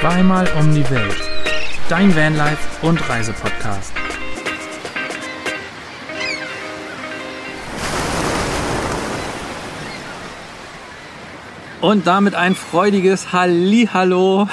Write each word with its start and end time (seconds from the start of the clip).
Zweimal 0.00 0.48
um 0.58 0.74
die 0.74 0.88
Welt. 0.88 1.20
Dein 1.90 2.16
Vanlife 2.16 2.86
und 2.86 3.06
Reisepodcast. 3.06 3.92
Und 11.82 12.06
damit 12.06 12.34
ein 12.34 12.54
freudiges 12.54 13.34
Hallihallo. 13.34 14.48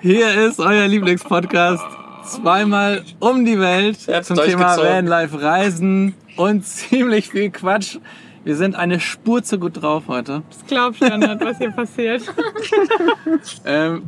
Hier 0.00 0.48
ist 0.48 0.58
euer 0.58 0.88
Lieblingspodcast. 0.88 1.84
Zweimal 2.24 3.04
um 3.20 3.44
die 3.44 3.60
Welt 3.60 3.98
zum 4.24 4.36
Thema. 4.38 4.78
Vanlife 4.78 5.42
Reisen 5.42 6.14
und 6.36 6.64
ziemlich 6.64 7.28
viel 7.28 7.50
Quatsch. 7.50 7.98
Wir 8.46 8.54
sind 8.54 8.76
eine 8.76 9.00
Spur 9.00 9.42
zu 9.42 9.58
gut 9.58 9.82
drauf 9.82 10.04
heute. 10.06 10.44
Das 10.48 10.64
du 11.00 11.04
ja 11.04 11.16
nicht, 11.18 11.40
was 11.40 11.58
hier 11.58 11.72
passiert. 11.72 12.22
Ähm, 13.64 14.04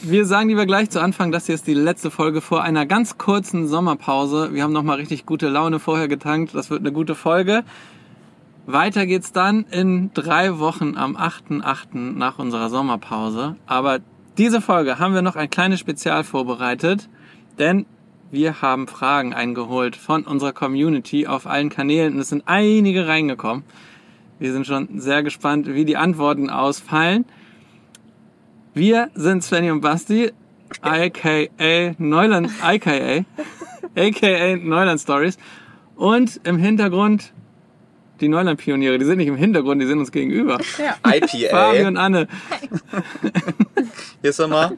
wir 0.00 0.24
sagen 0.24 0.48
lieber 0.48 0.64
gleich 0.64 0.88
zu 0.88 0.98
Anfang, 0.98 1.30
das 1.30 1.44
hier 1.44 1.54
ist 1.54 1.66
die 1.66 1.74
letzte 1.74 2.10
Folge 2.10 2.40
vor 2.40 2.62
einer 2.62 2.86
ganz 2.86 3.18
kurzen 3.18 3.68
Sommerpause. 3.68 4.54
Wir 4.54 4.62
haben 4.62 4.72
nochmal 4.72 4.96
richtig 4.96 5.26
gute 5.26 5.50
Laune 5.50 5.78
vorher 5.78 6.08
getankt. 6.08 6.54
Das 6.54 6.70
wird 6.70 6.80
eine 6.80 6.90
gute 6.90 7.14
Folge. 7.14 7.64
Weiter 8.64 9.04
geht's 9.04 9.30
dann 9.30 9.64
in 9.64 10.10
drei 10.14 10.58
Wochen 10.58 10.96
am 10.96 11.14
8.8. 11.14 12.16
nach 12.16 12.38
unserer 12.38 12.70
Sommerpause. 12.70 13.56
Aber 13.66 13.98
diese 14.38 14.62
Folge 14.62 14.98
haben 14.98 15.12
wir 15.12 15.20
noch 15.22 15.36
ein 15.36 15.50
kleines 15.50 15.80
Spezial 15.80 16.24
vorbereitet, 16.24 17.10
denn 17.58 17.84
wir 18.30 18.62
haben 18.62 18.88
Fragen 18.88 19.32
eingeholt 19.34 19.96
von 19.96 20.24
unserer 20.24 20.52
Community 20.52 21.26
auf 21.26 21.46
allen 21.46 21.70
Kanälen 21.70 22.14
und 22.14 22.20
es 22.20 22.28
sind 22.28 22.42
einige 22.46 23.08
reingekommen. 23.08 23.64
Wir 24.38 24.52
sind 24.52 24.66
schon 24.66 25.00
sehr 25.00 25.22
gespannt, 25.22 25.66
wie 25.66 25.84
die 25.84 25.96
Antworten 25.96 26.50
ausfallen. 26.50 27.24
Wir 28.74 29.10
sind 29.14 29.42
Svenny 29.42 29.70
und 29.70 29.80
Basti, 29.80 30.30
aka 30.82 31.94
Neuland, 31.98 32.50
aka, 32.62 33.24
aka 33.96 34.56
Neuland 34.56 35.00
Stories. 35.00 35.38
Und 35.96 36.40
im 36.44 36.58
Hintergrund 36.58 37.32
die 38.20 38.28
Neuland-Pioniere. 38.28 38.98
Die 38.98 39.04
sind 39.04 39.18
nicht 39.18 39.28
im 39.28 39.36
Hintergrund, 39.36 39.80
die 39.80 39.86
sind 39.86 39.98
uns 39.98 40.12
gegenüber. 40.12 40.58
Fabi 40.60 41.20
IPA. 41.44 41.88
und 41.88 41.96
Anne. 41.96 42.28
Hier 44.20 44.30
ist 44.30 44.38
er 44.38 44.48
mal. 44.48 44.76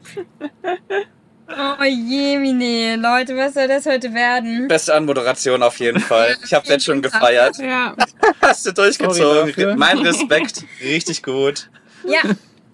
Oh 1.57 1.83
Jemine, 1.83 2.95
Leute, 2.95 3.35
was 3.35 3.53
soll 3.53 3.67
das 3.67 3.85
heute 3.85 4.13
werden? 4.13 4.67
Beste 4.67 4.93
Anmoderation 4.93 5.63
auf 5.63 5.79
jeden 5.79 5.99
Fall. 5.99 6.35
Ich 6.45 6.53
hab's 6.53 6.69
jetzt 6.69 6.85
schon 6.85 7.01
gefeiert. 7.01 7.57
Ja, 7.57 7.95
Hast 8.41 8.65
du 8.65 8.73
durchgezogen. 8.73 9.77
Mein 9.77 9.99
Respekt. 9.99 10.63
Richtig 10.81 11.23
gut. 11.23 11.69
Ja, 12.05 12.19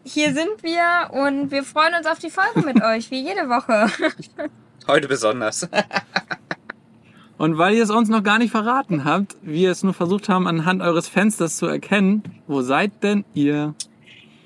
hier 0.04 0.34
sind 0.34 0.62
wir 0.64 1.10
und 1.12 1.52
wir 1.52 1.64
freuen 1.64 1.94
uns 1.96 2.08
auf 2.08 2.20
die 2.20 2.30
Folge 2.30 2.62
mit 2.62 2.82
euch, 2.84 3.12
wie 3.12 3.22
jede 3.22 3.50
Woche. 3.50 3.92
Heute 4.88 5.08
besonders. 5.08 5.68
Und 7.38 7.60
weil 7.60 7.76
ihr 7.76 7.84
es 7.84 7.92
uns 7.92 8.10
noch 8.10 8.24
gar 8.24 8.40
nicht 8.40 8.50
verraten 8.50 9.04
habt, 9.06 9.36
wir 9.44 9.70
es 9.70 9.84
nur 9.84 9.94
versucht 9.94 10.28
haben, 10.28 10.48
anhand 10.48 10.82
eures 10.82 11.08
Fensters 11.08 11.58
zu 11.58 11.68
erkennen, 11.68 12.24
wo 12.48 12.64
seid 12.64 13.04
denn 13.04 13.26
ihr? 13.36 13.76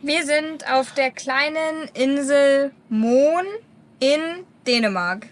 Wir 0.02 0.26
sind 0.26 0.70
auf 0.70 0.94
der 0.94 1.12
kleinen 1.12 1.88
Insel 1.94 2.72
Mohn 2.90 3.46
in 4.02 4.44
Dänemark. 4.68 5.28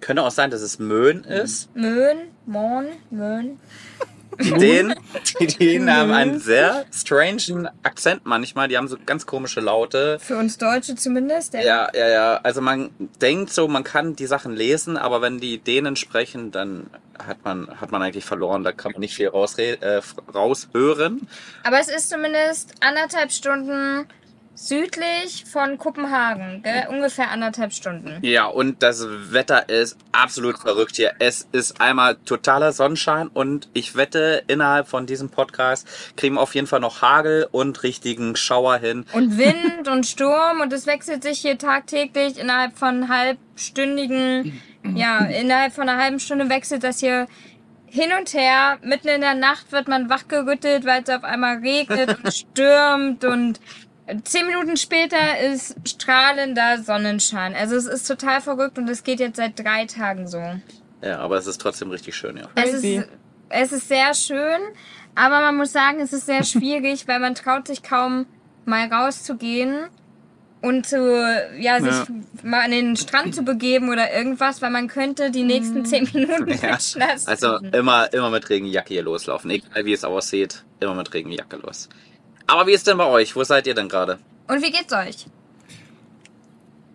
Könnte 0.00 0.22
auch 0.22 0.32
sein, 0.32 0.50
dass 0.50 0.60
es 0.60 0.80
Möhn 0.80 1.22
ist. 1.22 1.74
Möhn, 1.76 2.32
Mohn, 2.46 2.88
Möhn. 3.10 3.60
Den, 4.38 4.94
die, 5.38 5.46
die 5.46 5.80
haben 5.88 6.10
einen 6.10 6.40
sehr 6.40 6.84
strangen 6.92 7.68
Akzent 7.84 8.22
manchmal. 8.24 8.66
Die 8.66 8.76
haben 8.76 8.88
so 8.88 8.96
ganz 9.06 9.26
komische 9.26 9.60
Laute. 9.60 10.18
Für 10.18 10.36
uns 10.36 10.58
Deutsche 10.58 10.96
zumindest. 10.96 11.54
Der 11.54 11.64
Ja, 11.64 11.88
ja, 11.94 12.08
ja. 12.08 12.40
Also 12.42 12.60
man 12.60 12.90
denkt 13.20 13.52
so, 13.52 13.68
man 13.68 13.84
kann 13.84 14.16
die 14.16 14.26
Sachen 14.26 14.56
lesen, 14.56 14.96
aber 14.96 15.22
wenn 15.22 15.38
die 15.38 15.58
denen 15.58 15.94
sprechen, 15.94 16.50
dann 16.50 16.90
hat 17.18 17.44
man, 17.44 17.80
hat 17.80 17.92
man 17.92 18.02
eigentlich 18.02 18.24
verloren. 18.24 18.64
Da 18.64 18.72
kann 18.72 18.92
man 18.92 19.00
nicht 19.00 19.14
viel 19.14 19.28
äh, 19.28 20.00
raushören. 20.34 21.28
Aber 21.62 21.78
es 21.78 21.88
ist 21.88 22.10
zumindest 22.10 22.74
anderthalb 22.80 23.30
Stunden 23.30 24.06
südlich 24.54 25.44
von 25.50 25.78
Kopenhagen. 25.78 26.62
Gell? 26.62 26.86
Ungefähr 26.88 27.30
anderthalb 27.30 27.72
Stunden. 27.72 28.18
Ja, 28.22 28.46
und 28.46 28.82
das 28.82 29.06
Wetter 29.32 29.68
ist 29.68 29.98
absolut 30.12 30.58
verrückt 30.58 30.96
hier. 30.96 31.12
Es 31.18 31.48
ist 31.52 31.80
einmal 31.80 32.16
totaler 32.24 32.72
Sonnenschein 32.72 33.28
und 33.28 33.68
ich 33.74 33.96
wette, 33.96 34.42
innerhalb 34.46 34.88
von 34.88 35.06
diesem 35.06 35.28
Podcast 35.28 35.86
kriegen 36.16 36.36
wir 36.36 36.40
auf 36.40 36.54
jeden 36.54 36.66
Fall 36.66 36.80
noch 36.80 37.02
Hagel 37.02 37.48
und 37.50 37.82
richtigen 37.82 38.36
Schauer 38.36 38.78
hin. 38.78 39.06
Und 39.12 39.38
Wind 39.38 39.88
und 39.88 40.06
Sturm 40.06 40.60
und 40.60 40.72
es 40.72 40.86
wechselt 40.86 41.22
sich 41.22 41.40
hier 41.40 41.58
tagtäglich 41.58 42.38
innerhalb 42.38 42.76
von 42.76 43.08
halbstündigen, 43.08 44.60
ja, 44.94 45.24
innerhalb 45.24 45.72
von 45.72 45.88
einer 45.88 46.02
halben 46.02 46.20
Stunde 46.20 46.48
wechselt 46.48 46.84
das 46.84 47.00
hier 47.00 47.26
hin 47.94 48.10
und 48.18 48.34
her. 48.34 48.78
Mitten 48.82 49.08
in 49.08 49.20
der 49.20 49.34
Nacht 49.34 49.70
wird 49.70 49.86
man 49.86 50.10
wachgerüttelt, 50.10 50.84
weil 50.84 51.02
es 51.04 51.10
auf 51.10 51.22
einmal 51.22 51.58
regnet 51.58 52.18
und 52.18 52.34
stürmt 52.34 53.24
und 53.24 53.60
zehn 54.24 54.46
Minuten 54.46 54.76
später 54.76 55.38
ist 55.40 55.76
strahlender 55.88 56.82
Sonnenschein. 56.82 57.54
Also 57.54 57.76
es 57.76 57.86
ist 57.86 58.06
total 58.06 58.40
verrückt 58.40 58.78
und 58.78 58.88
es 58.88 59.02
geht 59.02 59.20
jetzt 59.20 59.36
seit 59.36 59.58
drei 59.58 59.86
Tagen 59.86 60.28
so. 60.28 60.42
Ja, 61.02 61.18
aber 61.18 61.36
es 61.36 61.46
ist 61.46 61.60
trotzdem 61.60 61.90
richtig 61.90 62.16
schön, 62.16 62.36
ja. 62.36 62.48
Es 62.54 62.72
ist, 62.74 63.08
es 63.50 63.72
ist 63.72 63.88
sehr 63.88 64.14
schön, 64.14 64.60
aber 65.14 65.40
man 65.40 65.56
muss 65.56 65.72
sagen, 65.72 66.00
es 66.00 66.12
ist 66.12 66.26
sehr 66.26 66.44
schwierig, 66.44 67.06
weil 67.08 67.20
man 67.20 67.34
traut 67.34 67.66
sich 67.66 67.82
kaum 67.82 68.26
mal 68.64 68.86
rauszugehen 68.92 69.86
und 70.62 70.86
zu, 70.86 70.96
ja, 71.58 71.78
sich 71.80 71.92
Ja. 71.92 72.06
mal 72.42 72.62
an 72.64 72.70
den 72.70 72.96
Strand 72.96 73.34
zu 73.34 73.42
begeben 73.42 73.90
oder 73.90 74.12
irgendwas, 74.14 74.62
weil 74.62 74.70
man 74.70 74.88
könnte 74.88 75.30
die 75.30 75.42
nächsten 75.42 75.84
zehn 75.84 76.08
Minuten 76.12 76.48
Ja, 76.62 76.78
nass 76.96 77.26
also 77.26 77.58
immer, 77.58 78.10
immer 78.14 78.30
mit 78.30 78.48
Regenjacke 78.48 78.94
hier 78.94 79.02
loslaufen. 79.02 79.50
Egal 79.50 79.84
wie 79.84 79.92
es 79.92 80.04
aussieht, 80.04 80.64
immer 80.80 80.94
mit 80.94 81.12
Regenjacke 81.12 81.56
los. 81.56 81.90
Aber 82.46 82.66
wie 82.66 82.72
ist 82.72 82.86
denn 82.86 82.98
bei 82.98 83.06
euch? 83.06 83.34
Wo 83.34 83.44
seid 83.44 83.66
ihr 83.66 83.74
denn 83.74 83.88
gerade? 83.88 84.18
Und 84.48 84.62
wie 84.62 84.70
geht's 84.70 84.92
euch? 84.92 85.26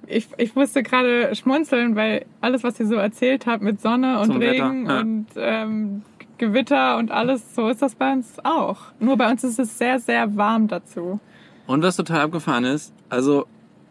ich, 0.10 0.28
ich 0.38 0.56
musste 0.56 0.84
gerade 0.84 1.34
schmunzeln, 1.36 1.96
weil 1.96 2.26
alles, 2.42 2.64
was 2.64 2.80
ihr 2.80 2.88
so 2.88 2.96
erzählt 2.96 3.46
habt 3.46 3.64
mit 3.64 3.80
Sonne 3.82 4.20
und 4.20 4.26
Zum 4.26 4.40
Wetter, 4.40 4.66
Regen 4.66 4.86
ja. 4.90 5.00
und 5.00 5.28
ähm, 5.36 6.02
Gewitter 6.38 6.98
und 6.98 7.12
alles, 7.12 7.56
so 7.56 7.70
ist 7.70 7.82
das 7.82 7.96
bei 7.96 8.12
uns 8.14 8.34
auch. 8.44 8.78
Nur 9.00 9.18
bei 9.18 9.30
uns 9.30 9.44
ist 9.44 9.60
es 9.60 9.78
sehr, 9.78 10.00
sehr 10.00 10.36
warm 10.36 10.68
dazu. 10.68 11.20
Und 11.68 11.84
was 11.84 11.96
total 11.96 12.22
abgefahren 12.22 12.66
ist, 12.66 12.94
also 13.10 13.46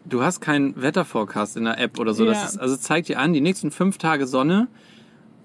du 0.05 0.21
hast 0.21 0.41
keinen 0.41 0.79
Wetterforecast 0.81 1.55
in 1.57 1.65
der 1.65 1.79
App 1.79 1.99
oder 1.99 2.13
so. 2.13 2.25
Ja. 2.25 2.31
Das 2.31 2.51
ist, 2.51 2.59
also 2.59 2.75
zeigt 2.75 3.07
dir 3.07 3.19
an, 3.19 3.33
die 3.33 3.41
nächsten 3.41 3.71
fünf 3.71 3.97
Tage 3.97 4.27
Sonne 4.27 4.67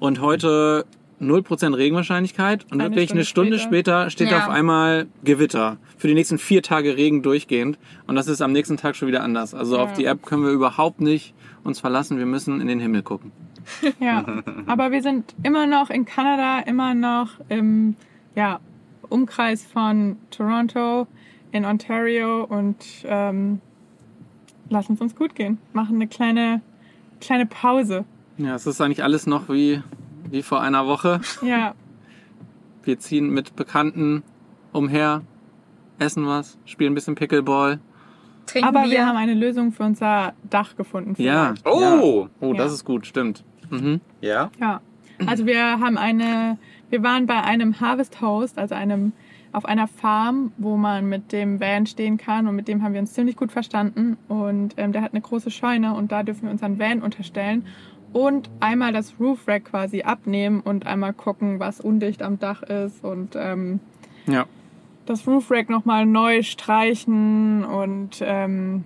und 0.01 0.21
heute 0.21 0.87
0% 1.31 1.77
Regenwahrscheinlichkeit 1.77 2.65
und 2.71 2.81
Eine 2.81 2.91
wirklich 2.91 3.13
eine 3.13 3.25
Stunde 3.25 3.59
Stunde 3.59 3.59
später, 3.59 4.11
steht 4.11 4.31
Ja. 4.31 4.39
auf 4.45 4.49
einmal 4.49 5.07
Gewitter. 5.25 5.77
Für 5.99 6.09
die 6.09 6.15
nächsten 6.15 6.39
vier 6.39 6.63
Tage 6.63 6.97
Regen 6.97 7.23
durchgehend 7.23 7.79
und 8.07 8.15
das 8.17 8.29
ist 8.29 8.41
am 8.43 8.53
nächsten 8.53 8.77
Tag 8.77 8.97
schon 8.97 9.09
wieder 9.09 9.23
anders. 9.23 9.55
Also 9.55 9.79
auf 9.79 9.91
Ja. 9.91 9.97
die 9.97 10.05
App 10.07 10.23
können 10.25 10.43
wir 10.45 10.51
überhaupt 10.51 11.01
nicht 11.01 11.35
uns 11.65 11.81
verlassen. 11.81 12.19
Wir 12.19 12.27
müssen 12.27 12.61
in 12.61 12.67
den 12.69 12.81
Himmel 12.81 13.03
gucken. 13.03 13.33
Ja, 14.01 14.25
aber 14.67 14.91
wir 14.93 15.03
sind 15.03 15.35
immer 15.43 15.67
noch 15.67 15.91
in 15.91 16.05
Kanada, 16.05 16.61
immer 16.61 16.95
noch 16.95 17.31
im 17.49 17.97
ja, 18.35 18.61
Umkreis 19.09 19.65
von 19.65 20.17
Toronto, 20.31 21.07
in 21.53 21.65
Ontario 21.65 22.45
und 22.45 22.77
ähm, 23.05 23.61
lassen 24.69 24.95
es 24.95 25.01
uns 25.01 25.15
gut 25.15 25.35
gehen. 25.35 25.59
Machen 25.73 25.97
eine 25.97 26.09
kleine, 26.09 26.61
kleine 27.21 27.47
Pause. 27.47 28.05
Ja, 28.39 28.55
es 28.57 28.67
ist 28.67 28.81
eigentlich 28.81 29.05
alles 29.05 29.27
noch 29.27 29.49
wie, 29.49 29.81
wie 30.31 30.43
vor 30.43 30.61
einer 30.61 30.87
Woche. 30.87 31.21
Ja, 31.43 31.75
Wir 32.83 32.99
ziehen 32.99 33.31
mit 33.31 33.57
Bekannten 33.57 34.23
umher, 34.73 35.23
essen 35.99 36.27
was, 36.27 36.59
spielen 36.65 36.93
ein 36.93 36.95
bisschen 36.95 37.15
Pickleball. 37.15 37.81
Trinken 38.47 38.69
aber 38.69 38.91
wir 38.91 39.07
haben 39.07 39.17
eine 39.17 39.33
Lösung 39.35 39.73
für 39.73 39.85
unser 39.85 40.35
Dach 40.51 40.77
gefunden. 40.77 41.15
Ja. 41.23 41.55
Oh! 41.65 41.81
Ja. 41.81 42.29
Oh, 42.41 42.53
Ja. 42.53 42.59
das 42.59 42.73
ist 42.75 42.85
gut, 42.85 43.07
stimmt. 43.07 43.43
Mhm. 43.71 44.01
Ja? 44.21 44.51
Ja, 44.61 44.81
also 45.27 45.47
wir 45.47 45.81
haben 45.81 45.97
eine, 45.97 46.59
wir 46.91 47.03
waren 47.03 47.27
bei 47.27 47.43
einem 47.43 47.81
Harvest 47.81 48.21
Host, 48.21 48.59
also 48.59 48.75
einem 48.75 49.13
auf 49.53 49.65
einer 49.65 49.87
Farm, 49.87 50.53
wo 50.59 50.77
man 50.77 51.09
mit 51.09 51.31
dem 51.33 51.61
Van 51.61 51.87
stehen 51.87 52.19
kann 52.19 52.49
und 52.49 52.57
mit 52.57 52.67
dem 52.69 52.83
haben 52.83 52.93
wir 52.93 53.01
uns 53.01 53.13
ziemlich 53.15 53.37
gut 53.37 53.53
verstanden 53.53 54.17
und 54.29 54.75
ähm, 54.77 54.91
der 54.93 55.01
hat 55.01 55.13
eine 55.13 55.21
große 55.23 55.51
Scheune 55.53 55.95
und 55.95 56.11
da 56.11 56.25
dürfen 56.25 56.43
wir 56.43 56.51
unseren 56.51 56.79
Van 56.81 57.01
unterstellen 57.03 57.65
und 58.15 58.49
einmal 58.61 58.93
das 58.95 59.13
Roof 59.21 59.47
Rack 59.47 59.67
quasi 59.67 60.03
abnehmen 60.03 60.61
und 60.61 60.87
einmal 60.87 61.13
gucken, 61.13 61.61
was 61.61 61.81
undicht 61.81 62.23
am 62.23 62.39
Dach 62.39 62.63
ist 62.63 63.05
und 63.05 63.35
ähm, 63.37 63.81
Ja. 64.27 64.47
das 65.05 65.27
Roof 65.27 65.51
Rack 65.51 65.69
nochmal 65.69 66.07
neu 66.07 66.43
streichen 66.43 67.65
und 67.65 68.23
ähm, 68.23 68.85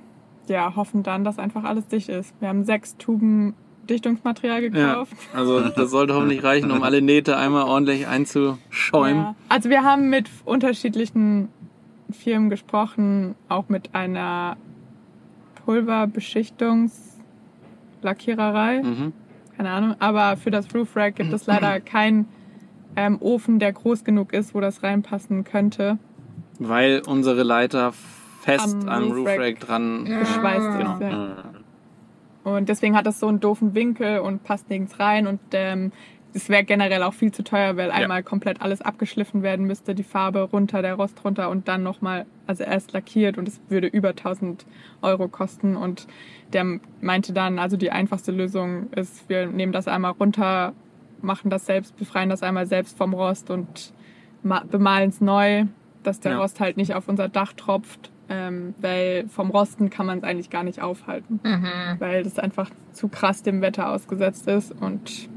ja, 0.49 0.75
hoffen 0.75 1.03
dann, 1.05 1.23
dass 1.25 1.39
einfach 1.39 1.63
alles 1.65 1.87
dicht 1.89 2.09
ist. 2.09 2.35
Wir 2.41 2.49
haben 2.49 2.65
sechs 2.65 2.97
Tuben 2.97 3.55
Dichtungsmaterial 3.89 4.63
Ja, 4.65 4.69
gekauft. 4.69 5.13
also 5.35 5.61
das 5.61 5.91
sollte 5.91 6.15
hoffentlich 6.15 6.43
reichen, 6.43 6.71
um 6.71 6.83
alle 6.83 7.01
Nähte 7.01 7.37
einmal 7.39 7.65
ordentlich 7.65 8.07
einzuschäumen. 8.07 9.23
Ja. 9.23 9.35
Also 9.49 9.71
wir 9.71 9.83
haben 9.83 10.11
mit 10.11 10.29
unterschiedlichen 10.45 11.49
Firmen 12.11 12.51
gesprochen, 12.51 13.35
auch 13.49 13.69
mit 13.69 13.95
einer 13.95 14.57
Pulverbeschichtungslackiererei, 18.01 18.83
Mhm. 18.83 19.13
keine 19.57 19.71
Ahnung. 19.71 19.95
Aber 19.99 20.37
für 20.37 20.51
das 20.51 20.73
Roof 20.75 20.97
Rack 20.97 21.17
gibt 21.17 21.33
es 21.33 21.47
leider 21.47 21.81
keinen 21.81 22.27
ähm, 22.97 23.19
Ofen, 23.21 23.59
der 23.59 23.73
groß 23.73 24.05
genug 24.05 24.33
ist, 24.33 24.55
wo 24.55 24.61
das 24.61 24.83
reinpassen 24.83 25.45
könnte. 25.45 25.99
Weil 26.59 27.03
unsere 27.07 27.43
Leiter 27.43 27.93
fest 28.41 28.77
Am 28.83 28.89
am, 28.89 29.13
Roof 29.13 29.27
Rack 29.27 29.39
Roof 29.39 29.47
Rack 29.47 29.61
dran 29.61 30.05
Geschweißt 30.05 30.79
Genau. 30.79 30.95
ist. 30.95 31.01
Ja. 31.03 31.37
Und 32.45 32.69
deswegen 32.69 32.97
hat 32.97 33.07
das 33.07 33.21
so 33.21 33.29
einen 33.29 33.41
doofen 33.41 33.75
Winkel 33.75 34.21
und 34.21 34.43
passt 34.43 34.71
nirgends 34.71 34.99
rein. 34.99 35.27
Und 35.27 35.41
ähm, 35.53 35.93
es 36.43 36.49
wäre 36.49 36.65
generell 36.65 37.03
auch 37.03 37.15
viel 37.15 37.33
zu 37.33 37.43
teuer, 37.45 37.77
weil 37.77 37.91
einmal 37.91 38.23
komplett 38.23 38.63
alles 38.63 38.81
abgeschliffen 38.81 39.43
werden 39.43 39.67
müsste, 39.67 39.95
die 39.95 40.03
Farbe 40.05 40.41
runter, 40.43 40.83
der 40.83 40.95
Rost 40.95 41.25
runter 41.25 41.51
und 41.51 41.69
dann 41.69 41.83
nochmal, 41.83 42.27
also 42.47 42.63
erst 42.65 42.93
lackiert 42.93 43.39
und 43.39 43.49
es 43.49 43.61
würde 43.69 43.87
über 43.89 44.11
1000 44.11 44.65
Euro 45.03 45.29
kosten. 45.29 45.77
Und 45.77 46.07
der 46.53 46.79
meinte 47.01 47.33
dann, 47.33 47.59
also 47.59 47.77
die 47.77 47.91
einfachste 47.91 48.31
Lösung 48.33 48.91
ist, 48.93 49.29
wir 49.29 49.47
nehmen 49.47 49.73
das 49.73 49.89
einmal 49.89 50.13
runter, 50.13 50.73
machen 51.23 51.51
das 51.51 51.67
selbst, 51.67 51.97
befreien 51.97 52.29
das 52.31 52.43
einmal 52.43 52.67
selbst 52.67 52.97
vom 52.97 53.13
Rost 53.15 53.51
und 53.51 53.93
ma- 54.43 54.63
bemalen 54.71 55.09
es 55.11 55.21
neu, 55.21 55.65
dass 56.05 56.21
der 56.21 56.33
Ja. 56.33 56.39
Rost 56.39 56.61
halt 56.61 56.77
nicht 56.77 56.95
auf 56.95 57.09
unser 57.09 57.29
Dach 57.29 57.53
tropft. 57.55 58.11
Ähm, 58.31 58.75
weil 58.83 59.27
vom 59.29 59.49
Rosten 59.49 59.89
kann 59.89 60.05
man 60.05 60.19
es 60.19 60.25
eigentlich 60.25 60.51
gar 60.51 60.63
nicht 60.63 60.83
aufhalten 60.83 61.41
weil 61.99 62.23
das 62.25 62.39
einfach 62.39 62.69
zu 62.93 63.09
krass 63.09 63.43
dem 63.43 63.63
Wetter 63.63 63.89
ausgesetzt 63.89 64.47
ist. 64.49 64.71
Und 64.71 65.31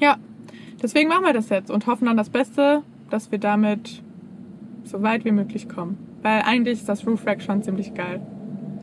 ja, 0.00 0.16
deswegen 0.82 1.08
machen 1.08 1.24
wir 1.24 1.32
das 1.32 1.48
jetzt 1.48 1.70
und 1.70 1.86
hoffen 1.86 2.08
an 2.08 2.16
das 2.16 2.30
Beste, 2.30 2.82
dass 3.10 3.30
wir 3.30 3.38
damit 3.38 4.02
so 4.84 5.02
weit 5.02 5.24
wie 5.24 5.32
möglich 5.32 5.68
kommen. 5.68 5.98
Weil 6.22 6.42
eigentlich 6.42 6.78
ist 6.80 6.88
das 6.88 7.06
Roof 7.06 7.26
Rack 7.26 7.42
schon 7.42 7.62
ziemlich 7.62 7.94
geil. 7.94 8.20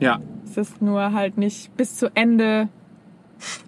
Ja, 0.00 0.20
Es 0.44 0.56
ist 0.56 0.80
nur 0.82 1.12
halt 1.12 1.36
nicht 1.38 1.76
bis 1.76 1.96
zu 1.96 2.10
Ende 2.14 2.68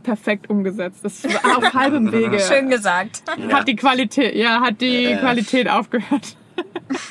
perfekt 0.02 0.48
umgesetzt. 0.48 1.00
Das 1.04 1.24
ist 1.24 1.44
auf 1.44 1.74
halbem 1.74 2.10
Wege. 2.12 2.38
Schön 2.40 2.70
gesagt. 2.70 3.22
Hat 3.52 3.68
die 3.68 3.76
Qualität, 3.76 4.34
ja, 4.34 4.60
hat 4.60 4.80
die 4.80 5.02
Ja. 5.02 5.18
Qualität 5.18 5.68
aufgehört. 5.70 6.36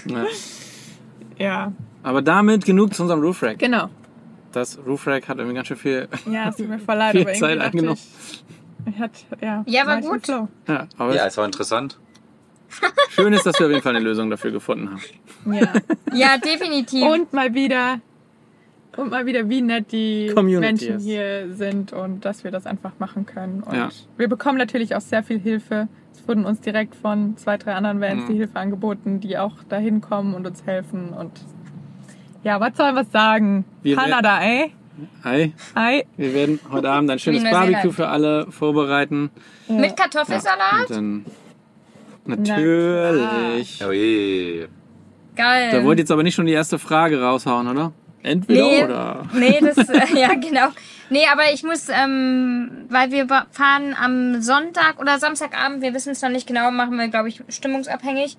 ja. 0.05 0.25
Ja, 1.39 1.71
Aber 2.01 2.23
damit 2.23 2.65
genug 2.65 2.95
zu 2.95 3.03
unserem 3.03 3.21
Roof 3.21 3.43
Rack. 3.43 3.59
genau. 3.59 3.89
Das 4.53 4.79
Roof 4.87 5.05
Rack 5.05 5.27
hat 5.29 5.37
irgendwie 5.37 5.53
ganz 5.55 5.67
schön 5.67 5.77
viel. 5.77 6.07
Ja, 6.31 6.49
es 6.49 6.55
tut 6.55 6.67
mir 6.67 6.79
voll 6.79 6.95
leid, 6.95 7.11
Viel 7.11 7.21
aber 7.21 7.33
Zeit 7.33 7.57
dachte 7.59 7.65
eingenommen. 7.73 7.99
Ich, 7.99 8.43
ich 8.87 8.99
hat, 8.99 9.11
ja, 9.41 9.63
Ja, 9.67 9.85
war 9.85 10.01
gut. 10.01 10.27
Ja, 10.27 10.87
aber 10.97 11.13
Ja, 11.15 11.25
es 11.25 11.37
war 11.37 11.45
interessant. 11.45 11.97
schön 13.09 13.31
ist, 13.33 13.45
dass 13.45 13.59
wir 13.59 13.65
auf 13.67 13.71
jeden 13.71 13.81
Fall 13.83 13.95
eine 13.95 14.03
Lösung 14.03 14.29
dafür 14.29 14.51
gefunden 14.51 14.89
haben. 14.91 15.53
Ja. 15.53 15.73
Ja, 16.13 16.37
definitiv. 16.37 17.03
Und 17.05 17.33
mal 17.33 17.53
wieder 17.53 17.99
und 18.95 19.11
mal 19.11 19.25
wieder, 19.27 19.47
wie 19.49 19.61
nett 19.61 19.91
die 19.91 20.31
Community 20.33 20.59
Menschen 20.85 20.95
ist. 20.97 21.03
hier 21.03 21.53
sind 21.53 21.93
und 21.93 22.25
dass 22.25 22.43
wir 22.43 22.49
das 22.49 22.65
einfach 22.65 22.93
machen 22.97 23.25
können. 23.27 23.61
Und 23.61 23.75
Ja. 23.75 23.89
wir 24.17 24.27
bekommen 24.27 24.57
natürlich 24.57 24.95
auch 24.95 25.01
sehr 25.01 25.21
viel 25.21 25.37
Hilfe. 25.39 25.87
Es 26.13 26.27
wurden 26.27 26.45
uns 26.45 26.61
direkt 26.61 26.95
von 26.95 27.37
zwei, 27.37 27.57
drei 27.57 27.75
anderen 27.75 28.01
Vans 28.01 28.23
Mhm. 28.23 28.27
die 28.27 28.33
Hilfe 28.35 28.57
angeboten, 28.59 29.19
die 29.19 29.37
auch 29.37 29.53
dahin 29.69 30.01
kommen 30.01 30.33
und 30.33 30.47
uns 30.47 30.65
helfen. 30.65 31.09
Und 31.09 31.31
ja, 32.43 32.59
was 32.59 32.75
soll 32.75 32.95
was 32.95 33.11
sagen? 33.11 33.65
Wir 33.83 33.95
Kanada, 33.95 34.41
ey. 34.41 34.73
Hi, 35.23 35.53
Hi. 35.75 36.05
wir 36.17 36.33
werden 36.33 36.59
heute 36.71 36.89
Abend 36.89 37.09
ein 37.11 37.19
schönes. 37.19 37.44
Barbecue 37.44 37.91
für 37.91 38.07
alle 38.07 38.47
vorbereiten. 38.51 39.29
Mit 39.67 39.95
Kartoffelsalat? 39.95 40.89
Und 40.89 40.95
dann 40.95 41.25
natürlich. 42.25 43.83
Ui. 43.85 44.67
Geil. 45.35 45.69
Da 45.71 45.83
wollt 45.83 45.99
ihr 45.99 46.01
jetzt 46.01 46.11
aber 46.11 46.23
nicht 46.23 46.35
schon 46.35 46.47
die 46.47 46.53
erste 46.53 46.79
Frage 46.79 47.21
raushauen, 47.21 47.67
oder? 47.67 47.94
Entweder 48.23 48.63
Nee, 48.63 48.83
oder. 48.83 49.25
nee, 49.33 49.59
das, 49.61 49.77
äh, 49.89 50.19
ja, 50.19 50.33
genau. 50.33 50.69
Nee, 51.09 51.25
aber 51.31 51.53
ich 51.53 51.63
muss, 51.63 51.88
ähm, 51.89 52.85
weil 52.89 53.11
wir 53.11 53.27
fahren 53.51 53.95
am 54.01 54.41
Sonntag 54.41 54.99
oder 54.99 55.19
Samstagabend, 55.19 55.81
wir 55.81 55.94
wissen 55.94 56.11
es 56.11 56.21
noch 56.21 56.29
nicht 56.29 56.47
genau, 56.47 56.71
machen 56.71 56.97
wir, 56.97 57.07
glaube 57.07 57.29
ich, 57.29 57.41
stimmungsabhängig, 57.47 58.35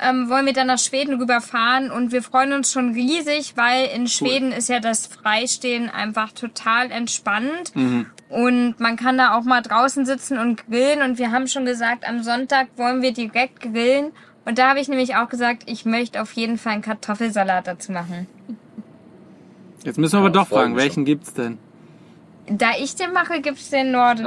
ähm, 0.00 0.28
wollen 0.28 0.46
wir 0.46 0.52
dann 0.52 0.66
nach 0.66 0.78
Schweden 0.78 1.18
rüberfahren 1.20 1.90
und 1.90 2.12
wir 2.12 2.22
freuen 2.22 2.52
uns 2.52 2.70
schon 2.72 2.92
riesig, 2.92 3.54
weil 3.56 3.86
in 3.94 4.06
Schweden 4.08 4.52
ist 4.52 4.68
ja 4.68 4.80
das 4.80 5.06
Freistehen 5.06 5.88
einfach 5.90 6.32
total 6.32 6.90
entspannt 6.90 7.74
Mhm. 7.74 8.06
und 8.28 8.78
man 8.78 8.96
kann 8.96 9.16
da 9.18 9.34
auch 9.36 9.44
mal 9.44 9.62
draußen 9.62 10.04
sitzen 10.04 10.38
und 10.38 10.66
grillen 10.66 11.02
und 11.02 11.18
wir 11.18 11.30
haben 11.32 11.46
schon 11.48 11.64
gesagt, 11.64 12.06
am 12.08 12.22
Sonntag 12.22 12.68
wollen 12.76 13.00
wir 13.02 13.12
direkt 13.12 13.60
grillen 13.60 14.12
und 14.44 14.58
da 14.58 14.68
habe 14.70 14.80
ich 14.80 14.88
nämlich 14.88 15.16
auch 15.16 15.28
gesagt, 15.28 15.62
ich 15.66 15.84
möchte 15.86 16.20
auf 16.22 16.32
jeden 16.32 16.58
Fall 16.58 16.74
einen 16.74 16.82
Kartoffelsalat 16.82 17.66
dazu 17.66 17.92
machen. 17.92 18.26
Jetzt 19.84 19.98
müssen 19.98 20.14
wir 20.14 20.18
aber 20.18 20.28
Ja, 20.28 20.32
doch 20.34 20.48
freuen 20.48 20.62
fragen, 20.62 20.76
welchen 20.76 21.04
gibt's 21.04 21.32
denn? 21.32 21.58
Da 22.48 22.70
ich 22.78 22.94
den 22.94 23.12
mache, 23.12 23.40
gibt's 23.40 23.70
den 23.70 23.90
Norden. 23.90 24.24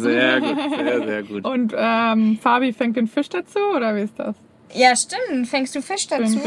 Sehr 0.00 0.40
gut, 0.40 0.58
sehr, 0.76 1.06
sehr 1.06 1.22
gut. 1.22 1.44
Und 1.44 1.72
ähm, 1.76 2.38
Fabi 2.42 2.72
fängt 2.72 2.96
den 2.96 3.06
Fisch 3.06 3.28
dazu, 3.28 3.58
oder 3.76 3.94
wie 3.94 4.00
ist 4.02 4.18
das? 4.18 4.34
Ja, 4.74 4.94
stimmt. 4.96 5.46
Fängst 5.48 5.74
du 5.76 5.80
Fisch 5.82 6.08
dazu? 6.08 6.40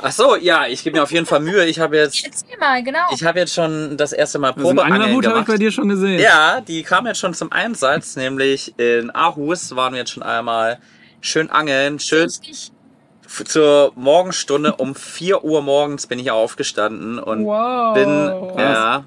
Ach 0.00 0.12
so, 0.12 0.36
ja, 0.36 0.66
ich 0.66 0.84
gebe 0.84 0.96
mir 0.96 1.02
auf 1.02 1.10
jeden 1.10 1.26
Fall 1.26 1.40
Mühe. 1.40 1.64
Ich 1.66 1.80
habe 1.80 1.96
jetzt, 1.96 2.24
Erzähl 2.24 2.56
mal, 2.58 2.82
genau. 2.82 3.00
ich 3.12 3.24
habe 3.24 3.40
jetzt 3.40 3.52
schon 3.54 3.96
das 3.96 4.12
erste 4.12 4.38
Mal 4.38 4.52
Also 4.52 4.62
Probeangeln 4.62 5.02
Anglerhut 5.02 5.26
habe 5.26 5.38
ich 5.40 5.44
gemacht. 5.44 5.46
bei 5.48 5.56
dir 5.58 5.72
schon 5.72 5.88
gesehen. 5.88 6.20
Ja, 6.20 6.60
die 6.60 6.82
kam 6.84 7.06
jetzt 7.06 7.18
schon 7.18 7.34
zum 7.34 7.50
Einsatz, 7.50 8.14
nämlich 8.16 8.74
in 8.78 9.10
Aarhus 9.10 9.74
waren 9.74 9.94
wir 9.94 10.00
jetzt 10.00 10.12
schon 10.12 10.22
einmal 10.22 10.78
schön 11.20 11.50
angeln, 11.50 11.98
schön 11.98 12.24
Richtig. 12.24 12.70
zur 13.46 13.92
Morgenstunde 13.96 14.76
um 14.76 14.94
4 14.94 15.42
Uhr 15.44 15.60
morgens 15.62 16.06
bin 16.06 16.20
ich 16.20 16.30
aufgestanden 16.30 17.18
und 17.18 17.44
Wow. 17.44 17.94
bin, 17.94 18.08
ja, 18.60 19.04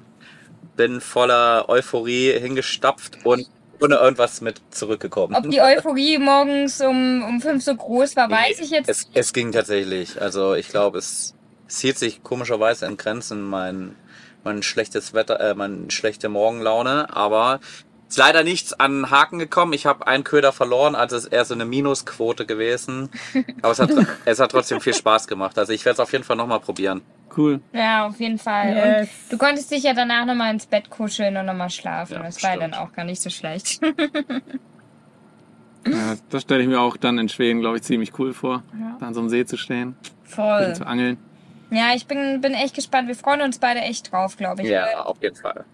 bin 0.76 1.00
voller 1.00 1.68
Euphorie 1.68 2.32
hingestapft 2.38 3.24
und 3.24 3.46
ohne 3.82 3.96
irgendwas 3.96 4.40
mit 4.40 4.60
zurückgekommen. 4.70 5.34
Ob 5.34 5.48
die 5.50 5.60
Euphorie 5.60 6.18
morgens 6.18 6.80
um, 6.80 7.22
um 7.22 7.40
fünf 7.40 7.64
so 7.64 7.74
groß 7.74 8.16
war, 8.16 8.30
weiß 8.30 8.60
ich 8.60 8.70
jetzt. 8.70 8.88
Es, 8.88 9.08
es 9.14 9.32
ging 9.32 9.52
tatsächlich. 9.52 10.20
Also 10.20 10.54
ich 10.54 10.68
glaube, 10.68 10.98
es, 10.98 11.34
es 11.66 11.80
hielt 11.80 11.98
sich 11.98 12.22
komischerweise 12.22 12.86
in 12.86 12.96
Grenzen 12.96 13.42
mein, 13.42 13.96
mein 14.44 14.62
schlechtes 14.62 15.14
Wetter, 15.14 15.40
äh, 15.40 15.54
meine 15.54 15.90
schlechte 15.90 16.28
Morgenlaune. 16.28 17.14
Aber 17.14 17.60
ist 18.10 18.18
leider 18.18 18.42
nichts 18.42 18.72
an 18.72 19.10
Haken 19.10 19.38
gekommen. 19.38 19.72
Ich 19.72 19.86
habe 19.86 20.06
einen 20.06 20.24
Köder 20.24 20.52
verloren, 20.52 20.94
also 20.94 21.16
es 21.16 21.24
ist 21.24 21.32
eher 21.32 21.44
so 21.44 21.54
eine 21.54 21.64
Minusquote 21.64 22.44
gewesen. 22.44 23.08
Aber 23.62 23.72
es 23.72 23.78
hat, 23.78 23.90
es 24.24 24.40
hat 24.40 24.50
trotzdem 24.50 24.80
viel 24.80 24.94
Spaß 24.94 25.26
gemacht. 25.26 25.58
Also 25.58 25.72
ich 25.72 25.84
werde 25.84 25.94
es 25.94 26.00
auf 26.00 26.12
jeden 26.12 26.24
Fall 26.24 26.36
nochmal 26.36 26.60
probieren. 26.60 27.02
Cool. 27.36 27.60
Ja, 27.72 28.06
auf 28.06 28.18
jeden 28.18 28.38
Fall. 28.38 28.74
Yes. 28.74 29.08
Und 29.08 29.32
du 29.32 29.38
konntest 29.38 29.70
dich 29.70 29.84
ja 29.84 29.94
danach 29.94 30.26
nochmal 30.26 30.52
ins 30.52 30.66
Bett 30.66 30.90
kuscheln 30.90 31.36
und 31.36 31.46
nochmal 31.46 31.70
schlafen. 31.70 32.14
Ja, 32.14 32.22
das 32.24 32.42
war 32.42 32.50
stimmt. 32.52 32.62
dann 32.64 32.74
auch 32.74 32.92
gar 32.92 33.04
nicht 33.04 33.22
so 33.22 33.30
schlecht. 33.30 33.80
Ja, 35.86 36.14
das 36.28 36.42
stelle 36.42 36.62
ich 36.62 36.68
mir 36.68 36.80
auch 36.80 36.96
dann 36.98 37.18
in 37.18 37.28
Schweden, 37.28 37.60
glaube 37.60 37.78
ich, 37.78 37.82
ziemlich 37.82 38.18
cool 38.18 38.34
vor, 38.34 38.62
Ja. 38.78 38.96
da 39.00 39.06
an 39.06 39.14
so 39.14 39.20
einem 39.20 39.30
See 39.30 39.46
zu 39.46 39.56
stehen, 39.56 39.96
Voll. 40.24 40.74
zu 40.74 40.86
angeln. 40.86 41.16
Ja, 41.70 41.94
ich 41.94 42.06
bin, 42.06 42.40
bin 42.40 42.52
echt 42.52 42.74
gespannt. 42.74 43.08
Wir 43.08 43.14
freuen 43.14 43.40
uns 43.40 43.58
beide 43.58 43.80
echt 43.80 44.12
drauf, 44.12 44.36
glaube 44.36 44.62
ich. 44.62 44.68
Ja, 44.68 45.00
auf 45.04 45.22
jeden 45.22 45.36
Fall. 45.36 45.64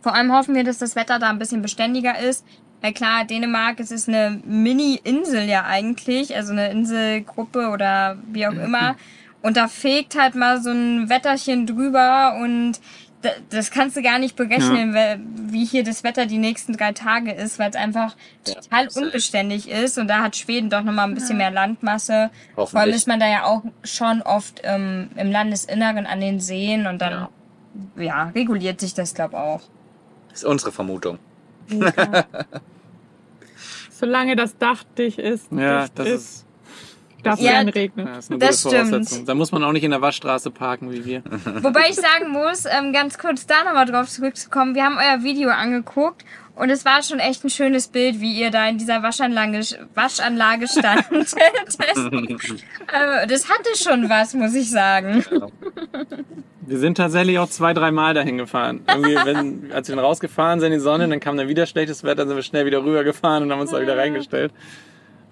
Vor 0.00 0.14
allem 0.14 0.32
hoffen 0.32 0.54
wir, 0.54 0.64
dass 0.64 0.78
das 0.78 0.96
Wetter 0.96 1.18
da 1.18 1.28
ein 1.28 1.38
bisschen 1.38 1.60
beständiger 1.60 2.18
ist. 2.18 2.46
Weil 2.80 2.92
klar, 2.92 3.24
Dänemark, 3.24 3.80
es 3.80 3.90
ist 3.90 4.08
eine 4.08 4.40
Mini-Insel 4.44 5.44
ja 5.48 5.64
eigentlich, 5.64 6.34
also 6.36 6.52
eine 6.52 6.70
Inselgruppe 6.70 7.68
oder 7.68 8.16
wie 8.32 8.46
auch 8.46 8.52
immer. 8.64 8.96
Und 9.44 9.56
da 9.58 9.68
fegt 9.68 10.18
halt 10.18 10.34
mal 10.34 10.60
so 10.62 10.70
ein 10.70 11.08
Wetterchen 11.10 11.66
drüber 11.66 12.38
und 12.42 12.80
da- 13.20 13.30
das 13.50 13.70
kannst 13.70 13.94
du 13.96 14.02
gar 14.02 14.18
nicht 14.18 14.36
berechnen, 14.36 14.92
weil- 14.94 15.20
wie 15.36 15.64
hier 15.66 15.84
das 15.84 16.02
Wetter 16.02 16.24
die 16.26 16.38
nächsten 16.38 16.72
drei 16.74 16.92
Tage 16.92 17.30
ist, 17.32 17.58
weil 17.58 17.68
es 17.70 17.76
einfach 17.76 18.16
Ja, 18.46 18.54
total 18.54 18.88
unbeständig 19.02 19.68
ist. 19.68 19.98
Und 19.98 20.08
da 20.08 20.22
hat 20.22 20.34
Schweden 20.36 20.70
doch 20.70 20.82
nochmal 20.82 21.08
ein 21.08 21.14
bisschen 21.14 21.36
mehr 21.38 21.50
Landmasse. 21.50 22.30
Vor 22.54 22.74
allem 22.74 22.94
ist 22.94 23.06
man 23.06 23.20
da 23.20 23.28
ja 23.28 23.44
auch 23.44 23.62
schon 23.82 24.22
oft 24.22 24.60
ähm, 24.64 25.08
im 25.16 25.30
Landesinneren 25.30 26.06
an 26.06 26.20
den 26.20 26.40
Seen 26.40 26.86
und 26.86 27.00
dann 27.02 27.28
ja, 27.96 28.24
reguliert 28.34 28.80
sich 28.80 28.94
das, 28.94 29.14
glaube 29.14 29.36
auch. 29.38 29.60
ist 30.32 30.44
unsere 30.44 30.72
Vermutung. 30.72 31.18
Solange 33.90 34.36
das 34.36 34.56
Dach 34.58 34.84
dicht 34.98 35.18
ist, 35.18 35.50
Ja, 35.52 35.82
dicht 35.82 35.98
das 35.98 36.08
ist, 36.08 36.43
darf 37.24 37.38
es 37.38 37.44
Ja, 37.44 37.58
regnen. 37.60 38.06
ja, 38.06 38.18
ist 38.18 38.30
eine 38.30 38.38
Das 38.38 38.62
gute 38.62 38.76
stimmt. 38.76 38.90
Voraussetzung. 38.90 39.26
Da 39.26 39.34
muss 39.34 39.52
man 39.52 39.64
auch 39.64 39.72
nicht 39.72 39.84
in 39.84 39.90
der 39.90 40.00
Waschstraße 40.02 40.50
parken 40.50 40.90
wie 40.92 41.04
wir. 41.04 41.22
Wobei 41.62 41.88
ich 41.88 41.96
sagen 41.96 42.30
muss, 42.30 42.64
ähm, 42.66 42.92
ganz 42.92 43.18
kurz 43.18 43.46
da 43.46 43.64
nochmal 43.64 43.86
drauf 43.86 44.08
zurückzukommen, 44.08 44.74
wir 44.74 44.84
haben 44.84 44.96
euer 44.98 45.22
Video 45.24 45.50
angeguckt 45.50 46.24
und 46.56 46.70
es 46.70 46.84
war 46.84 47.02
schon 47.02 47.18
echt 47.18 47.42
ein 47.44 47.50
schönes 47.50 47.88
Bild, 47.88 48.20
wie 48.20 48.32
ihr 48.38 48.50
da 48.50 48.68
in 48.68 48.78
dieser 48.78 49.02
Waschanlage, 49.02 49.60
Waschanlage 49.94 50.68
standet. 50.68 51.06
das, 51.10 51.34
äh, 51.74 53.26
das 53.26 53.48
hatte 53.48 53.76
schon 53.76 54.08
was, 54.08 54.34
muss 54.34 54.54
ich 54.54 54.70
sagen. 54.70 55.24
Wir 56.66 56.78
sind 56.78 56.96
tatsächlich 56.96 57.38
auch 57.38 57.48
zwei, 57.48 57.74
drei 57.74 57.90
Mal 57.90 58.14
dahin 58.14 58.38
gefahren. 58.38 58.82
Irgendwie, 58.88 59.16
wenn, 59.16 59.72
als 59.72 59.88
wir 59.88 59.96
dann 59.96 60.04
rausgefahren 60.04 60.60
sind 60.60 60.72
in 60.72 60.78
die 60.78 60.82
Sonne, 60.82 61.08
dann 61.08 61.20
kam 61.20 61.36
dann 61.36 61.48
wieder 61.48 61.66
schlechtes 61.66 62.04
Wetter, 62.04 62.16
dann 62.16 62.28
sind 62.28 62.36
wir 62.36 62.42
schnell 62.42 62.64
wieder 62.66 62.82
rübergefahren 62.84 63.42
und 63.42 63.52
haben 63.52 63.60
uns 63.60 63.70
da 63.72 63.80
wieder 63.82 63.98
reingestellt. 63.98 64.52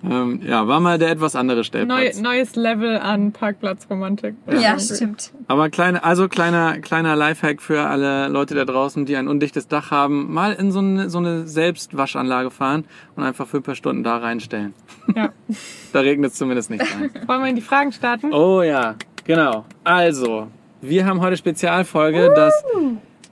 Ähm, 0.04 0.40
ja, 0.44 0.66
war 0.66 0.80
mal 0.80 0.98
der 0.98 1.10
etwas 1.10 1.36
andere 1.36 1.58
Neu, 1.58 1.62
Stellplatz. 1.64 2.20
neues 2.20 2.56
Level 2.56 2.98
an 2.98 3.32
Parkplatzromantik. 3.32 4.34
Ja, 4.50 4.78
stimmt. 4.78 5.32
Aber 5.46 5.70
kleine, 5.70 6.02
also 6.02 6.28
kleiner, 6.28 6.78
kleiner 6.78 7.14
Lifehack 7.14 7.62
für 7.62 7.82
alle 7.82 8.28
Leute 8.28 8.54
da 8.54 8.64
draußen, 8.64 9.06
die 9.06 9.16
ein 9.16 9.28
undichtes 9.28 9.68
Dach 9.68 9.90
haben, 9.90 10.32
mal 10.32 10.52
in 10.54 10.72
so 10.72 10.80
eine, 10.80 11.08
so 11.08 11.18
eine 11.18 11.46
Selbstwaschanlage 11.46 12.50
fahren 12.50 12.84
und 13.14 13.22
einfach 13.22 13.46
für 13.46 13.58
ein 13.58 13.62
paar 13.62 13.76
Stunden 13.76 14.02
da 14.02 14.16
reinstellen. 14.16 14.74
Ja. 15.14 15.30
Da 15.92 16.00
regnet 16.00 16.32
es 16.32 16.38
zumindest 16.38 16.70
nicht 16.70 16.80
rein. 16.80 17.10
Wollen 17.26 17.42
wir 17.42 17.48
in 17.50 17.56
die 17.56 17.60
Fragen 17.60 17.92
starten? 17.92 18.32
Oh 18.32 18.62
ja, 18.62 18.94
genau. 19.24 19.66
Also, 19.84 20.46
wir 20.80 21.04
haben 21.04 21.20
heute 21.20 21.36
Spezialfolge, 21.36 22.32
das 22.34 22.54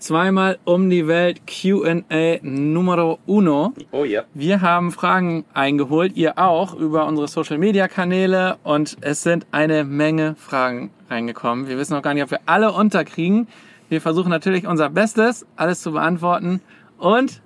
zweimal 0.01 0.59
um 0.65 0.91
die 0.91 1.07
Welt 1.07 1.43
Q&A 1.47 2.39
Numero 2.43 3.19
uno. 3.27 3.73
Oh 3.93 4.05
ja. 4.05 4.23
Wir 4.35 4.61
haben 4.61 4.93
Fragen 4.93 5.45
eingeholt, 5.55 6.17
ihr 6.17 6.39
auch, 6.39 6.75
über 6.75 7.07
unsere 7.07 7.29
Social 7.29 7.59
Media 7.59 7.89
Kanäle 7.89 8.59
und 8.63 8.97
es 9.01 9.23
sind 9.23 9.47
eine 9.53 9.85
Menge 9.85 10.35
Fragen 10.37 10.91
reingekommen. 11.09 11.69
Wir 11.69 11.79
wissen 11.79 11.95
noch 11.95 12.03
gar 12.03 12.15
nicht, 12.15 12.23
ob 12.25 12.31
wir 12.31 12.41
alle 12.47 12.73
unterkriegen. 12.73 13.47
Wir 13.89 14.01
versuchen 14.01 14.31
natürlich 14.31 14.67
unser 14.67 14.89
Bestes, 14.91 15.47
alles 15.57 15.83
zu 15.83 15.93
beantworten 15.93 16.61
und 16.99 17.43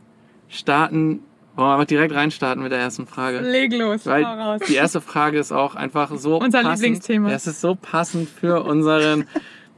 starten, 0.49 1.21
wollen 1.57 1.69
wir 1.69 1.73
einfach 1.75 1.87
direkt 1.87 2.15
reinstarten 2.15 2.63
mit 2.63 2.73
der 2.73 2.81
ersten 2.81 3.07
Frage. 3.07 3.41
Leg 3.41 3.73
los, 3.73 4.07
Weil 4.07 4.25
raus. 4.25 4.61
die 4.69 4.75
erste 4.75 5.01
Frage 5.01 5.39
ist 5.39 5.53
auch 5.53 5.75
einfach 5.75 6.11
so 6.17 6.39
Unser 6.39 6.63
passend. 6.63 6.83
Lieblingsthema. 6.83 7.31
Es 7.31 7.47
ist 7.47 7.61
so 7.61 7.77
passend 7.81 8.29
für 8.29 8.63
unseren 8.65 9.27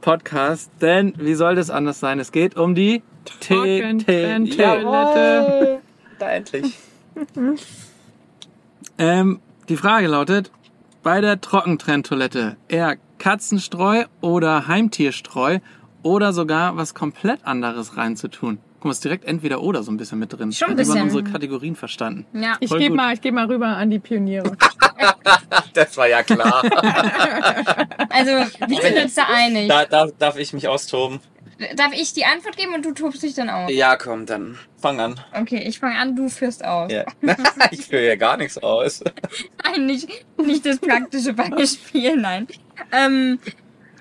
Podcast, 0.07 0.71
denn 0.79 1.13
wie 1.17 1.33
soll 1.33 1.55
das 1.55 1.69
anders 1.69 1.99
sein? 1.99 2.17
Es 2.17 2.31
geht 2.31 2.55
um 2.55 2.75
die. 2.75 3.03
Toilette. 3.45 4.49
Da 6.17 6.29
endlich. 6.29 6.77
Ähm, 8.99 9.41
die 9.69 9.77
Frage 9.77 10.07
lautet, 10.07 10.49
bei 11.03 11.21
der 11.21 11.39
Trockentrenntoilette 11.39 12.55
eher 12.67 12.95
Katzenstreu 13.19 14.05
oder 14.21 14.67
Heimtierstreu 14.67 15.59
oder 16.01 16.33
sogar 16.33 16.77
was 16.77 16.95
komplett 16.95 17.45
anderes 17.45 17.95
reinzutun? 17.97 18.57
Guck 18.75 18.85
mal, 18.85 18.91
ist 18.91 19.03
direkt 19.03 19.25
entweder 19.25 19.61
oder 19.61 19.83
so 19.83 19.91
ein 19.91 19.97
bisschen 19.97 20.17
mit 20.19 20.31
drin. 20.33 20.51
Schon 20.51 20.69
ein 20.69 20.75
bisschen. 20.77 21.01
unsere 21.01 21.23
Kategorien 21.23 21.75
verstanden. 21.75 22.25
Ja. 22.33 22.55
Ich 22.59 22.69
Voll 22.69 22.79
gebe 22.79 22.91
gut. 22.91 22.97
mal, 22.97 23.13
ich 23.13 23.21
geb 23.21 23.35
mal 23.35 23.45
rüber 23.45 23.67
an 23.67 23.89
die 23.91 23.99
Pioniere. 23.99 24.55
Das 25.73 25.95
war 25.95 26.07
ja 26.07 26.23
klar. 26.23 26.63
Also, 28.17 28.31
wir 28.67 28.81
sind 28.81 28.97
uns 28.97 29.15
da 29.15 29.25
einig. 29.31 29.69
da, 29.69 29.85
da 29.85 30.07
darf 30.17 30.37
ich 30.37 30.53
mich 30.53 30.67
austoben. 30.67 31.19
Darf 31.75 31.91
ich 31.93 32.13
die 32.13 32.25
Antwort 32.25 32.55
geben 32.55 32.75
und 32.75 32.85
du 32.85 32.91
tobst 32.91 33.23
dich 33.23 33.33
dann 33.33 33.49
aus? 33.49 33.71
Ja, 33.71 33.95
komm, 33.95 34.27
dann 34.27 34.59
fang 34.79 34.99
an. 34.99 35.19
Okay, 35.33 35.63
ich 35.65 35.79
fange 35.79 35.97
an, 35.97 36.15
du 36.15 36.29
führst 36.29 36.63
aus. 36.63 36.91
Ja. 36.91 37.05
ich 37.71 37.85
führe 37.87 38.05
ja 38.05 38.15
gar 38.15 38.37
nichts 38.37 38.57
aus. 38.59 39.03
Nein, 39.63 39.85
nicht, 39.87 40.07
nicht 40.37 40.65
das 40.65 40.79
praktische 40.79 41.33
Beispiel, 41.33 42.15
nein. 42.15 42.47
Ähm, 42.91 43.39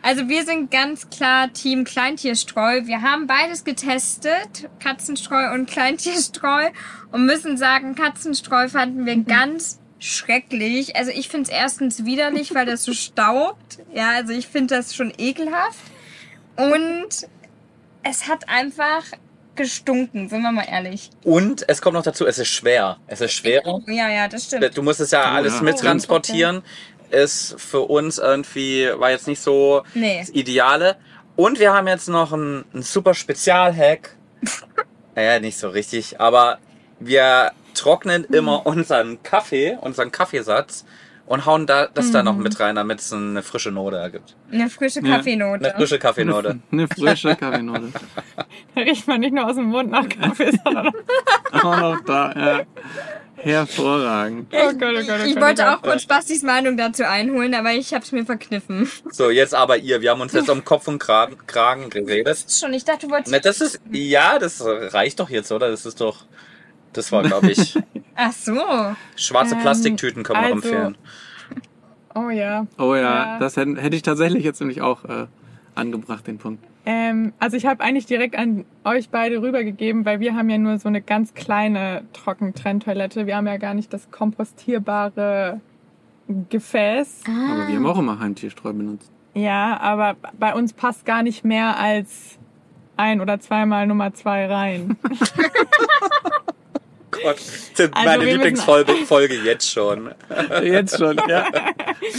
also 0.02 0.28
wir 0.28 0.44
sind 0.44 0.70
ganz 0.70 1.08
klar 1.08 1.52
Team 1.52 1.84
Kleintierstreu. 1.84 2.82
Wir 2.84 3.02
haben 3.02 3.26
beides 3.26 3.64
getestet, 3.64 4.68
Katzenstreu 4.78 5.52
und 5.54 5.68
Kleintierstreu, 5.68 6.70
und 7.10 7.26
müssen 7.26 7.56
sagen, 7.56 7.94
Katzenstreu 7.94 8.68
fanden 8.68 9.06
wir 9.06 9.16
ganz 9.16 9.80
schrecklich. 9.98 10.96
Also 10.96 11.10
ich 11.10 11.28
finde 11.28 11.44
es 11.44 11.48
erstens 11.48 12.04
widerlich, 12.04 12.54
weil 12.54 12.66
das 12.66 12.84
so 12.84 12.92
staubt. 12.92 13.78
Ja, 13.94 14.10
also 14.10 14.32
ich 14.32 14.46
finde 14.46 14.76
das 14.76 14.94
schon 14.94 15.12
ekelhaft. 15.16 15.80
Und 16.56 17.28
es 18.02 18.28
hat 18.28 18.48
einfach 18.48 19.04
gestunken, 19.56 20.28
sind 20.28 20.42
wir 20.42 20.52
mal 20.52 20.66
ehrlich. 20.68 21.10
Und 21.24 21.68
es 21.68 21.80
kommt 21.80 21.94
noch 21.94 22.02
dazu, 22.02 22.26
es 22.26 22.38
ist 22.38 22.48
schwer. 22.48 22.98
Es 23.06 23.20
ist 23.20 23.32
schwerer. 23.32 23.80
Ja, 23.86 24.08
ja, 24.10 24.28
das 24.28 24.44
stimmt. 24.44 24.76
Du 24.76 24.82
musst 24.82 25.00
es 25.00 25.10
ja 25.10 25.22
alles 25.22 25.56
ja. 25.56 25.62
mittransportieren. 25.62 26.62
Ist 27.10 27.54
für 27.58 27.82
uns 27.82 28.18
irgendwie, 28.18 28.90
war 28.96 29.10
jetzt 29.10 29.28
nicht 29.28 29.40
so 29.40 29.82
Nee. 29.94 30.18
das 30.20 30.30
Ideale. 30.30 30.96
Und 31.36 31.58
wir 31.60 31.72
haben 31.72 31.86
jetzt 31.86 32.08
noch 32.08 32.32
einen, 32.32 32.64
einen 32.72 32.82
super 32.82 33.14
Spezialhack. 33.14 34.16
naja, 35.14 35.38
nicht 35.40 35.58
so 35.58 35.68
richtig, 35.68 36.20
aber 36.20 36.58
wir 36.98 37.52
trocknen 37.76 38.24
immer 38.24 38.66
unseren 38.66 39.22
Kaffee, 39.22 39.76
unseren 39.80 40.10
Kaffeesatz 40.10 40.84
und 41.26 41.44
hauen 41.44 41.66
da 41.66 41.88
das 41.92 42.12
da 42.12 42.22
noch 42.22 42.36
mit 42.36 42.58
rein, 42.60 42.76
damit 42.76 43.00
es 43.00 43.12
eine 43.12 43.42
frische 43.42 43.72
Note 43.72 43.96
ergibt. 43.96 44.36
Eine 44.52 44.70
frische 44.70 45.00
Ja. 45.00 45.16
Kaffeenote. 45.16 45.64
Eine 45.66 45.74
frische 45.76 45.98
Kaffeenote. 45.98 46.58
Eine 46.72 46.88
frische 46.88 47.36
Kaffeenote. 47.36 47.92
Da 48.74 48.82
riecht 48.82 49.08
man 49.08 49.20
nicht 49.20 49.32
nur 49.32 49.46
aus 49.46 49.56
dem 49.56 49.66
Mund 49.66 49.90
nach 49.90 50.08
Kaffee, 50.08 50.52
sondern 50.62 50.88
Auch 51.52 51.76
noch 51.80 52.00
da, 52.04 52.32
ja. 52.36 52.62
Hervorragend. 53.36 54.48
Oh 54.52 54.72
Gott, 54.72 54.94
oh 54.96 55.06
Gott, 55.06 55.20
oh 55.22 55.26
Ich 55.26 55.34
Gott, 55.34 55.42
wollte 55.42 55.62
oh 55.62 55.66
auch 55.74 55.82
kurz 55.82 56.06
Bastis 56.06 56.42
Meinung 56.42 56.76
dazu 56.76 57.04
einholen, 57.04 57.54
aber 57.54 57.72
ich 57.72 57.92
habe 57.92 58.04
es 58.04 58.12
mir 58.12 58.24
verkniffen. 58.24 58.90
So, 59.10 59.30
jetzt 59.30 59.54
aber 59.54 59.78
ihr. 59.78 60.00
Wir 60.00 60.10
haben 60.10 60.20
uns 60.20 60.32
jetzt 60.32 60.48
um 60.50 60.64
Kopf 60.64 60.88
und 60.88 60.98
Kragen, 60.98 61.36
Kragen 61.46 61.90
geredet. 61.90 62.44
Schon, 62.48 62.72
ich 62.72 62.84
dachte, 62.84 63.06
du 63.06 63.12
wolltest. 63.12 63.32
Ne, 63.32 63.40
das 63.40 63.60
ist, 63.60 63.80
ja, 63.90 64.38
das 64.38 64.62
reicht 64.64 65.20
doch 65.20 65.28
jetzt, 65.30 65.52
oder? 65.52 65.70
Das 65.70 65.86
ist 65.86 66.00
doch, 66.00 66.24
das 66.96 67.12
war, 67.12 67.22
glaube 67.22 67.50
ich, 67.50 67.78
Ach 68.16 68.32
so. 68.32 68.54
schwarze 69.16 69.54
Ähm, 69.54 69.60
Plastiktüten 69.60 70.22
können 70.22 70.40
wir 70.42 70.48
noch 70.48 70.56
also- 70.56 70.68
empfehlen. 70.68 70.98
Oh 72.18 72.30
ja. 72.30 72.66
Oh 72.78 72.94
ja, 72.94 73.00
Ja. 73.34 73.38
das 73.38 73.58
hätte, 73.58 73.78
hätte 73.78 73.94
ich 73.94 74.00
tatsächlich 74.00 74.42
jetzt 74.42 74.58
nämlich 74.60 74.80
auch 74.80 75.04
äh, 75.04 75.26
angebracht, 75.74 76.26
den 76.26 76.38
Punkt. 76.38 76.64
Ähm, 76.86 77.34
also 77.38 77.58
ich 77.58 77.66
habe 77.66 77.84
eigentlich 77.84 78.06
direkt 78.06 78.38
an 78.38 78.64
euch 78.84 79.10
beide 79.10 79.42
rübergegeben, 79.42 80.06
weil 80.06 80.18
wir 80.20 80.34
haben 80.34 80.48
ja 80.48 80.56
nur 80.56 80.78
so 80.78 80.88
eine 80.88 81.02
ganz 81.02 81.34
kleine 81.34 82.04
Trockentrenntoilette. 82.14 83.26
Wir 83.26 83.36
haben 83.36 83.46
ja 83.46 83.58
gar 83.58 83.74
nicht 83.74 83.92
das 83.92 84.10
kompostierbare 84.10 85.60
Gefäß. 86.48 87.24
Aber 87.26 87.68
wir 87.68 87.76
haben 87.76 87.84
auch 87.86 87.98
immer 87.98 88.18
Heimtierstreu 88.18 88.72
benutzt. 88.72 89.10
Ja, 89.34 89.78
aber 89.78 90.16
bei 90.38 90.54
uns 90.54 90.72
passt 90.72 91.04
gar 91.04 91.22
nicht 91.22 91.44
mehr 91.44 91.76
als 91.78 92.38
ein 92.96 93.20
oder 93.20 93.40
zweimal 93.40 93.86
Nummer 93.86 94.14
zwei 94.14 94.46
rein. 94.46 94.96
Gott, 97.22 97.36
das 97.36 97.46
ist 97.46 97.80
Also 97.80 98.08
meine 98.08 98.24
Lieblingsfolge 98.24 98.92
Folge 99.06 99.34
jetzt 99.34 99.70
schon. 99.70 100.10
Jetzt 100.62 100.98
schon, 100.98 101.20
ja. 101.28 101.46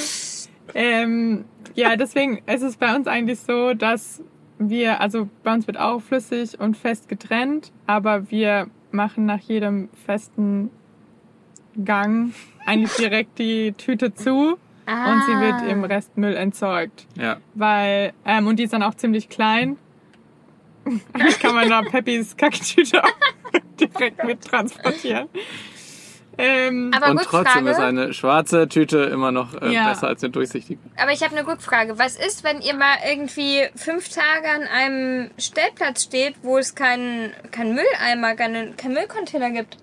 ähm, 0.74 1.46
ja, 1.75 1.96
deswegen 1.96 2.42
ist 2.48 2.63
es 2.63 2.77
bei 2.77 2.96
uns 2.96 3.08
eigentlich 3.08 3.39
so, 3.39 3.74
dass 3.74 4.22
wir, 4.60 5.01
also 5.01 5.30
bei 5.44 5.54
uns 5.54 5.68
wird 5.68 5.77
auch 5.77 6.01
flüssig 6.01 6.60
und 6.60 6.75
fest 6.75 7.08
getrennt, 7.08 7.72
aber 7.86 8.32
wir 8.32 8.68
machen 8.92 9.25
nach 9.25 9.39
jedem 9.39 9.89
festen 10.06 10.72
Gang 11.84 12.34
eigentlich 12.66 12.96
direkt 12.96 13.38
die 13.38 13.74
Tüte 13.74 14.13
zu 14.13 14.58
und 14.88 15.24
sie 15.27 15.39
wird 15.39 15.70
im 15.70 15.84
Restmüll 15.84 16.36
entsorgt. 16.36 17.08
Ja. 17.16 17.38
Weil, 17.54 18.13
ähm, 18.25 18.48
und 18.48 18.58
die 18.58 18.63
ist 18.63 18.74
dann 18.74 18.84
auch 18.84 18.96
ziemlich 18.96 19.27
klein. 19.27 19.77
Eigentlich 21.13 21.39
kann 21.42 21.54
man 21.54 21.68
da 21.68 21.82
Peppis 21.82 22.38
Kacktüte 22.38 23.04
auch 23.04 23.10
direkt 23.80 24.24
mit 24.24 24.42
transportieren. 24.44 25.27
Ähm, 26.39 26.92
Aber 26.96 27.12
Und 27.12 27.22
trotzdem 27.24 27.66
ist 27.66 27.80
eine 27.80 28.13
schwarze 28.13 28.68
Tüte 28.68 29.00
immer 29.00 29.32
noch 29.32 29.60
äh, 29.60 29.74
Ja. 29.74 29.89
besser 29.89 30.08
als 30.08 30.24
eine 30.24 30.32
durchsichtige. 30.32 30.80
Aber 30.96 31.12
ich 31.12 31.24
habe 31.24 31.36
eine 31.36 31.48
Rückfrage. 31.48 31.98
Was 31.98 32.16
ist, 32.16 32.44
wenn 32.44 32.62
ihr 32.62 32.75
mal 32.75 32.96
irgendwie 33.10 33.63
fünf 33.75 34.10
Tage 34.10 34.48
an 34.48 34.63
einem 34.63 35.32
Stellplatz 35.39 36.04
steht, 36.04 36.36
wo 36.44 36.58
es 36.60 36.75
keinen 36.75 37.32
keinen 37.51 37.74
Mülleimer, 37.74 38.36
keinen 38.36 38.77
keinen 38.77 38.94
Müllcontainer 38.94 39.50
gibt? 39.50 39.77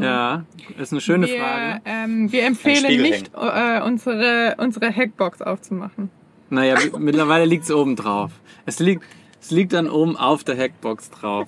Ja, 0.00 0.44
ist 0.78 0.92
eine 0.92 1.00
schöne 1.00 1.26
wir, 1.26 1.38
Frage. 1.38 1.80
Ähm, 1.84 2.30
wir 2.30 2.44
empfehlen 2.44 3.02
nicht, 3.02 3.32
äh, 3.34 3.80
unsere, 3.82 4.54
unsere 4.58 4.94
Hackbox 4.94 5.42
aufzumachen. 5.42 6.10
Naja, 6.48 6.76
mittlerweile 6.96 7.44
liegt 7.44 7.64
es 7.64 7.72
oben 7.72 7.96
drauf. 7.96 8.30
Es 8.66 8.78
liegt, 8.78 9.04
es 9.44 9.50
liegt 9.50 9.74
dann 9.74 9.90
oben 9.90 10.16
auf 10.16 10.42
der 10.42 10.56
Hackbox 10.56 11.10
drauf. 11.10 11.46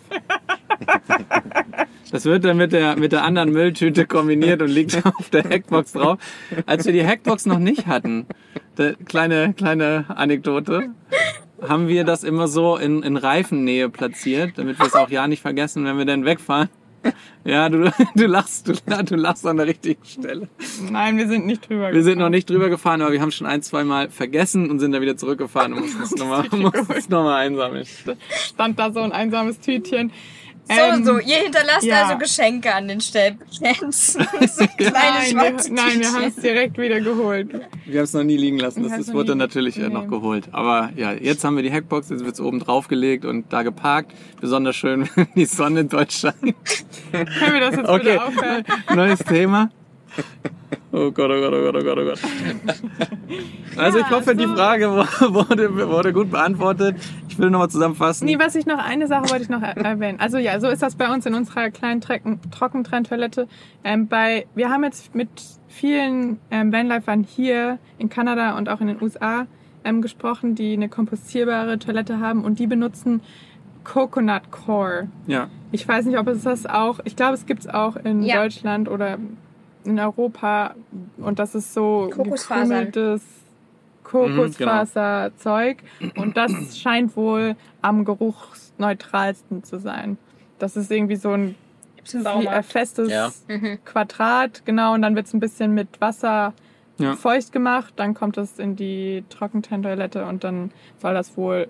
Das 2.12 2.26
wird 2.26 2.45
dann 2.45 2.59
mit 2.59 2.73
der, 2.73 2.95
mit 2.97 3.12
der 3.12 3.25
anderen 3.25 3.50
Mülltüte 3.53 4.07
kombiniert 4.07 4.61
und 4.61 4.69
liegt 4.69 5.03
auf 5.19 5.31
der 5.31 5.45
Hackbox 5.45 5.93
drauf. 5.93 6.19
Als 6.67 6.85
wir 6.85 6.93
die 6.93 7.07
Hackbox 7.07 7.47
noch 7.47 7.59
nicht 7.59 7.87
hatten, 7.87 8.26
kleine, 9.07 9.55
kleine 9.55 10.05
Anekdote, 10.09 10.91
haben 11.67 11.88
wir 11.88 12.05
das 12.05 12.23
immer 12.23 12.49
so 12.49 12.76
in, 12.76 13.03
in 13.03 13.17
Reifennähe 13.17 13.88
platziert, 13.88 14.59
damit 14.59 14.79
wir 14.79 14.87
es 14.87 14.95
auch 14.95 15.09
ja 15.09 15.26
nicht 15.26 15.41
vergessen, 15.41 15.87
wenn 15.87 15.97
wir 15.97 16.05
dann 16.05 16.26
wegfahren. 16.26 16.69
Ja, 17.45 17.69
du, 17.69 17.93
du 18.15 18.27
lachst, 18.27 18.69
du, 18.69 18.73
du 19.05 19.17
lachst 19.17 19.47
an 19.47 19.57
der 19.57 19.67
richtigen 19.67 20.05
Stelle. 20.05 20.49
Nein, 20.91 21.17
wir 21.17 21.29
sind 21.29 21.47
nicht 21.47 21.69
drüber 21.69 21.93
Wir 21.93 22.03
sind 22.03 22.19
noch 22.19 22.29
nicht 22.29 22.51
drüber 22.51 22.69
gefahren, 22.69 23.03
aber 23.03 23.13
wir 23.13 23.21
haben 23.21 23.31
schon 23.31 23.47
ein, 23.47 23.63
zwei 23.63 23.85
Mal 23.85 24.11
vergessen 24.11 24.71
und 24.71 24.81
sind 24.81 24.93
dann 24.93 25.03
wieder 25.03 25.17
zurückgefahren 25.17 25.73
und 25.73 25.81
mussten 25.81 26.03
es 26.03 26.11
nochmal, 26.17 26.45
mussten 26.51 26.93
es 26.93 27.09
nochmal 27.09 27.47
einsammeln. 27.47 27.87
stand 28.29 28.79
da 28.79 28.93
so 28.93 29.01
ein 29.01 29.13
einsames 29.13 29.61
Tütchen. 29.61 30.11
So, 30.69 30.75
Ähm, 30.75 31.05
so, 31.05 31.19
ihr 31.19 31.37
hinterlasst 31.37 31.85
ja. 31.85 32.03
also 32.07 32.19
Geschenke 32.19 32.75
an 32.75 32.89
den 32.89 33.01
Stellplätzen. 33.01 33.91
so 34.49 34.67
kleine 34.77 35.33
Nein, 35.33 35.37
wir, 35.37 35.73
nein, 35.73 36.01
wir 36.01 36.13
haben 36.13 36.25
es 36.25 36.35
direkt 36.37 36.77
wieder 36.77 37.01
geholt. 37.01 37.53
Wir 37.85 37.99
haben 37.99 38.05
es 38.05 38.13
noch 38.13 38.25
nie 38.25 38.37
liegen 38.37 38.59
lassen. 38.59 38.83
Das 38.83 39.07
noch 39.07 39.15
wurde 39.15 39.33
nie- 39.33 39.39
natürlich 39.39 39.79
äh, 39.79 39.89
noch 39.89 40.03
nee. 40.05 40.09
geholt. 40.11 40.49
Aber 40.51 40.91
ja, 40.97 41.13
jetzt 41.13 41.45
haben 41.45 41.55
wir 41.55 41.63
die 41.63 41.71
Hackbox, 41.73 42.09
jetzt 42.11 42.25
wird 42.25 42.35
es 42.35 42.41
oben 42.41 42.59
drauf 42.59 42.89
gelegt 42.89 43.25
und 43.25 43.53
da 43.53 43.63
geparkt. 43.63 44.13
Besonders 44.41 44.75
schön, 44.75 45.09
wenn 45.15 45.29
die 45.37 45.45
Sonne 45.45 45.85
dort 45.85 46.13
scheint. 46.13 46.35
Können 47.13 47.53
wir 47.53 47.61
das 47.61 47.77
jetzt 47.77 47.89
Okay, 47.89 48.03
bitte 48.03 48.25
aufhören? 48.25 48.65
neues 48.95 49.19
Thema. 49.21 49.71
Oh 50.99 51.11
Gott, 51.11 51.31
oh 51.31 51.41
Gott, 51.41 51.53
oh 51.53 51.61
Gott, 51.62 51.76
oh 51.76 51.85
Gott, 51.85 51.99
oh 51.99 52.05
Gott. 52.05 52.21
Also 53.76 53.99
ich 53.99 54.11
hoffe, 54.11 54.35
die 54.35 54.45
so- 54.45 54.55
Frage 54.55 54.87
wurde, 54.91 55.88
wurde 55.91 56.12
gut 56.15 56.31
beantwortet. 56.31 56.97
Ich 57.29 57.38
will 57.38 57.50
nochmal 57.50 57.69
zusammenfassen. 57.69 58.25
Nee, 58.25 58.38
was 58.38 58.55
ich 58.55 58.65
noch, 58.65 58.79
eine 58.79 59.07
Sache 59.07 59.29
wollte 59.29 59.43
ich 59.43 59.49
noch 59.50 59.61
er 59.61 59.76
erwähnen. 59.76 60.19
Also 60.19 60.38
ja, 60.38 60.59
so 60.61 60.69
ist 60.69 60.81
das 60.83 60.95
bei 60.97 61.12
uns 61.12 61.26
in 61.26 61.35
unserer 61.35 61.71
kleinen 61.71 62.00
Trecken, 62.00 62.41
Trockentrenntoilette. 62.50 63.47
Ähm, 63.85 64.09
bei, 64.09 64.47
wir 64.55 64.71
haben 64.71 64.85
jetzt 64.85 65.15
mit 65.15 65.29
vielen 65.69 66.38
ähm, 66.50 66.73
Vanlifern 66.73 67.23
hier 67.25 67.79
in 67.99 68.09
Kanada 68.09 68.57
und 68.57 68.71
auch 68.71 68.81
in 68.81 68.87
den 68.87 69.03
USA 69.03 69.47
ähm, 69.85 70.00
gesprochen, 70.00 70.55
die 70.55 70.73
eine 70.73 70.88
kompostierbare 70.88 71.79
Toilette 71.79 72.19
haben 72.21 72.43
und 72.45 72.59
die 72.59 72.67
benutzen 72.67 73.21
Coconut 73.85 74.50
Core. 74.50 75.09
Ja, 75.26 75.49
Ich 75.71 75.87
weiß 75.87 76.07
nicht, 76.07 76.19
ob 76.19 76.26
es 76.29 76.43
das 76.45 76.65
auch, 76.65 77.00
ich 77.05 77.15
glaube, 77.15 77.35
es 77.35 77.45
gibt 77.45 77.61
es 77.61 77.69
auch 77.69 77.97
in 77.97 78.23
Ja. 78.23 78.37
Deutschland 78.43 78.88
oder 78.88 79.19
in 79.87 79.99
Europa 79.99 80.75
und 81.19 81.38
das 81.38 81.55
ist 81.55 81.73
so 81.75 82.09
gekrümeltes 82.12 83.23
Mhm, 83.23 84.21
Kokosfaserzeug 84.37 85.78
und 86.16 86.37
das 86.37 86.52
scheint 86.78 87.16
wohl 87.16 87.57
am 87.83 88.05
geruchsneutralsten 88.05 89.64
zu 89.64 89.78
sein. 89.78 90.16
Das 90.59 90.76
ist 90.76 90.90
irgendwie 90.93 91.16
so 91.16 91.33
ein 91.33 91.57
festes 92.62 93.09
Ja. 93.11 93.33
Mhm. 93.49 93.78
Quadrat, 93.85 94.64
genau, 94.64 94.95
und 94.95 95.02
dann 95.02 95.16
wird 95.16 95.26
es 95.26 95.35
ein 95.35 95.40
bisschen 95.40 95.75
mit 95.75 96.00
Wasser 96.00 96.55
Ja. 96.99 97.14
feucht 97.14 97.52
gemacht, 97.52 97.93
dann 97.97 98.14
kommt 98.14 98.38
es 98.38 98.59
in 98.59 98.76
die 98.76 99.25
Trockentrenntoilette 99.28 100.25
und 100.25 100.45
dann 100.45 100.71
soll 100.99 101.12
das 101.14 101.37
wohl 101.37 101.69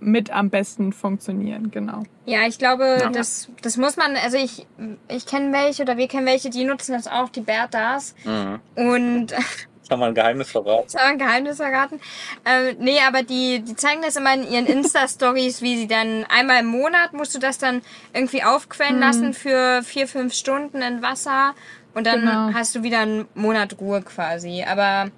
mit 0.00 0.30
am 0.30 0.50
besten 0.50 0.92
funktionieren, 0.92 1.70
genau. 1.70 2.02
Ja, 2.24 2.46
ich 2.46 2.58
glaube, 2.58 2.84
Ja. 3.00 3.10
das, 3.10 3.48
das 3.62 3.76
muss 3.76 3.96
man, 3.96 4.16
also 4.16 4.36
ich, 4.36 4.66
ich 5.08 5.26
kenne 5.26 5.52
welche 5.52 5.82
oder 5.82 5.96
wir 5.96 6.08
kennen 6.08 6.26
welche, 6.26 6.50
die 6.50 6.64
nutzen 6.64 6.92
das 6.92 7.06
auch, 7.08 7.28
die 7.28 7.40
Bertas. 7.42 8.14
Mhm. 8.24 8.60
Und 8.74 9.34
Kann 9.88 10.00
man 10.00 10.08
ein 10.08 10.14
Geheimnis 10.16 10.50
verraten? 10.50 10.82
Jetzt 10.82 10.96
haben 10.96 11.04
wir 11.04 11.12
ein 11.12 11.18
Geheimnis 11.18 11.56
verraten. 11.58 12.00
Ähm, 12.44 12.76
nee, 12.80 12.98
aber 13.06 13.22
die, 13.22 13.60
die 13.60 13.76
zeigen 13.76 14.02
das 14.02 14.16
immer 14.16 14.34
in 14.34 14.42
ihren 14.50 14.66
Insta-Stories, 14.66 15.62
wie 15.62 15.76
sie 15.76 15.86
dann 15.86 16.24
einmal 16.28 16.58
im 16.62 16.66
Monat 16.66 17.12
musst 17.12 17.36
du 17.36 17.38
das 17.38 17.58
dann 17.58 17.82
irgendwie 18.12 18.42
aufquellen 18.42 18.98
lassen 18.98 19.32
für 19.32 19.82
vier, 19.84 20.08
fünf 20.08 20.34
Stunden 20.34 20.82
in 20.82 21.02
Wasser 21.02 21.54
und 21.94 22.04
dann 22.04 22.20
Genau. 22.22 22.50
hast 22.52 22.74
du 22.74 22.82
wieder 22.82 22.98
einen 22.98 23.28
Monat 23.36 23.78
Ruhe 23.80 24.02
quasi. 24.02 24.64
Aber 24.68 25.08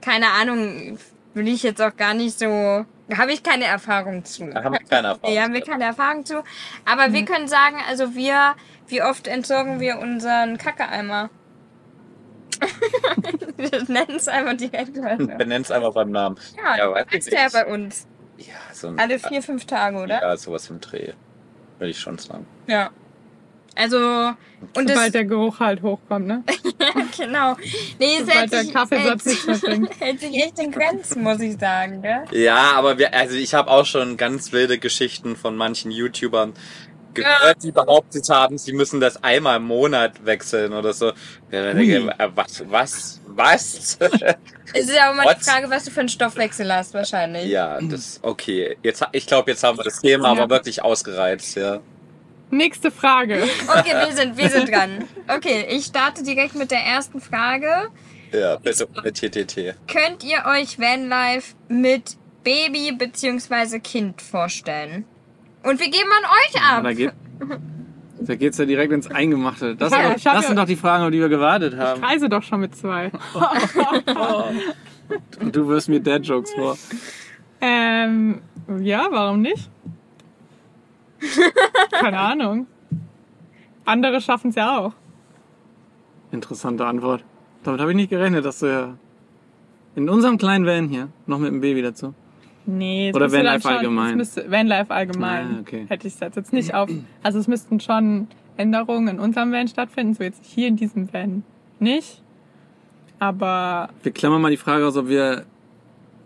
keine 0.00 0.30
Ahnung, 0.30 0.98
will 1.34 1.46
ich 1.48 1.62
jetzt 1.62 1.82
auch 1.82 1.94
gar 1.94 2.14
nicht 2.14 2.38
so, 2.38 2.86
habe 3.16 3.32
ich 3.32 3.42
keine 3.42 3.64
Erfahrung 3.64 4.24
zu. 4.24 4.46
Da 4.50 4.64
haben 4.64 4.72
wir 4.72 4.80
keine 4.80 5.08
Erfahrung. 5.08 5.34
Nee, 5.34 5.40
haben 5.40 5.52
wir 5.52 5.60
keine 5.62 5.84
Erfahrung 5.84 6.24
zu. 6.24 6.42
Aber 6.84 7.12
wir 7.12 7.24
können 7.24 7.48
sagen, 7.48 7.76
also 7.88 8.14
wir, 8.14 8.54
wie 8.88 9.02
oft 9.02 9.26
entsorgen 9.26 9.80
wir 9.80 9.98
unseren 9.98 10.56
Kackeeimer? 10.58 11.30
wir 13.56 13.84
nennen 13.88 14.16
es 14.16 14.28
einfach 14.28 14.56
direkt. 14.56 14.96
weil- 15.02 15.18
Benenn's 15.18 15.70
einfach 15.70 15.92
beim 15.92 16.10
Namen. 16.10 16.36
Ja, 16.56 16.76
Ja, 16.76 16.88
ja 16.88 16.94
weiß 16.94 17.06
ist 17.12 17.28
ich 17.28 17.34
der 17.34 17.50
bei 17.50 17.66
uns. 17.66 18.06
Ja, 18.38 18.54
so 18.72 18.88
ein, 18.88 18.98
Alle 18.98 19.18
vier, 19.18 19.42
fünf 19.42 19.64
Tage, 19.66 19.96
oder? 19.98 20.20
Ja, 20.22 20.36
sowas 20.36 20.68
im 20.70 20.80
Dreh. 20.80 21.12
Würde 21.78 21.90
ich 21.90 21.98
schon 21.98 22.18
sagen. 22.18 22.46
Ja. 22.66 22.90
Also, 23.74 23.96
und 24.76 24.88
das, 24.88 24.94
Sobald 24.96 25.14
der 25.14 25.24
Geruch 25.24 25.58
halt 25.60 25.82
hochkommt, 25.82 26.26
ne? 26.26 26.44
genau. 27.16 27.56
Nee, 27.98 28.14
es 28.14 28.20
Sobald 28.20 28.38
hält 28.38 28.52
der 28.52 28.62
sich, 28.62 28.72
Kaffeesatz 28.72 29.24
hält, 29.98 30.20
sich 30.20 30.36
echt 30.36 30.58
in 30.58 30.70
Grenzen, 30.70 31.22
muss 31.22 31.40
ich 31.40 31.58
sagen, 31.58 32.00
gell? 32.02 32.24
Ja, 32.32 32.72
aber 32.76 32.98
wir, 32.98 33.12
also 33.14 33.34
ich 33.36 33.52
habe 33.54 33.70
auch 33.70 33.84
schon 33.84 34.16
ganz 34.16 34.52
wilde 34.52 34.78
Geschichten 34.78 35.36
von 35.36 35.56
manchen 35.56 35.90
YouTubern 35.90 36.54
gehört, 37.14 37.62
die 37.62 37.70
behauptet 37.72 38.28
haben, 38.28 38.58
sie 38.58 38.72
müssen 38.72 39.00
das 39.00 39.22
einmal 39.22 39.58
im 39.58 39.64
Monat 39.64 40.24
wechseln 40.26 40.72
oder 40.72 40.92
so. 40.92 41.06
Ja, 41.50 41.62
dann 41.64 41.76
denke 41.76 41.98
ich, 41.98 42.04
äh, 42.20 42.30
was, 42.34 42.64
was, 42.68 43.20
was? 43.26 43.98
Es 44.72 44.86
ist 44.88 44.96
ja 44.96 45.10
auch 45.10 45.14
mal 45.14 45.26
What? 45.26 45.36
die 45.38 45.44
Frage, 45.44 45.70
was 45.70 45.84
du 45.84 45.92
für 45.92 46.00
einen 46.00 46.08
Stoffwechsel 46.08 46.72
hast, 46.74 46.94
wahrscheinlich. 46.94 47.46
ja, 47.48 47.78
das, 47.80 48.18
okay. 48.22 48.76
Jetzt, 48.82 49.02
ha- 49.02 49.10
ich 49.12 49.26
glaube, 49.26 49.50
jetzt 49.52 49.62
haben 49.62 49.78
wir 49.78 49.84
das 49.84 50.00
Thema 50.00 50.34
Ja. 50.34 50.42
aber 50.42 50.50
wirklich 50.56 50.82
ausgereizt, 50.82 51.54
ja. 51.56 51.80
Nächste 52.56 52.90
Frage. 52.90 53.42
Okay, 53.68 53.92
wir 54.06 54.12
sind, 54.16 54.36
wir 54.36 54.48
sind 54.48 54.70
dran. 54.70 55.04
Okay, 55.28 55.66
ich 55.70 55.84
starte 55.86 56.22
direkt 56.22 56.54
mit 56.54 56.70
der 56.70 56.80
ersten 56.80 57.20
Frage. 57.20 57.88
Ja, 58.32 58.56
bitte 58.56 58.86
ohne 58.96 59.12
TTT. 59.12 59.74
Könnt 59.88 60.22
ihr 60.24 60.44
euch 60.46 60.78
Vanlife 60.78 61.54
mit 61.68 62.16
Baby 62.44 62.92
bzw. 62.96 63.80
Kind 63.80 64.22
vorstellen? 64.22 65.04
Und 65.62 65.80
wir 65.80 65.88
geben 65.90 66.10
an 66.18 66.24
euch 66.30 66.54
Ja, 66.54 66.76
ab. 66.78 66.82
da, 66.84 66.92
geht, 66.92 67.12
da 68.20 68.34
geht's 68.36 68.58
ja 68.58 68.64
direkt 68.66 68.92
ins 68.92 69.10
Eingemachte. 69.10 69.74
Das, 69.76 69.92
Ich 69.92 69.98
ich 69.98 70.04
hab 70.26 70.34
das 70.34 70.42
ja- 70.42 70.42
sind 70.42 70.56
doch 70.58 70.66
die 70.66 70.76
Fragen, 70.76 71.04
auf 71.04 71.10
die 71.10 71.20
wir 71.20 71.28
gewartet 71.28 71.72
Ich 71.74 71.78
haben. 71.80 72.04
reise 72.04 72.28
doch 72.28 72.42
schon 72.42 72.60
mit 72.60 72.76
zwei. 72.76 73.10
Und 75.40 75.56
du 75.56 75.68
wirst 75.68 75.88
mir 75.88 76.00
Dad-Jokes 76.00 76.52
vor. 76.54 76.76
Ähm, 77.60 78.42
ja, 78.80 79.06
warum 79.10 79.40
nicht? 79.42 79.70
Keine 81.90 82.18
Ahnung. 82.18 82.66
Andere 83.84 84.20
schaffen 84.20 84.50
es 84.50 84.56
ja 84.56 84.78
auch. 84.78 84.92
Interessante 86.30 86.86
Antwort. 86.86 87.24
Damit 87.62 87.80
habe 87.80 87.90
ich 87.92 87.96
nicht 87.96 88.10
gerechnet, 88.10 88.44
dass 88.44 88.58
du 88.60 88.66
ja 88.66 88.94
in 89.94 90.08
unserem 90.08 90.38
kleinen 90.38 90.66
Van 90.66 90.88
hier 90.88 91.08
noch 91.26 91.38
mit 91.38 91.50
dem 91.50 91.60
Baby 91.60 91.82
dazu. 91.82 92.14
Nee, 92.66 93.10
es 93.10 93.14
Oder 93.14 93.30
Vanlife 93.30 93.68
allgemein? 93.68 94.16
Müsste, 94.16 94.50
Vanlife 94.50 94.90
allgemein. 94.90 95.56
Ah, 95.56 95.60
okay. 95.60 95.84
Hätte 95.88 96.08
ich 96.08 96.18
das 96.18 96.34
jetzt 96.34 96.52
nicht 96.52 96.74
auf. 96.74 96.90
Also 97.22 97.38
es 97.38 97.46
müssten 97.46 97.80
schon 97.80 98.28
Änderungen 98.56 99.08
in 99.08 99.20
unserem 99.20 99.52
Van 99.52 99.68
stattfinden, 99.68 100.14
so 100.14 100.22
jetzt 100.22 100.44
hier 100.44 100.68
in 100.68 100.76
diesem 100.76 101.12
Van 101.12 101.42
nicht. 101.78 102.22
Aber 103.18 103.88
Wir 104.02 104.12
klammern 104.12 104.42
mal 104.42 104.50
die 104.50 104.56
Frage 104.56 104.86
aus, 104.86 104.96
ob 104.96 105.08
wir 105.08 105.44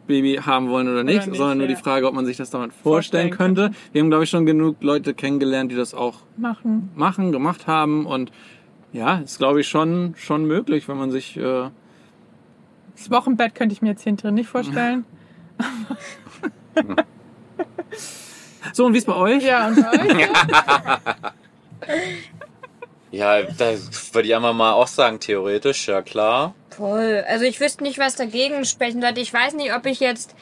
Baby 0.09 0.41
haben 0.45 0.69
wollen 0.69 0.89
oder 0.89 1.05
nicht, 1.05 1.27
nicht, 1.27 1.37
sondern 1.37 1.59
nur 1.59 1.69
ja. 1.69 1.75
die 1.75 1.81
Frage, 1.81 2.09
ob 2.09 2.15
man 2.15 2.27
sich 2.27 2.37
das 2.37 2.51
damit 2.51 2.73
vorstellen, 2.73 3.29
Vorstellen 3.29 3.57
könnte. 3.57 3.71
Wir 3.93 4.03
haben, 4.03 4.11
glaube 4.11 4.25
ich, 4.25 4.31
schon 4.31 4.45
genug 4.45 4.83
Leute 4.83 5.15
kennengelernt, 5.15 5.71
die 5.71 5.77
das 5.77 5.95
auch 5.95 6.23
machen. 6.37 6.91
machen, 6.97 7.31
gemacht 7.31 7.69
haben 7.69 8.07
und 8.07 8.33
ja, 8.93 9.19
ist, 9.19 9.39
glaube 9.39 9.61
ich, 9.61 9.69
schon, 9.69 10.15
schon 10.17 10.47
möglich, 10.47 10.89
wenn 10.89 10.97
man 10.97 11.13
sich, 11.13 11.37
äh, 11.37 11.71
Das 12.97 13.09
Wochenbett 13.11 13.55
könnte 13.55 13.73
ich 13.73 13.83
mir 13.83 13.91
jetzt 13.91 14.03
hier 14.03 14.17
drin 14.17 14.35
nicht 14.35 14.49
vorstellen. 14.49 15.05
so, 18.73 18.87
und 18.87 18.95
wie 18.95 18.99
ist 18.99 19.07
bei 19.07 19.15
euch? 19.15 19.45
Ja, 19.45 19.69
und 19.69 19.77
bei 19.77 19.93
euch? 19.93 20.29
Ja, 23.11 23.43
da 23.43 23.73
würde 24.13 24.29
ich 24.29 24.35
einmal 24.35 24.53
mal 24.53 24.73
auch 24.73 24.87
sagen, 24.87 25.19
theoretisch, 25.19 25.89
ja 25.89 26.03
klar. 26.03 26.55
Voll. 26.79 27.25
Also 27.29 27.45
ich 27.45 27.61
wüsste 27.61 27.83
nicht, 27.83 27.99
was 27.99 28.15
dagegen 28.15 28.65
sprechen 28.65 29.03
sollte. 29.03 29.21
Ich 29.21 29.35
weiß 29.35 29.55
nicht, 29.55 29.75
ob 29.75 29.85
ich 29.85 29.99
jetzt 30.01 30.35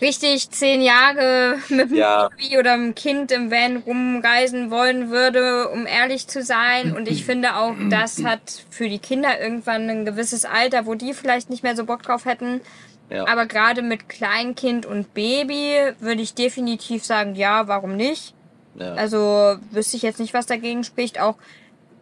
richtig 0.00 0.50
zehn 0.50 0.80
Jahre 0.82 1.56
mit 1.68 1.90
dem 1.90 1.96
Ja. 1.96 2.28
Baby 2.28 2.58
oder 2.58 2.72
einem 2.74 2.94
Kind 2.94 3.32
im 3.32 3.50
Van 3.50 3.78
rumreisen 3.78 4.70
wollen 4.70 5.10
würde, 5.10 5.68
um 5.70 5.86
ehrlich 5.86 6.26
zu 6.28 6.42
sein. 6.42 6.94
Und 6.94 7.08
ich 7.08 7.24
finde 7.24 7.56
auch, 7.56 7.74
das 7.90 8.22
hat 8.24 8.40
für 8.70 8.88
die 8.88 8.98
Kinder 8.98 9.40
irgendwann 9.40 9.88
ein 9.88 10.04
gewisses 10.04 10.44
Alter, 10.44 10.86
wo 10.86 10.94
die 10.94 11.14
vielleicht 11.14 11.50
nicht 11.50 11.62
mehr 11.62 11.76
so 11.76 11.84
Bock 11.84 12.02
drauf 12.02 12.24
hätten. 12.26 12.60
Ja. 13.08 13.26
Aber 13.26 13.46
gerade 13.46 13.82
mit 13.82 14.08
Kleinkind 14.08 14.86
und 14.86 15.14
Baby 15.14 15.74
würde 15.98 16.22
ich 16.22 16.34
definitiv 16.34 17.04
sagen, 17.04 17.34
ja, 17.34 17.66
warum 17.66 17.96
nicht? 17.96 18.34
ja. 18.76 18.94
Also 18.94 19.56
wüsste 19.72 19.96
ich 19.96 20.02
jetzt 20.02 20.20
nicht, 20.20 20.32
was 20.32 20.46
dagegen 20.46 20.84
spricht. 20.84 21.20
Auch 21.20 21.34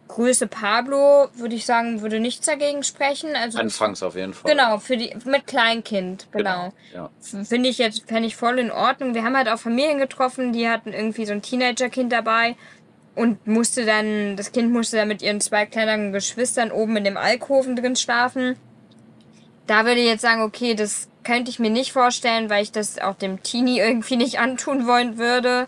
Größe 0.09 0.47
Pablo 0.47 1.29
würde 1.35 1.53
ich 1.53 1.67
sagen, 1.67 2.01
würde 2.01 2.19
nichts 2.19 2.47
dagegen 2.47 2.83
sprechen. 2.83 3.35
Also 3.35 3.59
Anfangs 3.59 4.01
auf 4.01 4.15
jeden 4.15 4.33
Fall. 4.33 4.51
Genau, 4.51 4.79
für 4.79 4.97
die 4.97 5.15
mit 5.23 5.45
Kleinkind, 5.45 6.27
genau. 6.31 6.73
Ja. 6.93 7.11
Finde 7.21 7.69
ich 7.69 7.77
jetzt, 7.77 8.09
fände 8.09 8.27
ich 8.27 8.35
voll 8.35 8.57
in 8.57 8.71
Ordnung. 8.71 9.13
Wir 9.13 9.23
haben 9.23 9.37
halt 9.37 9.47
auch 9.47 9.59
Familien 9.59 9.99
getroffen, 9.99 10.51
die 10.51 10.67
hatten 10.67 10.93
irgendwie 10.93 11.27
so 11.27 11.33
ein 11.33 11.43
Teenager-Kind 11.43 12.11
dabei 12.11 12.55
und 13.13 13.45
musste 13.45 13.85
dann, 13.85 14.35
das 14.35 14.51
Kind 14.51 14.73
musste 14.73 14.97
dann 14.97 15.07
mit 15.07 15.21
ihren 15.21 15.41
zwei 15.41 15.67
kleineren 15.67 16.11
Geschwistern 16.11 16.71
oben 16.71 16.97
in 16.97 17.03
dem 17.03 17.15
Alkoven 17.17 17.75
drin 17.75 17.95
schlafen. 17.95 18.55
Da 19.67 19.85
würde 19.85 20.01
ich 20.01 20.07
jetzt 20.07 20.23
sagen, 20.23 20.41
okay, 20.41 20.73
das 20.73 21.07
könnte 21.23 21.51
ich 21.51 21.59
mir 21.59 21.69
nicht 21.69 21.91
vorstellen, 21.91 22.49
weil 22.49 22.63
ich 22.63 22.71
das 22.71 22.97
auch 22.97 23.13
dem 23.13 23.43
Teenie 23.43 23.79
irgendwie 23.79 24.15
nicht 24.15 24.39
antun 24.39 24.87
wollen 24.87 25.19
würde. 25.19 25.67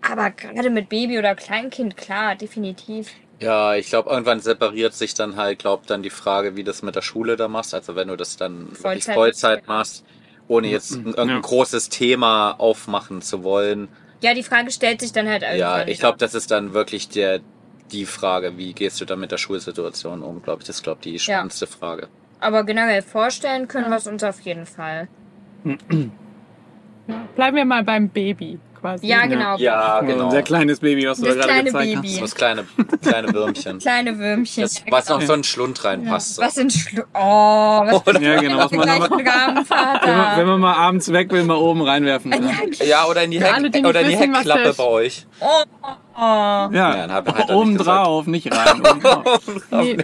Aber 0.00 0.30
gerade 0.30 0.70
mit 0.70 0.88
Baby 0.88 1.18
oder 1.18 1.34
Kleinkind, 1.34 1.96
klar, 1.96 2.36
definitiv. 2.36 3.10
Ja, 3.40 3.74
ich 3.74 3.88
glaube, 3.88 4.10
irgendwann 4.10 4.40
separiert 4.40 4.92
sich 4.94 5.14
dann 5.14 5.36
halt, 5.36 5.58
glaub 5.60 5.86
dann 5.86 6.02
die 6.02 6.10
Frage, 6.10 6.56
wie 6.56 6.62
du 6.62 6.70
das 6.70 6.82
mit 6.82 6.94
der 6.94 7.02
Schule 7.02 7.36
da 7.36 7.48
machst. 7.48 7.74
Also 7.74 7.96
wenn 7.96 8.08
du 8.08 8.16
das 8.16 8.36
dann 8.36 8.68
wirklich 8.70 8.80
Vollzeit- 9.04 9.14
Vollzeit 9.14 9.66
machst, 9.66 10.04
ohne 10.46 10.68
jetzt 10.68 10.92
irgendein 10.92 11.28
Ja. 11.28 11.40
großes 11.40 11.88
Thema 11.88 12.52
aufmachen 12.58 13.22
zu 13.22 13.42
wollen. 13.42 13.88
Ja, 14.20 14.34
die 14.34 14.42
Frage 14.42 14.70
stellt 14.70 15.00
sich 15.00 15.12
dann 15.12 15.26
halt 15.28 15.42
irgendwann. 15.42 15.80
Ja, 15.80 15.88
ich 15.88 15.98
glaube, 16.00 16.18
das 16.18 16.34
ist 16.34 16.50
dann 16.50 16.74
wirklich 16.74 17.08
der, 17.08 17.40
die 17.92 18.04
Frage, 18.04 18.58
wie 18.58 18.74
gehst 18.74 19.00
du 19.00 19.06
dann 19.06 19.18
mit 19.20 19.32
der 19.32 19.38
Schulsituation 19.38 20.22
um, 20.22 20.42
glaube 20.42 20.60
ich. 20.60 20.66
Das 20.66 20.76
ist, 20.76 20.82
glaube 20.82 20.98
ich, 21.04 21.12
die 21.12 21.18
spannendste 21.18 21.66
Frage. 21.66 22.08
Aber 22.40 22.64
generell 22.64 23.00
vorstellen 23.02 23.68
können 23.68 23.88
wir 23.88 23.96
es 23.96 24.06
uns 24.06 24.22
auf 24.22 24.40
jeden 24.40 24.66
Fall. 24.66 25.08
Ja. 25.64 25.76
Bleiben 27.34 27.56
wir 27.56 27.64
mal 27.64 27.82
beim 27.84 28.08
Baby 28.08 28.58
quasi. 28.80 29.06
Ja, 29.06 29.26
genau. 29.26 29.56
Ja, 29.58 29.98
Ein 29.98 30.06
genau. 30.06 30.30
sehr 30.30 30.42
kleines 30.42 30.80
Baby, 30.80 31.06
was 31.06 31.18
du 31.18 31.26
Das 31.26 31.36
da 31.36 31.42
gerade 31.42 31.70
kleine 31.70 31.70
gezeigt 31.70 32.02
Baby. 32.02 32.08
So 32.14 32.20
das 32.22 32.34
kleine, 32.34 32.66
kleine 33.02 33.32
Würmchen. 33.34 33.78
Kleine 33.90 34.18
Würmchen. 34.18 34.62
Das, 34.62 34.82
was 34.90 35.06
genau. 35.06 35.18
noch 35.18 35.26
so 35.26 35.32
ein 35.32 35.44
Schlund 35.44 35.84
reinpasst. 35.84 36.36
So. 36.36 36.42
Was 36.42 36.54
sind 36.54 36.72
Schlu 36.72 37.02
Oh, 37.14 37.18
was 37.18 38.02
hast. 38.06 38.20
Ja, 38.20 38.40
genau. 38.40 38.58
Was 38.58 38.70
man 38.72 38.88
Rabenvater. 38.88 40.06
wenn, 40.06 40.16
man, 40.16 40.38
wenn 40.38 40.46
man 40.46 40.60
mal 40.60 40.74
abends 40.74 41.12
weg 41.12 41.30
will, 41.30 41.44
mal 41.44 41.56
oben 41.56 41.82
reinwerfen 41.82 42.30
kann. 42.30 42.44
Ja, 42.86 43.06
oder 43.06 43.22
in 43.24 43.30
die, 43.30 43.40
Heck, 43.40 43.56
oder 43.84 44.00
in 44.00 44.08
die 44.08 44.18
wissen, 44.18 44.34
Heckklappe 44.34 44.74
bei 44.76 44.84
euch. 44.84 45.26
Oh, 45.40 45.46
oh. 46.20 46.74
Ja, 46.74 46.94
dann 46.96 47.12
hab- 47.12 47.28
hat 47.36 47.48
er 47.50 47.56
oben 47.56 47.72
nicht 47.72 47.86
drauf, 47.86 48.26
nicht 48.26 48.52
rein. 48.52 48.80
Oben 48.80 49.00
drauf. 49.00 49.40
Nee. 49.70 49.96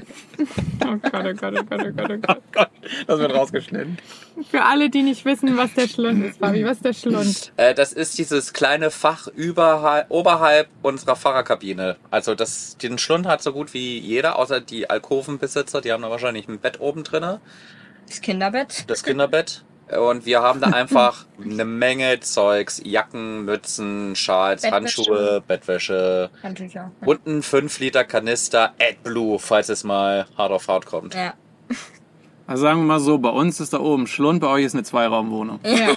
Oh 0.85 0.97
Gott, 1.03 1.25
oh 1.27 1.35
Gott, 1.35 1.55
oh 1.59 1.65
Gott, 1.65 1.87
oh 1.87 1.93
Gott, 1.93 2.11
oh 2.29 2.43
Gott. 2.53 2.69
Das 3.07 3.19
wird 3.19 3.35
rausgeschnitten. 3.35 3.99
Für 4.51 4.63
alle, 4.63 4.91
die 4.91 5.03
nicht 5.03 5.25
wissen, 5.25 5.57
was 5.57 5.73
der 5.75 5.89
Schlund 5.89 6.25
ist, 6.25 6.39
Fabi, 6.39 6.65
was 6.65 6.77
ist 6.79 6.85
der 6.85 6.93
Schlund? 6.93 7.53
Äh, 7.57 7.75
das 7.75 7.93
ist 7.93 8.19
dieses 8.19 8.53
kleine 8.53 8.91
Fach 8.91 9.27
überhalb, 9.29 10.07
oberhalb 10.11 10.69
unserer 10.83 11.17
Fahrerkabine. 11.17 11.97
Also 12.11 12.35
das, 12.35 12.77
den 12.77 12.99
Schlund 12.99 13.27
hat 13.27 13.43
so 13.43 13.53
gut 13.53 13.75
wie 13.75 13.99
jeder, 13.99 14.39
außer 14.39 14.61
die 14.61 14.89
Alkovenbesitzer. 14.91 15.81
Die 15.81 15.91
haben 15.93 16.03
da 16.03 16.11
wahrscheinlich 16.11 16.49
ein 16.49 16.59
Bett 16.59 16.81
oben 16.81 17.03
drinne, 17.03 17.41
Das 18.09 18.21
Kinderbett. 18.21 18.85
das 18.89 19.03
Kinderbett. 19.03 19.65
Und 19.95 20.27
wir 20.27 20.43
haben 20.43 20.61
da 20.61 20.67
einfach 20.73 21.27
eine 21.43 21.65
Menge 21.65 22.19
Zeugs, 22.21 22.81
Jacken, 22.85 23.45
Mützen, 23.45 24.17
Schals, 24.17 24.63
Bettwäsche. 24.63 24.75
Handschuhe, 24.75 25.43
Bettwäsche 25.47 26.31
Handtücher. 26.43 26.91
und 27.05 27.27
einen 27.27 27.43
5 27.43 27.79
Liter 27.79 28.05
Kanister 28.05 28.75
AdBlue, 28.81 29.39
falls 29.39 29.69
es 29.69 29.85
mal 29.85 30.27
hart 30.37 30.53
auf 30.53 30.69
hart 30.69 30.87
kommt. 30.87 31.15
Ja. 31.15 31.35
Also 32.49 32.63
sagen 32.63 32.81
wir 32.81 32.85
mal 32.85 33.01
so, 33.01 33.19
bei 33.19 33.31
uns 33.31 33.59
ist 33.59 33.73
da 33.73 33.81
oben 33.81 34.07
Schlund, 34.07 34.41
bei 34.41 34.47
euch 34.47 34.65
ist 34.65 34.75
eine 34.75 34.85
Zweiraumwohnung. 34.85 35.59
Ja. 35.65 35.97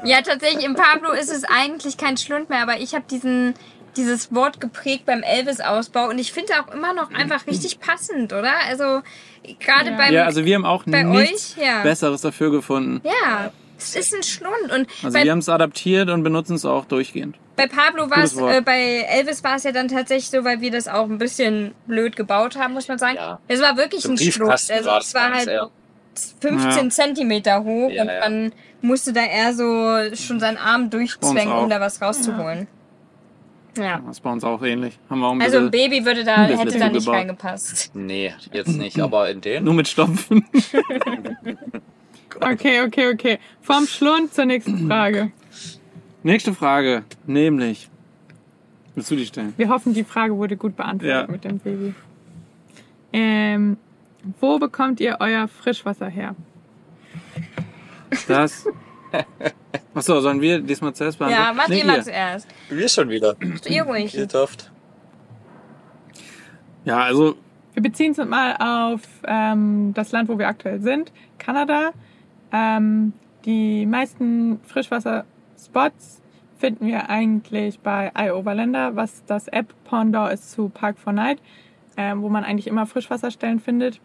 ja, 0.04 0.20
tatsächlich, 0.20 0.64
im 0.64 0.74
Pablo 0.74 1.12
ist 1.12 1.30
es 1.30 1.44
eigentlich 1.44 1.96
kein 1.96 2.18
Schlund 2.18 2.50
mehr, 2.50 2.62
aber 2.62 2.80
ich 2.80 2.94
habe 2.94 3.04
diesen 3.10 3.54
dieses 3.98 4.34
Wort 4.34 4.60
geprägt 4.60 5.04
beim 5.04 5.22
Elvis-Ausbau 5.22 6.08
und 6.08 6.18
ich 6.18 6.32
finde 6.32 6.54
auch 6.60 6.72
immer 6.72 6.94
noch 6.94 7.12
einfach 7.12 7.46
richtig 7.46 7.80
passend, 7.80 8.32
oder? 8.32 8.52
Also 8.68 9.02
gerade 9.60 9.90
Ja. 9.90 9.96
beim 9.96 10.12
Ja, 10.14 10.24
also 10.24 10.44
wir 10.46 10.54
haben 10.54 10.64
auch 10.64 10.84
bei 10.86 11.02
nichts 11.02 11.56
euch, 11.58 11.64
ja. 11.66 11.82
Besseres 11.82 12.22
dafür 12.22 12.50
gefunden. 12.50 13.00
ja, 13.04 13.50
es 13.78 13.94
ist 13.94 14.14
ein 14.14 14.22
Schlund 14.22 14.72
und 14.74 14.86
Also 15.04 15.18
bei, 15.18 15.24
wir 15.24 15.30
haben 15.32 15.38
es 15.38 15.48
adaptiert 15.48 16.08
und 16.10 16.22
benutzen 16.22 16.54
es 16.56 16.64
auch 16.64 16.84
durchgehend. 16.86 17.36
bei 17.56 17.66
Pablo 17.66 18.08
war 18.10 18.24
es, 18.24 18.36
äh, 18.36 18.60
bei 18.60 19.06
Elvis 19.08 19.44
war 19.44 19.56
es 19.56 19.64
ja 19.64 19.72
dann 19.72 19.88
tatsächlich 19.88 20.30
so, 20.30 20.44
weil 20.44 20.60
wir 20.60 20.70
das 20.70 20.88
auch 20.88 21.04
ein 21.04 21.18
bisschen 21.18 21.74
blöd 21.86 22.16
gebaut 22.16 22.56
haben, 22.56 22.72
muss 22.74 22.88
man 22.88 22.98
sagen. 22.98 23.16
Ja. 23.16 23.38
Es 23.48 23.60
war 23.60 23.76
wirklich 23.76 24.04
Im 24.04 24.12
ein 24.12 24.18
Schlund. 24.18 24.50
Also 24.50 24.72
es 24.98 25.14
war 25.14 25.32
halt 25.32 25.48
eher. 25.48 25.68
15 26.40 26.84
Ja. 26.84 26.90
Zentimeter 26.90 27.62
hoch 27.62 27.90
Ja, 27.90 28.02
und 28.02 28.08
ja. 28.08 28.20
man 28.20 28.52
musste 28.80 29.12
da 29.12 29.20
eher 29.24 29.54
so 29.54 30.14
schon 30.16 30.40
seinen 30.40 30.56
Arm 30.56 30.90
durchzwängen, 30.90 31.52
um 31.52 31.68
da 31.70 31.80
was 31.80 32.00
rauszuholen. 32.02 32.66
Ja. 33.78 33.98
Das 34.04 34.16
ist 34.16 34.20
bei 34.22 34.30
uns 34.32 34.44
auch 34.44 34.62
ähnlich. 34.62 34.98
Haben 35.08 35.20
wir 35.20 35.26
auch 35.28 35.32
ein 35.32 35.42
Also 35.42 35.58
ein 35.58 35.70
Baby 35.70 36.04
würde 36.04 36.24
da, 36.24 36.44
hätte 36.44 36.78
da 36.78 36.88
nicht 36.88 36.94
zugebaut. 37.02 37.14
reingepasst. 37.14 37.90
Nee, 37.94 38.32
jetzt 38.52 38.76
nicht, 38.76 39.00
aber 39.00 39.30
in 39.30 39.40
den. 39.40 39.64
nur 39.64 39.74
mit 39.74 39.88
Stopfen. 39.88 40.44
Okay, 42.40 42.82
okay, 42.82 43.12
okay. 43.12 43.38
Vom 43.62 43.84
Schlund 43.86 44.32
zur 44.32 44.44
nächsten 44.44 44.86
Frage. 44.86 45.32
Nächste 46.22 46.54
Frage, 46.54 47.02
nämlich. 47.26 47.88
Willst 48.94 49.10
du 49.10 49.16
die 49.16 49.26
stellen? 49.26 49.54
Wir 49.56 49.68
hoffen, 49.68 49.92
die 49.92 50.04
Frage 50.04 50.36
wurde 50.36 50.56
gut 50.56 50.76
beantwortet 50.76 51.26
Ja. 51.26 51.26
mit 51.26 51.42
dem 51.44 51.58
Baby. 51.58 51.94
Ähm, 53.12 53.76
wo 54.40 54.58
bekommt 54.60 55.00
ihr 55.00 55.16
euer 55.18 55.48
Frischwasser 55.48 56.06
her? 56.08 56.36
Das. 58.28 58.66
Achso, 59.94 60.20
sollen 60.20 60.40
wir 60.40 60.60
diesmal 60.60 60.94
zuerst 60.94 61.18
beantworten? 61.18 61.44
Ja, 61.44 61.52
macht 61.52 61.68
Nee, 61.70 61.78
ihr 61.80 61.84
mal 61.86 62.02
zuerst. 62.04 62.48
Wir 62.68 62.88
schon 62.88 63.08
wieder. 63.08 63.36
Ihr 63.66 63.82
ruhig. 63.82 64.14
Ihr 64.14 64.26
dürft. 64.26 64.70
Ja, 66.84 66.98
also 66.98 67.36
Wir 67.74 67.82
beziehen 67.82 68.14
uns 68.16 68.28
mal 68.28 68.56
auf 68.58 69.02
ähm, 69.26 69.92
das 69.94 70.12
Land, 70.12 70.28
wo 70.28 70.38
wir 70.38 70.48
aktuell 70.48 70.80
sind, 70.80 71.12
Kanada. 71.38 71.90
Ähm, 72.52 73.12
die 73.44 73.86
meisten 73.86 74.60
Frischwasserspots 74.64 76.22
finden 76.58 76.86
wir 76.86 77.08
eigentlich 77.08 77.80
bei 77.80 78.10
iOverlander, 78.16 78.96
was 78.96 79.24
das 79.26 79.48
App-Pendant 79.48 80.32
ist 80.32 80.50
zu 80.50 80.68
Park 80.68 80.98
4 80.98 81.12
Night, 81.12 81.38
ähm, 81.96 82.22
wo 82.22 82.28
man 82.28 82.44
eigentlich 82.44 82.66
immer 82.66 82.86
Frischwasserstellen 82.86 83.60
findet. 83.60 84.00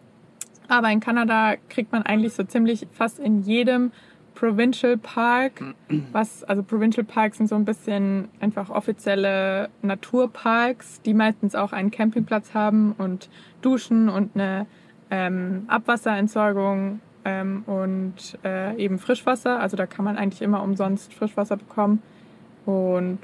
Aber 0.68 0.90
in 0.90 1.00
Kanada 1.00 1.56
kriegt 1.68 1.92
man 1.92 2.02
eigentlich 2.04 2.34
so 2.34 2.44
ziemlich 2.44 2.86
fast 2.92 3.18
in 3.18 3.42
jedem 3.42 3.92
Provincial 4.34 4.96
Park, 4.96 5.62
was, 6.12 6.44
also 6.44 6.62
Provincial 6.62 7.04
Parks 7.04 7.38
sind 7.38 7.48
so 7.48 7.54
ein 7.54 7.64
bisschen 7.64 8.28
einfach 8.40 8.70
offizielle 8.70 9.68
Naturparks, 9.82 11.00
die 11.02 11.14
meistens 11.14 11.54
auch 11.54 11.72
einen 11.72 11.90
Campingplatz 11.90 12.54
haben 12.54 12.92
und 12.98 13.28
Duschen 13.62 14.08
und 14.08 14.32
eine 14.34 14.66
ähm, 15.10 15.64
Abwasserentsorgung 15.68 17.00
ähm, 17.24 17.64
und 17.66 18.38
äh, 18.44 18.76
eben 18.76 18.98
Frischwasser. 18.98 19.60
Also 19.60 19.76
da 19.76 19.86
kann 19.86 20.04
man 20.04 20.16
eigentlich 20.16 20.42
immer 20.42 20.62
umsonst 20.62 21.14
Frischwasser 21.14 21.56
bekommen. 21.56 22.02
Und 22.66 23.20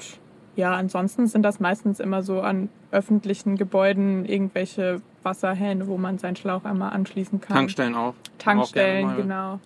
ja, 0.56 0.72
ansonsten 0.74 1.26
sind 1.26 1.42
das 1.42 1.60
meistens 1.60 2.00
immer 2.00 2.22
so 2.22 2.40
an 2.40 2.68
öffentlichen 2.90 3.56
Gebäuden 3.56 4.24
irgendwelche 4.24 5.00
Wasserhähne, 5.22 5.86
wo 5.86 5.96
man 5.96 6.18
seinen 6.18 6.36
Schlauch 6.36 6.64
einmal 6.64 6.92
anschließen 6.92 7.40
kann. 7.40 7.56
Tankstellen 7.56 7.94
auch. 7.94 8.14
Tankstellen, 8.38 9.04
Auch 9.04 9.10
mal. 9.10 9.16
genau. 9.16 9.60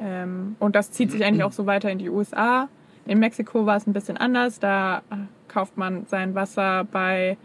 Ähm, 0.00 0.56
und 0.58 0.76
das 0.76 0.90
zieht 0.90 1.10
sich 1.10 1.24
eigentlich 1.24 1.44
auch 1.44 1.52
so 1.52 1.66
weiter 1.66 1.90
in 1.90 1.98
die 1.98 2.10
USA. 2.10 2.68
In 3.06 3.18
Mexiko 3.18 3.66
war 3.66 3.76
es 3.76 3.86
ein 3.86 3.92
bisschen 3.92 4.16
anders. 4.16 4.58
Da 4.58 4.98
äh, 5.10 5.16
kauft 5.48 5.76
man 5.76 6.06
sein 6.06 6.34
Wasser 6.34 6.84
bei 6.84 7.36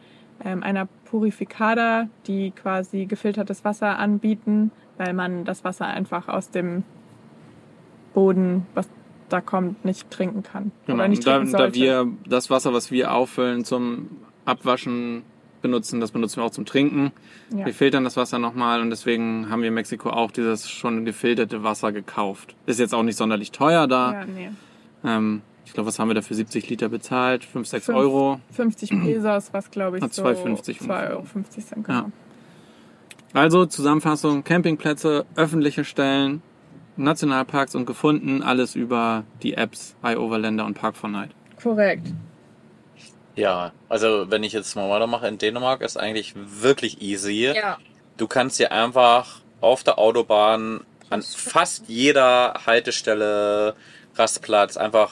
ähm, 0.44 0.64
einer 0.64 0.88
Purificada, 1.06 2.08
die 2.28 2.52
quasi 2.52 3.06
gefiltertes 3.06 3.64
Wasser 3.64 4.00
anbieten, 4.00 4.72
weil 4.98 5.14
man 5.14 5.46
das 5.46 5.64
Wasser 5.64 5.88
einfach 5.88 6.28
aus 6.28 6.50
dem 6.50 6.84
Boden, 8.14 8.66
was 8.74 8.90
da 9.30 9.40
kommt, 9.40 9.86
nicht 9.86 10.10
trinken 10.12 10.44
kann. 10.44 10.72
Genau. 10.86 11.00
Oder 11.00 11.08
nicht 11.08 11.26
da, 11.26 11.38
trinken 11.38 11.52
da 11.54 11.58
sollte. 11.60 11.80
wir 11.80 12.08
das 12.28 12.50
Wasser, 12.50 12.74
was 12.74 12.92
wir 12.92 13.14
auffüllen 13.14 13.64
zum 13.64 14.10
Abwaschen 14.46 15.24
benutzen, 15.62 16.00
das 16.00 16.12
benutzen 16.12 16.38
wir 16.38 16.43
auch 16.45 16.52
zum 16.52 16.65
Trinken. 16.65 17.12
ja. 17.56 17.65
Wir 17.65 17.74
filtern 17.74 18.04
das 18.04 18.17
Wasser 18.17 18.39
nochmal 18.39 18.82
und 18.82 18.89
deswegen 18.89 19.50
haben 19.50 19.62
wir 19.62 19.69
in 19.69 19.74
Mexiko 19.74 20.10
auch 20.10 20.32
dieses 20.32 20.69
schon 20.69 21.06
gefilterte 21.06 21.63
Wasser 21.63 21.91
gekauft. 21.91 22.56
Ist 22.65 22.80
jetzt 22.80 22.93
auch 22.93 23.04
nicht 23.04 23.17
sonderlich 23.17 23.52
teuer 23.52 23.88
da. 23.88 24.13
ja, 24.13 24.26
nee. 24.26 24.50
Ähm, 25.04 25.41
ich 25.65 25.74
glaube, 25.74 25.88
was 25.88 26.00
haben 26.00 26.10
wir 26.10 26.15
da 26.15 26.21
für 26.21 26.34
70 26.36 26.69
Liter 26.69 26.89
bezahlt? 26.89 27.45
5, 27.45 27.65
6 27.67 27.86
Fünf. 27.86 27.97
Euro. 27.97 28.39
50 28.52 28.89
Pesos, 29.02 29.54
was 29.54 29.71
glaube 29.71 30.00
ich 30.00 30.04
so 30.04 30.24
2,50 30.24 30.36
2,50 30.36 30.45
ungefähr. 30.45 31.10
Euro 31.12 31.26
sind. 31.34 31.86
Genau. 31.86 32.00
Ja. 32.00 32.12
Also 33.34 33.65
Zusammenfassung, 33.65 34.43
Campingplätze, 34.43 35.26
öffentliche 35.36 35.86
Stellen, 35.86 36.41
Nationalparks 36.97 37.76
und 37.76 37.86
gefunden, 37.86 38.43
alles 38.43 38.76
über 38.76 39.24
die 39.43 39.54
Apps 39.54 39.95
iOverlander 40.04 40.65
und 40.65 40.74
Park 40.74 40.97
4 40.97 41.10
Night. 41.10 41.32
Korrekt. 41.62 42.08
Ja, 43.36 43.72
also 43.89 44.30
wenn 44.30 44.44
ich 44.44 44.54
jetzt 44.54 44.76
mal 44.76 44.89
weitermache, 44.89 45.28
in 45.28 45.38
Dänemark 45.38 45.82
ist 45.82 45.98
eigentlich 45.98 46.34
wirklich 46.36 47.02
easy. 47.02 47.52
Ja. 47.56 47.78
Du 48.17 48.28
kannst 48.28 48.60
dir 48.60 48.72
einfach 48.72 49.39
auf 49.62 49.84
der 49.84 50.00
Autobahn 50.00 50.82
an 51.10 51.22
fast 51.22 51.86
jeder 51.88 52.62
Haltestelle, 52.65 53.76
Rastplatz 54.15 54.78
einfach 54.78 55.12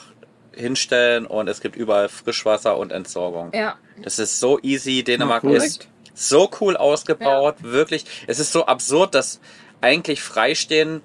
hinstellen 0.52 1.26
und 1.26 1.48
es 1.48 1.60
gibt 1.60 1.76
überall 1.76 2.08
Frischwasser 2.08 2.76
und 2.76 2.92
Entsorgung. 2.92 3.52
Ja. 3.54 3.76
Das 4.02 4.18
ist 4.18 4.40
so 4.40 4.58
easy. 4.62 5.02
Dänemark 5.02 5.44
cool. 5.44 5.56
ist 5.56 5.88
so 6.14 6.50
cool 6.60 6.76
ausgebaut, 6.76 7.56
wirklich. 7.62 8.04
Es 8.26 8.38
ist 8.38 8.52
so 8.52 8.66
absurd, 8.66 9.14
dass 9.14 9.40
eigentlich 9.80 10.22
Freistehen 10.22 11.02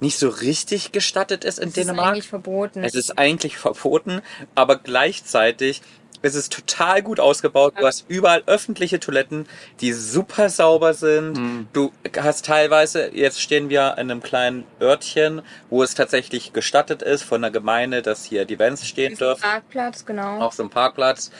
nicht 0.00 0.18
so 0.18 0.28
richtig 0.28 0.92
gestattet 0.92 1.44
ist 1.44 1.58
in 1.58 1.68
ist 1.68 1.76
Dänemark. 1.76 2.12
eigentlich 2.12 2.28
verboten. 2.28 2.84
Es 2.84 2.94
ist 2.94 3.18
eigentlich 3.18 3.56
verboten, 3.58 4.22
aber 4.54 4.76
gleichzeitig 4.76 5.82
ist 6.24 6.34
es 6.34 6.48
total 6.48 7.02
gut 7.02 7.20
ausgebaut. 7.20 7.74
Du 7.78 7.86
hast 7.86 8.06
überall 8.08 8.42
öffentliche 8.46 8.98
Toiletten, 8.98 9.46
die 9.80 9.92
super 9.92 10.48
sauber 10.48 10.94
sind. 10.94 11.68
Du 11.72 11.92
hast 12.18 12.46
teilweise, 12.46 13.10
jetzt 13.14 13.40
stehen 13.40 13.68
wir 13.68 13.92
in 13.98 14.10
einem 14.10 14.22
kleinen 14.22 14.64
Örtchen, 14.80 15.42
wo 15.70 15.82
es 15.82 15.94
tatsächlich 15.94 16.52
gestattet 16.52 17.02
ist 17.02 17.22
von 17.22 17.42
der 17.42 17.50
Gemeinde, 17.50 18.02
dass 18.02 18.24
hier 18.24 18.44
die 18.44 18.58
Vans 18.58 18.86
stehen 18.86 19.16
dürfen 19.16 19.42
Parkplatz, 19.42 20.06
genau. 20.06 20.40
auf 20.40 20.54
so 20.54 20.62
einem 20.62 20.70
Parkplatz. 20.70 21.30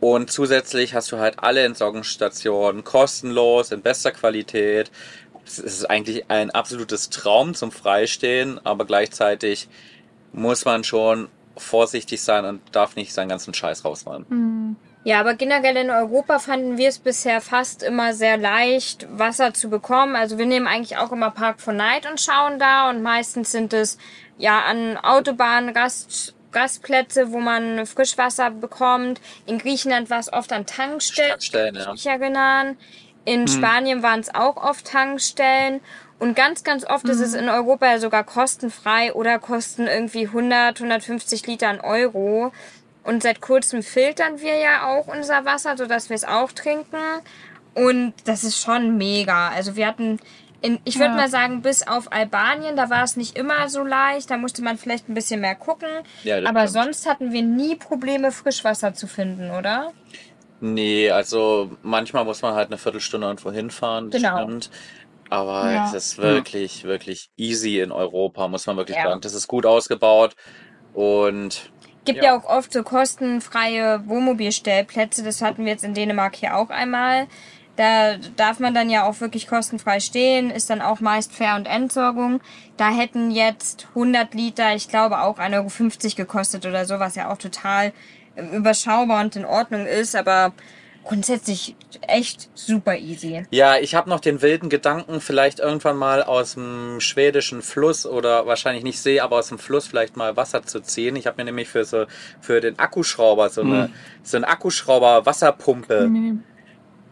Und 0.00 0.30
zusätzlich 0.30 0.94
hast 0.94 1.12
du 1.12 1.18
halt 1.18 1.36
alle 1.38 1.64
Entsorgungsstationen 1.64 2.84
kostenlos, 2.84 3.72
in 3.72 3.82
bester 3.82 4.12
Qualität. 4.12 4.90
Es 5.46 5.58
ist 5.58 5.84
eigentlich 5.88 6.30
ein 6.30 6.50
absolutes 6.50 7.10
Traum 7.10 7.54
zum 7.54 7.70
Freistehen, 7.70 8.60
aber 8.64 8.84
gleichzeitig 8.84 9.68
muss 10.32 10.64
man 10.64 10.84
schon 10.84 11.28
vorsichtig 11.56 12.22
sein 12.22 12.44
und 12.44 12.60
darf 12.72 12.96
nicht 12.96 13.12
seinen 13.12 13.28
ganzen 13.28 13.54
Scheiß 13.54 13.84
rausfahren. 13.84 14.76
Ja, 15.06 15.20
aber 15.20 15.34
generell 15.34 15.76
in 15.76 15.90
Europa 15.90 16.40
fanden 16.40 16.78
wir 16.78 16.88
es 16.88 16.98
bisher 16.98 17.40
fast 17.40 17.84
immer 17.84 18.12
sehr 18.12 18.36
leicht, 18.36 19.06
Wasser 19.08 19.54
zu 19.54 19.70
bekommen. 19.70 20.16
Also 20.16 20.36
wir 20.36 20.46
nehmen 20.46 20.66
eigentlich 20.66 20.98
auch 20.98 21.12
immer 21.12 21.30
Park 21.30 21.60
for 21.60 21.72
Night 21.72 22.10
und 22.10 22.20
schauen 22.20 22.58
da 22.58 22.90
und 22.90 23.02
meistens 23.02 23.52
sind 23.52 23.72
es 23.72 23.98
ja 24.36 24.64
an 24.64 24.96
Autobahnen, 24.96 25.76
Rast, 25.76 26.34
Rastplätze, 26.52 27.30
wo 27.30 27.38
man 27.38 27.86
Frischwasser 27.86 28.50
bekommt. 28.50 29.20
In 29.46 29.58
Griechenland 29.58 30.10
war 30.10 30.18
es 30.18 30.32
oft 30.32 30.52
an 30.52 30.66
Tankstellen, 30.66 31.30
Tankstellen, 31.30 31.74
ja. 31.76 31.92
mich 31.92 32.06
erinnern. 32.06 32.76
In 33.24 33.46
Spanien 33.46 34.02
waren 34.02 34.18
es 34.20 34.34
auch 34.34 34.56
oft 34.56 34.86
Tankstellen. 34.86 35.80
Und 36.18 36.34
ganz, 36.34 36.64
ganz 36.64 36.84
oft 36.86 37.06
ist 37.08 37.20
es 37.20 37.34
in 37.34 37.48
Europa 37.48 37.86
ja 37.86 37.98
sogar 37.98 38.24
kostenfrei 38.24 39.12
oder 39.12 39.38
kosten 39.38 39.86
irgendwie 39.86 40.26
100, 40.26 40.80
150 40.80 41.46
Liter 41.46 41.68
an 41.68 41.80
Euro. 41.80 42.52
Und 43.04 43.22
seit 43.22 43.40
kurzem 43.40 43.82
filtern 43.82 44.40
wir 44.40 44.56
ja 44.56 44.86
auch 44.88 45.06
unser 45.08 45.44
Wasser, 45.44 45.76
sodass 45.76 46.08
wir 46.08 46.16
es 46.16 46.24
auch 46.24 46.52
trinken. 46.52 46.96
Und 47.74 48.14
das 48.24 48.44
ist 48.44 48.58
schon 48.60 48.96
mega. 48.96 49.48
Also 49.50 49.76
wir 49.76 49.86
hatten, 49.86 50.18
in, 50.62 50.78
ich 50.84 50.96
würde 50.96 51.10
Ja. 51.10 51.16
mal 51.16 51.28
sagen, 51.28 51.60
bis 51.60 51.86
auf 51.86 52.10
Albanien, 52.10 52.74
da 52.76 52.88
war 52.88 53.04
es 53.04 53.16
nicht 53.16 53.36
immer 53.38 53.68
so 53.68 53.84
leicht. 53.84 54.30
Da 54.30 54.38
musste 54.38 54.62
man 54.62 54.78
vielleicht 54.78 55.10
ein 55.10 55.14
bisschen 55.14 55.42
mehr 55.42 55.54
gucken. 55.54 55.88
Ja, 56.24 56.38
Aber 56.46 56.66
stimmt. 56.66 56.84
sonst 56.86 57.06
hatten 57.06 57.32
wir 57.32 57.42
nie 57.42 57.76
Probleme, 57.76 58.32
Frischwasser 58.32 58.94
zu 58.94 59.06
finden, 59.06 59.50
oder? 59.50 59.92
Nee, 60.60 61.10
also 61.10 61.70
manchmal 61.82 62.24
muss 62.24 62.40
man 62.40 62.54
halt 62.54 62.68
eine 62.68 62.78
Viertelstunde 62.78 63.26
irgendwo 63.26 63.52
hinfahren, 63.52 64.08
Genau. 64.10 64.38
stimmt. 64.42 64.70
Aber 65.30 65.70
Ja. 65.72 65.86
es 65.88 65.94
ist 65.94 66.18
wirklich, 66.18 66.84
wirklich 66.84 67.30
easy 67.36 67.80
in 67.80 67.92
Europa, 67.92 68.46
muss 68.48 68.66
man 68.66 68.76
wirklich 68.76 68.96
Ja. 68.96 69.04
sagen. 69.04 69.20
Das 69.20 69.34
ist 69.34 69.48
gut 69.48 69.66
ausgebaut 69.66 70.34
und 70.94 71.70
Gibt 72.04 72.18
Ja. 72.22 72.24
ja. 72.24 72.38
auch 72.38 72.44
oft 72.44 72.72
so 72.72 72.84
kostenfreie 72.84 74.06
Wohnmobilstellplätze. 74.06 75.24
Das 75.24 75.42
hatten 75.42 75.64
wir 75.64 75.72
jetzt 75.72 75.82
in 75.82 75.92
Dänemark 75.94 76.36
hier 76.36 76.56
auch 76.56 76.70
einmal. 76.70 77.26
Da 77.74 78.16
darf 78.36 78.60
man 78.60 78.72
dann 78.74 78.88
ja 78.88 79.04
auch 79.06 79.20
wirklich 79.20 79.48
kostenfrei 79.48 79.98
stehen, 80.00 80.50
ist 80.50 80.70
dann 80.70 80.80
auch 80.80 81.00
meist 81.00 81.32
Fair- 81.34 81.56
und 81.56 81.66
Entsorgung. 81.66 82.40
Da 82.76 82.90
hätten 82.90 83.30
jetzt 83.32 83.88
100 83.94 84.32
Liter, 84.34 84.74
ich 84.74 84.88
glaube 84.88 85.20
auch 85.20 85.38
1,50 85.38 86.04
Euro 86.16 86.16
gekostet 86.16 86.64
oder 86.64 86.86
so, 86.86 87.00
was 87.00 87.16
ja 87.16 87.30
auch 87.30 87.38
total 87.38 87.92
überschaubar 88.52 89.22
und 89.24 89.34
in 89.36 89.44
Ordnung 89.44 89.84
ist, 89.86 90.14
aber 90.14 90.52
grundsätzlich 91.06 91.76
echt 92.02 92.50
super 92.54 92.96
easy. 92.96 93.44
Ja, 93.50 93.76
ich 93.78 93.94
habe 93.94 94.10
noch 94.10 94.20
den 94.20 94.42
wilden 94.42 94.68
Gedanken, 94.68 95.20
vielleicht 95.20 95.60
irgendwann 95.60 95.96
mal 95.96 96.22
aus 96.22 96.54
dem 96.54 97.00
schwedischen 97.00 97.62
Fluss 97.62 98.06
oder 98.06 98.46
wahrscheinlich 98.46 98.84
nicht 98.84 99.00
See, 99.00 99.20
aber 99.20 99.38
aus 99.38 99.48
dem 99.48 99.58
Fluss 99.58 99.86
vielleicht 99.86 100.16
mal 100.16 100.36
Wasser 100.36 100.64
zu 100.64 100.80
ziehen. 100.80 101.16
Ich 101.16 101.26
habe 101.26 101.36
mir 101.38 101.44
nämlich 101.44 101.68
für 101.68 101.84
so 101.84 102.06
für 102.40 102.60
den 102.60 102.78
Akkuschrauber 102.78 103.48
so 103.48 103.62
eine 103.62 103.90
so 104.22 104.36
eine 104.36 104.48
Akkuschrauber 104.48 105.24
Wasserpumpe 105.24 106.10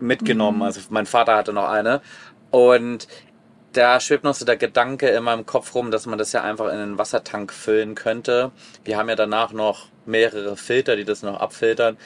mitgenommen. 0.00 0.62
Also 0.62 0.80
mein 0.90 1.06
Vater 1.06 1.36
hatte 1.36 1.52
noch 1.52 1.68
eine 1.68 2.02
und 2.50 3.06
da 3.72 3.98
schwebt 4.00 4.24
noch 4.24 4.34
so 4.34 4.44
der 4.44 4.56
Gedanke 4.56 5.08
in 5.08 5.24
meinem 5.24 5.46
Kopf 5.46 5.74
rum, 5.74 5.90
dass 5.90 6.06
man 6.06 6.18
das 6.18 6.32
ja 6.32 6.42
einfach 6.42 6.66
in 6.66 6.78
einen 6.78 6.98
Wassertank 6.98 7.52
füllen 7.52 7.94
könnte. 7.94 8.52
Wir 8.84 8.96
haben 8.96 9.08
ja 9.08 9.16
danach 9.16 9.52
noch 9.52 9.88
mehrere 10.06 10.56
Filter, 10.56 10.96
die 10.96 11.04
das 11.04 11.22
noch 11.22 11.40
abfiltern. 11.40 11.96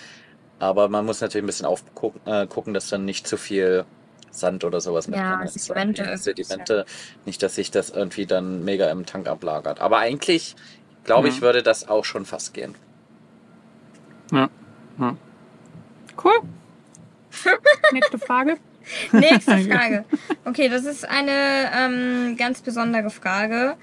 Aber 0.58 0.88
man 0.88 1.04
muss 1.06 1.20
natürlich 1.20 1.44
ein 1.44 1.46
bisschen 1.46 1.66
aufgucken, 1.66 2.20
äh, 2.26 2.46
gucken, 2.46 2.74
dass 2.74 2.88
dann 2.88 3.04
nicht 3.04 3.26
zu 3.26 3.36
viel 3.36 3.84
Sand 4.30 4.64
oder 4.64 4.80
sowas 4.80 5.08
mit 5.08 5.18
Ja, 5.18 5.36
drin 5.36 5.46
ist. 5.46 5.54
Sedimente 5.64 6.16
Sedimente. 6.18 6.86
Nicht, 7.24 7.42
dass 7.42 7.54
sich 7.54 7.70
das 7.70 7.90
irgendwie 7.90 8.26
dann 8.26 8.64
mega 8.64 8.90
im 8.90 9.06
Tank 9.06 9.28
ablagert. 9.28 9.80
Aber 9.80 9.98
eigentlich, 9.98 10.56
glaube 11.04 11.28
ich, 11.28 11.36
Ja. 11.36 11.42
würde 11.42 11.62
das 11.62 11.88
auch 11.88 12.04
schon 12.04 12.24
fast 12.24 12.54
gehen. 12.54 12.74
Ja. 14.32 14.48
ja. 14.98 15.16
Cool. 16.22 16.40
Nächste 17.92 18.18
Frage. 18.18 18.56
Nächste 19.12 19.58
Frage. 19.70 20.04
Okay, 20.44 20.68
das 20.68 20.84
ist 20.84 21.08
eine 21.08 21.70
ähm, 21.74 22.36
ganz 22.36 22.60
besondere 22.60 23.10
Frage. 23.10 23.76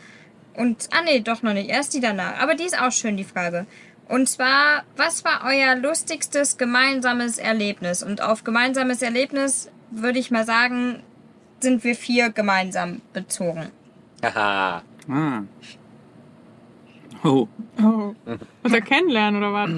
Und, 0.56 0.88
ah 0.92 1.02
nee, 1.04 1.20
doch 1.22 1.42
noch 1.42 1.54
nicht. 1.54 1.70
Erst 1.70 1.94
die 1.94 2.00
danach. 2.00 2.40
Aber 2.40 2.56
die 2.56 2.64
ist 2.64 2.80
auch 2.80 2.92
schön, 2.92 3.18
die 3.18 3.24
Frage. 3.24 3.66
Und 4.08 4.30
zwar, 4.30 4.84
was 4.98 5.26
war 5.26 5.42
euer 5.46 5.76
lustigstes 5.76 6.58
gemeinsames 6.58 7.38
Erlebnis? 7.38 8.04
Und 8.04 8.22
auf 8.22 8.44
gemeinsames 8.44 9.02
Erlebnis 9.02 9.72
würde 9.90 10.20
ich 10.20 10.30
mal 10.32 10.46
sagen, 10.46 11.02
sind 11.60 11.84
wir 11.84 11.96
vier 11.96 12.30
gemeinsam 12.30 13.02
bezogen. 13.14 13.72
Haha. 14.24 14.84
Ah. 15.10 15.42
Oh. 17.24 17.48
Oh. 17.82 18.14
Unser 18.64 18.82
Kennenlernen 18.82 19.44
oder 19.44 19.54
was? 19.54 19.70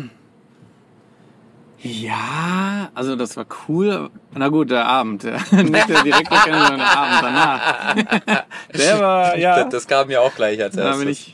Ja, 1.80 2.90
also 2.96 3.16
das 3.16 3.38
war 3.38 3.46
cool. 3.68 4.10
Na 4.34 4.50
gut, 4.50 4.72
der 4.72 4.86
Abend. 4.86 5.24
Nicht 5.52 5.90
der 5.90 6.04
direkte 6.04 6.36
Kennenlernen, 6.36 6.80
sondern 6.80 6.80
der 6.80 6.98
Abend 6.98 7.24
danach. 7.24 8.44
Der 8.76 9.00
war, 9.00 9.38
ja. 9.38 9.64
Das, 9.64 9.70
das 9.70 9.88
kam 9.88 10.08
mir 10.08 10.22
auch 10.22 10.34
gleich 10.36 10.62
als 10.62 10.76
da 10.76 10.88
erstes. 10.88 11.00
bin 11.00 11.10
ich. 11.10 11.34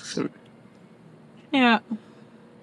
Ja. 1.51 1.81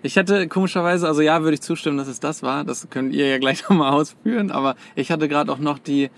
Ich 0.02 0.16
hatte 0.16 0.48
komischerweise, 0.48 1.06
also 1.06 1.20
ja, 1.20 1.42
würde 1.42 1.54
ich 1.54 1.60
zustimmen, 1.60 1.98
dass 1.98 2.08
es 2.08 2.20
das 2.20 2.42
war. 2.42 2.64
Das 2.64 2.88
könnt 2.90 3.12
ihr 3.14 3.28
ja 3.28 3.38
gleich 3.38 3.62
nochmal 3.68 3.92
ausführen. 3.92 4.50
Aber 4.50 4.76
ich 4.94 5.10
hatte 5.10 5.28
gerade 5.28 5.50
auch 5.52 5.58
noch 5.58 5.78
die 5.78 6.10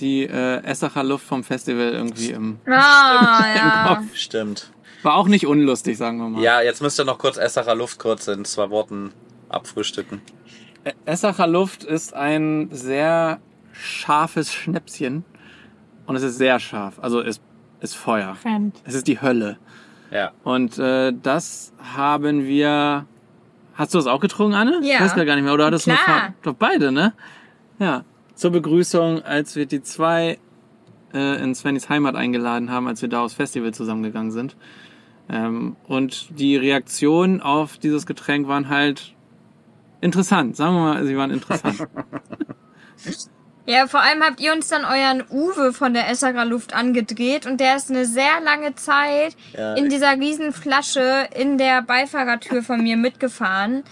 die 0.00 0.24
äh, 0.24 0.60
Essacher 0.64 1.04
Luft 1.04 1.24
vom 1.24 1.44
Festival 1.44 1.90
irgendwie 1.92 2.30
im, 2.30 2.58
Ah, 2.66 3.44
im 3.52 3.56
ja. 3.56 3.94
Kopf. 3.94 4.14
Stimmt. 4.16 4.72
War 5.04 5.14
auch 5.14 5.28
nicht 5.28 5.46
unlustig, 5.46 5.96
sagen 5.98 6.18
wir 6.18 6.28
mal. 6.30 6.42
Ja, 6.42 6.62
jetzt 6.62 6.82
müsst 6.82 6.98
ihr 6.98 7.04
noch 7.04 7.18
kurz 7.18 7.36
Essacher 7.36 7.76
Luft 7.76 8.00
kurz 8.00 8.26
in 8.26 8.44
zwei 8.44 8.70
Worten 8.70 9.12
abfrühstücken. 9.48 10.20
Essacher 11.04 11.46
Luft 11.46 11.84
ist 11.84 12.12
ein 12.12 12.68
sehr 12.72 13.38
scharfes 13.72 14.52
Schnäpschen. 14.52 15.24
Und 16.06 16.16
es 16.16 16.22
ist 16.24 16.38
sehr 16.38 16.58
scharf. 16.58 16.98
Also 17.00 17.20
es 17.20 17.40
ist 17.80 17.94
Feuer. 17.94 18.36
Brennt. 18.42 18.82
Es 18.84 18.94
ist 18.94 19.06
die 19.06 19.20
Hölle. 19.22 19.58
Ja. 20.10 20.32
Und 20.42 20.76
äh, 20.78 21.12
das 21.22 21.72
haben 21.96 22.46
wir. 22.46 23.06
Hast 23.74 23.92
du 23.94 23.98
das 23.98 24.06
auch 24.06 24.20
getrunken, 24.20 24.54
Anne? 24.54 24.80
Ja. 24.82 24.94
Ich 24.96 25.00
weiß 25.00 25.14
gar 25.14 25.24
nicht 25.34 25.44
mehr. 25.44 25.52
Oder 25.54 25.66
hattest 25.66 25.86
du 25.86 25.90
Fa- 25.92 26.34
Doch 26.42 26.54
beide, 26.54 26.92
ne? 26.92 27.12
Ja. 27.78 28.04
Zur 28.34 28.50
Begrüßung, 28.50 29.22
als 29.22 29.56
wir 29.56 29.66
die 29.66 29.82
zwei 29.82 30.38
äh, 31.12 31.42
in 31.42 31.54
Svennys 31.54 31.88
Heimat 31.88 32.14
eingeladen 32.16 32.70
haben, 32.70 32.86
als 32.88 33.02
wir 33.02 33.08
da 33.08 33.22
aufs 33.22 33.34
Festival 33.34 33.72
zusammengegangen 33.74 34.30
sind. 34.32 34.56
Ähm, 35.28 35.76
und 35.86 36.38
die 36.38 36.56
Reaktionen 36.56 37.40
auf 37.40 37.78
dieses 37.78 38.06
Getränk 38.06 38.46
waren 38.48 38.68
halt 38.68 39.14
interessant. 40.00 40.54
Sagen 40.56 40.74
wir 40.74 40.80
mal, 40.82 41.04
sie 41.06 41.16
waren 41.16 41.30
interessant. 41.30 41.86
Ja, 43.66 43.86
vor 43.86 44.00
allem 44.00 44.22
habt 44.22 44.40
ihr 44.40 44.52
uns 44.52 44.68
dann 44.68 44.84
euren 44.84 45.24
Uwe 45.30 45.72
von 45.72 45.94
der 45.94 46.08
Essager 46.10 46.44
Luft 46.44 46.74
angedreht 46.74 47.46
und 47.46 47.60
der 47.60 47.76
ist 47.76 47.90
eine 47.90 48.04
sehr 48.04 48.40
lange 48.44 48.74
Zeit 48.74 49.34
Ja. 49.56 49.74
in 49.74 49.88
dieser 49.88 50.12
riesen 50.12 50.52
Flasche 50.52 51.28
in 51.34 51.56
der 51.56 51.80
Beifahrertür 51.80 52.62
von 52.62 52.82
mir 52.82 52.96
mitgefahren 52.98 53.82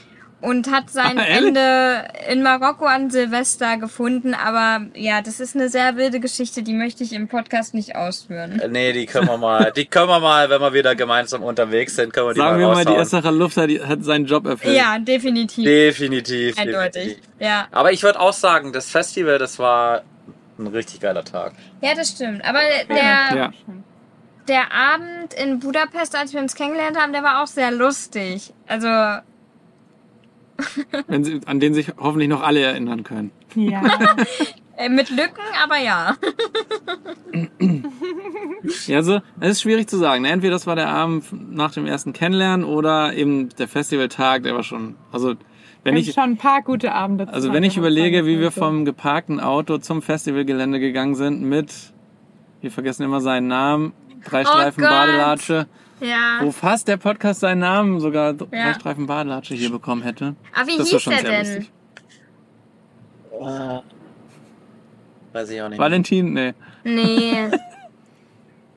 und 0.42 0.70
hat 0.70 0.90
sein 0.90 1.18
Ah? 1.18 1.24
Ende 1.24 2.08
in 2.30 2.42
Marokko 2.42 2.84
an 2.84 3.10
Silvester 3.10 3.78
gefunden. 3.78 4.34
Aber 4.34 4.84
ja, 4.94 5.22
das 5.22 5.40
ist 5.40 5.56
eine 5.56 5.68
sehr 5.70 5.96
wilde 5.96 6.20
Geschichte, 6.20 6.62
die 6.62 6.74
möchte 6.74 7.02
ich 7.04 7.12
im 7.14 7.28
Podcast 7.28 7.72
nicht 7.74 7.96
ausführen. 7.96 8.60
Äh, 8.60 8.68
Nee, 8.68 8.92
die 8.92 9.06
können 9.06 9.28
wir 9.28 9.38
mal, 9.38 9.72
die 9.74 9.86
können 9.86 10.08
wir 10.08 10.20
mal, 10.20 10.50
wenn 10.50 10.60
wir 10.60 10.72
wieder 10.74 10.94
gemeinsam 10.94 11.42
unterwegs 11.42 11.96
sind, 11.96 12.12
können 12.12 12.26
wir 12.28 12.34
die 12.34 12.40
Sagen 12.40 12.60
mal 12.60 12.68
wir 12.68 12.74
mal, 12.74 12.84
die. 12.84 13.00
Essacher 13.00 13.32
Luft 13.32 13.56
hat, 13.56 13.70
hat 13.86 14.04
seinen 14.04 14.26
Job 14.26 14.44
erfüllt. 14.46 14.76
Ja, 14.76 14.98
definitiv. 14.98 15.64
Definitiv. 15.64 16.58
Eindeutig. 16.58 16.92
definitiv. 17.04 17.24
Ja. 17.38 17.66
Aber 17.70 17.92
ich 17.92 18.02
würde 18.02 18.20
auch 18.20 18.32
sagen, 18.34 18.72
das 18.72 18.90
Festival, 18.90 19.38
das 19.38 19.58
war 19.58 20.02
ein 20.58 20.66
richtig 20.66 21.00
geiler 21.00 21.24
Tag. 21.24 21.52
ja, 21.80 21.94
das 21.94 22.10
stimmt. 22.10 22.44
Aber 22.44 22.58
der, 22.88 22.96
Ja. 23.36 23.52
der 24.48 24.72
Abend 24.72 25.34
in 25.34 25.60
Budapest, 25.60 26.16
als 26.16 26.32
wir 26.32 26.40
uns 26.40 26.54
kennengelernt 26.54 26.98
haben, 26.98 27.12
der 27.12 27.22
war 27.22 27.42
auch 27.42 27.46
sehr 27.46 27.70
lustig. 27.70 28.52
Also 28.66 28.88
sie, 31.22 31.40
an 31.46 31.60
den 31.60 31.74
sich 31.74 31.92
hoffentlich 31.98 32.28
noch 32.28 32.42
alle 32.42 32.60
erinnern 32.60 33.04
können. 33.04 33.30
Ja. 33.54 33.82
äh, 34.76 34.88
mit 34.88 35.10
Lücken, 35.10 35.42
aber 35.62 35.78
ja. 35.78 36.16
Ja, 38.86 38.96
also, 38.96 39.20
es 39.40 39.50
ist 39.52 39.62
schwierig 39.62 39.88
zu 39.88 39.98
sagen. 39.98 40.22
ne? 40.22 40.30
Entweder 40.30 40.52
das 40.52 40.66
war 40.66 40.76
der 40.76 40.88
Abend 40.88 41.24
nach 41.54 41.72
dem 41.72 41.86
ersten 41.86 42.12
Kennenlernen 42.12 42.64
oder 42.64 43.14
eben 43.14 43.48
der 43.50 43.68
Festivaltag, 43.68 44.42
der 44.42 44.54
war 44.54 44.62
schon, 44.62 44.96
also, 45.10 45.34
wenn 45.84 45.96
ich, 45.96 46.12
schon 46.12 46.22
ein 46.22 46.36
paar 46.36 46.62
gute 46.62 46.92
Abende 46.92 47.26
also 47.28 47.52
wenn 47.52 47.64
ich 47.64 47.76
überlege, 47.76 48.24
wie 48.24 48.38
wir 48.38 48.52
so. 48.52 48.60
vom 48.60 48.84
geparkten 48.84 49.40
Auto 49.40 49.78
zum 49.78 50.00
Festivalgelände 50.00 50.78
gegangen 50.78 51.16
sind 51.16 51.42
mit, 51.42 51.72
wir 52.60 52.70
vergessen 52.70 53.02
immer 53.02 53.20
seinen 53.20 53.48
Namen, 53.48 53.92
drei 54.24 54.44
Streifen 54.44 54.80
Gott. 54.80 54.90
Badelatsche, 54.90 55.66
Ja. 56.02 56.40
wo 56.42 56.50
fast 56.50 56.88
der 56.88 56.96
Podcast 56.96 57.40
seinen 57.40 57.60
Namen 57.60 58.00
sogar 58.00 58.32
drei 58.34 58.56
Ja. 58.56 58.74
Streifen 58.74 59.06
Badelatsche 59.06 59.54
hier 59.54 59.70
bekommen 59.70 60.02
hätte. 60.02 60.34
Aber 60.54 60.66
wie 60.68 60.76
Das 60.76 60.92
war 60.92 60.98
hieß 60.98 61.02
schon 61.02 61.12
der 61.12 61.20
sehr 61.22 61.42
denn? 61.42 61.54
lustig. 61.56 61.72
Weiß 65.32 65.50
ich 65.50 65.62
auch 65.62 65.68
nicht. 65.68 65.78
Valentin, 65.78 66.32
nee. 66.32 66.52
Nee. 66.84 67.48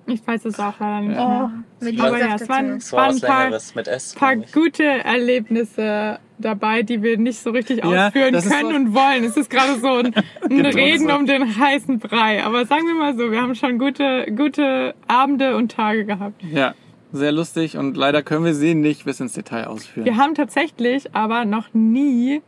Ich 0.07 0.21
weiß 0.27 0.45
es 0.45 0.59
auch 0.59 0.79
leider 0.79 1.01
nicht 1.01 1.17
Oh. 1.19 1.49
Mit 1.83 1.99
Aber 1.99 2.19
ja, 2.19 2.35
es 2.35 2.47
waren, 2.47 2.79
war 2.91 2.99
waren 2.99 3.15
ein 3.15 3.21
paar, 3.21 3.49
mit 3.73 3.87
S. 3.87 4.13
paar 4.13 4.35
gute 4.35 4.83
Erlebnisse 4.83 6.19
dabei, 6.37 6.83
die 6.83 7.01
wir 7.01 7.17
nicht 7.17 7.39
so 7.39 7.49
richtig 7.49 7.83
Ja, 7.83 8.05
ausführen 8.09 8.33
können 8.39 8.69
so- 8.69 8.75
und 8.75 8.93
wollen. 8.93 9.23
Es 9.23 9.35
ist 9.35 9.49
gerade 9.49 9.79
so 9.79 9.87
ein, 9.95 10.13
ein 10.47 10.63
Reden 10.67 11.09
um 11.09 11.25
den 11.25 11.57
heißen 11.59 11.97
Brei. 11.97 12.43
Aber 12.43 12.67
sagen 12.67 12.85
wir 12.85 12.93
mal 12.93 13.17
so, 13.17 13.31
wir 13.31 13.41
haben 13.41 13.55
schon 13.55 13.79
gute, 13.79 14.31
gute 14.37 14.93
Abende 15.07 15.55
und 15.57 15.71
Tage 15.71 16.05
gehabt. 16.05 16.39
Ja, 16.43 16.75
sehr 17.15 17.31
lustig 17.31 17.77
und 17.77 17.95
leider 17.97 18.21
können 18.23 18.45
wir 18.45 18.53
sie 18.53 18.75
nicht 18.75 19.05
bis 19.05 19.19
ins 19.19 19.33
Detail 19.33 19.65
ausführen. 19.67 20.05
Wir 20.05 20.17
haben 20.17 20.35
tatsächlich 20.35 21.13
aber 21.15 21.45
noch 21.45 21.73
nie 21.73 22.41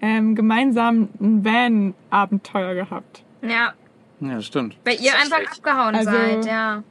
ähm, 0.00 0.34
gemeinsam 0.34 1.08
ein 1.20 1.44
Van-Abenteuer 1.44 2.74
gehabt. 2.74 3.22
Ja, 3.42 3.72
Ja, 4.20 4.40
stimmt. 4.42 4.76
weil 4.84 5.00
ihr 5.00 5.12
einfach 5.14 5.40
abgehauen 5.50 5.94
Also- 5.94 6.10
seid, 6.10 6.46
ja. 6.46 6.82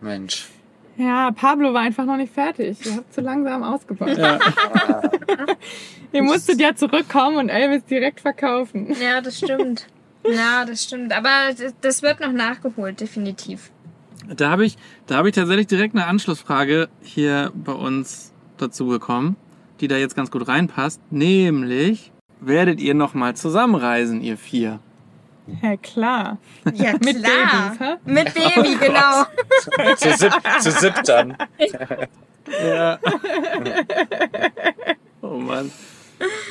Mensch. 0.00 0.48
Ja, 0.96 1.30
Pablo 1.30 1.72
war 1.72 1.80
einfach 1.80 2.04
noch 2.04 2.18
nicht 2.18 2.34
fertig. 2.34 2.84
Ihr 2.84 2.96
habt 2.96 3.12
zu 3.14 3.22
langsam 3.22 3.62
ausgebaut. 3.62 4.16
Ja. 4.16 4.38
Ihr 6.12 6.22
musstet 6.22 6.60
ja 6.60 6.74
zurückkommen 6.74 7.38
und 7.38 7.48
Elvis 7.48 7.84
direkt 7.86 8.20
verkaufen. 8.20 8.94
Ja, 9.00 9.20
das 9.22 9.38
stimmt. 9.38 9.86
Ja, 10.26 10.64
das 10.66 10.84
stimmt. 10.84 11.16
Aber 11.16 11.30
das 11.80 12.02
wird 12.02 12.20
noch 12.20 12.32
nachgeholt, 12.32 13.00
definitiv. 13.00 13.70
Da 14.28 14.50
habe 14.50 14.64
ich, 14.64 14.76
da 15.06 15.16
habe 15.16 15.28
ich 15.28 15.34
tatsächlich 15.34 15.66
direkt 15.66 15.94
eine 15.94 16.06
Anschlussfrage 16.06 16.88
hier 17.02 17.52
bei 17.54 17.72
uns 17.72 18.32
dazu 18.56 18.86
bekommen, 18.86 19.36
die 19.80 19.88
da 19.88 19.96
jetzt 19.96 20.14
ganz 20.14 20.30
gut 20.30 20.46
reinpasst. 20.46 21.00
Nämlich, 21.10 22.12
werdet 22.40 22.80
ihr 22.80 22.94
noch 22.94 23.14
mal 23.14 23.34
zusammenreisen, 23.34 24.20
ihr 24.20 24.36
vier? 24.36 24.78
Ja, 25.62 25.76
klar. 25.76 26.38
Ja, 26.74 26.92
Mit 27.04 27.24
klar. 27.24 27.70
Babys, 27.70 27.80
hä? 27.80 27.96
Mit 28.04 28.34
Baby, 28.54 28.76
genau. 28.76 29.24
zu, 29.96 30.16
sieb, 30.16 30.32
zu 30.60 30.70
siebt 30.70 31.08
dann. 31.08 31.36
Ja. 32.64 32.98
oh 35.22 35.38
Mann. 35.38 35.72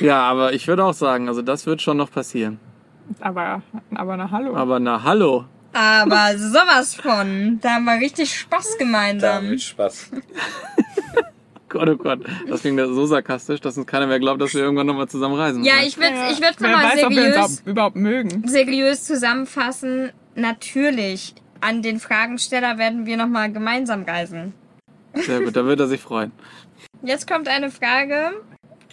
Ja, 0.00 0.22
aber 0.22 0.52
ich 0.52 0.68
würde 0.68 0.84
auch 0.84 0.92
sagen, 0.92 1.28
also 1.28 1.40
das 1.40 1.64
wird 1.64 1.80
schon 1.80 1.96
noch 1.96 2.10
passieren. 2.10 2.60
Aber, 3.20 3.62
aber 3.94 4.16
na 4.16 4.30
hallo. 4.30 4.54
Aber 4.54 4.78
na 4.78 5.02
hallo. 5.02 5.46
Aber 5.72 6.36
sowas 6.38 6.94
von. 6.94 7.58
Da 7.62 7.74
haben 7.74 7.84
wir 7.84 7.98
richtig 8.00 8.34
Spaß 8.38 8.72
Da 8.72 8.84
gemeinsam. 8.84 9.50
wird 9.50 9.60
Spaß. 9.60 10.10
Gott, 11.68 11.88
oh 11.88 11.96
Gott. 11.96 12.20
Das 12.48 12.60
klingt 12.60 12.78
so 12.78 13.06
sarkastisch, 13.06 13.60
dass 13.60 13.78
uns 13.78 13.86
keiner 13.86 14.06
mehr 14.06 14.20
glaubt, 14.20 14.42
dass 14.42 14.52
wir 14.52 14.60
irgendwann 14.60 14.86
noch 14.86 14.94
mal 14.94 15.08
zusammen 15.08 15.36
reisen. 15.36 15.64
Ja, 15.64 15.76
wollen. 15.76 15.86
ich 15.86 15.96
würde 15.96 16.14
ich 16.30 16.40
würd 16.42 16.60
nochmal 16.60 16.84
weiß, 16.84 17.04
ob 17.04 17.10
wir 17.10 17.24
uns 17.24 17.34
seriös, 17.34 17.62
überhaupt 17.64 17.96
mögen. 17.96 18.46
seriös 18.46 19.04
zusammenfassen. 19.04 20.12
Natürlich, 20.34 21.34
an 21.62 21.80
den 21.80 21.98
Fragensteller 21.98 22.76
werden 22.76 23.06
wir 23.06 23.16
nochmal 23.16 23.50
gemeinsam 23.50 24.02
reisen. 24.02 24.52
Sehr 25.14 25.40
gut, 25.40 25.56
da 25.56 25.64
wird 25.64 25.80
er 25.80 25.88
sich 25.88 26.00
freuen. 26.00 26.32
Jetzt 27.02 27.26
kommt 27.26 27.48
eine 27.48 27.70
Frage. 27.70 28.32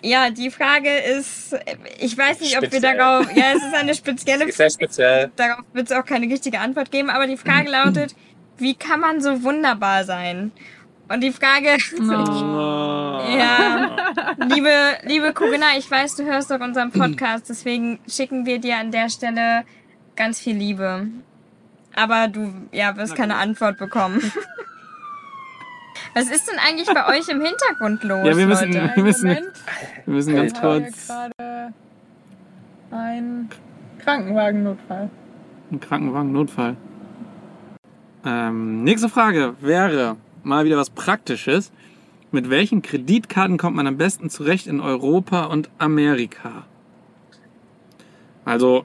Ja, 0.01 0.29
die 0.29 0.49
Frage 0.49 0.89
ist, 0.97 1.55
ich 1.99 2.17
weiß 2.17 2.39
nicht, 2.39 2.55
ob 2.55 2.61
wir 2.63 2.69
Speziell. 2.69 2.97
darauf, 2.97 3.35
ja, 3.35 3.51
es 3.55 3.63
ist 3.63 3.73
eine 3.75 3.93
spezielle 3.93 4.45
Ist 4.45 4.57
sehr 4.57 4.69
speziell. 4.69 5.31
darauf 5.35 5.65
wird 5.73 5.91
es 5.91 5.97
auch 5.97 6.05
keine 6.05 6.27
richtige 6.27 6.59
Antwort 6.59 6.91
geben, 6.91 7.09
aber 7.09 7.27
die 7.27 7.37
Frage 7.37 7.69
lautet, 7.69 8.15
wie 8.57 8.75
kann 8.75 8.99
man 9.01 9.21
so 9.21 9.43
wunderbar 9.43 10.03
sein? 10.05 10.51
Und 11.09 11.21
die 11.21 11.31
Frage, 11.31 11.77
ja, 13.37 13.95
liebe, 14.47 14.71
liebe 15.03 15.33
Corinna, 15.33 15.77
ich 15.77 15.89
weiß, 15.89 16.15
du 16.17 16.23
hörst 16.25 16.51
doch 16.51 16.59
unseren 16.59 16.91
Podcast, 16.91 17.49
deswegen 17.49 17.99
schicken 18.07 18.45
wir 18.45 18.59
dir 18.59 18.77
an 18.77 18.91
der 18.91 19.09
Stelle 19.09 19.63
ganz 20.15 20.39
viel 20.39 20.55
Liebe. 20.55 21.07
Aber 21.95 22.27
du, 22.27 22.53
ja, 22.71 22.95
wirst 22.95 23.15
keine 23.15 23.35
Antwort 23.37 23.77
bekommen. 23.79 24.31
Was 26.19 26.29
ist 26.29 26.49
denn 26.49 26.59
eigentlich 26.59 26.87
bei 26.87 27.07
euch 27.17 27.29
im 27.29 27.41
Hintergrund 27.41 28.03
los, 28.03 28.25
Ja, 28.27 28.35
wir 28.37 28.45
müssen, 28.47 28.73
Leute? 28.73 28.91
wir 28.95 29.03
müssen, 29.03 29.27
Moment. 29.27 29.47
wir 30.05 30.13
müssen 30.13 30.35
ganz 30.35 30.51
Ich 30.51 30.61
habe 30.61 30.81
kurz 30.81 31.07
gerade 31.07 31.73
ein 32.91 33.49
Krankenwagennotfall. 33.99 35.09
einen 35.71 35.79
Krankenwagen 35.79 36.31
Notfall. 36.31 36.75
Ähm, 38.25 38.83
nächste 38.83 39.07
Frage 39.07 39.53
wäre 39.61 40.17
mal 40.43 40.65
wieder 40.65 40.77
was 40.77 40.89
Praktisches. 40.89 41.71
Mit 42.31 42.49
welchen 42.49 42.81
Kreditkarten 42.81 43.57
kommt 43.57 43.75
man 43.75 43.87
am 43.87 43.97
besten 43.97 44.29
zurecht 44.29 44.67
in 44.67 44.81
Europa 44.81 45.45
und 45.45 45.69
Amerika? 45.77 46.65
Also, 48.45 48.83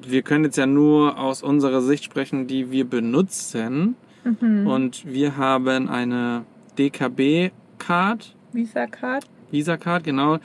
wir 0.00 0.22
können 0.22 0.44
jetzt 0.44 0.56
ja 0.56 0.66
nur 0.66 1.18
aus 1.18 1.42
unserer 1.42 1.80
Sicht 1.80 2.04
sprechen, 2.04 2.46
die 2.46 2.70
wir 2.70 2.84
benutzen. 2.88 3.96
Mhm. 4.24 4.66
Und 4.66 5.06
wir 5.06 5.36
haben 5.36 5.88
eine 5.88 6.44
DKB-Card, 6.78 8.34
Visa-Card. 8.52 9.24
Visa-Card, 9.50 10.04
genau. 10.04 10.38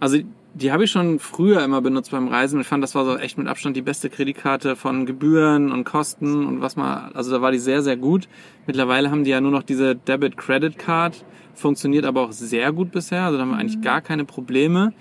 Also 0.00 0.18
die 0.54 0.70
habe 0.70 0.84
ich 0.84 0.90
schon 0.90 1.18
früher 1.18 1.64
immer 1.64 1.80
benutzt 1.80 2.10
beim 2.10 2.28
Reisen. 2.28 2.60
Ich 2.60 2.66
fand, 2.66 2.82
das 2.82 2.94
war 2.94 3.04
so 3.06 3.16
echt 3.16 3.38
mit 3.38 3.46
Abstand 3.46 3.74
die 3.76 3.80
beste 3.82 4.10
Kreditkarte 4.10 4.76
von 4.76 5.06
Gebühren 5.06 5.72
und 5.72 5.84
Kosten 5.84 6.44
und 6.46 6.60
was 6.60 6.76
man, 6.76 7.12
also 7.14 7.30
da 7.30 7.40
war 7.40 7.52
die 7.52 7.58
sehr, 7.58 7.82
sehr 7.82 7.96
gut. 7.96 8.28
Mittlerweile 8.66 9.10
haben 9.10 9.24
die 9.24 9.30
ja 9.30 9.40
nur 9.40 9.50
noch 9.50 9.62
diese 9.62 9.94
Debit-Credit-Card, 9.96 11.24
funktioniert 11.54 12.04
aber 12.04 12.22
auch 12.22 12.32
sehr 12.32 12.70
gut 12.72 12.90
bisher. 12.92 13.22
Also 13.22 13.38
da 13.38 13.42
haben 13.44 13.50
wir 13.50 13.56
eigentlich 13.58 13.80
gar 13.80 14.02
keine 14.02 14.24
Probleme. 14.26 14.92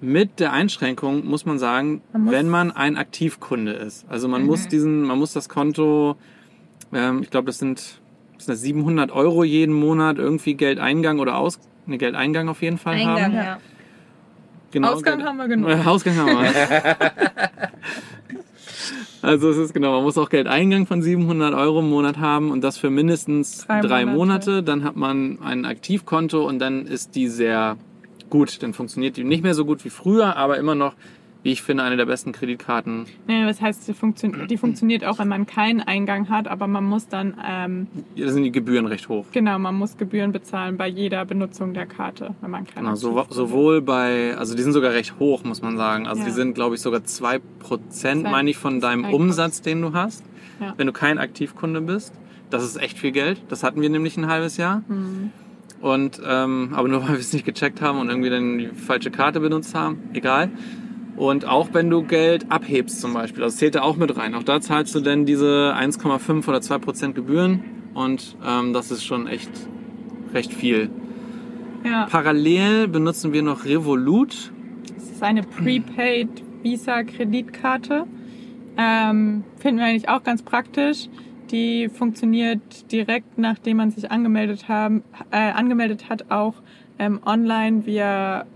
Mit 0.00 0.38
der 0.38 0.52
Einschränkung 0.52 1.26
muss 1.26 1.44
man 1.46 1.58
sagen, 1.58 2.02
Man 2.12 2.22
muss- 2.24 2.32
wenn 2.32 2.48
man 2.48 2.70
ein 2.70 2.96
Aktivkunde 2.96 3.72
ist. 3.72 4.04
Also 4.08 4.28
man 4.28 4.44
muss 4.46 4.68
diesen, 4.68 5.02
man 5.02 5.18
muss 5.18 5.32
das 5.32 5.48
Konto, 5.48 6.16
ähm, 6.94 7.20
ich 7.22 7.30
glaube, 7.30 7.46
das 7.46 7.58
sind, 7.58 8.00
das 8.36 8.46
sind 8.46 8.56
700 8.56 9.10
Euro 9.12 9.44
jeden 9.44 9.74
Monat 9.74 10.18
irgendwie 10.18 10.54
Geldeingang 10.54 11.18
oder 11.18 11.36
Aus, 11.36 11.58
ne, 11.86 11.98
Geldeingang 11.98 12.48
auf 12.48 12.62
jeden 12.62 12.78
Fall 12.78 12.94
Eingang, 12.94 13.22
haben. 13.22 13.34
ja. 13.34 13.58
Genau, 14.70 14.92
Ausgang 14.92 15.18
Geld- 15.18 15.28
haben 15.28 15.36
wir 15.36 15.48
genug. 15.48 15.68
Äh, 15.70 15.74
Ausgang 15.86 16.16
haben 16.16 16.42
wir. 16.42 16.50
also 19.22 19.50
es 19.50 19.56
ist 19.56 19.72
genau, 19.74 19.92
man 19.92 20.02
muss 20.02 20.18
auch 20.18 20.28
Geldeingang 20.28 20.86
von 20.86 21.00
700 21.02 21.54
Euro 21.54 21.80
im 21.80 21.88
Monat 21.90 22.18
haben 22.18 22.50
und 22.50 22.62
das 22.62 22.76
für 22.78 22.90
mindestens 22.90 23.66
Drei 23.66 23.80
drei, 23.80 24.04
Monate. 24.04 24.16
Monate. 24.50 24.62
Dann 24.62 24.84
hat 24.84 24.96
man 24.96 25.38
ein 25.42 25.64
Aktivkonto 25.64 26.46
und 26.46 26.58
dann 26.58 26.86
ist 26.86 27.14
die 27.14 27.28
sehr 27.28 27.76
gut. 28.30 28.62
Dann 28.62 28.74
funktioniert 28.74 29.16
die 29.16 29.24
nicht 29.24 29.42
mehr 29.42 29.54
so 29.54 29.64
gut 29.64 29.84
wie 29.84 29.90
früher, 29.90 30.36
aber 30.36 30.58
immer 30.58 30.74
noch, 30.74 30.94
wie 31.44 31.52
ich 31.52 31.62
finde, 31.62 31.84
eine 31.84 31.96
der 31.96 32.06
besten 32.06 32.32
Kreditkarten. 32.32 33.04
Nee, 33.28 33.44
das 33.44 33.60
heißt, 33.60 33.86
die, 33.86 33.92
funktio 33.94 34.30
die 34.46 34.56
funktioniert 34.56 35.04
auch, 35.04 35.18
wenn 35.20 35.28
man 35.28 35.46
keinen 35.46 35.80
Eingang 35.80 36.28
hat, 36.30 36.48
aber 36.48 36.66
man 36.66 36.82
muss 36.84 37.06
dann, 37.06 37.34
ähm, 37.46 37.86
Da 38.16 38.28
sind 38.30 38.42
die 38.42 38.50
Gebühren 38.50 38.86
recht 38.86 39.08
hoch. 39.08 39.26
genau, 39.30 39.58
man 39.60 39.76
muss 39.76 39.96
Gebühren 39.96 40.32
bezahlen 40.32 40.76
bei 40.76 40.88
jeder 40.88 41.24
Benutzung 41.24 41.72
der 41.74 41.86
Karte, 41.86 42.34
wenn 42.40 42.50
man 42.50 42.64
keine 42.66 42.86
Genau, 42.86 42.96
so, 42.96 43.10
Aktivkunde 43.18 43.34
sowohl 43.34 43.80
bei, 43.82 44.34
also 44.36 44.56
die 44.56 44.62
sind 44.62 44.72
sogar 44.72 44.92
recht 44.92 45.20
hoch, 45.20 45.44
muss 45.44 45.62
man 45.62 45.76
sagen. 45.76 46.06
Also 46.08 46.22
Ja. 46.22 46.26
die 46.28 46.32
sind, 46.32 46.54
glaube 46.54 46.74
ich, 46.74 46.80
sogar 46.80 47.04
2%, 47.04 48.22
Zwei- 48.22 48.30
meine 48.30 48.50
ich, 48.50 48.56
von 48.56 48.80
deinem 48.80 49.04
Umsatz, 49.04 49.60
den 49.62 49.82
du 49.82 49.92
hast, 49.92 50.24
Ja. 50.60 50.74
wenn 50.76 50.86
du 50.86 50.92
kein 50.92 51.18
Aktivkunde 51.18 51.80
bist. 51.82 52.14
Das 52.50 52.64
ist 52.64 52.76
echt 52.80 52.98
viel 52.98 53.12
Geld. 53.12 53.42
Das 53.48 53.62
hatten 53.62 53.80
wir 53.82 53.90
nämlich 53.90 54.16
ein 54.16 54.28
halbes 54.28 54.56
Jahr. 54.56 54.82
Mhm. 54.88 55.30
Und, 55.80 56.22
ähm, 56.26 56.70
aber 56.72 56.88
nur 56.88 57.02
weil 57.02 57.08
wir 57.10 57.18
es 57.18 57.32
nicht 57.34 57.44
gecheckt 57.44 57.82
haben 57.82 57.98
und 57.98 58.08
irgendwie 58.08 58.30
dann 58.30 58.56
die 58.58 58.68
falsche 58.68 59.10
Karte 59.10 59.40
benutzt 59.40 59.74
haben. 59.74 59.98
Egal. 60.14 60.50
Und 61.16 61.46
auch 61.46 61.68
wenn 61.72 61.90
du 61.90 62.02
Geld 62.02 62.50
abhebst 62.50 63.00
zum 63.00 63.14
Beispiel, 63.14 63.42
das 63.42 63.56
zählt 63.56 63.76
da 63.76 63.82
auch 63.82 63.96
mit 63.96 64.16
rein. 64.16 64.34
Auch 64.34 64.42
da 64.42 64.60
zahlst 64.60 64.94
du 64.94 65.00
dann 65.00 65.26
diese 65.26 65.74
1,5 65.76 66.48
oder 66.48 66.58
2% 66.58 67.12
Gebühren. 67.12 67.62
Und 67.94 68.36
ähm, 68.44 68.72
das 68.72 68.90
ist 68.90 69.04
schon 69.04 69.28
echt 69.28 69.50
recht 70.32 70.52
viel. 70.52 70.90
Ja, 71.84 72.06
Parallel 72.06 72.88
benutzen 72.88 73.32
wir 73.32 73.42
noch 73.42 73.64
Revolut. 73.64 74.52
das 74.94 75.10
ist 75.10 75.22
eine 75.22 75.42
Prepaid 75.42 76.28
Visa-Kreditkarte. 76.62 78.06
Ähm, 78.76 79.44
finden 79.58 79.78
wir 79.78 79.86
eigentlich 79.86 80.08
auch 80.08 80.24
ganz 80.24 80.42
praktisch. 80.42 81.08
Die 81.50 81.88
funktioniert 81.88 82.90
direkt, 82.90 83.38
nachdem 83.38 83.76
man 83.76 83.90
sich 83.90 84.10
angemeldet, 84.10 84.66
haben, 84.68 85.04
äh, 85.30 85.52
angemeldet 85.52 86.08
hat, 86.08 86.30
auch 86.30 86.54
ähm, 86.98 87.20
online 87.24 87.86
via 87.86 88.46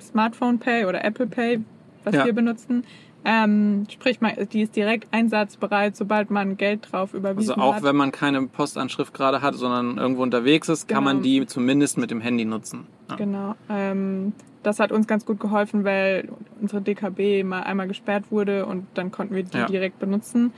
Smartphone 0.00 0.58
Pay 0.58 0.84
oder 0.84 1.04
Apple 1.04 1.26
Pay, 1.26 1.60
was 2.04 2.14
Ja. 2.14 2.24
wir 2.24 2.32
benutzen. 2.32 2.84
Ähm, 3.26 3.84
sprich, 3.90 4.20
man, 4.20 4.32
die 4.52 4.60
ist 4.62 4.76
direkt 4.76 5.08
einsatzbereit, 5.12 5.96
sobald 5.96 6.30
man 6.30 6.58
Geld 6.58 6.92
drauf 6.92 7.14
überwiesen 7.14 7.52
Also 7.54 7.62
auch 7.62 7.76
hat. 7.76 7.82
wenn 7.82 7.96
man 7.96 8.12
keine 8.12 8.42
Postanschrift 8.48 9.14
gerade 9.14 9.40
hat, 9.40 9.54
sondern 9.54 9.96
irgendwo 9.96 10.22
unterwegs 10.22 10.68
ist, 10.68 10.88
kann 10.88 11.04
Genau. 11.04 11.14
man 11.14 11.22
die 11.22 11.46
zumindest 11.46 11.96
mit 11.96 12.10
dem 12.10 12.20
Handy 12.20 12.44
nutzen. 12.44 12.86
Ja. 13.08 13.16
Genau. 13.16 13.54
Ähm, 13.70 14.34
das 14.62 14.78
hat 14.78 14.92
uns 14.92 15.06
ganz 15.06 15.24
gut 15.24 15.40
geholfen, 15.40 15.84
weil 15.84 16.28
unsere 16.60 16.82
DKB 16.82 17.44
mal 17.44 17.62
einmal 17.62 17.88
gesperrt 17.88 18.24
wurde 18.30 18.66
und 18.66 18.86
dann 18.94 19.10
konnten 19.10 19.34
wir 19.34 19.42
die 19.44 19.56
Ja. 19.56 19.66
direkt 19.66 19.98
benutzen. 19.98 20.52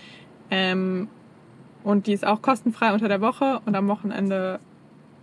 Ähm, 0.51 1.07
und 1.84 2.09
die 2.09 2.12
ist 2.14 2.26
auch 2.26 2.42
kostenfrei 2.42 2.92
unter 2.92 3.07
der 3.07 3.20
Woche 3.20 3.61
und 3.64 3.76
am 3.76 3.86
Wochenende 3.86 4.59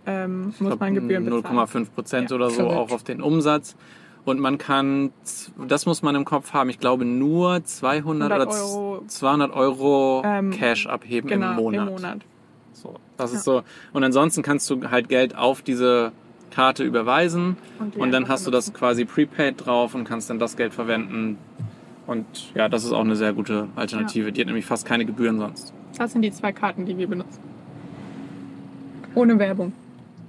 ähm, 0.06 0.46
muss 0.46 0.58
glaub, 0.58 0.80
man 0.80 0.94
Gebühren 0.94 1.24
bezahlen. 1.24 1.56
0,5 1.58 1.90
Prozent 1.94 2.32
oder 2.32 2.48
so 2.50 2.68
auch 2.68 2.90
auf 2.90 3.02
den 3.02 3.20
Umsatz. 3.22 3.74
Und 4.24 4.40
man 4.40 4.56
kann, 4.56 5.12
das 5.68 5.84
muss 5.84 6.02
man 6.02 6.14
im 6.14 6.24
Kopf 6.24 6.52
haben, 6.54 6.70
ich 6.70 6.78
glaube 6.78 7.04
nur 7.04 7.62
200 7.62 8.26
oder 8.32 8.40
100 8.46 8.48
Euro. 8.60 9.04
200 9.06 9.52
Euro 9.52 10.22
Ähm, 10.24 10.50
Cash 10.50 10.86
abheben 10.86 11.28
Genau, 11.28 11.50
im 11.50 11.56
Monat. 11.56 11.88
Im 11.88 11.94
Monat. 11.94 12.18
So. 12.72 12.94
Das 13.16 13.32
ist 13.32 13.44
so. 13.44 13.62
Und 13.92 14.02
ansonsten 14.02 14.42
kannst 14.42 14.68
du 14.70 14.90
halt 14.90 15.08
Geld 15.08 15.36
auf 15.36 15.60
diese 15.62 16.12
Karte 16.50 16.84
überweisen 16.84 17.56
Und 17.78 17.96
und 17.96 18.12
dann 18.12 18.28
hast 18.28 18.46
du 18.46 18.50
das 18.50 18.72
quasi 18.72 19.04
prepaid 19.04 19.66
drauf 19.66 19.94
und 19.94 20.04
kannst 20.04 20.30
dann 20.30 20.38
das 20.38 20.56
Geld 20.56 20.72
verwenden. 20.72 21.36
Und 22.06 22.24
ja, 22.54 22.68
das 22.68 22.84
ist 22.84 22.92
auch 22.92 23.00
eine 23.00 23.16
sehr 23.16 23.32
gute 23.32 23.68
Alternative. 23.76 24.32
Die 24.32 24.40
hat 24.40 24.46
nämlich 24.46 24.66
fast 24.66 24.86
keine 24.86 25.04
Gebühren 25.04 25.38
sonst. 25.38 25.72
Das 25.98 26.12
sind 26.12 26.22
die 26.22 26.32
zwei 26.32 26.52
Karten, 26.52 26.86
die 26.86 26.96
wir 26.96 27.06
benutzen. 27.08 27.40
Ohne 29.14 29.38
Werbung. 29.38 29.72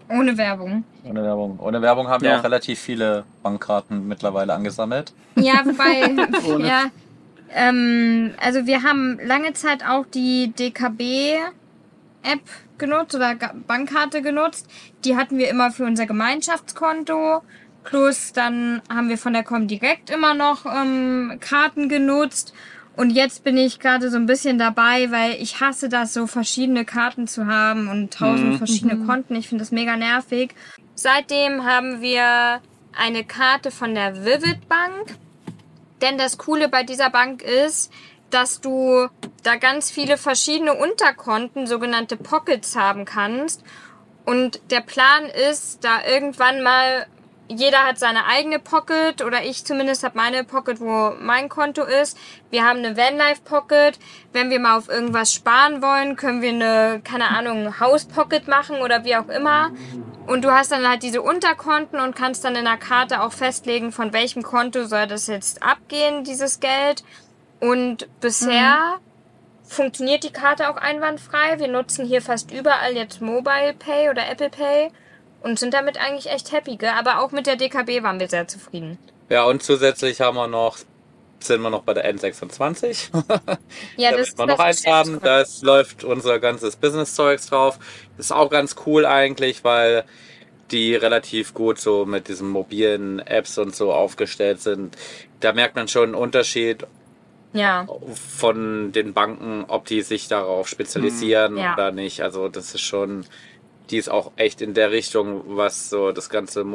Ohne 0.09 0.37
Werbung. 0.37 0.83
Ohne 1.03 1.23
Werbung. 1.23 1.59
Ohne 1.59 1.81
Werbung 1.81 2.07
haben 2.07 2.21
wir 2.23 2.31
Ja. 2.31 2.39
auch 2.39 2.43
relativ 2.43 2.79
viele 2.79 3.23
Bankkarten 3.43 4.07
mittlerweile 4.07 4.53
angesammelt. 4.53 5.13
Ja, 5.35 5.63
wobei, 5.65 6.59
ja, 6.67 6.83
ähm, 7.53 8.33
also 8.43 8.65
wir 8.65 8.83
haben 8.83 9.19
lange 9.23 9.53
Zeit 9.53 9.83
auch 9.87 10.05
die 10.05 10.51
DKB-App 10.51 12.41
genutzt 12.77 13.15
oder 13.15 13.35
Bankkarte 13.67 14.21
genutzt. 14.21 14.67
Die 15.05 15.15
hatten 15.15 15.37
wir 15.37 15.49
immer 15.49 15.71
für 15.71 15.85
unser 15.85 16.05
Gemeinschaftskonto. 16.05 17.41
Plus 17.83 18.33
dann 18.33 18.81
haben 18.93 19.09
wir 19.09 19.17
von 19.17 19.33
der 19.33 19.43
Comdirect 19.43 20.09
immer 20.09 20.33
noch 20.33 20.65
ähm, 20.65 21.37
Karten 21.39 21.87
genutzt. 21.87 22.53
Und 22.95 23.09
jetzt 23.09 23.43
bin 23.43 23.57
ich 23.57 23.79
gerade 23.79 24.09
so 24.09 24.17
ein 24.17 24.25
bisschen 24.25 24.57
dabei, 24.57 25.11
weil 25.11 25.33
ich 25.41 25.59
hasse 25.59 25.89
das, 25.89 26.13
so 26.13 26.27
verschiedene 26.27 26.85
Karten 26.85 27.27
zu 27.27 27.45
haben 27.47 27.89
und 27.89 28.13
tausend 28.13 28.57
verschiedene 28.57 29.05
Konten. 29.05 29.35
Ich 29.35 29.49
finde 29.49 29.63
das 29.63 29.71
mega 29.71 29.97
nervig. 29.97 30.55
Seitdem 30.95 31.65
haben 31.65 32.01
wir 32.01 32.61
eine 32.97 33.23
Karte 33.25 33.71
von 33.71 33.93
der 33.93 34.25
Vivid 34.25 34.69
Bank. 34.69 35.17
Denn 36.01 36.17
das 36.17 36.37
Coole 36.37 36.69
bei 36.69 36.83
dieser 36.83 37.09
Bank 37.09 37.41
ist, 37.41 37.91
dass 38.29 38.61
du 38.61 39.07
da 39.43 39.55
ganz 39.55 39.91
viele 39.91 40.17
verschiedene 40.17 40.73
Unterkonten, 40.73 41.67
sogenannte 41.67 42.17
Pockets 42.17 42.75
haben 42.75 43.05
kannst. 43.05 43.63
Und 44.25 44.59
der 44.71 44.81
Plan 44.81 45.25
ist, 45.25 45.83
da 45.83 46.05
irgendwann 46.05 46.63
mal, 46.63 47.05
jeder 47.47 47.85
hat 47.85 47.99
seine 47.99 48.25
eigene 48.25 48.59
Pocket 48.59 49.21
oder 49.21 49.43
ich 49.43 49.65
zumindest 49.65 50.03
habe 50.03 50.17
meine 50.17 50.43
Pocket, 50.43 50.79
wo 50.79 51.13
mein 51.19 51.47
Konto 51.47 51.83
ist. 51.83 52.17
Wir 52.49 52.65
haben 52.65 52.79
eine 52.79 52.97
Vanlife 52.97 53.41
Pocket. 53.43 53.99
Wenn 54.33 54.49
wir 54.49 54.59
mal 54.59 54.77
auf 54.77 54.89
irgendwas 54.89 55.33
sparen 55.33 55.81
wollen, 55.81 56.15
können 56.15 56.41
wir 56.41 56.49
eine, 56.49 57.01
keine 57.03 57.29
Ahnung, 57.29 57.79
House 57.79 58.05
Pocket 58.05 58.47
machen 58.47 58.77
oder 58.77 59.03
wie 59.03 59.15
auch 59.15 59.29
immer. 59.29 59.71
Und 60.25 60.43
du 60.43 60.51
hast 60.51 60.71
dann 60.71 60.87
halt 60.87 61.03
diese 61.03 61.21
Unterkonten 61.21 61.99
und 61.99 62.15
kannst 62.15 62.43
dann 62.43 62.55
in 62.55 62.65
der 62.65 62.77
Karte 62.77 63.21
auch 63.21 63.31
festlegen, 63.31 63.91
von 63.91 64.11
welchem 64.11 64.41
Konto 64.41 64.85
soll 64.85 65.05
das 65.05 65.27
jetzt 65.27 65.61
abgehen, 65.61 66.23
dieses 66.23 66.59
Geld. 66.59 67.03
Und 67.59 68.07
bisher 68.21 68.99
funktioniert 69.63 70.23
die 70.23 70.31
Karte 70.31 70.69
auch 70.69 70.77
einwandfrei. 70.77 71.59
Wir 71.59 71.67
nutzen 71.67 72.05
hier 72.05 72.23
fast 72.23 72.51
überall 72.51 72.95
jetzt 72.95 73.21
Mobile 73.21 73.73
Pay 73.77 74.09
oder 74.09 74.27
Apple 74.27 74.49
Pay 74.49 74.91
und 75.45 75.59
sind 75.59 75.73
damit 75.73 75.97
eigentlich 75.97 76.29
echt 76.29 76.51
happy. 76.51 76.75
Gell? 76.75 76.89
Aber 76.89 77.21
auch 77.21 77.31
mit 77.31 77.45
der 77.47 77.55
DKB 77.55 78.03
waren 78.03 78.19
wir 78.19 78.27
sehr 78.27 78.47
zufrieden. 78.47 78.97
Ja, 79.29 79.45
und 79.45 79.63
zusätzlich 79.63 80.19
haben 80.21 80.35
wir 80.35 80.47
noch, 80.47 80.77
sind 81.39 81.61
wir 81.61 81.69
noch 81.69 81.83
bei 81.83 81.93
der 81.93 82.11
N26. 82.13 83.09
Ja, 83.97 84.11
da 84.11 84.17
das 84.17 84.37
wir 84.37 84.45
noch 84.47 84.59
eins 84.59 84.85
haben, 84.85 85.21
das 85.21 85.61
läuft 85.61 86.03
unser 86.03 86.39
ganzes 86.39 86.75
Business-Zeugs 86.75 87.47
drauf. 87.47 87.79
Das 88.17 88.27
ist 88.27 88.31
auch 88.31 88.49
ganz 88.49 88.75
cool 88.85 89.05
eigentlich, 89.05 89.63
weil 89.63 90.03
die 90.71 90.95
relativ 90.95 91.53
gut 91.53 91.79
so 91.79 92.05
mit 92.05 92.27
diesen 92.27 92.49
mobilen 92.49 93.19
Apps 93.19 93.57
und 93.59 93.75
so 93.75 93.93
aufgestellt 93.93 94.61
sind. 94.61 94.95
Da 95.39 95.53
merkt 95.53 95.75
man 95.75 95.87
schon 95.87 96.05
einen 96.05 96.15
Unterschied 96.15 96.87
Ja, 97.53 97.87
von 98.39 98.91
den 98.91 99.13
Banken, 99.13 99.65
ob 99.67 99.85
die 99.85 100.01
sich 100.01 100.27
darauf 100.27 100.67
spezialisieren 100.67 101.55
Ja. 101.57 101.73
oder 101.73 101.91
nicht. 101.91 102.21
Also 102.21 102.49
das 102.49 102.73
ist 102.73 102.81
schon, 102.81 103.25
die 103.91 103.97
ist 103.97 104.09
auch 104.09 104.31
echt 104.35 104.61
in 104.61 104.73
der 104.73 104.91
Richtung, 104.91 105.43
was 105.45 105.89
so 105.89 106.11
das 106.11 106.29
ganze 106.29 106.65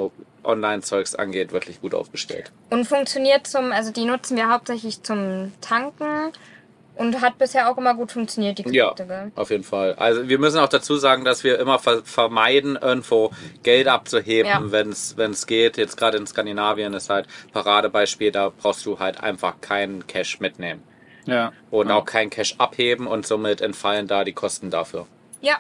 Online-Zeugs 0.44 1.14
angeht, 1.14 1.52
wirklich 1.52 1.80
gut 1.80 1.94
aufgestellt. 1.94 2.50
und 2.70 2.86
funktioniert 2.86 3.46
zum, 3.46 3.72
also 3.72 3.92
die 3.92 4.04
nutzen 4.04 4.36
wir 4.36 4.50
hauptsächlich 4.50 5.02
zum 5.02 5.52
Tanken 5.60 6.32
und 6.96 7.20
hat 7.22 7.38
bisher 7.38 7.70
auch 7.70 7.78
immer 7.78 7.94
gut 7.94 8.12
funktioniert, 8.12 8.58
die 8.58 8.68
Ja. 8.74 8.88
Karte. 8.88 9.06
Gell? 9.06 9.32
Auf 9.34 9.50
jeden 9.50 9.64
Fall. 9.64 9.94
Also 9.94 10.28
wir 10.28 10.38
müssen 10.38 10.58
auch 10.58 10.68
dazu 10.68 10.96
sagen, 10.96 11.24
dass 11.24 11.44
wir 11.44 11.58
immer 11.58 11.78
ver 11.78 12.02
vermeiden, 12.04 12.78
irgendwo 12.80 13.30
Geld 13.62 13.88
abzuheben, 13.88 14.50
Ja. 14.50 14.72
wenn 14.72 14.90
es 14.90 15.46
geht. 15.46 15.76
Jetzt 15.78 15.96
gerade 15.96 16.18
in 16.18 16.26
Skandinavien 16.26 16.92
ist 16.94 17.08
halt 17.08 17.26
Paradebeispiel, 17.52 18.32
da 18.32 18.50
brauchst 18.50 18.84
du 18.86 18.98
halt 18.98 19.22
einfach 19.22 19.60
keinen 19.60 20.06
Cash 20.06 20.40
mitnehmen. 20.40 20.82
Ja. 21.26 21.52
Und 21.70 21.88
ja. 21.88 21.94
auch 21.96 22.04
kein 22.04 22.28
Cash 22.30 22.56
abheben 22.58 23.06
und 23.06 23.26
somit 23.26 23.60
entfallen 23.60 24.06
da 24.06 24.24
die 24.24 24.32
Kosten 24.32 24.70
dafür. 24.70 25.06
Ja, 25.40 25.56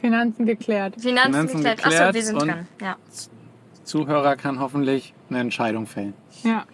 Finanzen 0.00 0.46
geklärt. 0.46 0.94
Finanzen, 1.00 1.32
Finanzen 1.48 1.56
geklärt. 1.58 1.78
geklärt 1.82 2.02
Achso, 2.02 2.14
wir 2.14 2.22
sind 2.22 2.36
und- 2.42 2.48
dran. 2.48 2.68
Ja. 2.80 2.96
Zuhörer 3.84 4.36
kann 4.36 4.60
hoffentlich 4.60 5.14
eine 5.30 5.40
Entscheidung 5.40 5.86
fällen. 5.86 6.14
Ja. 6.42 6.66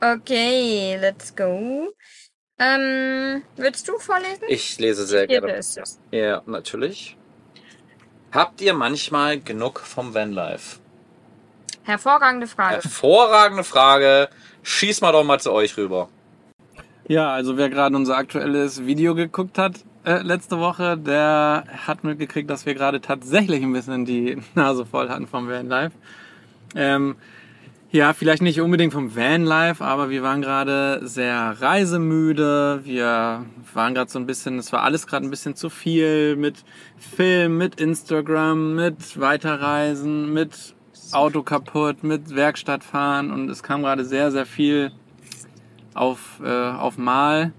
Okay, 0.00 0.96
let's 1.00 1.34
go. 1.34 1.92
Ähm, 2.58 3.42
willst 3.56 3.88
du 3.88 3.98
vorlesen? 3.98 4.44
Ich 4.48 4.78
lese 4.78 5.04
sehr 5.06 5.26
Hier 5.26 5.40
gerne. 5.40 5.56
ist 5.56 5.76
es. 5.78 5.98
Ja, 6.10 6.42
natürlich. 6.46 7.16
Habt 8.32 8.60
ihr 8.60 8.74
manchmal 8.74 9.40
genug 9.40 9.80
vom 9.80 10.14
Vanlife? 10.14 10.78
Hervorragende 11.82 12.46
Frage. 12.46 12.74
Hervorragende 12.82 13.64
Frage. 13.64 14.28
Schieß 14.62 15.00
mal 15.00 15.12
doch 15.12 15.24
mal 15.24 15.40
zu 15.40 15.52
euch 15.52 15.76
rüber. 15.76 16.08
Ja, 17.08 17.32
also 17.32 17.56
wer 17.56 17.68
gerade 17.70 17.96
unser 17.96 18.16
aktuelles 18.16 18.86
Video 18.86 19.14
geguckt 19.14 19.58
hat 19.58 19.80
äh, 20.04 20.22
letzte 20.22 20.58
Woche, 20.58 20.96
der 20.96 21.64
hat 21.86 22.04
mitgekriegt, 22.04 22.48
dass 22.48 22.66
wir 22.66 22.74
gerade 22.74 23.00
tatsächlich 23.00 23.62
ein 23.62 23.72
bisschen 23.72 24.04
die 24.04 24.38
Nase 24.54 24.86
voll 24.86 25.08
hatten 25.08 25.26
vom 25.26 25.48
Vanlife. 25.48 25.92
Ähm, 26.74 27.16
ja, 27.92 28.12
vielleicht 28.12 28.40
nicht 28.42 28.60
unbedingt 28.60 28.92
vom 28.92 29.16
Vanlife, 29.16 29.84
aber 29.84 30.10
wir 30.10 30.22
waren 30.22 30.42
gerade 30.42 31.00
sehr 31.02 31.56
reisemüde. 31.60 32.80
Wir 32.84 33.44
waren 33.74 33.94
gerade 33.94 34.10
so 34.10 34.18
ein 34.20 34.26
bisschen, 34.26 34.58
es 34.58 34.72
war 34.72 34.84
alles 34.84 35.08
gerade 35.08 35.26
ein 35.26 35.30
bisschen 35.30 35.56
zu 35.56 35.70
viel 35.70 36.36
mit 36.36 36.64
Film, 36.96 37.58
mit 37.58 37.80
Instagram, 37.80 38.76
mit 38.76 39.18
Weiterreisen, 39.18 40.32
mit 40.32 40.76
Auto 41.10 41.42
kaputt, 41.42 42.04
mit 42.04 42.34
Werkstatt 42.34 42.84
fahren 42.84 43.32
und 43.32 43.48
es 43.50 43.64
kam 43.64 43.82
gerade 43.82 44.04
sehr, 44.04 44.30
sehr 44.30 44.46
viel 44.46 44.92
auf, 45.94 46.40
äh, 46.44 46.70
auf 46.70 46.96
Mal. 46.96 47.52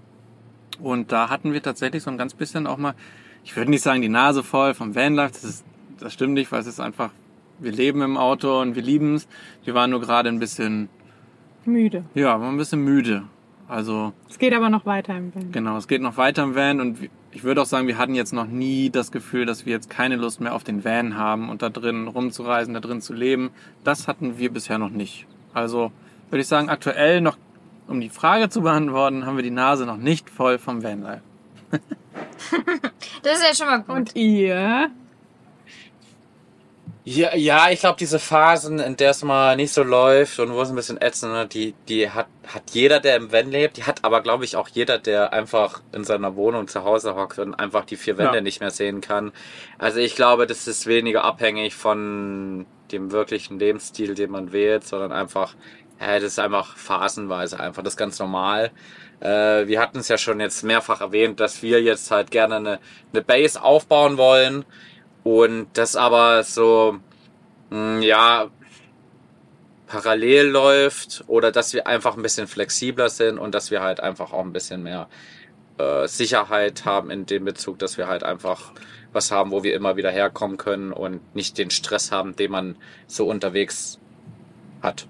Und 0.82 1.12
da 1.12 1.30
hatten 1.30 1.52
wir 1.52 1.62
tatsächlich 1.62 2.02
so 2.02 2.10
ein 2.10 2.18
ganz 2.18 2.34
bisschen 2.34 2.66
auch 2.66 2.76
mal, 2.76 2.94
ich 3.44 3.56
würde 3.56 3.70
nicht 3.70 3.82
sagen 3.82 4.02
die 4.02 4.08
Nase 4.08 4.42
voll 4.42 4.74
vom 4.74 4.94
Vanlife, 4.94 5.32
das, 5.32 5.44
ist, 5.44 5.64
das 6.00 6.12
stimmt 6.12 6.34
nicht, 6.34 6.50
weil 6.50 6.60
es 6.60 6.66
ist 6.66 6.80
einfach, 6.80 7.10
wir 7.58 7.72
leben 7.72 8.02
im 8.02 8.16
Auto 8.16 8.60
und 8.60 8.74
wir 8.74 8.82
lieben 8.82 9.14
es. 9.14 9.28
Wir 9.64 9.74
waren 9.74 9.90
nur 9.90 10.00
gerade 10.00 10.28
ein 10.28 10.38
bisschen, 10.40 10.88
Müde. 11.64 12.04
ja, 12.14 12.40
waren 12.40 12.54
ein 12.54 12.56
bisschen 12.58 12.80
müde. 12.82 13.22
Also 13.68 14.12
Es 14.28 14.38
geht 14.38 14.52
aber 14.52 14.68
noch 14.68 14.84
weiter 14.84 15.16
im 15.16 15.34
Van. 15.34 15.52
genau, 15.52 15.76
es 15.78 15.88
geht 15.88 16.02
noch 16.02 16.16
weiter 16.18 16.42
im 16.42 16.54
Van 16.54 16.80
und 16.80 16.98
ich 17.30 17.44
würde 17.44 17.62
auch 17.62 17.66
sagen, 17.66 17.86
wir 17.86 17.96
hatten 17.96 18.14
jetzt 18.14 18.32
noch 18.34 18.46
nie 18.46 18.90
das 18.90 19.12
Gefühl, 19.12 19.46
dass 19.46 19.64
wir 19.64 19.72
jetzt 19.72 19.88
keine 19.88 20.16
Lust 20.16 20.40
mehr 20.40 20.54
auf 20.54 20.64
den 20.64 20.84
Van 20.84 21.16
haben 21.16 21.48
und 21.48 21.62
da 21.62 21.70
drin 21.70 22.06
rumzureisen, 22.08 22.74
da 22.74 22.80
drin 22.80 23.00
zu 23.00 23.14
leben. 23.14 23.50
Das 23.84 24.08
hatten 24.08 24.36
wir 24.36 24.52
bisher 24.52 24.78
noch 24.78 24.90
nicht. 24.90 25.26
Also 25.54 25.90
würde 26.28 26.42
ich 26.42 26.48
sagen, 26.48 26.68
aktuell 26.68 27.20
noch, 27.22 27.38
um 27.92 28.00
die 28.00 28.08
Frage 28.08 28.48
zu 28.48 28.62
beantworten, 28.62 29.26
haben 29.26 29.36
wir 29.36 29.42
die 29.44 29.50
Nase 29.50 29.86
noch 29.86 29.96
nicht 29.98 30.28
voll 30.30 30.58
vom 30.58 30.82
Vanlife. 30.82 31.20
Das 33.22 33.38
ist 33.38 33.44
ja 33.48 33.54
schon 33.54 33.66
mal 33.66 33.78
gut. 33.82 33.96
Und 33.96 34.16
ihr? 34.16 34.90
Ja, 37.04 37.34
ja, 37.34 37.68
ich 37.70 37.80
glaube, 37.80 37.96
diese 37.98 38.20
Phasen, 38.20 38.78
in 38.78 38.96
der 38.96 39.10
es 39.10 39.24
mal 39.24 39.56
nicht 39.56 39.72
so 39.72 39.82
läuft 39.82 40.38
und 40.38 40.52
wo 40.52 40.60
es 40.62 40.68
ein 40.70 40.76
bisschen 40.76 41.00
ätzend 41.00 41.34
ist, 41.34 41.54
die, 41.54 41.74
die 41.88 42.08
hat, 42.08 42.28
hat 42.46 42.62
jeder, 42.70 43.00
der 43.00 43.16
im 43.16 43.32
Van 43.32 43.50
lebt, 43.50 43.76
die 43.76 43.82
hat 43.84 44.04
aber, 44.04 44.20
glaube 44.20 44.44
ich, 44.44 44.54
auch 44.54 44.68
jeder, 44.68 44.98
der 44.98 45.32
einfach 45.32 45.82
in 45.92 46.04
seiner 46.04 46.36
Wohnung 46.36 46.68
zu 46.68 46.84
Hause 46.84 47.16
hockt 47.16 47.40
und 47.40 47.54
einfach 47.54 47.84
die 47.84 47.96
vier 47.96 48.18
Wände 48.18 48.36
Ja. 48.36 48.40
nicht 48.40 48.60
mehr 48.60 48.70
sehen 48.70 49.00
kann. 49.00 49.32
Also 49.78 49.98
ich 49.98 50.14
glaube, 50.14 50.46
das 50.46 50.68
ist 50.68 50.86
weniger 50.86 51.24
abhängig 51.24 51.74
von 51.74 52.66
dem 52.92 53.10
wirklichen 53.10 53.58
Lebensstil, 53.58 54.14
den 54.14 54.30
man 54.30 54.52
wählt, 54.52 54.84
sondern 54.84 55.10
einfach, 55.10 55.54
ja, 56.00 56.14
das 56.14 56.32
ist 56.32 56.38
einfach 56.38 56.76
phasenweise 56.76 57.60
einfach, 57.60 57.82
das 57.82 57.94
ist 57.94 57.98
ganz 57.98 58.18
normal. 58.18 58.70
Äh, 59.20 59.66
wir 59.66 59.80
hatten 59.80 59.98
es 59.98 60.08
ja 60.08 60.18
schon 60.18 60.40
jetzt 60.40 60.64
mehrfach 60.64 61.00
erwähnt, 61.00 61.38
dass 61.40 61.62
wir 61.62 61.80
jetzt 61.82 62.10
halt 62.10 62.30
gerne 62.30 62.56
eine, 62.56 62.78
eine 63.12 63.22
Base 63.22 63.62
aufbauen 63.62 64.16
wollen 64.16 64.64
und 65.22 65.68
das 65.74 65.94
aber 65.94 66.42
so, 66.42 66.98
mh, 67.70 68.00
ja, 68.00 68.50
parallel 69.86 70.48
läuft 70.48 71.24
oder 71.26 71.52
dass 71.52 71.74
wir 71.74 71.86
einfach 71.86 72.16
ein 72.16 72.22
bisschen 72.22 72.46
flexibler 72.46 73.10
sind 73.10 73.38
und 73.38 73.54
dass 73.54 73.70
wir 73.70 73.82
halt 73.82 74.00
einfach 74.00 74.32
auch 74.32 74.40
ein 74.40 74.52
bisschen 74.52 74.82
mehr 74.82 75.06
äh, 75.78 76.08
Sicherheit 76.08 76.84
haben 76.84 77.10
in 77.10 77.26
dem 77.26 77.44
Bezug, 77.44 77.78
dass 77.78 77.98
wir 77.98 78.08
halt 78.08 78.22
einfach 78.22 78.72
was 79.12 79.30
haben, 79.30 79.50
wo 79.50 79.62
wir 79.62 79.74
immer 79.74 79.96
wieder 79.96 80.10
herkommen 80.10 80.56
können 80.56 80.92
und 80.92 81.34
nicht 81.34 81.58
den 81.58 81.70
Stress 81.70 82.10
haben, 82.10 82.34
den 82.36 82.50
man 82.50 82.76
so 83.06 83.28
unterwegs 83.28 83.98
hat. 84.80 85.06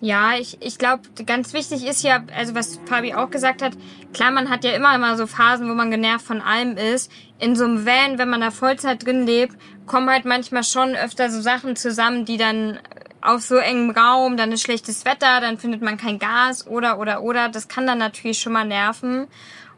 Ja, 0.00 0.34
ich, 0.38 0.58
ich 0.60 0.78
glaube, 0.78 1.02
ganz 1.26 1.52
wichtig 1.52 1.84
ist 1.84 2.04
ja, 2.04 2.22
also 2.36 2.54
was 2.54 2.78
Fabi 2.86 3.14
auch 3.14 3.30
gesagt 3.30 3.62
hat, 3.62 3.72
klar, 4.12 4.30
man 4.30 4.48
hat 4.48 4.62
ja 4.62 4.70
immer 4.70 4.96
mal 4.96 5.16
so 5.16 5.26
Phasen, 5.26 5.68
wo 5.68 5.74
man 5.74 5.90
genervt 5.90 6.24
von 6.24 6.40
allem 6.40 6.76
ist. 6.76 7.10
In 7.40 7.56
so 7.56 7.64
einem 7.64 7.84
Van, 7.84 8.16
wenn 8.18 8.30
man 8.30 8.40
da 8.40 8.52
Vollzeit 8.52 9.04
drin 9.04 9.26
lebt, 9.26 9.56
kommen 9.86 10.08
halt 10.08 10.24
manchmal 10.24 10.62
schon 10.62 10.94
öfter 10.94 11.30
so 11.30 11.40
Sachen 11.40 11.74
zusammen, 11.74 12.24
die 12.24 12.36
dann 12.36 12.78
auf 13.20 13.42
so 13.42 13.56
engem 13.56 13.90
Raum, 13.90 14.36
dann 14.36 14.52
ist 14.52 14.62
schlechtes 14.62 15.04
Wetter, 15.04 15.40
dann 15.40 15.58
findet 15.58 15.82
man 15.82 15.96
kein 15.96 16.20
Gas 16.20 16.66
oder 16.68 17.00
oder 17.00 17.22
oder. 17.22 17.48
Das 17.48 17.66
kann 17.66 17.86
dann 17.86 17.98
natürlich 17.98 18.38
schon 18.38 18.52
mal 18.52 18.64
nerven. 18.64 19.26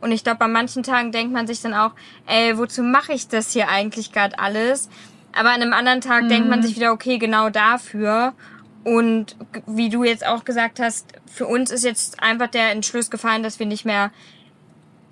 Und 0.02 0.12
ich 0.12 0.24
glaube, 0.24 0.44
an 0.44 0.52
manchen 0.52 0.82
Tagen 0.82 1.12
denkt 1.12 1.32
man 1.32 1.46
sich 1.46 1.62
dann 1.62 1.74
auch, 1.74 1.92
ey, 2.26 2.58
wozu 2.58 2.82
mache 2.82 3.12
ich 3.12 3.28
das 3.28 3.52
hier 3.52 3.68
eigentlich 3.68 4.12
gerade 4.12 4.38
alles? 4.38 4.88
Aber 5.32 5.50
an 5.50 5.62
einem 5.62 5.72
anderen 5.72 6.00
Tag 6.00 6.28
denkt 6.28 6.48
man 6.48 6.62
sich 6.62 6.76
wieder, 6.76 6.92
okay, 6.92 7.18
genau 7.18 7.50
dafür. 7.50 8.34
Und 8.82 9.36
wie 9.66 9.90
du 9.90 10.04
jetzt 10.04 10.26
auch 10.26 10.44
gesagt 10.44 10.80
hast, 10.80 11.12
für 11.26 11.46
uns 11.46 11.70
ist 11.70 11.84
jetzt 11.84 12.22
einfach 12.22 12.48
der 12.48 12.70
Entschluss 12.70 13.10
gefallen, 13.10 13.42
dass 13.42 13.58
wir 13.58 13.66
nicht 13.66 13.84
mehr 13.84 14.10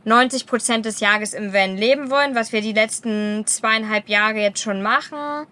90 0.04 0.46
Prozent 0.46 0.86
des 0.86 1.00
Jahres 1.00 1.34
im 1.34 1.52
Van 1.52 1.76
leben 1.76 2.10
wollen, 2.10 2.34
was 2.34 2.52
wir 2.52 2.62
die 2.62 2.72
letzten 2.72 3.46
zweieinhalb 3.46 4.08
Jahre 4.08 4.38
jetzt 4.38 4.62
schon 4.62 4.82
machen. 4.82 5.46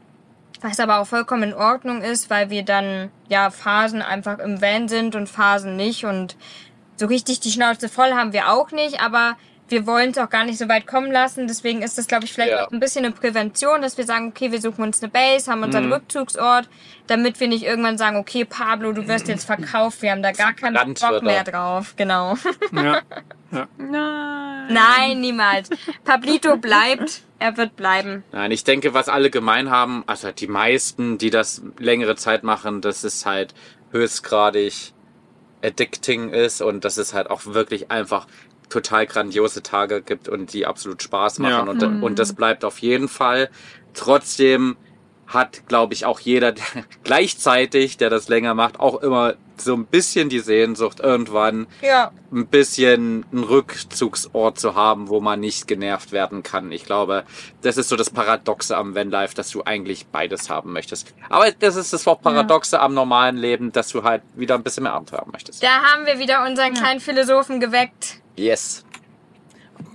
Was 0.63 0.81
aber 0.81 0.99
auch 1.01 1.07
vollkommen 1.07 1.43
in 1.51 1.55
Ordnung 1.55 2.01
ist, 2.01 2.31
weil 2.31 2.49
wir 2.49 2.63
dann 2.63 3.11
ja 3.29 3.51
Phasen 3.51 4.01
einfach 4.01 4.39
im 4.39 4.63
Van 4.63 4.89
sind 4.89 5.15
und 5.15 5.29
Phasen 5.29 5.77
nicht. 5.77 6.07
Und 6.07 6.37
so 6.97 7.07
richtig 7.07 7.41
die 7.41 7.51
Schnauze 7.51 7.91
voll 7.91 8.13
haben 8.13 8.33
wir 8.33 8.51
auch 8.51 8.71
nicht, 8.71 9.03
aber 9.03 9.37
wir 9.69 9.87
wollen 9.87 10.11
es 10.11 10.19
auch 10.19 10.31
gar 10.31 10.45
nicht 10.45 10.59
so 10.59 10.69
weit 10.69 10.87
kommen 10.87 11.11
lassen. 11.11 11.47
Deswegen 11.49 11.83
ist 11.83 11.99
das, 11.99 12.07
glaube 12.07 12.25
ich, 12.25 12.33
vielleicht 12.33 12.53
Ja. 12.53 12.67
auch 12.67 12.71
ein 12.71 12.79
bisschen 12.81 13.05
eine 13.05 13.13
Prävention, 13.15 13.83
dass 13.83 13.99
wir 13.99 14.05
sagen, 14.05 14.29
okay, 14.29 14.53
wir 14.53 14.61
suchen 14.61 14.83
uns 14.85 15.03
eine 15.03 15.11
Base, 15.11 15.51
haben 15.51 15.63
unseren 15.63 15.93
Rückzugsort, 15.93 16.69
damit 17.09 17.41
wir 17.41 17.49
nicht 17.49 17.65
irgendwann 17.65 17.99
sagen, 17.99 18.17
okay, 18.17 18.45
Pablo, 18.45 18.93
du 18.93 19.09
wirst 19.09 19.29
jetzt 19.29 19.45
verkauft, 19.45 20.03
wir 20.03 20.13
haben 20.13 20.23
da 20.23 20.33
gar 20.33 20.53
keinen 20.53 20.95
Bock 20.95 21.23
mehr 21.23 21.45
drauf. 21.45 21.95
Genau. 21.97 22.37
Ja. 22.73 23.01
Nein. 23.79 24.67
Nein, 24.69 25.21
niemals. 25.21 25.71
Pablito 26.05 26.57
bleibt, 26.57 27.23
er 27.39 27.57
wird 27.57 27.77
bleiben. 27.77 28.25
Nein, 28.33 28.51
ich 28.51 28.65
denke, 28.65 28.95
was 28.95 29.09
alle 29.09 29.31
gemein 29.31 29.71
haben, 29.71 30.03
also 30.07 30.33
die 30.33 30.49
meisten, 30.49 31.19
die 31.19 31.31
das 31.31 31.63
längere 31.79 32.17
Zeit 32.17 32.43
machen, 32.43 32.81
dass 32.81 33.05
es 33.05 33.25
halt 33.27 33.55
höchstgradig 33.93 34.93
addicting 35.63 36.31
ist 36.31 36.61
und 36.61 36.85
dass 36.85 36.97
es 36.99 37.15
halt 37.15 37.31
auch 37.31 37.47
wirklich 37.47 37.91
einfach 37.91 38.27
total 38.69 39.07
grandiose 39.07 39.63
Tage 39.63 40.03
gibt 40.03 40.29
und 40.29 40.53
die 40.53 40.67
absolut 40.67 41.03
Spaß 41.03 41.39
machen. 41.39 41.67
Ja. 41.67 41.87
Und, 41.87 42.03
und 42.03 42.19
das 42.19 42.33
bleibt 42.35 42.65
auf 42.65 42.79
jeden 42.79 43.09
Fall. 43.09 43.49
Trotzdem 43.95 44.77
hat, 45.27 45.67
glaube 45.67 45.93
ich, 45.95 46.05
auch 46.07 46.21
jeder 46.21 46.53
der, 46.53 46.65
gleichzeitig, 47.05 47.97
der 47.97 48.11
das 48.11 48.29
länger 48.29 48.55
macht, 48.55 48.79
auch 48.79 49.03
immer 49.03 49.35
so 49.57 49.75
ein 49.75 49.87
bisschen 49.87 50.29
die 50.29 50.39
Sehnsucht, 50.39 51.01
irgendwann 51.01 51.67
Ja. 51.81 52.13
ein 52.31 52.47
bisschen 52.47 53.25
einen 53.33 53.43
Rückzugsort 53.45 54.61
zu 54.61 54.75
haben, 54.75 55.09
wo 55.09 55.21
man 55.21 55.41
nicht 55.41 55.67
genervt 55.67 56.13
werden 56.13 56.43
kann. 56.43 56.71
Ich 56.71 56.85
glaube, 56.85 57.25
das 57.63 57.77
ist 57.77 57.89
so 57.89 57.97
das 57.97 58.11
Paradoxe 58.11 58.77
am 58.77 58.95
Vanlife, 58.95 59.35
dass 59.35 59.51
du 59.51 59.65
eigentlich 59.65 60.07
beides 60.09 60.51
haben 60.51 60.73
möchtest. 60.73 61.15
Aber 61.31 61.51
das 61.51 61.75
ist 61.77 61.93
das 61.93 62.07
auch 62.07 62.21
Paradoxe 62.21 62.79
am 62.81 62.95
normalen 62.95 63.37
Leben, 63.37 63.73
dass 63.73 63.89
du 63.89 64.03
halt 64.05 64.23
wieder 64.35 64.55
ein 64.55 64.63
bisschen 64.63 64.83
mehr 64.85 64.93
Abenteuer 64.93 65.21
haben 65.21 65.33
möchtest. 65.33 65.63
Da 65.63 65.83
haben 65.83 66.07
wir 66.07 66.19
wieder 66.19 66.45
unseren 66.47 66.75
kleinen 66.75 67.01
Philosophen 67.01 67.59
geweckt. 67.59 68.21
Yes. 68.37 68.85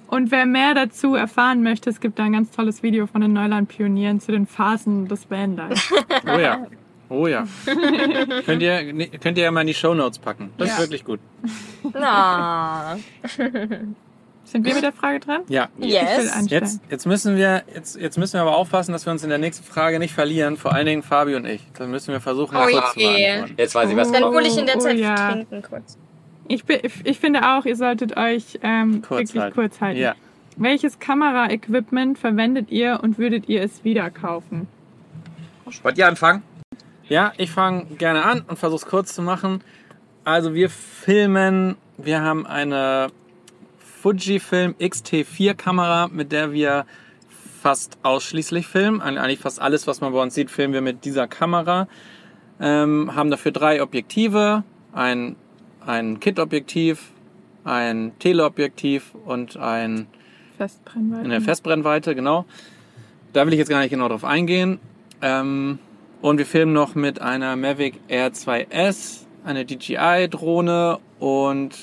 Und 0.07 0.29
wer 0.31 0.45
mehr 0.45 0.73
dazu 0.73 1.15
erfahren 1.15 1.63
möchte, 1.63 1.89
es 1.89 2.01
gibt 2.01 2.19
da 2.19 2.23
ein 2.23 2.33
ganz 2.33 2.51
tolles 2.51 2.83
Video 2.83 3.07
von 3.07 3.21
den 3.21 3.31
Neuland-Pionieren 3.33 4.19
zu 4.19 4.31
den 4.33 4.45
Phasen 4.45 5.07
des 5.07 5.29
Vanlife. 5.29 5.95
Oh 6.27 6.37
ja. 6.37 6.67
Oh 7.09 7.27
ja. 7.27 7.45
könnt, 8.45 8.61
ihr, 8.61 8.93
ne, 8.93 9.07
könnt 9.09 9.37
ihr 9.37 9.43
ja 9.45 9.51
mal 9.51 9.61
in 9.61 9.67
die 9.67 9.73
Shownotes 9.73 10.19
packen. 10.19 10.49
Das 10.57 10.69
ist 10.69 10.75
Ja. 10.75 10.79
wirklich 10.81 11.03
gut. 11.05 11.19
Na. 11.93 12.97
Sind 14.43 14.65
wir 14.65 14.73
mit 14.73 14.83
der 14.83 14.91
Frage 14.91 15.19
dran? 15.19 15.41
Ja. 15.47 15.69
Yes. 15.77 16.45
Jetzt, 16.49 16.81
jetzt 16.89 17.05
müssen 17.05 17.35
wir, 17.37 17.63
jetzt, 17.73 17.95
jetzt 17.99 18.17
müssen 18.17 18.33
wir 18.33 18.41
aber 18.41 18.55
aufpassen, 18.57 18.91
dass 18.91 19.05
wir 19.05 19.11
uns 19.11 19.23
in 19.23 19.29
der 19.29 19.37
nächsten 19.37 19.63
Frage 19.63 19.99
nicht 19.99 20.13
verlieren. 20.13 20.57
Vor 20.57 20.73
allen 20.73 20.85
Dingen 20.85 21.03
Fabi 21.03 21.35
und 21.35 21.45
ich. 21.45 21.61
Das 21.77 21.87
müssen 21.87 22.11
wir 22.11 22.19
versuchen, 22.21 22.57
Oh 22.57 22.65
kurz 22.69 22.93
zu 22.93 22.99
je. 22.99 23.07
beantworten. 23.27 23.53
Jetzt 23.57 23.75
weiß 23.75 23.89
ich, 23.89 23.95
was 23.95 24.11
Dann 24.11 24.23
kommt. 24.23 24.35
hole 24.35 24.47
ich 24.47 24.57
in 24.57 24.65
der 24.65 24.75
Oh, 24.77 24.79
Zeit 24.79 24.97
ja. 24.97 25.31
trinken 25.31 25.61
kurz. 25.61 25.97
Ich, 26.53 26.65
bin, 26.65 26.79
ich 27.03 27.19
finde 27.19 27.41
auch, 27.55 27.65
ihr 27.65 27.75
solltet 27.75 28.17
euch 28.17 28.59
ähm, 28.61 29.01
Kurz 29.01 29.19
wirklich 29.33 29.41
halten. 29.41 29.55
kurz 29.55 29.81
halten. 29.81 29.99
Ja. 29.99 30.15
Welches 30.57 30.99
Kameraequipment 30.99 32.19
verwendet 32.19 32.69
ihr 32.71 32.99
und 33.01 33.17
würdet 33.17 33.47
ihr 33.49 33.61
es 33.63 33.83
wieder 33.83 34.09
kaufen? 34.09 34.67
Wollt 35.83 35.97
ihr 35.97 36.07
anfangen? 36.07 36.43
Ja, 37.07 37.33
ich 37.37 37.51
fange 37.51 37.85
gerne 37.97 38.23
an 38.23 38.41
und 38.47 38.57
versuche 38.59 38.83
es 38.83 38.85
kurz 38.89 39.13
zu 39.15 39.21
machen. 39.21 39.61
Also 40.23 40.53
wir 40.53 40.69
filmen, 40.69 41.75
wir 41.97 42.21
haben 42.21 42.45
eine 42.45 43.07
Fujifilm 44.01 44.75
X-T4 44.77 45.53
Kamera, 45.53 46.07
mit 46.09 46.31
der 46.31 46.51
wir 46.51 46.85
fast 47.61 47.97
ausschließlich 48.03 48.67
filmen. 48.67 49.01
Eig- 49.01 49.17
Eigentlich 49.17 49.39
fast 49.39 49.61
alles, 49.61 49.87
was 49.87 50.01
man 50.01 50.11
bei 50.13 50.21
uns 50.21 50.33
sieht, 50.35 50.49
filmen 50.51 50.73
wir 50.73 50.81
mit 50.81 51.05
dieser 51.05 51.27
Kamera. 51.27 51.87
Ähm, 52.59 53.15
haben 53.15 53.29
dafür 53.31 53.51
drei 53.51 53.81
Objektive, 53.81 54.63
ein, 54.93 55.35
ein 55.85 56.19
Kit-Objektiv, 56.19 57.11
ein 57.63 58.11
Teleobjektiv 58.19 59.13
und 59.25 59.57
ein 59.57 60.07
Festbrennweite. 60.57 61.23
in 61.23 61.29
der 61.29 61.41
Festbrennweite, 61.41 62.15
genau. 62.15 62.45
Da 63.33 63.45
will 63.45 63.53
ich 63.53 63.59
jetzt 63.59 63.69
gar 63.69 63.79
nicht 63.79 63.91
genau 63.91 64.07
drauf 64.07 64.25
eingehen. 64.25 64.79
Ähm, 65.21 65.79
und 66.21 66.37
wir 66.37 66.45
filmen 66.45 66.73
noch 66.73 66.95
mit 66.95 67.19
einer 67.21 67.55
Mavic 67.55 67.99
Air 68.07 68.31
2S, 68.31 69.25
eine 69.43 69.65
DJI-Drohne 69.65 70.99
und 71.19 71.75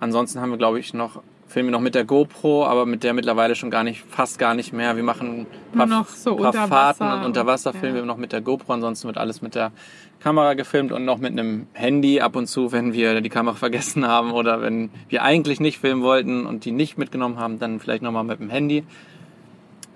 ansonsten 0.00 0.40
haben 0.40 0.50
wir, 0.50 0.58
glaube 0.58 0.78
ich, 0.78 0.92
noch 0.92 1.22
filmen 1.50 1.68
wir 1.68 1.72
noch 1.72 1.80
mit 1.80 1.94
der 1.94 2.04
GoPro, 2.04 2.64
aber 2.64 2.86
mit 2.86 3.02
der 3.02 3.12
mittlerweile 3.12 3.56
schon 3.56 3.70
gar 3.70 3.82
nicht, 3.82 4.04
fast 4.08 4.38
gar 4.38 4.54
nicht 4.54 4.72
mehr. 4.72 4.96
Wir 4.96 5.02
machen 5.02 5.46
ein 5.72 5.76
paar, 5.76 5.86
Nur 5.86 5.98
noch 5.98 6.08
so 6.08 6.36
paar 6.36 6.46
unter 6.46 6.68
Fahrten 6.68 7.04
und 7.04 7.24
unter 7.24 7.46
Wasser 7.46 7.72
filmen 7.72 7.96
ja. 7.96 8.02
wir 8.02 8.06
noch 8.06 8.16
mit 8.16 8.32
der 8.32 8.40
GoPro, 8.40 8.72
ansonsten 8.72 9.08
wird 9.08 9.18
alles 9.18 9.42
mit 9.42 9.54
der 9.54 9.72
Kamera 10.20 10.54
gefilmt 10.54 10.92
und 10.92 11.04
noch 11.04 11.18
mit 11.18 11.32
einem 11.32 11.66
Handy 11.72 12.20
ab 12.20 12.36
und 12.36 12.46
zu, 12.46 12.72
wenn 12.72 12.92
wir 12.92 13.20
die 13.20 13.28
Kamera 13.28 13.54
vergessen 13.56 14.06
haben 14.06 14.32
oder 14.32 14.62
wenn 14.62 14.90
wir 15.08 15.22
eigentlich 15.22 15.60
nicht 15.60 15.78
filmen 15.78 16.02
wollten 16.02 16.46
und 16.46 16.64
die 16.64 16.72
nicht 16.72 16.98
mitgenommen 16.98 17.38
haben, 17.38 17.58
dann 17.58 17.80
vielleicht 17.80 18.02
nochmal 18.02 18.24
mit 18.24 18.38
dem 18.38 18.50
Handy. 18.50 18.84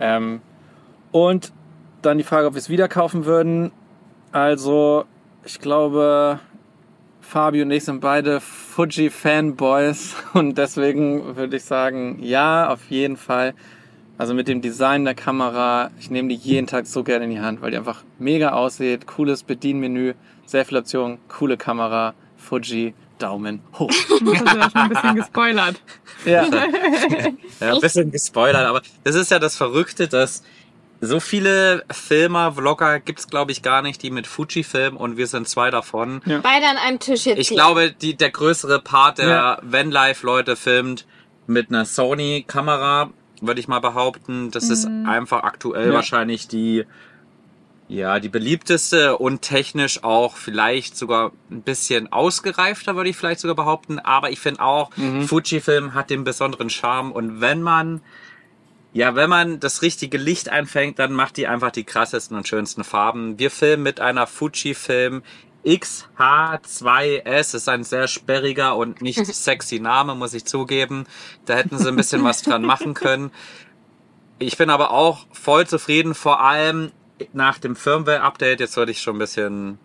Ähm, 0.01 0.41
und 1.13 1.53
dann 2.03 2.19
die 2.19 2.25
Frage, 2.25 2.47
ob 2.47 2.55
wir 2.55 2.59
es 2.59 2.69
wieder 2.69 2.89
kaufen 2.89 3.25
würden. 3.25 3.71
Also, 4.33 5.05
ich 5.45 5.61
glaube, 5.61 6.41
Fabi 7.21 7.63
und 7.63 7.71
ich 7.71 7.85
sind 7.85 8.01
beide 8.01 8.41
Fuji-Fanboys 8.41 10.17
und 10.35 10.59
deswegen 10.59 11.37
würde 11.37 11.57
ich 11.57 11.65
sagen, 11.65 12.19
ja, 12.21 12.69
auf 12.69 12.91
jeden 12.91 13.17
Fall. 13.17 13.55
Also 14.17 14.33
mit 14.35 14.47
dem 14.47 14.61
Design 14.61 15.05
der 15.05 15.15
Kamera, 15.15 15.91
ich 15.99 16.09
nehme 16.11 16.29
die 16.29 16.37
jeden 16.37 16.67
Tag 16.67 16.87
so 16.87 17.03
gerne 17.03 17.25
in 17.25 17.31
die 17.33 17.41
Hand, 17.41 17.61
weil 17.63 17.73
die 17.73 17.77
einfach 17.77 18.03
mega 18.19 18.51
aussieht, 18.53 19.07
cooles 19.07 19.43
Bedienmenü, 19.43 20.15
sehr 20.47 20.65
viele 20.65 20.81
Optionen, 20.81 21.19
coole 21.29 21.57
Kamera, 21.57 22.15
Fuji, 22.37 22.95
Daumen 23.19 23.61
hoch. 23.79 23.91
Das 23.91 24.11
hast 24.11 24.21
du 24.21 24.33
ja 24.59 24.71
schon 24.71 24.81
ein 24.83 24.89
bisschen 24.91 25.15
gespoilert. 25.17 25.81
Ja, 26.25 26.45
Ja, 27.61 27.75
ein 27.75 27.81
bisschen 27.81 28.11
gespoilert, 28.13 28.67
aber 28.67 28.83
das 29.03 29.15
ist 29.17 29.31
ja 29.31 29.39
das 29.39 29.57
Verrückte, 29.57 30.07
dass 30.09 30.43
so 31.01 31.19
viele 31.21 31.85
Filmer, 31.91 32.53
Vlogger 32.53 33.01
gibt's 33.01 33.29
glaube 33.29 33.51
ich 33.53 33.63
gar 33.63 33.83
nicht, 33.83 34.03
die 34.03 34.11
mit 34.11 34.27
Fuji 34.27 34.63
filmen 34.63 34.97
und 34.97 35.17
wir 35.17 35.27
sind 35.27 35.49
zwei 35.49 35.71
davon. 35.71 36.23
Beide 36.25 36.67
an 36.67 36.77
einem 36.77 36.99
Tisch 37.01 37.27
jetzt. 37.27 37.39
Ich 37.39 37.49
hier. 37.49 37.57
glaube, 37.57 37.93
die, 37.93 38.17
der 38.17 38.31
größere 38.31 38.81
Part 38.81 39.19
der 39.19 39.29
Ja. 39.29 39.59
Vanlife-Leute 39.63 40.55
filmt 40.57 41.05
mit 41.47 41.69
einer 41.71 41.85
Sony-Kamera, 41.85 43.11
würde 43.41 43.61
ich 43.61 43.69
mal 43.69 43.81
behaupten. 43.81 44.51
Das 44.51 44.71
ist 44.71 44.87
einfach 45.07 45.43
aktuell 45.43 45.89
Ja. 45.89 45.95
wahrscheinlich 45.95 46.49
die, 46.49 46.85
ja, 47.89 48.19
die 48.21 48.29
beliebteste 48.29 49.19
und 49.19 49.43
technisch 49.43 50.03
auch 50.05 50.37
vielleicht 50.37 50.97
sogar 50.97 51.33
ein 51.51 51.63
bisschen 51.63 52.11
ausgereifter, 52.13 52.97
würde 52.97 53.11
ich 53.11 53.17
vielleicht 53.17 53.41
sogar 53.41 53.57
behaupten. 53.57 53.99
Aber 53.99 54.31
ich 54.31 54.41
finde 54.41 54.63
auch, 54.63 54.91
Fujifilm 55.27 55.95
hat 55.95 56.11
den 56.11 56.25
besonderen 56.25 56.71
Charme 56.71 57.13
und 57.13 57.41
wenn 57.41 57.61
man 57.63 58.01
ja, 58.97 59.17
wenn 59.17 59.29
man 59.29 59.59
das 59.59 59.83
richtige 59.83 60.19
Licht 60.19 60.51
einfängt, 60.51 61.01
dann 61.01 61.13
macht 61.13 61.37
die 61.37 61.49
einfach 61.49 61.73
die 61.73 61.83
krassesten 61.83 62.37
und 62.37 62.47
schönsten 62.47 62.85
Farben. 62.85 63.41
Wir 63.41 63.51
filmen 63.51 63.83
mit 63.83 63.99
einer 63.99 64.29
Fujifilm 64.29 65.23
XH2S. 65.65 67.23
Das 67.25 67.55
ist 67.55 67.69
ein 67.69 67.85
sehr 67.85 68.09
sperriger 68.09 68.77
und 68.77 69.03
nicht 69.03 69.25
sexy 69.35 69.81
Name, 69.81 70.15
muss 70.15 70.35
ich 70.35 70.45
zugeben. 70.45 71.07
Da 71.47 71.55
hätten 71.55 71.79
sie 71.79 71.89
ein 71.89 71.97
bisschen 71.97 72.25
was 72.25 72.43
dran 72.43 72.63
machen 72.63 72.95
können. 72.95 73.31
Ich 74.39 74.57
bin 74.57 74.71
aber 74.71 74.91
auch 74.91 75.27
voll 75.33 75.67
zufrieden, 75.67 76.15
vor 76.15 76.41
allem 76.41 76.91
nach 77.33 77.59
dem 77.59 77.77
Firmware-Update. 77.77 78.61
Jetzt 78.61 78.77
würde 78.77 78.93
ich 78.93 79.01
schon 79.01 79.17
ein 79.17 79.21
bisschen 79.21 79.79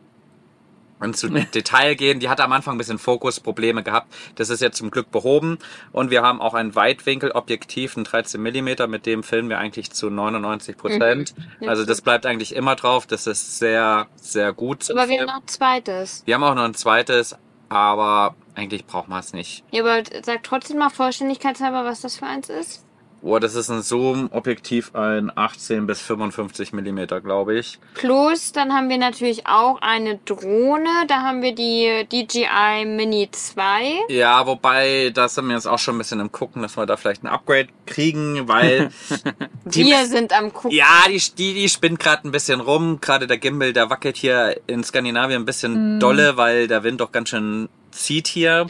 ins 1.02 1.22
Detail 1.54 1.95
gehen. 1.95 2.20
Die 2.20 2.30
hatte 2.30 2.43
am 2.43 2.52
Anfang 2.52 2.76
ein 2.76 2.78
bisschen 2.78 3.00
Fokusprobleme 3.00 3.84
gehabt. 3.84 4.14
Das 4.36 4.50
ist 4.50 4.62
jetzt 4.62 4.78
zum 4.78 4.91
Glück 4.91 5.12
behoben. 5.12 5.58
Und 5.91 6.10
wir 6.12 6.22
haben 6.22 6.41
auch 6.41 6.54
ein 6.54 6.76
Weitwinkelobjektiv, 6.76 7.97
ein 7.97 8.04
13 8.04 8.41
Millimeter, 8.41 8.88
mit 8.88 9.06
dem 9.06 9.24
filmen 9.24 9.50
wir 9.50 9.58
eigentlich 9.60 9.91
zu 9.91 10.10
99 10.10 10.78
Prozent. 10.78 11.34
Ja, 11.60 11.70
Also 11.70 11.86
das 11.86 12.02
bleibt 12.02 12.26
eigentlich 12.26 12.56
immer 12.56 12.76
drauf. 12.76 13.08
Das 13.08 13.28
ist 13.28 13.60
sehr, 13.60 14.08
sehr 14.16 14.54
gut. 14.54 14.89
Aber 14.91 15.08
wir 15.10 15.20
haben 15.22 15.28
noch 15.28 15.36
ein 15.36 15.47
zweites. 15.47 16.24
wir 16.26 16.36
haben 16.36 16.43
auch 16.43 16.56
noch 16.56 16.64
ein 16.64 16.74
zweites, 16.76 17.36
aber 17.70 18.36
eigentlich 18.56 18.86
braucht 18.86 19.08
man 19.08 19.20
es 19.20 19.34
nicht. 19.34 19.64
Ja, 19.72 19.84
aber 19.84 20.04
sag 20.24 20.43
trotzdem 20.43 20.78
mal 20.80 20.89
vollständigkeitshalber, 20.89 21.86
was 21.86 22.02
das 22.02 22.18
für 22.18 22.26
eins 22.26 22.50
ist. 22.50 22.86
Oh, 23.22 23.38
das 23.39 23.55
ist 23.55 23.70
ein 23.70 23.82
Zoom-Objektiv, 23.82 24.95
ein 24.95 25.32
18 25.36 25.86
bis 25.88 25.99
55 26.01 26.72
Millimeter, 26.74 27.20
glaube 27.22 27.57
ich. 27.59 27.78
Plus, 27.93 28.51
dann 28.53 28.74
haben 28.74 28.89
wir 28.89 28.97
natürlich 28.97 29.45
auch 29.45 29.82
eine 29.82 30.20
Drohne. 30.26 30.89
Da 31.07 31.22
haben 31.24 31.41
wir 31.41 31.53
die 31.53 32.05
DJI 32.11 32.86
Mini 32.86 33.30
2. 33.32 34.05
Ja, 34.09 34.45
wobei, 34.47 35.11
da 35.13 35.28
sind 35.28 35.47
wir 35.47 35.55
jetzt 35.55 35.67
auch 35.67 35.80
schon 35.80 35.95
ein 35.95 35.97
bisschen 35.97 36.20
im 36.20 36.32
Gucken, 36.32 36.61
dass 36.61 36.78
wir 36.78 36.86
da 36.86 36.95
vielleicht 36.97 37.24
ein 37.24 37.28
Upgrade 37.28 37.67
kriegen, 37.86 38.47
weil 38.47 38.89
die- 39.65 39.86
Wir 39.86 40.05
sind 40.05 40.32
am 40.32 40.53
gucken. 40.53 40.72
Ja, 40.72 41.03
die, 41.09 41.22
die, 41.38 41.53
die 41.53 41.70
spinnt 41.70 41.99
gerade 41.99 42.28
ein 42.28 42.32
bisschen 42.32 42.61
rum. 42.61 42.99
Gerade 43.01 43.28
der 43.28 43.38
Gimbal, 43.38 43.74
der 43.74 43.89
wackelt 43.89 44.15
hier 44.17 44.59
in 44.67 44.84
Skandinavien 44.84 45.41
ein 45.41 45.45
bisschen 45.45 45.99
dolle, 45.99 46.38
weil 46.38 46.67
der 46.67 46.84
Wind 46.84 47.01
doch 47.01 47.11
ganz 47.11 47.30
schön 47.30 47.70
zieht 47.91 48.28
hier. 48.28 48.67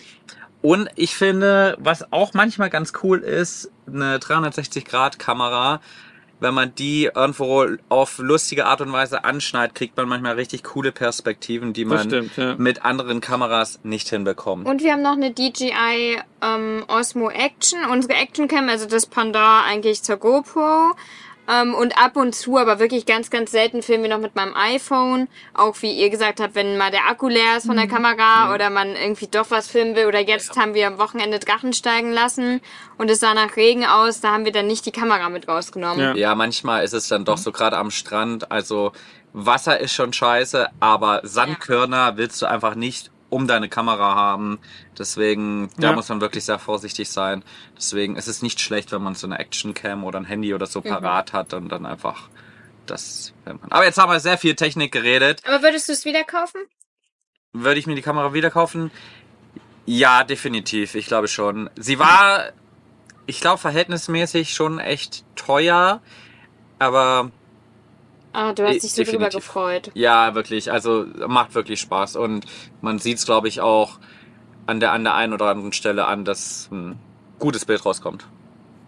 Und 0.61 0.89
ich 0.95 1.15
finde, 1.15 1.77
was 1.79 2.11
auch 2.11 2.33
manchmal 2.33 2.69
ganz 2.69 2.93
cool 3.03 3.19
ist, 3.19 3.71
eine 3.87 4.17
360-Grad-Kamera. 4.17 5.79
Wenn 6.41 6.53
man 6.53 6.73
die 6.73 7.09
irgendwo 7.13 7.65
auf 7.89 8.17
lustige 8.17 8.65
Art 8.65 8.79
und 8.79 8.93
Weise 8.93 9.25
anschneidet, 9.25 9.75
kriegt 9.75 9.97
man 9.97 10.07
manchmal 10.07 10.35
richtig 10.35 10.63
coole 10.63 10.93
Perspektiven, 10.93 11.73
die 11.73 11.83
man 11.83 12.07
stimmt, 12.07 12.37
ja. 12.37 12.55
mit 12.55 12.85
anderen 12.85 13.19
Kameras 13.19 13.81
nicht 13.83 14.07
hinbekommt. 14.07 14.65
Und 14.65 14.81
wir 14.81 14.93
haben 14.93 15.01
noch 15.01 15.17
eine 15.17 15.31
DJI 15.31 16.21
ähm, 16.41 16.85
Osmo 16.87 17.29
Action, 17.29 17.79
unsere 17.91 18.13
Action 18.13 18.47
Cam, 18.47 18.69
also 18.69 18.85
das 18.85 19.05
Pendant 19.05 19.65
eigentlich 19.67 20.01
zur 20.01 20.15
GoPro. 20.15 20.93
Ähm, 21.49 21.73
und 21.73 21.97
ab 21.97 22.15
und 22.15 22.35
zu, 22.35 22.57
aber 22.57 22.79
wirklich 22.79 23.05
ganz, 23.05 23.29
ganz 23.29 23.51
selten 23.51 23.81
filmen 23.81 24.03
wir 24.03 24.09
noch 24.09 24.19
mit 24.19 24.35
meinem 24.35 24.55
iPhone. 24.55 25.27
Auch 25.53 25.75
wie 25.81 25.91
ihr 25.91 26.09
gesagt 26.09 26.39
habt, 26.39 26.55
wenn 26.55 26.77
mal 26.77 26.91
der 26.91 27.07
Akku 27.09 27.27
leer 27.27 27.57
ist 27.57 27.65
von 27.65 27.75
der 27.75 27.87
Kamera 27.87 28.53
oder 28.53 28.69
man 28.69 28.95
irgendwie 28.95 29.27
doch 29.27 29.49
was 29.49 29.67
filmen 29.67 29.95
will. 29.95 30.05
Oder 30.05 30.19
jetzt 30.19 30.57
haben 30.57 30.73
wir 30.73 30.87
am 30.87 30.99
Wochenende 30.99 31.39
Drachen 31.39 31.73
steigen 31.73 32.11
lassen 32.11 32.61
und 32.97 33.09
es 33.09 33.19
sah 33.19 33.33
nach 33.33 33.55
Regen 33.55 33.85
aus, 33.85 34.21
da 34.21 34.31
haben 34.31 34.45
wir 34.45 34.51
dann 34.51 34.67
nicht 34.67 34.85
die 34.85 34.91
Kamera 34.91 35.29
mit 35.29 35.47
rausgenommen. 35.47 35.99
Ja. 35.99 36.15
Ja, 36.15 36.35
manchmal 36.35 36.83
ist 36.83 36.93
es 36.93 37.07
dann 37.07 37.25
doch 37.25 37.37
so 37.37 37.51
gerade 37.51 37.77
am 37.77 37.89
Strand. 37.89 38.51
Also 38.51 38.91
Wasser 39.33 39.79
ist 39.79 39.93
schon 39.93 40.13
scheiße, 40.13 40.67
aber 40.79 41.21
Sandkörner 41.23 42.17
willst 42.17 42.41
du 42.41 42.45
einfach 42.45 42.75
nicht 42.75 43.11
um 43.29 43.47
deine 43.47 43.69
Kamera 43.69 44.15
haben. 44.15 44.59
Deswegen, 44.97 45.69
da 45.77 45.89
Ja. 45.89 45.93
muss 45.95 46.09
man 46.09 46.21
wirklich 46.21 46.45
sehr 46.45 46.59
vorsichtig 46.59 47.09
sein. 47.09 47.43
Deswegen 47.77 48.15
ist 48.15 48.27
es 48.27 48.41
nicht 48.41 48.59
schlecht, 48.59 48.91
wenn 48.91 49.01
man 49.03 49.15
so 49.15 49.27
eine 49.27 49.39
Actioncam 49.39 50.03
oder 50.03 50.19
ein 50.19 50.25
Handy 50.25 50.53
oder 50.53 50.65
so 50.65 50.81
parat 50.81 51.33
hat 51.33 51.53
und 51.53 51.69
dann 51.69 51.85
einfach 51.85 52.29
das. 52.85 53.33
Aber 53.69 53.85
jetzt 53.85 53.97
haben 53.97 54.11
wir 54.11 54.19
sehr 54.19 54.37
viel 54.37 54.55
Technik 54.55 54.91
geredet. 54.91 55.41
Aber 55.45 55.61
würdest 55.61 55.87
du 55.89 55.93
es 55.93 56.05
wieder 56.05 56.23
kaufen? 56.23 56.61
Würde 57.53 57.79
ich 57.79 57.87
mir 57.87 57.95
die 57.95 58.01
Kamera 58.01 58.33
wieder 58.33 58.49
kaufen? 58.51 58.91
Ja, 59.85 60.23
definitiv. 60.23 60.95
Ich 60.95 61.07
glaube 61.07 61.27
schon. 61.27 61.69
Sie 61.75 61.97
war, 61.99 62.51
ich 63.25 63.41
glaube, 63.41 63.57
verhältnismäßig 63.59 64.53
schon 64.53 64.79
echt 64.79 65.23
teuer. 65.35 66.01
Aber 66.77 67.31
Ah, 68.33 68.53
du 68.53 68.67
hast 68.67 68.83
dich 68.83 68.91
so 68.91 69.03
drüber 69.03 69.29
gefreut. 69.29 69.91
Ja, 69.95 70.35
wirklich. 70.35 70.71
Also 70.71 71.05
macht 71.27 71.55
wirklich 71.55 71.79
Spaß. 71.79 72.15
Und 72.15 72.45
man 72.81 72.99
sieht 72.99 73.17
es, 73.17 73.25
glaube 73.25 73.47
ich, 73.47 73.61
auch 73.61 73.99
an 74.67 74.79
der, 74.79 74.91
an 74.91 75.03
der 75.03 75.15
einen 75.15 75.33
oder 75.33 75.47
anderen 75.47 75.73
Stelle 75.73 76.05
an, 76.05 76.25
dass 76.25 76.69
ein 76.71 76.99
gutes 77.39 77.65
Bild 77.65 77.85
rauskommt. 77.85 78.27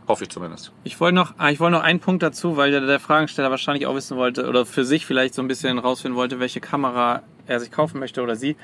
Hoffe 0.07 0.23
ich 0.23 0.29
zumindest. 0.29 0.71
Ich 0.83 0.99
wollte 0.99 1.15
noch, 1.15 1.33
ah, 1.37 1.49
ich 1.49 1.59
wollte 1.59 1.77
noch 1.77 1.83
einen 1.83 1.99
Punkt 1.99 2.21
dazu, 2.21 2.57
weil 2.57 2.71
der, 2.71 2.81
der 2.81 2.99
Fragensteller 2.99 3.49
wahrscheinlich 3.49 3.85
auch 3.87 3.95
wissen 3.95 4.17
wollte 4.17 4.47
oder 4.47 4.65
für 4.65 4.83
sich 4.83 5.05
vielleicht 5.05 5.33
so 5.33 5.41
ein 5.41 5.47
bisschen 5.47 5.79
rausfinden 5.79 6.17
wollte, 6.17 6.39
welche 6.39 6.59
Kamera 6.59 7.23
er 7.47 7.59
sich 7.59 7.71
kaufen 7.71 7.99
möchte 7.99 8.21
oder 8.21 8.35
sie. 8.35 8.55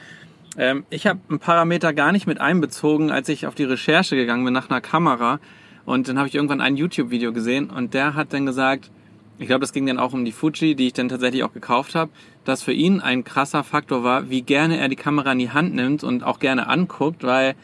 Ähm, 0.58 0.86
ich 0.90 1.08
habe 1.08 1.20
einen 1.30 1.40
Parameter 1.40 1.94
gar 1.94 2.12
nicht 2.12 2.28
mit 2.28 2.42
einbezogen, 2.42 3.12
als 3.12 3.30
ich 3.30 3.48
auf 3.48 3.56
die 3.56 3.64
Recherche 3.64 4.16
gegangen 4.16 4.44
bin 4.46 4.54
nach 4.54 4.70
einer 4.70 4.82
Kamera. 4.82 5.40
Und 5.86 6.10
dann 6.10 6.18
habe 6.18 6.28
ich 6.28 6.36
irgendwann 6.36 6.60
ein 6.60 6.76
YouTube-Video 6.76 7.32
gesehen 7.32 7.70
und 7.70 7.94
der 7.94 8.16
hat 8.16 8.34
dann 8.34 8.46
gesagt, 8.46 8.92
ich 9.40 9.48
glaube, 9.48 9.62
das 9.62 9.74
ging 9.74 9.86
dann 9.86 10.00
auch 10.00 10.14
um 10.14 10.26
die 10.26 10.32
Fuji, 10.32 10.76
die 10.76 10.88
ich 10.88 10.94
dann 10.94 11.10
tatsächlich 11.10 11.44
auch 11.44 11.54
gekauft 11.54 11.96
habe, 11.96 12.12
dass 12.44 12.64
für 12.64 12.74
ihn 12.74 13.02
ein 13.02 13.24
krasser 13.24 13.64
Faktor 13.64 14.04
war, 14.04 14.30
wie 14.30 14.42
gerne 14.42 14.78
er 14.78 14.90
die 14.90 14.96
Kamera 14.96 15.32
in 15.32 15.40
die 15.40 15.52
Hand 15.52 15.76
nimmt 15.76 16.04
und 16.04 16.24
auch 16.24 16.40
gerne 16.40 16.68
anguckt, 16.68 17.24
weil 17.24 17.56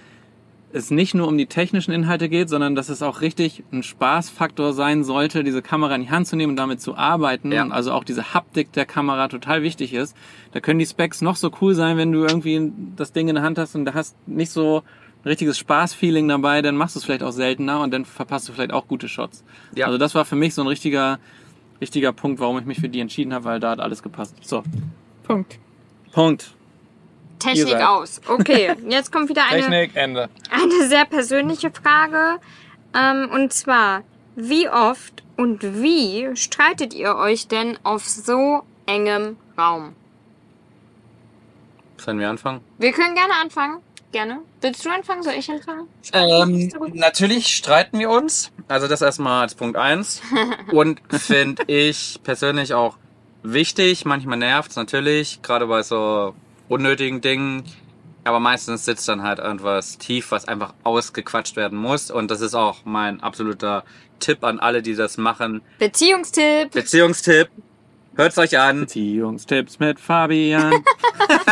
es 0.74 0.90
nicht 0.90 1.14
nur 1.14 1.28
um 1.28 1.38
die 1.38 1.46
technischen 1.46 1.92
Inhalte 1.92 2.30
geht, 2.30 2.50
sondern 2.50 2.74
dass 2.74 2.90
es 2.90 3.04
auch 3.04 3.22
richtig 3.22 3.64
ein 3.72 3.84
Spaßfaktor 3.84 4.74
sein 4.74 5.04
sollte, 5.04 5.44
diese 5.44 5.62
Kamera 5.62 5.94
in 5.96 6.04
die 6.04 6.10
Hand 6.10 6.28
zu 6.28 6.36
nehmen 6.36 6.52
und 6.52 6.58
damit 6.58 6.82
zu 6.82 6.96
arbeiten. 6.98 7.52
Ja. 7.52 7.62
Und 7.62 7.72
also 7.72 7.92
auch 7.92 8.04
diese 8.04 8.34
Haptik 8.34 8.72
der 8.74 8.86
Kamera 8.86 9.28
total 9.28 9.62
wichtig 9.62 9.94
ist. 9.94 10.18
Da 10.52 10.60
können 10.60 10.80
die 10.80 10.86
Specs 10.88 11.22
noch 11.22 11.36
so 11.36 11.52
cool 11.62 11.76
sein, 11.76 11.98
wenn 11.98 12.12
du 12.12 12.24
irgendwie 12.24 12.72
das 12.96 13.14
Ding 13.14 13.28
in 13.28 13.36
der 13.36 13.44
Hand 13.44 13.60
hast 13.60 13.76
und 13.76 13.86
da 13.86 13.94
hast 13.94 14.16
nicht 14.28 14.50
so 14.50 14.84
ein 15.24 15.30
richtiges 15.30 15.60
Spaßfeeling 15.60 16.28
dabei, 16.28 16.62
dann 16.62 16.76
machst 16.76 16.96
du 16.96 17.00
es 17.00 17.06
vielleicht 17.06 17.24
auch 17.24 17.32
seltener 17.32 17.82
und 17.82 17.94
dann 17.94 18.04
verpasst 18.04 18.50
du 18.50 18.54
vielleicht 18.54 18.74
auch 18.74 18.88
gute 18.88 19.08
Shots. 19.08 19.44
Ja. 19.76 19.86
Also 19.86 20.00
das 20.00 20.16
war 20.16 20.26
für 20.26 20.36
mich 20.36 20.56
so 20.56 20.62
ein 20.62 20.68
richtiger, 20.68 21.20
richtiger 21.82 22.14
Punkt, 22.14 22.40
warum 22.40 22.60
ich 22.60 22.66
mich 22.66 22.80
für 22.80 22.90
die 22.90 23.00
entschieden 23.00 23.34
habe, 23.34 23.46
weil 23.46 23.60
da 23.60 23.72
hat 23.72 23.80
alles 23.80 24.04
gepasst. 24.04 24.36
So, 24.42 24.64
Punkt. 25.24 25.60
Punkt. 26.12 26.54
Technik 27.40 27.76
aus. 27.76 28.22
Okay, 28.28 28.74
jetzt 28.88 29.12
kommt 29.12 29.30
wieder 29.30 29.46
eine, 29.46 29.62
Technik, 29.62 29.96
Ende. 29.96 30.30
eine 30.50 30.88
sehr 30.88 31.06
persönliche 31.06 31.72
Frage. 31.72 32.40
Ähm, 32.96 33.30
und 33.34 33.52
zwar, 33.52 34.04
wie 34.36 34.70
oft 34.70 35.24
und 35.36 35.82
wie 35.82 36.36
streitet 36.36 36.94
ihr 36.94 37.16
euch 37.16 37.48
denn 37.48 37.78
auf 37.84 38.08
so 38.08 38.64
engem 38.86 39.38
Raum? 39.58 39.94
Sollen 41.98 42.20
wir 42.20 42.30
anfangen? 42.30 42.62
Wir 42.78 42.92
können 42.92 43.16
gerne 43.16 43.34
anfangen. 43.42 43.80
Gerne. 44.14 44.42
Willst 44.62 44.86
du 44.86 44.92
anfangen? 44.92 45.24
Soll 45.24 45.34
ich 45.34 45.50
anfangen? 45.50 45.88
Ähm, 46.14 46.72
natürlich 46.94 47.48
streiten 47.48 47.98
wir 47.98 48.12
uns. 48.12 48.52
Also 48.68 48.88
das 48.88 49.02
erstmal 49.02 49.42
als 49.42 49.56
Punkt 49.56 49.76
eins 49.76 50.22
Und 50.72 51.02
finde 51.10 51.64
ich 51.66 52.20
persönlich 52.24 52.76
auch 52.76 52.98
wichtig. 53.42 54.06
Manchmal 54.06 54.38
nervt's 54.38 54.76
natürlich, 54.76 55.42
gerade 55.42 55.66
bei 55.66 55.82
so 55.82 56.36
unnötigen 56.70 57.22
Dingen. 57.22 57.64
Aber 58.24 58.40
meistens 58.40 58.86
sitzt 58.86 59.08
dann 59.10 59.24
halt 59.24 59.40
irgendwas 59.40 59.98
tief, 59.98 60.30
was 60.30 60.48
einfach 60.48 60.76
ausgequatscht 60.84 61.56
werden 61.56 61.80
muss. 61.80 62.12
Und 62.12 62.30
das 62.30 62.42
ist 62.42 62.54
auch 62.54 62.86
mein 62.86 63.20
absoluter 63.22 63.84
Tipp 64.20 64.44
an 64.44 64.60
alle, 64.60 64.84
die 64.84 64.94
das 64.94 65.18
machen. 65.18 65.64
Beziehungstipp. 65.80 66.70
Beziehungstipp. 66.72 67.50
Hört's 68.16 68.38
euch 68.38 68.58
an. 68.58 68.82
Beziehungstipps 68.82 69.80
mit 69.80 70.00
Fabian. 70.00 70.84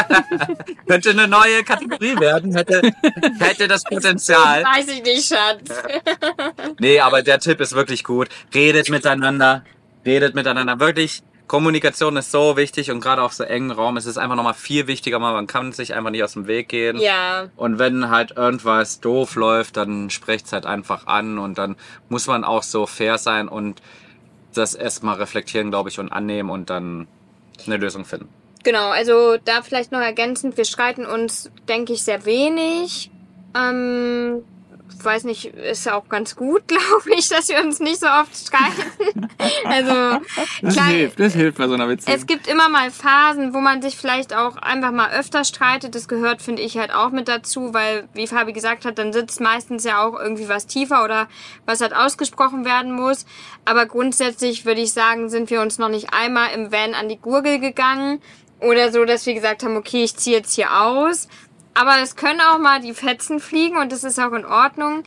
Könnte 0.88 1.10
eine 1.12 1.28
neue 1.28 1.64
Kategorie 1.64 2.20
werden. 2.20 2.56
Hätte, 2.56 2.82
hätte 3.40 3.68
das 3.68 3.84
Potenzial. 3.84 4.64
Weiß 4.64 4.88
ich 4.88 5.04
nicht, 5.04 5.28
Schatz. 5.28 5.70
Nee, 6.80 7.00
aber 7.00 7.22
der 7.22 7.40
Tipp 7.40 7.60
ist 7.60 7.74
wirklich 7.74 8.04
gut. 8.04 8.30
Redet 8.54 8.90
miteinander. 8.90 9.64
Redet 10.06 10.36
miteinander. 10.36 10.80
Wirklich, 10.80 11.24
Kommunikation 11.48 12.16
ist 12.18 12.32
so 12.32 12.56
wichtig 12.58 12.92
und 12.92 13.02
gerade 13.02 13.22
auf 13.22 13.34
so 13.34 13.44
engen 13.44 13.72
Raum 13.72 13.98
ist 13.98 14.06
es 14.06 14.18
einfach 14.18 14.36
nochmal 14.36 14.54
viel 14.54 14.88
wichtiger. 14.88 15.20
Man 15.20 15.48
kann 15.48 15.74
sich 15.74 15.94
einfach 15.94 16.10
nicht 16.10 16.24
aus 16.24 16.34
dem 16.34 16.48
Weg 16.48 16.70
gehen. 16.70 16.98
Ja. 16.98 17.50
Und 17.56 17.78
wenn 17.78 18.10
halt 18.10 18.38
irgendwas 18.38 19.00
doof 19.00 19.36
läuft, 19.36 19.78
dann 19.78 20.10
sprecht's 20.10 20.54
halt 20.54 20.66
einfach 20.66 21.08
an 21.08 21.38
und 21.38 21.58
dann 21.58 21.76
muss 22.10 22.28
man 22.28 22.44
auch 22.44 22.64
so 22.64 22.86
fair 22.86 23.18
sein 23.18 23.48
und 23.48 23.82
das 24.54 24.76
erstmal 24.76 25.16
reflektieren, 25.16 25.70
glaube 25.70 25.90
ich, 25.90 26.00
und 26.00 26.12
annehmen 26.12 26.50
und 26.50 26.70
dann 26.70 27.08
eine 27.66 27.78
Lösung 27.78 28.06
finden. 28.06 28.30
Genau, 28.64 28.90
also 28.90 29.38
da 29.44 29.62
vielleicht 29.62 29.92
noch 29.92 30.02
ergänzend, 30.02 30.58
wir 30.58 30.66
streiten 30.66 31.06
uns, 31.06 31.52
denke 31.68 31.94
ich, 31.94 32.04
sehr 32.04 32.26
wenig. 32.26 33.10
Ähm, 33.56 34.44
weiß 35.04 35.24
nicht, 35.24 35.46
ist 35.46 35.90
auch 35.92 36.08
ganz 36.10 36.36
gut, 36.36 36.64
glaube 36.68 37.16
ich, 37.18 37.30
dass 37.30 37.50
wir 37.50 37.60
uns 37.60 37.80
nicht 37.80 38.00
so 38.00 38.08
oft 38.08 38.36
streiten. 38.36 39.20
also 39.66 40.26
Das 40.62 40.74
klar, 40.74 40.88
hilft, 40.88 41.20
das 41.20 41.34
hilft 41.34 41.58
bei 41.58 41.68
so 41.68 41.74
einer 41.74 41.88
Beziehung. 41.88 42.18
es 42.18 42.26
gibt 42.26 42.48
immer 42.48 42.70
mal 42.70 42.92
Phasen, 42.92 43.54
wo 43.54 43.60
man 43.60 43.82
sich 43.82 43.98
vielleicht 43.98 44.36
auch 44.36 44.58
einfach 44.58 44.92
mal 44.92 45.12
öfter 45.12 45.44
streitet. 45.44 45.96
Das 45.96 46.08
gehört, 46.08 46.42
finde 46.42 46.62
ich, 46.62 46.78
halt 46.78 46.94
auch 46.94 47.12
mit 47.12 47.28
dazu, 47.28 47.74
weil, 47.74 48.08
wie 48.14 48.28
Fabi 48.28 48.54
gesagt 48.54 48.86
hat, 48.86 48.98
dann 48.98 49.14
sitzt 49.14 49.42
meistens 49.42 49.84
ja 49.84 50.04
auch 50.04 50.20
irgendwie 50.20 50.50
was 50.50 50.68
tiefer 50.68 51.04
oder 51.04 51.28
was 51.66 51.82
halt 51.82 51.96
ausgesprochen 51.96 52.66
werden 52.66 52.92
muss. 52.92 53.26
Aber 53.66 53.86
grundsätzlich 53.86 54.66
würde 54.66 54.82
ich 54.82 54.94
sagen, 54.94 55.30
sind 55.30 55.50
wir 55.50 55.62
uns 55.62 55.78
noch 55.78 55.90
nicht 55.90 56.14
einmal 56.14 56.52
im 56.54 56.72
Van 56.72 56.94
an 56.94 57.10
die 57.10 57.18
Gurgel 57.18 57.60
gegangen 57.60 58.22
oder 58.60 58.92
so, 58.92 59.06
dass 59.06 59.26
wir 59.26 59.34
gesagt 59.34 59.64
haben, 59.64 59.76
okay, 59.76 60.04
ich 60.04 60.16
ziehe 60.16 60.38
jetzt 60.38 60.54
hier 60.54 60.80
aus. 60.82 61.28
Aber 61.74 62.00
es 62.02 62.16
können 62.16 62.42
auch 62.42 62.58
mal 62.58 62.82
die 62.82 62.94
Fetzen 62.94 63.40
fliegen 63.40 63.78
und 63.78 63.92
das 63.92 64.04
ist 64.04 64.20
auch 64.20 64.34
in 64.34 64.46
Ordnung. 64.46 65.04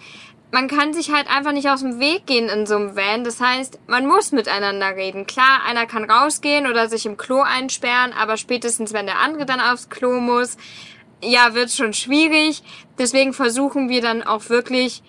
man 0.54 0.68
kann 0.68 0.94
sich 0.94 1.10
halt 1.10 1.28
einfach 1.28 1.50
nicht 1.50 1.68
aus 1.68 1.80
dem 1.80 1.98
Weg 1.98 2.26
gehen 2.26 2.48
in 2.48 2.64
so 2.64 2.76
einem 2.76 2.96
Van. 2.96 3.24
Das 3.24 3.40
heißt, 3.40 3.80
man 3.88 4.06
muss 4.06 4.30
miteinander 4.30 4.94
reden. 4.94 5.26
Klar, 5.26 5.62
einer 5.66 5.84
kann 5.84 6.08
rausgehen 6.08 6.68
oder 6.68 6.88
sich 6.88 7.06
im 7.06 7.16
Klo 7.16 7.40
einsperren, 7.40 8.12
aber 8.12 8.36
spätestens 8.36 8.92
wenn 8.92 9.06
der 9.06 9.18
andere 9.18 9.46
dann 9.46 9.58
aufs 9.58 9.88
Klo 9.88 10.20
muss, 10.20 10.56
ja, 11.20 11.54
wird 11.54 11.72
schon 11.72 11.92
schwierig. 11.92 12.62
Deswegen 12.98 13.32
versuchen 13.32 13.88
wir 13.88 14.00
dann 14.00 14.22
auch 14.22 14.48
wirklich, 14.48 15.02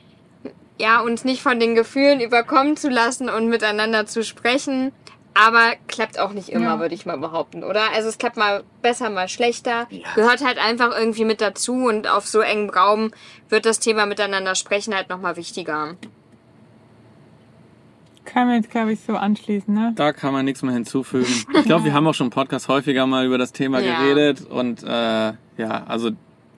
ja, 0.79 1.01
uns 1.01 1.23
nicht 1.23 1.43
von 1.43 1.59
den 1.59 1.75
Gefühlen 1.75 2.21
überkommen 2.21 2.75
zu 2.75 2.89
lassen 2.89 3.29
und 3.29 3.47
miteinander 3.47 4.07
zu 4.07 4.23
sprechen. 4.23 4.93
Aber 5.37 5.73
klappt 5.87 6.17
auch 6.17 6.31
nicht 6.31 6.47
immer, 6.47 6.63
Ja. 6.75 6.79
würde 6.79 6.95
ich 6.95 7.05
mal 7.05 7.17
behaupten, 7.17 7.63
oder? 7.65 7.91
Also 7.93 8.07
es 8.07 8.17
klappt 8.17 8.37
mal 8.37 8.63
besser, 8.81 9.09
mal 9.09 9.27
schlechter. 9.27 9.87
Gehört 10.15 10.43
halt 10.45 10.57
einfach 10.57 10.97
irgendwie 10.97 11.25
mit 11.25 11.41
dazu 11.41 11.73
und 11.87 12.07
auf 12.09 12.25
so 12.25 12.39
engem 12.39 12.69
Raum 12.69 13.11
wird 13.49 13.65
das 13.65 13.79
Thema 13.79 14.05
miteinander 14.05 14.55
sprechen 14.55 14.95
halt 14.95 15.09
nochmal 15.09 15.35
wichtiger. 15.35 15.95
Kann 18.23 18.47
man 18.47 18.55
jetzt, 18.57 18.71
glaube 18.71 18.91
ich, 18.93 18.99
so 19.01 19.15
anschließen, 19.17 19.71
ne? 19.73 19.91
Da 19.95 20.11
kann 20.11 20.33
man 20.33 20.45
nichts 20.45 20.63
mehr 20.63 20.73
hinzufügen. 20.73 21.27
Ich 21.53 21.65
glaube, 21.65 21.83
wir 21.85 21.93
haben 21.93 22.07
auch 22.07 22.13
schon 22.15 22.27
im 22.27 22.31
Podcast 22.31 22.67
häufiger 22.69 23.05
mal 23.05 23.25
über 23.25 23.37
das 23.37 23.51
Thema 23.51 23.79
Ja. 23.81 23.99
geredet 23.99 24.41
und 24.49 24.83
äh, 24.83 24.87
ja, 24.87 25.83
also 25.87 26.11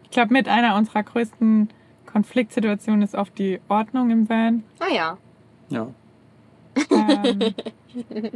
Ich 0.06 0.12
glaube, 0.12 0.32
mit 0.34 0.48
einer 0.48 0.76
unserer 0.76 1.04
größten 1.04 1.70
Konfliktsituationen 2.06 3.02
ist 3.02 3.16
oft 3.16 3.38
die 3.38 3.60
Ordnung 3.68 4.12
im 4.12 4.30
Van. 4.30 4.64
Ah 4.80 4.94
ja. 4.94 5.18
ja. 5.70 5.88
Ähm, 6.92 7.40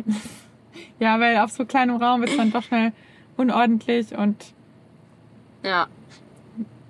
ja, 1.00 1.20
weil 1.20 1.38
auf 1.38 1.52
so 1.52 1.66
kleinem 1.66 1.98
Raum 1.98 2.22
wird 2.22 2.32
es 2.32 2.38
dann 2.38 2.52
doch 2.52 2.64
schnell 2.64 2.92
unordentlich 3.38 4.16
und 4.18 4.36
Ja. 5.64 5.88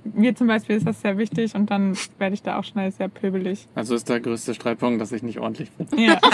mir 0.04 0.36
zum 0.36 0.48
Beispiel 0.48 0.76
ist 0.78 0.88
das 0.88 1.02
sehr 1.02 1.18
wichtig 1.18 1.54
und 1.56 1.70
dann 1.70 1.96
werde 2.18 2.34
ich 2.34 2.42
da 2.42 2.58
auch 2.60 2.64
schnell 2.64 2.92
sehr 2.92 3.08
pöbelig. 3.08 3.68
Also 3.76 3.96
ist 3.96 4.10
der 4.10 4.20
größte 4.20 4.54
Streitpunkt, 4.54 5.00
dass 5.00 5.12
ich 5.12 5.22
nicht 5.24 5.40
ordentlich 5.40 5.72
bin. 5.72 5.88
Ja. 6.00 6.18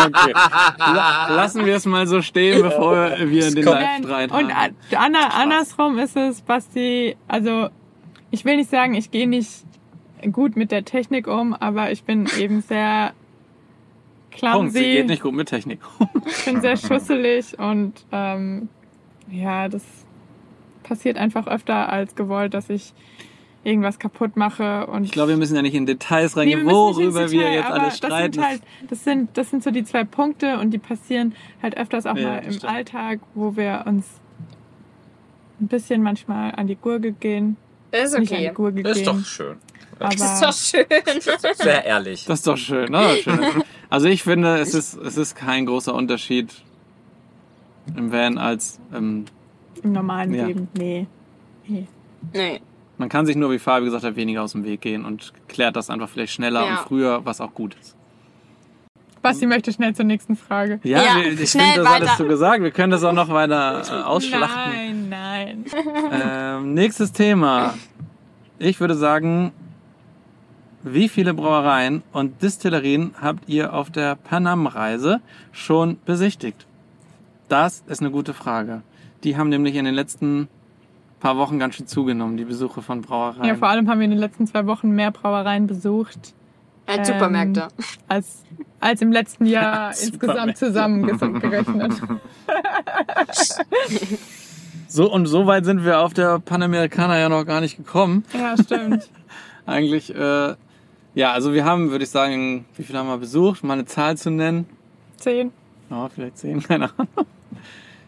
Okay. 0.00 0.32
La 0.78 1.28
lassen 1.34 1.64
wir 1.66 1.74
es 1.74 1.84
mal 1.86 2.06
so 2.06 2.22
stehen, 2.22 2.62
bevor 2.62 3.10
wir 3.18 3.50
den 3.50 3.64
Komm. 3.64 3.74
Live-Streit 3.74 4.30
Und 4.30 4.54
haben. 4.54 4.76
Anna, 4.96 5.28
andersrum 5.40 5.98
ist 5.98 6.16
es, 6.16 6.40
Basti, 6.42 7.16
also 7.26 7.68
ich 8.30 8.44
will 8.44 8.56
nicht 8.56 8.70
sagen, 8.70 8.94
ich 8.94 9.10
gehe 9.10 9.28
nicht 9.28 9.64
gut 10.32 10.56
mit 10.56 10.70
der 10.70 10.84
Technik 10.84 11.26
um, 11.26 11.52
aber 11.54 11.90
ich 11.90 12.04
bin 12.04 12.28
eben 12.38 12.60
sehr 12.60 13.12
Punkt, 14.40 14.72
sie 14.72 14.80
geht 14.82 15.06
nicht 15.08 15.22
gut 15.22 15.34
mit 15.34 15.48
Technik. 15.48 15.80
ich 16.26 16.44
bin 16.44 16.60
sehr 16.60 16.76
schusselig 16.76 17.58
und 17.58 17.92
ähm, 18.12 18.68
ja, 19.30 19.68
das 19.68 19.84
passiert 20.82 21.16
einfach 21.18 21.46
öfter 21.46 21.88
als 21.90 22.14
gewollt, 22.14 22.54
dass 22.54 22.70
ich 22.70 22.94
irgendwas 23.64 23.98
kaputt 23.98 24.36
mache 24.36 24.86
und 24.86 25.04
Ich 25.04 25.10
glaube, 25.10 25.30
wir 25.30 25.36
müssen 25.36 25.56
ja 25.56 25.62
nicht 25.62 25.74
in 25.74 25.84
Details 25.84 26.34
Nee, 26.36 26.40
reingehen, 26.42 26.66
wir 26.66 26.72
worüber 26.72 27.30
wir 27.30 27.38
Detail, 27.40 27.54
jetzt 27.54 27.66
aber 27.66 27.82
alles 27.82 27.96
streiten. 27.98 28.32
Das 28.32 28.34
sind, 28.34 28.44
halt, 28.44 28.62
das, 28.88 29.04
sind, 29.04 29.36
das 29.36 29.50
sind 29.50 29.62
so 29.64 29.70
die 29.70 29.84
zwei 29.84 30.04
Punkte 30.04 30.58
und 30.58 30.70
die 30.70 30.78
passieren 30.78 31.34
halt 31.62 31.76
öfters 31.76 32.06
auch 32.06 32.16
Ja, 32.16 32.28
mal 32.28 32.38
im 32.38 32.52
stimmt. 32.52 32.72
Alltag, 32.72 33.20
wo 33.34 33.56
wir 33.56 33.84
uns 33.86 34.06
ein 35.60 35.66
bisschen 35.66 36.02
manchmal 36.02 36.54
an 36.54 36.66
die 36.68 36.76
Gurgel 36.76 37.12
gehen. 37.12 37.56
Das 37.90 38.12
ist 38.12 38.18
Nicht 38.18 38.32
an 38.32 38.38
die 38.38 38.44
okay. 38.46 38.54
Gurgel 38.54 38.82
Das 38.84 38.96
ist 38.98 39.04
gehen. 39.04 39.18
doch 39.18 39.24
schön. 39.26 39.56
Aber 40.00 40.14
Das 40.14 40.34
ist 40.34 40.42
doch 40.42 40.52
schön. 40.52 40.86
Sehr 41.56 41.84
ehrlich. 41.84 42.24
Das 42.24 42.38
ist 42.40 42.46
doch 42.46 42.56
schön, 42.56 42.90
ne? 42.90 43.16
Schön. 43.22 43.40
Also 43.90 44.08
ich 44.08 44.22
finde, 44.22 44.58
es 44.58 44.74
ist, 44.74 44.94
es 44.94 45.16
ist 45.16 45.34
kein 45.34 45.66
großer 45.66 45.94
Unterschied 45.94 46.52
im 47.96 48.12
Van 48.12 48.36
als 48.38 48.78
ähm, 48.94 49.24
im 49.82 49.92
normalen 49.92 50.34
Ja. 50.34 50.46
Leben, 50.46 50.68
nee. 50.76 51.06
nee. 51.66 51.86
nee. 52.34 52.60
man 52.98 53.08
kann 53.08 53.24
sich 53.26 53.36
nur, 53.36 53.50
wie 53.50 53.58
Fabi 53.58 53.84
gesagt 53.86 54.04
hat, 54.04 54.16
weniger 54.16 54.42
aus 54.42 54.52
dem 54.52 54.64
Weg 54.64 54.80
gehen 54.82 55.04
und 55.04 55.32
klärt 55.48 55.76
das 55.76 55.88
einfach 55.88 56.08
vielleicht 56.08 56.32
schneller 56.34 56.64
Ja. 56.66 56.70
und 56.70 56.78
früher, 56.88 57.24
was 57.24 57.40
auch 57.40 57.54
gut 57.54 57.76
ist. 57.80 57.94
Basti 59.22 59.46
möchte 59.46 59.72
schnell 59.72 59.94
zur 59.96 60.04
nächsten 60.04 60.36
Frage. 60.36 60.80
Ja, 60.84 61.02
Ja, 61.02 61.16
wir- 61.16 61.32
ich 61.40 61.50
finde, 61.50 61.76
das 61.76 61.88
hattest 61.88 62.20
du 62.20 62.28
gesagt. 62.28 62.62
Wir 62.62 62.70
können 62.70 62.92
das 62.92 63.02
auch 63.04 63.12
noch 63.12 63.28
weiter 63.30 63.82
äh, 63.88 64.02
ausschlachten. 64.02 65.08
Nein, 65.08 65.08
nein. 65.08 65.64
Ähm, 66.12 66.74
nächstes 66.74 67.12
Thema. 67.12 67.74
Ich 68.58 68.80
würde 68.80 68.94
sagen, 68.94 69.52
wie 70.82 71.08
viele 71.08 71.34
Brauereien 71.34 72.02
und 72.12 72.42
Distillerien 72.42 73.14
habt 73.20 73.48
ihr 73.48 73.72
auf 73.74 73.90
der 73.90 74.14
Panam-Reise 74.16 75.20
schon 75.52 75.98
besichtigt? 76.04 76.66
Das 77.48 77.82
ist 77.86 78.00
eine 78.00 78.10
gute 78.10 78.34
Frage. 78.34 78.82
Die 79.24 79.36
haben 79.36 79.48
nämlich 79.48 79.74
in 79.74 79.84
den 79.84 79.94
letzten 79.94 80.48
paar 81.20 81.36
Wochen 81.36 81.58
ganz 81.58 81.74
schön 81.74 81.86
zugenommen, 81.88 82.36
die 82.36 82.44
Besuche 82.44 82.80
von 82.82 83.02
Brauereien. 83.02 83.44
Ja, 83.44 83.56
vor 83.56 83.68
allem 83.68 83.88
haben 83.88 83.98
wir 83.98 84.04
in 84.04 84.12
den 84.12 84.20
letzten 84.20 84.46
zwei 84.46 84.66
Wochen 84.66 84.90
mehr 84.90 85.10
Brauereien 85.10 85.66
besucht 85.66 86.34
Als 86.86 87.08
Ähm, 87.08 87.14
Supermärkte. 87.16 87.68
als, 88.06 88.44
als 88.78 89.02
im 89.02 89.10
letzten 89.10 89.46
Jahr 89.46 89.90
insgesamt 89.90 90.56
zusammengerechnet. 90.56 91.94
so 94.88 95.12
und 95.12 95.26
so 95.26 95.46
weit 95.46 95.64
sind 95.64 95.84
wir 95.84 96.00
auf 96.00 96.14
der 96.14 96.38
Panamericana 96.38 97.18
ja 97.18 97.28
noch 97.28 97.44
gar 97.44 97.60
nicht 97.60 97.76
gekommen. 97.76 98.24
Ja, 98.32 98.54
stimmt. 98.62 99.08
Eigentlich, 99.66 100.14
äh, 100.14 100.54
ja, 101.14 101.32
also 101.32 101.52
wir 101.52 101.64
haben, 101.64 101.90
würde 101.90 102.04
ich 102.04 102.10
sagen, 102.10 102.64
wie 102.76 102.82
viele 102.82 102.98
haben 102.98 103.08
wir 103.08 103.18
besucht? 103.18 103.64
Mal 103.64 103.74
eine 103.74 103.84
Zahl 103.86 104.16
zu 104.16 104.30
nennen. 104.30 104.66
Zehn. 105.16 105.50
Ja, 105.90 106.08
vielleicht 106.08 106.38
zehn, 106.38 106.62
keine 106.62 106.90
Ahnung. 106.96 107.26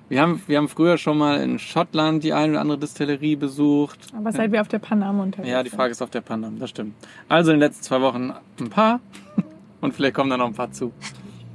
Wir 0.09 0.21
haben, 0.23 0.43
wir 0.49 0.59
haben 0.59 0.69
früher 0.69 0.99
schon 0.99 1.19
mal 1.19 1.41
in 1.41 1.59
Schottland 1.61 2.25
die 2.25 2.33
eine 2.33 2.53
oder 2.53 2.61
andere 2.63 2.79
Distillerie 2.79 3.37
besucht. 3.37 3.99
Aber 4.17 4.33
seit 4.33 4.51
wir 4.51 4.61
auf 4.61 4.67
der 4.69 4.81
Panama 4.81 5.23
unterwegs 5.23 5.49
Ja, 5.49 5.63
die 5.63 5.69
sind. 5.71 5.77
Frage 5.79 5.93
ist 5.93 6.03
auf 6.03 6.11
der 6.11 6.21
Panam, 6.21 6.59
das 6.59 6.71
stimmt. 6.71 6.95
Also 7.29 7.53
in 7.53 7.57
den 7.57 7.61
letzten 7.61 7.85
zwei 7.85 8.01
Wochen 8.01 8.33
ein 8.61 8.71
paar 8.71 8.99
und 9.81 9.95
vielleicht 9.95 10.15
kommen 10.15 10.31
da 10.31 10.37
noch 10.37 10.47
ein 10.47 10.55
paar 10.55 10.73
zu. 10.73 10.93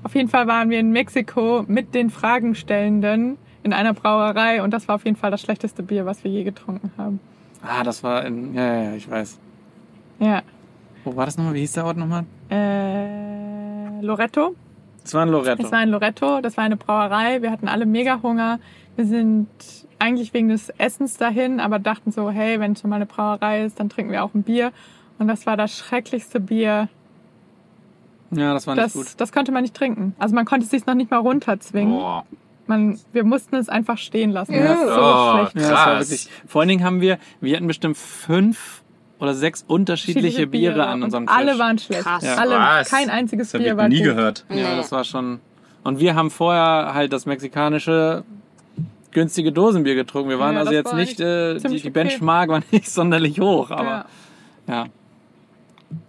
Auf 0.03 0.15
jeden 0.15 0.29
Fall 0.29 0.47
waren 0.47 0.69
wir 0.69 0.79
in 0.79 0.91
Mexiko 0.91 1.65
mit 1.67 1.93
den 1.93 2.09
Fragenstellenden 2.09 3.37
in 3.63 3.73
einer 3.73 3.93
Brauerei 3.93 4.61
und 4.63 4.71
das 4.71 4.87
war 4.87 4.95
auf 4.95 5.05
jeden 5.05 5.17
Fall 5.17 5.31
das 5.31 5.41
schlechteste 5.41 5.83
Bier, 5.83 6.05
was 6.05 6.23
wir 6.23 6.31
je 6.31 6.43
getrunken 6.43 6.91
haben. 6.97 7.19
Ah, 7.61 7.83
das 7.83 8.03
war 8.03 8.23
in, 8.25 8.53
ja, 8.53 8.65
ja, 8.75 8.83
ja, 8.91 8.95
ich 8.95 9.09
weiß. 9.09 9.37
Ja. 10.19 10.43
Wo 11.05 11.15
war 11.15 11.25
das 11.25 11.37
nochmal? 11.37 11.53
Wie 11.53 11.59
hieß 11.59 11.73
der 11.73 11.85
Ort 11.85 11.97
nochmal? 11.97 12.25
Äh, 12.49 14.01
Loretto. 14.01 14.55
Das 15.03 15.13
war 15.13 15.23
in 15.23 15.29
Loretto. 15.29 15.61
Das 15.61 15.71
war 15.71 15.83
in 15.83 15.89
Loretto, 15.89 16.41
das 16.41 16.57
war 16.57 16.63
eine 16.63 16.77
Brauerei. 16.77 17.41
Wir 17.41 17.51
hatten 17.51 17.67
alle 17.67 17.85
mega 17.85 18.21
Hunger. 18.23 18.59
Wir 18.95 19.05
sind 19.05 19.47
eigentlich 19.99 20.33
wegen 20.33 20.49
des 20.49 20.69
Essens 20.77 21.17
dahin, 21.17 21.59
aber 21.59 21.79
dachten 21.79 22.11
so, 22.11 22.29
hey, 22.31 22.59
wenn 22.59 22.75
schon 22.75 22.89
mal 22.89 22.95
eine 22.97 23.05
Brauerei 23.05 23.63
ist, 23.63 23.79
dann 23.79 23.89
trinken 23.89 24.11
wir 24.11 24.23
auch 24.23 24.33
ein 24.33 24.43
Bier. 24.43 24.71
Und 25.19 25.27
das 25.27 25.45
war 25.45 25.57
das 25.57 25.77
schrecklichste 25.77 26.39
Bier. 26.39 26.89
ja, 28.31 28.53
das 28.53 28.65
war 28.67 28.75
nicht 28.75 28.85
Das, 28.85 28.93
gut. 28.93 29.07
das 29.17 29.31
konnte 29.31 29.51
man 29.51 29.61
nicht 29.61 29.75
trinken. 29.75 30.15
Also 30.17 30.33
man 30.33 30.45
konnte 30.45 30.65
es 30.65 30.71
sich 30.71 30.85
noch 30.87 30.95
nicht 30.95 31.11
mal 31.11 31.17
runterzwingen. 31.19 31.93
Boah. 31.93 32.25
Man, 32.67 32.99
wir 33.13 33.23
mussten 33.23 33.55
es 33.57 33.69
einfach 33.69 33.99
stehen 33.99 34.31
lassen. 34.31 34.53
Ja. 34.55 34.63
Das 34.63 34.79
ist 34.79 34.87
so 34.87 35.01
Oh, 35.01 35.33
schlecht. 35.37 35.55
Ja, 35.55 35.61
das 35.61 35.69
war 35.71 35.85
Krass. 35.85 36.09
wirklich. 36.09 36.29
Vor 36.47 36.61
allen 36.61 36.69
Dingen 36.69 36.83
haben 36.83 36.99
wir, 36.99 37.19
wir 37.39 37.55
hatten 37.55 37.67
bestimmt 37.67 37.95
fünf 37.95 38.81
oder 39.19 39.33
sechs 39.33 39.63
unterschiedliche 39.67 40.47
Biere, 40.47 40.87
an 40.87 40.95
und 40.99 41.03
unserem 41.05 41.27
Tisch. 41.27 41.35
Alle 41.35 41.57
waren 41.59 41.77
schlecht. 41.79 42.03
Krass. 42.03 42.23
Ja. 42.23 42.35
Alle, 42.35 42.55
Was? 42.55 42.89
kein 42.89 43.09
einziges 43.09 43.51
Das 43.51 43.61
Bier 43.61 43.71
ich 43.71 43.77
war 43.77 43.87
nie 43.87 43.97
gut. 43.97 44.05
gehört. 44.05 44.45
Ja, 44.49 44.75
das 44.75 44.91
war 44.91 45.03
schon. 45.03 45.39
Und 45.83 45.99
wir 45.99 46.15
haben 46.15 46.31
vorher 46.31 46.93
halt 46.93 47.13
das 47.13 47.25
mexikanische 47.25 48.23
günstige 49.11 49.51
Dosenbier 49.53 49.95
getrunken. 49.95 50.29
Wir 50.29 50.39
waren 50.39 50.55
Ja, 50.55 50.59
also 50.61 50.73
jetzt 50.73 50.87
war 50.91 50.95
nicht, 50.95 51.19
äh, 51.21 51.55
die, 51.59 51.67
die 51.67 51.77
okay. 51.77 51.89
Benchmark 51.91 52.49
war 52.49 52.61
nicht 52.71 52.89
sonderlich 52.89 53.39
hoch, 53.39 53.71
aber 53.71 54.05
Ja. 54.67 54.73
ja. 54.73 54.85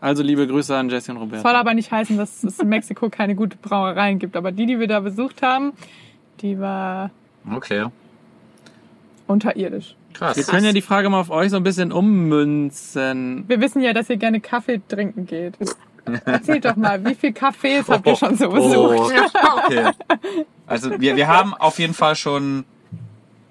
Also 0.00 0.22
liebe 0.24 0.46
Grüße 0.48 0.74
an 0.76 0.88
Jesse 0.88 1.12
und 1.12 1.18
Das 1.18 1.22
Roberto. 1.24 1.42
soll 1.48 1.54
aber 1.54 1.74
nicht 1.74 1.92
heißen, 1.92 2.16
dass 2.16 2.42
es 2.42 2.58
in 2.58 2.68
Mexiko 2.68 3.08
keine 3.10 3.36
gute 3.36 3.56
Brauereien 3.58 4.18
gibt. 4.18 4.34
Aber 4.34 4.50
die, 4.50 4.66
die 4.66 4.80
wir 4.80 4.88
da 4.88 4.98
besucht 5.00 5.42
haben, 5.42 5.74
die 6.40 6.58
war 6.58 7.10
Okay. 7.54 7.84
unterirdisch. 9.26 9.94
Krass. 10.16 10.36
Wir 10.36 10.44
können 10.44 10.64
ja 10.64 10.72
die 10.72 10.82
Frage 10.82 11.10
mal 11.10 11.20
auf 11.20 11.30
euch 11.30 11.50
so 11.50 11.56
ein 11.56 11.62
bisschen 11.62 11.92
ummünzen. 11.92 13.44
Wir 13.48 13.60
wissen 13.60 13.82
ja, 13.82 13.92
dass 13.92 14.08
ihr 14.08 14.16
gerne 14.16 14.40
Kaffee 14.40 14.80
trinken 14.88 15.26
geht. 15.26 15.58
Erzählt 16.24 16.64
doch 16.64 16.76
mal, 16.76 17.04
wie 17.04 17.14
viel 17.14 17.30
Cafés 17.30 17.88
habt 17.88 18.06
ihr 18.06 18.16
schon 18.16 18.36
so 18.36 18.48
besucht? 18.48 19.12
Oh, 19.34 19.60
okay. 19.64 19.90
Also 20.66 21.00
wir, 21.00 21.16
wir 21.16 21.28
haben 21.28 21.52
auf 21.52 21.78
jeden 21.78 21.94
Fall 21.94 22.16
schon, 22.16 22.64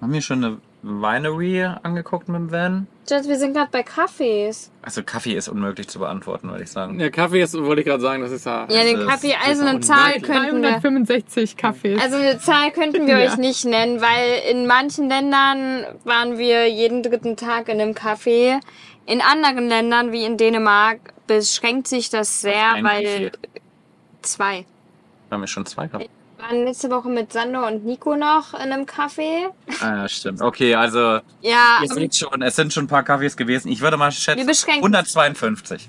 haben 0.00 0.12
wir 0.12 0.22
schon 0.22 0.44
eine 0.44 0.56
Winery 0.82 1.64
angeguckt 1.82 2.28
mit 2.28 2.40
dem 2.40 2.50
Van? 2.50 2.86
Jess, 3.08 3.28
wir 3.28 3.36
sind 3.38 3.52
gerade 3.54 3.68
bei 3.70 3.82
Kaffees. 3.82 4.70
Also 4.82 5.02
Kaffee 5.02 5.34
ist 5.34 5.48
unmöglich 5.48 5.88
zu 5.88 5.98
beantworten, 5.98 6.50
würde 6.50 6.64
ich 6.64 6.70
sagen. 6.70 6.98
Ja, 6.98 7.08
Kaffee 7.10 7.40
ist, 7.42 7.54
wollte 7.54 7.82
ich 7.82 7.86
gerade 7.86 8.00
sagen, 8.02 8.22
das 8.22 8.32
ist 8.32 8.46
ja. 8.46 8.66
Ja, 8.68 8.82
den 8.84 9.06
Kaffee, 9.06 9.34
also 9.46 9.64
eine 9.64 9.80
Zahl 9.80 10.20
könnten 10.20 10.62
wir. 10.62 10.70
365 10.72 11.56
Kaffees. 11.56 12.00
Also 12.02 12.16
eine 12.16 12.38
Zahl 12.38 12.70
könnten 12.72 13.06
wir 13.06 13.18
Ja. 13.18 13.30
euch 13.30 13.36
nicht 13.36 13.64
nennen, 13.64 14.00
weil 14.00 14.40
in 14.50 14.66
manchen 14.66 15.08
Ländern 15.08 15.84
waren 16.04 16.38
wir 16.38 16.68
jeden 16.68 17.02
dritten 17.02 17.36
Tag 17.36 17.68
in 17.68 17.80
einem 17.80 17.92
Café. 17.92 18.60
In 19.06 19.20
anderen 19.20 19.68
Ländern, 19.68 20.10
wie 20.12 20.24
in 20.24 20.36
Dänemark, 20.36 20.98
beschränkt 21.28 21.86
sich 21.86 22.10
das 22.10 22.40
sehr, 22.40 22.76
weil 22.82 23.30
zwei. 24.22 24.66
Haben 25.30 25.42
wir 25.42 25.46
schon 25.46 25.64
zwei 25.66 25.86
gehabt? 25.86 26.08
Wir 26.36 26.44
waren 26.44 26.64
letzte 26.64 26.90
Woche 26.90 27.08
mit 27.08 27.32
Sandro 27.32 27.66
und 27.66 27.84
Nico 27.84 28.14
noch 28.14 28.52
in 28.54 28.72
einem 28.72 28.84
Café. 28.84 29.48
Ah, 29.80 30.02
ja, 30.02 30.08
stimmt. 30.08 30.42
Okay, 30.42 30.74
also 30.74 31.20
Ja, 31.40 31.80
ihr 31.82 31.88
seht 31.88 32.14
schon, 32.14 32.42
es 32.42 32.56
sind 32.56 32.72
schon 32.72 32.84
ein 32.84 32.88
paar 32.88 33.02
Kaffees 33.02 33.36
gewesen. 33.36 33.68
Ich 33.68 33.80
würde 33.80 33.96
mal 33.96 34.08
wir 34.08 34.12
schätzen, 34.12 34.46
beschränken 34.46 34.84
152. 34.84 35.88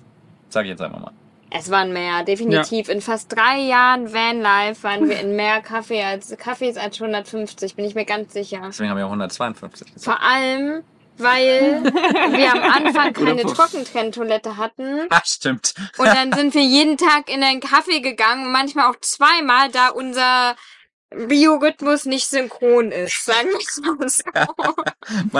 Sag 0.49 0.63
ich 0.63 0.69
jetzt 0.69 0.81
einfach 0.81 0.99
mal. 0.99 1.11
Es 1.49 1.69
waren 1.71 1.93
mehr, 1.93 2.23
definitiv. 2.23 2.89
In 2.89 3.01
fast 3.01 3.33
drei 3.33 3.59
Jahren 3.59 4.13
Vanlife 4.13 4.83
waren 4.83 5.07
wir 5.07 5.19
in 5.19 5.35
mehr 5.35 5.61
Kaffee 5.61 6.03
als 6.03 6.35
Kaffees 6.37 6.77
als 6.77 6.99
150, 7.01 7.75
bin 7.75 7.85
ich 7.85 7.95
mir 7.95 8.05
ganz 8.05 8.33
sicher. 8.33 8.61
Deswegen 8.65 8.89
haben 8.89 8.97
wir 8.97 9.05
152. 9.05 9.93
Vor 9.97 10.21
allem, 10.21 10.83
weil 11.19 11.83
wir 11.83 12.51
am 12.53 12.61
Anfang 12.61 13.13
keine. 13.13 13.43
Trockentrenntoilette 13.43 14.57
hatten. 14.57 15.07
Ah, 15.09 15.21
stimmt. 15.25 15.73
Und 15.97 16.07
dann 16.07 16.31
sind 16.33 16.53
wir 16.53 16.63
jeden 16.63 16.97
Tag 16.97 17.29
in 17.29 17.43
einen 17.43 17.59
Kaffee 17.59 18.01
gegangen, 18.01 18.51
manchmal 18.51 18.89
auch 18.89 18.99
zweimal, 19.01 19.69
da 19.69 19.89
unser 19.89 20.55
Biorhythmus 21.09 22.05
nicht 22.05 22.27
synchron 22.27 22.91
ist, 22.91 23.23
sagen 23.23 23.47
wir 23.49 24.05
es 24.05 24.23
mal 24.25 24.43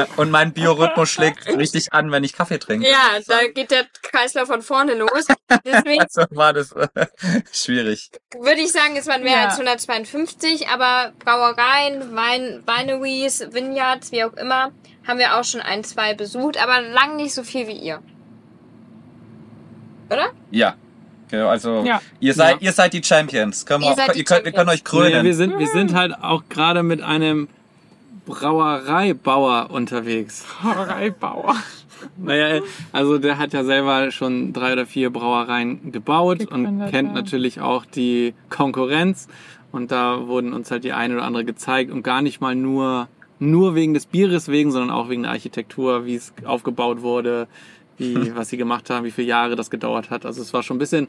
so. 0.05 0.11
Und 0.21 0.31
mein 0.31 0.53
Biorhythmus 0.53 1.09
schlägt 1.09 1.45
richtig 1.47 1.91
an, 1.91 2.09
wenn 2.11 2.23
ich 2.23 2.33
Kaffee 2.33 2.57
trinke. 2.57 2.89
Ja, 2.89 3.19
da 3.27 3.47
geht 3.47 3.71
der 3.71 3.85
Kreislauf 4.01 4.47
von 4.47 4.61
vorne 4.61 4.93
los. 4.93 5.27
Deswegen 5.65 6.01
Also 6.07 6.23
war 6.29 6.53
das 6.53 6.73
schwierig. 7.51 8.11
würde 8.39 8.61
ich 8.61 8.71
sagen, 8.71 8.95
es 8.95 9.07
waren 9.07 9.23
mehr 9.23 9.33
Ja. 9.37 9.43
als 9.45 9.53
152, 9.55 10.69
aber 10.69 11.11
Brauereien, 11.19 12.15
Wein, 12.15 12.63
Wineries, 12.65 13.47
Vineyards, 13.51 14.11
wie 14.13 14.23
auch 14.23 14.33
immer, 14.33 14.71
haben 15.05 15.19
wir 15.19 15.37
auch 15.37 15.43
schon 15.43 15.61
ein, 15.61 15.83
zwei 15.83 16.13
besucht, 16.13 16.57
aber 16.61 16.81
lang 16.81 17.17
nicht 17.17 17.33
so 17.33 17.43
viel 17.43 17.67
wie 17.67 17.77
ihr. 17.77 18.01
Oder? 20.09 20.31
Ja. 20.51 20.75
Genau, 21.29 21.47
Also 21.47 21.83
Ja. 21.85 22.01
ihr 22.19 22.33
seid 22.33 22.55
Ja. 22.61 22.67
ihr 22.67 22.71
seid 22.73 22.93
die 22.93 23.03
Champions. 23.03 23.65
Können 23.65 23.83
wir 23.83 23.89
Ihr 23.89 24.13
die 24.13 24.19
ihr, 24.19 24.25
könnt, 24.25 24.45
wir 24.45 24.51
können 24.51 24.69
euch 24.69 24.83
krönen. 24.83 25.11
Naja, 25.11 25.23
wir, 25.23 25.33
sind, 25.35 25.57
wir 25.59 25.67
sind 25.67 25.93
halt 25.93 26.13
auch 26.21 26.43
gerade 26.49 26.83
mit 26.83 27.01
einem 27.01 27.47
Brauereibauer 28.25 29.69
unterwegs. 29.71 30.45
Brauereibauer. 30.61 31.55
Naja, 32.15 32.61
also 32.91 33.17
der 33.17 33.39
hat 33.39 33.53
ja 33.53 33.63
selber 33.63 34.11
schon 34.11 34.53
drei 34.53 34.73
oder 34.73 34.85
vier 34.85 35.09
Brauereien 35.09 35.91
gebaut 35.91 36.45
und 36.45 36.85
kennt 36.91 37.09
ja. 37.09 37.13
natürlich 37.15 37.59
auch 37.59 37.85
die 37.85 38.35
Konkurrenz. 38.49 39.27
Und 39.71 39.91
da 39.91 40.27
wurden 40.27 40.53
uns 40.53 40.69
halt 40.69 40.83
die 40.83 40.93
eine 40.93 41.15
oder 41.15 41.23
andere 41.23 41.43
gezeigt 41.43 41.89
und 41.91 42.03
gar 42.03 42.21
nicht 42.21 42.39
mal 42.39 42.53
nur, 42.53 43.07
nur 43.39 43.73
wegen 43.73 43.95
des 43.95 44.05
Bieres 44.05 44.47
wegen, 44.47 44.71
sondern 44.71 44.91
auch 44.91 45.09
wegen 45.09 45.23
der 45.23 45.31
Architektur, 45.31 46.05
wie 46.05 46.13
es 46.15 46.33
aufgebaut 46.45 47.01
wurde, 47.01 47.47
wie, 47.97 48.35
was 48.35 48.49
sie 48.49 48.57
gemacht 48.57 48.89
haben, 48.89 49.03
wie 49.05 49.11
viele 49.11 49.27
Jahre 49.27 49.55
das 49.55 49.69
gedauert 49.69 50.09
hat. 50.09 50.25
Also 50.25 50.41
es 50.41 50.53
war 50.53 50.63
schon 50.63 50.77
ein 50.77 50.79
bisschen 50.79 51.07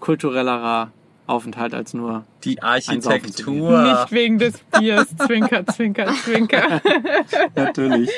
kulturellerer 0.00 0.90
Aufenthalt 1.26 1.74
als 1.74 1.94
nur. 1.94 2.24
die 2.44 2.60
Architektur. 2.62 3.82
Nicht 3.82 4.10
wegen 4.12 4.38
des 4.38 4.58
Biers. 4.78 5.06
Zwinker, 5.16 5.66
zwinker, 5.66 6.12
zwinker. 6.24 6.80
Natürlich. 7.54 8.10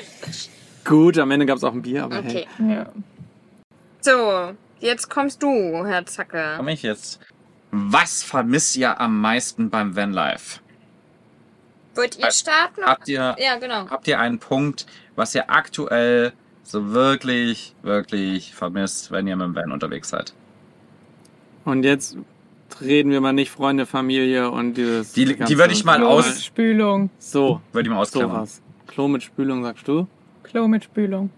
Gut, 0.85 1.19
am 1.19 1.31
Ende 1.31 1.47
gab 1.47 1.59
es 1.59 1.65
auch 1.65 1.73
ein 1.75 1.83
Bier, 1.83 2.05
aber 2.05 2.19
Okay. 2.21 2.47
hey. 2.59 2.75
Ja. 2.75 2.87
So, 4.01 4.53
jetzt 4.81 5.11
kommst 5.11 5.43
du, 5.43 5.85
Herr 5.85 6.07
Zacke. 6.07 6.55
Komm 6.57 6.69
ich 6.69 6.83
jetzt. 6.83 7.21
Was 7.71 8.23
vermisst 8.23 8.77
ihr 8.77 9.01
am 9.01 9.21
meisten 9.21 9.71
beim 9.71 9.95
Vanlife? 9.97 10.61
Wollt 11.95 12.19
ihr 12.19 12.31
starten? 12.31 12.83
Habt 12.85 13.09
ihr 13.09 13.37
Ja, 13.39 13.57
genau. 13.59 13.89
habt 13.91 14.09
ihr 14.09 14.19
einen 14.19 14.39
Punkt, 14.39 14.87
was 15.15 15.35
ihr 15.35 15.51
aktuell 15.51 16.33
so 16.63 16.93
wirklich 16.93 17.75
wirklich 17.83 18.55
vermisst, 18.55 19.11
wenn 19.11 19.27
ihr 19.27 19.37
mit 19.37 19.47
dem 19.47 19.55
Van 19.55 19.73
unterwegs 19.73 20.09
seid? 20.11 20.33
Und 21.65 21.85
jetzt 21.85 22.17
reden 22.81 23.11
wir 23.11 23.21
mal 23.21 23.33
nicht 23.33 23.51
Freunde, 23.51 23.87
Familie 23.87 24.51
und 24.51 24.75
dieses. 24.75 25.13
Die- 25.13 25.25
die 25.37 25.59
würde 25.59 25.73
ich 25.73 25.85
mal 25.85 25.99
Klo 25.99 26.09
aus- 26.09 26.27
mit 26.35 26.41
Spülung. 26.43 27.11
So, 27.19 27.61
Würde 27.73 27.89
ich 27.89 27.95
mal 27.95 28.01
ausklammern. 28.01 28.37
sowas. 28.47 28.63
Klo 28.87 29.09
mit 29.09 29.23
Spülung, 29.23 29.63
sagst 29.63 29.87
du? 29.87 30.07
Klo 30.43 30.67
mit 30.69 30.85
Spülung. 30.85 31.31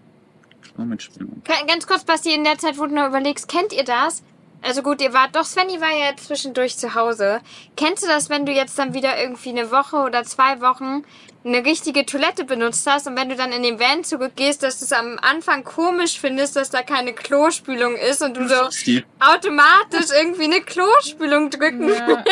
Nur 0.77 0.87
mit 0.87 1.01
Spülung. 1.01 1.41
Ganz 1.67 1.87
kurz, 1.87 2.03
Basti, 2.03 2.33
in 2.33 2.43
der 2.43 2.57
Zeit, 2.57 2.77
wo 2.77 2.85
du 2.85 2.93
noch 2.93 3.07
überlegst, 3.07 3.47
kennt 3.47 3.71
ihr 3.71 3.85
das? 3.85 4.23
Also 4.61 4.81
gut, 4.81 4.99
ihr 5.01 5.13
wart, 5.13 5.33
doch 5.35 5.45
Svenny 5.45 5.79
war 5.79 5.91
ja 5.91 6.15
zwischendurch 6.17 6.75
zu 6.75 6.95
Hause. 6.95 7.39
Kennst 7.77 8.03
du 8.03 8.07
das, 8.07 8.29
wenn 8.29 8.45
du 8.45 8.51
jetzt 8.51 8.77
dann 8.79 8.93
wieder 8.93 9.17
irgendwie 9.21 9.49
eine 9.49 9.71
Woche 9.71 9.97
oder 9.97 10.23
zwei 10.23 10.59
Wochen 10.59 11.03
eine 11.45 11.63
richtige 11.63 12.05
Toilette 12.05 12.43
benutzt 12.43 12.87
hast 12.87 13.05
und 13.07 13.15
wenn 13.15 13.29
du 13.29 13.35
dann 13.35 13.51
in 13.51 13.61
den 13.61 13.79
Van 13.79 14.03
zurückgehst, 14.03 14.63
dass 14.63 14.79
du 14.79 14.85
es 14.85 14.91
am 14.91 15.19
Anfang 15.21 15.63
komisch 15.63 16.19
findest, 16.19 16.55
dass 16.55 16.71
da 16.71 16.81
keine 16.81 17.13
Klospülung 17.13 17.95
ist 17.95 18.23
und 18.23 18.35
du 18.35 18.47
so 18.47 18.71
Stil. 18.71 19.05
automatisch 19.19 20.07
irgendwie 20.19 20.45
eine 20.45 20.61
Klospülung 20.61 21.51
drücken 21.51 21.89
Ja. 21.89 22.23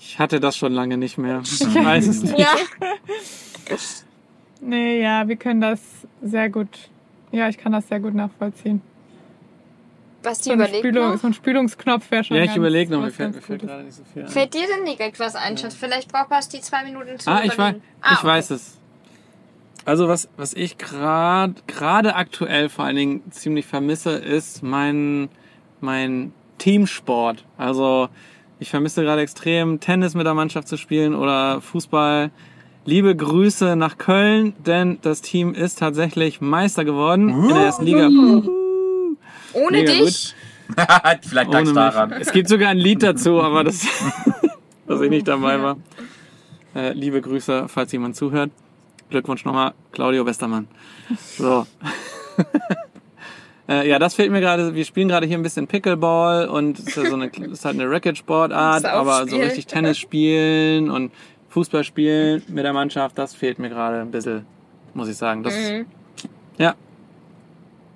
Ich 0.00 0.18
hatte 0.18 0.40
das 0.40 0.56
schon 0.56 0.72
lange 0.72 0.96
nicht 0.96 1.18
mehr. 1.18 1.42
Ich 1.44 1.60
weiß 1.60 2.06
es 2.06 2.22
nicht. 2.22 2.38
Ja. 2.38 2.54
Nee, 4.60 5.02
ja, 5.02 5.26
wir 5.26 5.36
können 5.36 5.60
das 5.60 5.80
sehr 6.22 6.50
gut. 6.50 6.68
Ja, 7.30 7.48
ich 7.48 7.58
kann 7.58 7.72
das 7.72 7.88
sehr 7.88 7.98
gut 8.00 8.14
nachvollziehen. 8.14 8.82
So, 10.22 10.52
eine 10.52 10.62
überlegt 10.64 10.78
Spülung, 10.86 11.16
so 11.18 11.26
ein 11.26 11.34
Spülungsknopf 11.34 12.10
wäre 12.10 12.24
schon 12.24 12.36
Ja, 12.36 12.44
ich 12.44 12.56
überlege 12.56 12.92
noch, 12.92 13.00
mir 13.00 13.06
was 13.08 13.14
fällt, 13.16 13.34
mir 13.34 13.42
fällt 13.42 13.62
gerade 13.62 13.84
nicht 13.84 13.94
so 13.96 14.02
viel 14.12 14.22
ein. 14.22 14.28
Fällt 14.28 14.54
dir 14.54 14.66
denn 14.66 14.84
direkt 14.86 15.18
was 15.20 15.34
ein, 15.34 15.58
Schatz? 15.58 15.74
Vielleicht 15.74 16.10
braucht 16.12 16.28
Basti 16.28 16.60
zwei 16.60 16.84
Minuten 16.84 17.18
zu 17.18 17.30
Ah, 17.30 17.40
ich, 17.42 17.50
weiß, 17.50 17.54
überlegen. 17.54 17.82
Ah, 18.00 18.12
ich 18.12 18.18
okay. 18.18 18.26
weiß 18.26 18.50
es. 18.50 18.78
Also 19.84 20.06
was, 20.08 20.28
was 20.36 20.54
ich 20.54 20.78
gerade 20.78 21.54
gerade 21.66 22.14
aktuell 22.14 22.68
vor 22.68 22.84
allen 22.84 22.96
Dingen 22.96 23.22
ziemlich 23.32 23.66
vermisse, 23.66 24.12
ist 24.12 24.62
mein, 24.62 25.28
mein 25.80 26.32
Teamsport. 26.58 27.44
Also 27.58 28.08
ich 28.60 28.70
vermisse 28.70 29.02
gerade 29.02 29.22
extrem 29.22 29.80
Tennis 29.80 30.14
mit 30.14 30.24
der 30.24 30.34
Mannschaft 30.34 30.68
zu 30.68 30.76
spielen 30.76 31.14
oder 31.16 31.60
Fußball. 31.60 32.30
Liebe 32.84 33.14
Grüße 33.14 33.74
nach 33.76 33.98
Köln, 33.98 34.54
denn 34.64 34.98
das 35.02 35.20
Team 35.20 35.54
ist 35.54 35.78
tatsächlich 35.80 36.40
Meister 36.40 36.84
geworden 36.84 37.28
in 37.28 37.48
der 37.54 37.64
ersten 37.64 37.84
Liga. 37.84 38.08
Ohne 39.54 39.78
Mega 39.78 39.92
dich? 39.92 40.34
Vielleicht 41.22 41.52
lag's 41.52 41.66
mich. 41.66 41.74
daran. 41.74 42.12
Es 42.12 42.32
gibt 42.32 42.48
sogar 42.48 42.70
ein 42.70 42.78
Lied 42.78 43.02
dazu, 43.02 43.40
aber 43.42 43.64
das, 43.64 43.86
dass 44.86 45.00
ich 45.00 45.10
nicht 45.10 45.28
dabei 45.28 45.60
war. 45.62 45.76
Äh, 46.74 46.92
liebe 46.92 47.20
Grüße, 47.20 47.66
falls 47.68 47.92
jemand 47.92 48.16
zuhört. 48.16 48.50
Glückwunsch 49.10 49.44
nochmal, 49.44 49.74
Claudio 49.92 50.24
Westermann. 50.24 50.68
So. 51.36 51.66
äh, 53.68 53.86
ja, 53.86 53.98
das 53.98 54.14
fehlt 54.14 54.30
mir 54.30 54.40
gerade. 54.40 54.74
Wir 54.74 54.86
spielen 54.86 55.08
gerade 55.08 55.26
hier 55.26 55.36
ein 55.36 55.42
bisschen 55.42 55.66
Pickleball 55.66 56.48
und 56.48 56.78
es 56.78 56.86
ist, 56.88 56.96
ja 56.96 57.06
so 57.10 57.14
eine, 57.16 57.30
es 57.30 57.38
ist 57.52 57.64
halt 57.66 57.78
eine 57.78 57.90
Racket-Sportart, 57.90 58.86
aber 58.86 59.28
so 59.28 59.36
richtig 59.36 59.66
Tennis 59.66 59.98
spielen 59.98 60.90
und 60.90 61.12
Fußball 61.50 61.84
spielen 61.84 62.42
mit 62.48 62.64
der 62.64 62.72
Mannschaft, 62.72 63.18
das 63.18 63.34
fehlt 63.34 63.58
mir 63.58 63.68
gerade 63.68 64.00
ein 64.00 64.10
bisschen, 64.10 64.46
muss 64.94 65.08
ich 65.08 65.16
sagen. 65.16 65.42
Das, 65.42 65.54
Mhm. 65.54 65.84
Ja, 66.58 66.74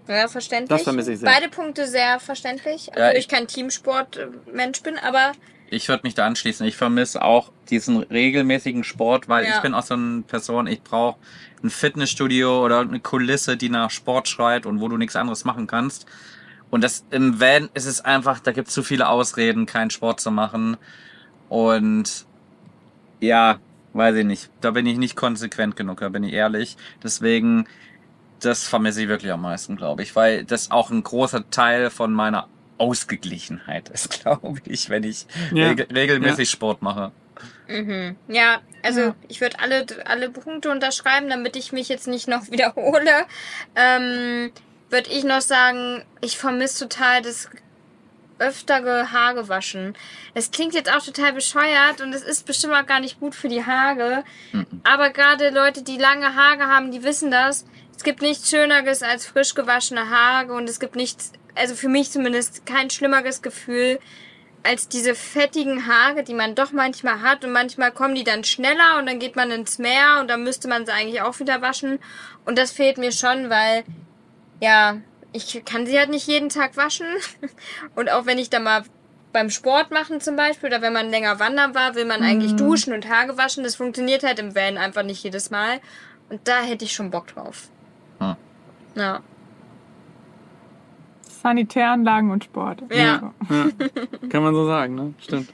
Ja, 0.09 0.29
verständlich. 0.29 0.69
Das 0.69 0.83
vermisse 0.83 1.13
ich 1.13 1.19
sehr. 1.21 1.29
Beide 1.31 1.49
Punkte 1.49 1.87
sehr 1.87 2.21
verständlich, 2.21 2.87
Ja, 2.87 2.93
obwohl 2.93 3.11
ich- 3.13 3.19
ich 3.19 3.29
kein 3.29 3.47
Teamsport-Mensch 3.47 4.83
bin, 4.83 4.99
aber 4.99 5.33
Ich 5.69 5.89
würde 5.89 6.03
mich 6.05 6.15
da 6.15 6.25
anschließen. 6.27 6.65
Ich 6.65 6.77
vermisse 6.77 7.23
auch 7.23 7.51
diesen 7.71 7.97
regelmäßigen 8.05 8.85
Sport, 8.85 9.29
weil 9.29 9.45
Ja. 9.45 9.57
ich 9.57 9.63
bin 9.63 9.75
auch 9.75 9.83
so 9.83 9.95
eine 9.95 10.23
Person, 10.23 10.69
ich 10.69 10.81
brauche 10.81 11.19
ein 11.65 11.71
Fitnessstudio 11.71 12.65
oder 12.65 12.81
eine 12.81 13.01
Kulisse, 13.01 13.57
die 13.57 13.69
nach 13.69 13.91
Sport 13.91 14.29
schreit 14.29 14.65
und 14.65 14.81
wo 14.81 14.87
du 14.87 14.97
nichts 14.97 15.17
anderes 15.17 15.45
machen 15.45 15.67
kannst. 15.67 16.07
Und 16.71 16.85
das 16.85 17.05
im 17.11 17.41
Van 17.41 17.69
ist 17.75 17.87
es 17.87 18.01
einfach, 18.01 18.39
da 18.39 18.53
gibt 18.53 18.69
es 18.69 18.75
zu 18.75 18.85
viele 18.85 19.09
Ausreden, 19.09 19.67
keinen 19.67 19.91
Sport 19.91 20.21
zu 20.21 20.31
machen. 20.31 20.77
Und 21.49 22.27
ja, 23.21 23.59
weiß 23.93 24.15
ich 24.17 24.25
nicht. 24.25 24.51
Da 24.61 24.71
bin 24.71 24.87
ich 24.87 24.99
nicht 24.99 25.17
konsequent 25.17 25.75
genug, 25.77 25.99
da 26.01 26.09
bin 26.11 26.23
ich 26.25 26.33
ehrlich. 26.33 26.77
Deswegen, 27.03 27.67
das 28.41 28.66
vermisse 28.68 29.03
ich 29.03 29.09
wirklich 29.09 29.32
am 29.32 29.43
meisten, 29.43 29.76
glaube 29.76 30.03
ich, 30.03 30.14
weil 30.16 30.45
das 30.45 30.70
auch 30.70 30.91
ein 30.91 31.03
großer 31.03 31.49
Teil 31.51 31.91
von 31.91 32.12
meiner 32.12 32.49
Ausgeglichenheit 32.78 33.89
ist, 33.95 34.20
glaube 34.22 34.61
ich, 34.64 34.91
wenn 34.91 35.05
ich 35.05 35.26
Ja. 35.53 35.68
regel 35.68 35.87
regelmäßig 35.93 36.51
Sport 36.51 36.82
mache. 36.82 37.12
mhm. 37.68 38.16
ja, 38.28 38.61
also 38.82 39.01
Ja. 39.01 39.14
ich 39.28 39.41
würde 39.41 39.59
alle, 39.61 39.87
alle 40.05 40.30
Punkte 40.30 40.70
unterschreiben, 40.70 41.28
damit 41.28 41.57
ich 41.57 41.72
mich 41.72 41.89
jetzt 41.89 42.07
nicht 42.07 42.28
noch 42.28 42.51
wiederhole. 42.51 43.26
Ähm, 43.74 44.53
würde 44.91 45.11
ich 45.11 45.24
noch 45.24 45.41
sagen, 45.41 46.05
ich 46.20 46.39
vermisse 46.39 46.89
total 46.89 47.20
das 47.22 47.49
öftere 48.39 49.11
Haare 49.12 49.49
waschen. 49.49 49.97
Es 50.34 50.51
klingt 50.51 50.74
jetzt 50.74 50.93
auch 50.95 51.03
total 51.03 51.32
bescheuert 51.32 52.03
und 52.03 52.12
es 52.14 52.22
ist 52.22 52.45
bestimmt 52.47 52.74
auch 52.74 52.84
gar 52.87 53.01
nicht 53.01 53.18
gut 53.18 53.34
für 53.34 53.49
die 53.49 53.64
Haare. 53.64 54.24
Mhm. 54.53 54.66
Aber 54.84 55.09
gerade 55.11 55.49
Leute, 55.51 55.82
die 55.82 55.97
lange 55.97 56.34
Haare 56.34 56.66
haben, 56.66 56.93
die 56.93 57.03
wissen 57.03 57.30
das. 57.30 57.64
Es 57.97 58.05
gibt 58.05 58.23
nichts 58.23 58.51
Schöneres 58.51 59.03
als 59.03 59.27
frisch 59.27 59.55
gewaschene 59.55 60.11
Haare 60.11 60.53
und 60.53 60.69
es 60.69 60.81
gibt 60.81 60.97
nichts, 60.97 61.33
also 61.55 61.75
für 61.75 61.89
mich 61.89 62.11
zumindest, 62.11 62.67
kein 62.67 62.91
schlimmeres 62.91 63.43
Gefühl 63.43 63.99
als 64.63 64.89
diese 64.89 65.15
fettigen 65.15 65.87
Haare, 65.87 66.25
die 66.25 66.35
man 66.35 66.55
doch 66.55 66.73
manchmal 66.73 67.23
hat 67.23 67.45
und 67.45 67.53
manchmal 67.53 67.93
kommen 67.93 68.15
die 68.15 68.25
dann 68.25 68.43
schneller 68.43 68.99
und 68.99 69.07
dann 69.07 69.19
geht 69.19 69.37
man 69.37 69.51
ins 69.51 69.79
Meer 69.79 70.19
und 70.21 70.29
dann 70.29 70.43
müsste 70.43 70.69
man 70.69 70.85
sie 70.85 70.93
eigentlich 70.93 71.23
auch 71.23 71.39
wieder 71.39 71.63
waschen 71.63 72.01
und 72.45 72.59
das 72.59 72.73
fehlt 72.73 72.99
mir 72.99 73.13
schon, 73.13 73.49
weil 73.49 73.85
ja, 74.61 74.99
ich 75.33 75.63
kann 75.65 75.87
sie 75.87 75.99
halt 75.99 76.11
nicht 76.11 76.27
jeden 76.27 76.49
Tag 76.49 76.77
waschen 76.77 77.07
und 77.95 78.11
auch 78.11 78.27
wenn 78.27 78.39
ich 78.39 78.51
da 78.51 78.59
mal 78.59 78.85
beim 79.33 79.51
Sport 79.51 79.91
machen 79.91 80.21
zum 80.21 80.35
Beispiel 80.35 80.69
oder 80.69 80.83
wenn 80.83 80.95
man 80.95 81.11
länger 81.11 81.39
wandern 81.39 81.75
war, 81.75 81.95
will 81.95 82.07
man 82.07 82.23
eigentlich 82.23 82.57
duschen 82.57 82.95
und 82.95 83.09
Haare 83.09 83.37
waschen. 83.37 83.65
Das 83.65 83.77
funktioniert 83.77 84.23
halt 84.23 84.39
im 84.39 84.55
Van 84.55 84.79
einfach 84.79 85.03
nicht 85.03 85.23
jedes 85.23 85.51
Mal. 85.51 85.81
Und 86.31 86.49
da 86.49 86.63
hätte 86.63 86.87
ich 86.87 86.95
schon 86.95 87.11
Bock 87.11 87.27
drauf. 87.27 87.69
Hm. 88.19 88.37
Ja. 88.95 89.21
Sanitäranlagen 91.23 92.31
und 92.31 92.45
Sport. 92.45 92.83
Ja. 92.93 93.33
Kann 94.29 94.43
man 94.43 94.55
so 94.55 94.67
sagen, 94.67 94.95
ne? 94.95 95.14
Stimmt. 95.19 95.53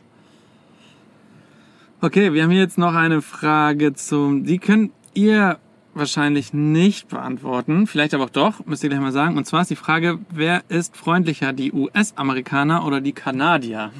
Okay, 2.01 2.33
wir 2.33 2.43
haben 2.43 2.51
hier 2.51 2.61
jetzt 2.61 2.79
noch 2.79 2.95
eine 2.95 3.23
Frage 3.23 3.93
zum. 3.95 4.45
Die 4.45 4.59
könnt 4.59 4.93
ihr 5.15 5.59
wahrscheinlich 5.95 6.53
nicht 6.53 7.09
beantworten. 7.09 7.87
Vielleicht 7.87 8.15
aber 8.15 8.25
auch 8.25 8.31
doch, 8.31 8.65
müsst 8.67 8.83
ihr 8.83 8.89
gleich 8.89 9.01
mal 9.01 9.13
sagen. 9.13 9.37
Und 9.37 9.45
zwar 9.45 9.63
ist 9.63 9.71
die 9.71 9.77
Frage, 9.77 10.19
wer 10.31 10.63
ist 10.69 10.97
freundlicher, 10.97 11.53
die 11.53 11.73
US-Amerikaner 11.73 12.87
oder 12.87 13.01
die 13.01 13.13
Kanadier? 13.13 13.93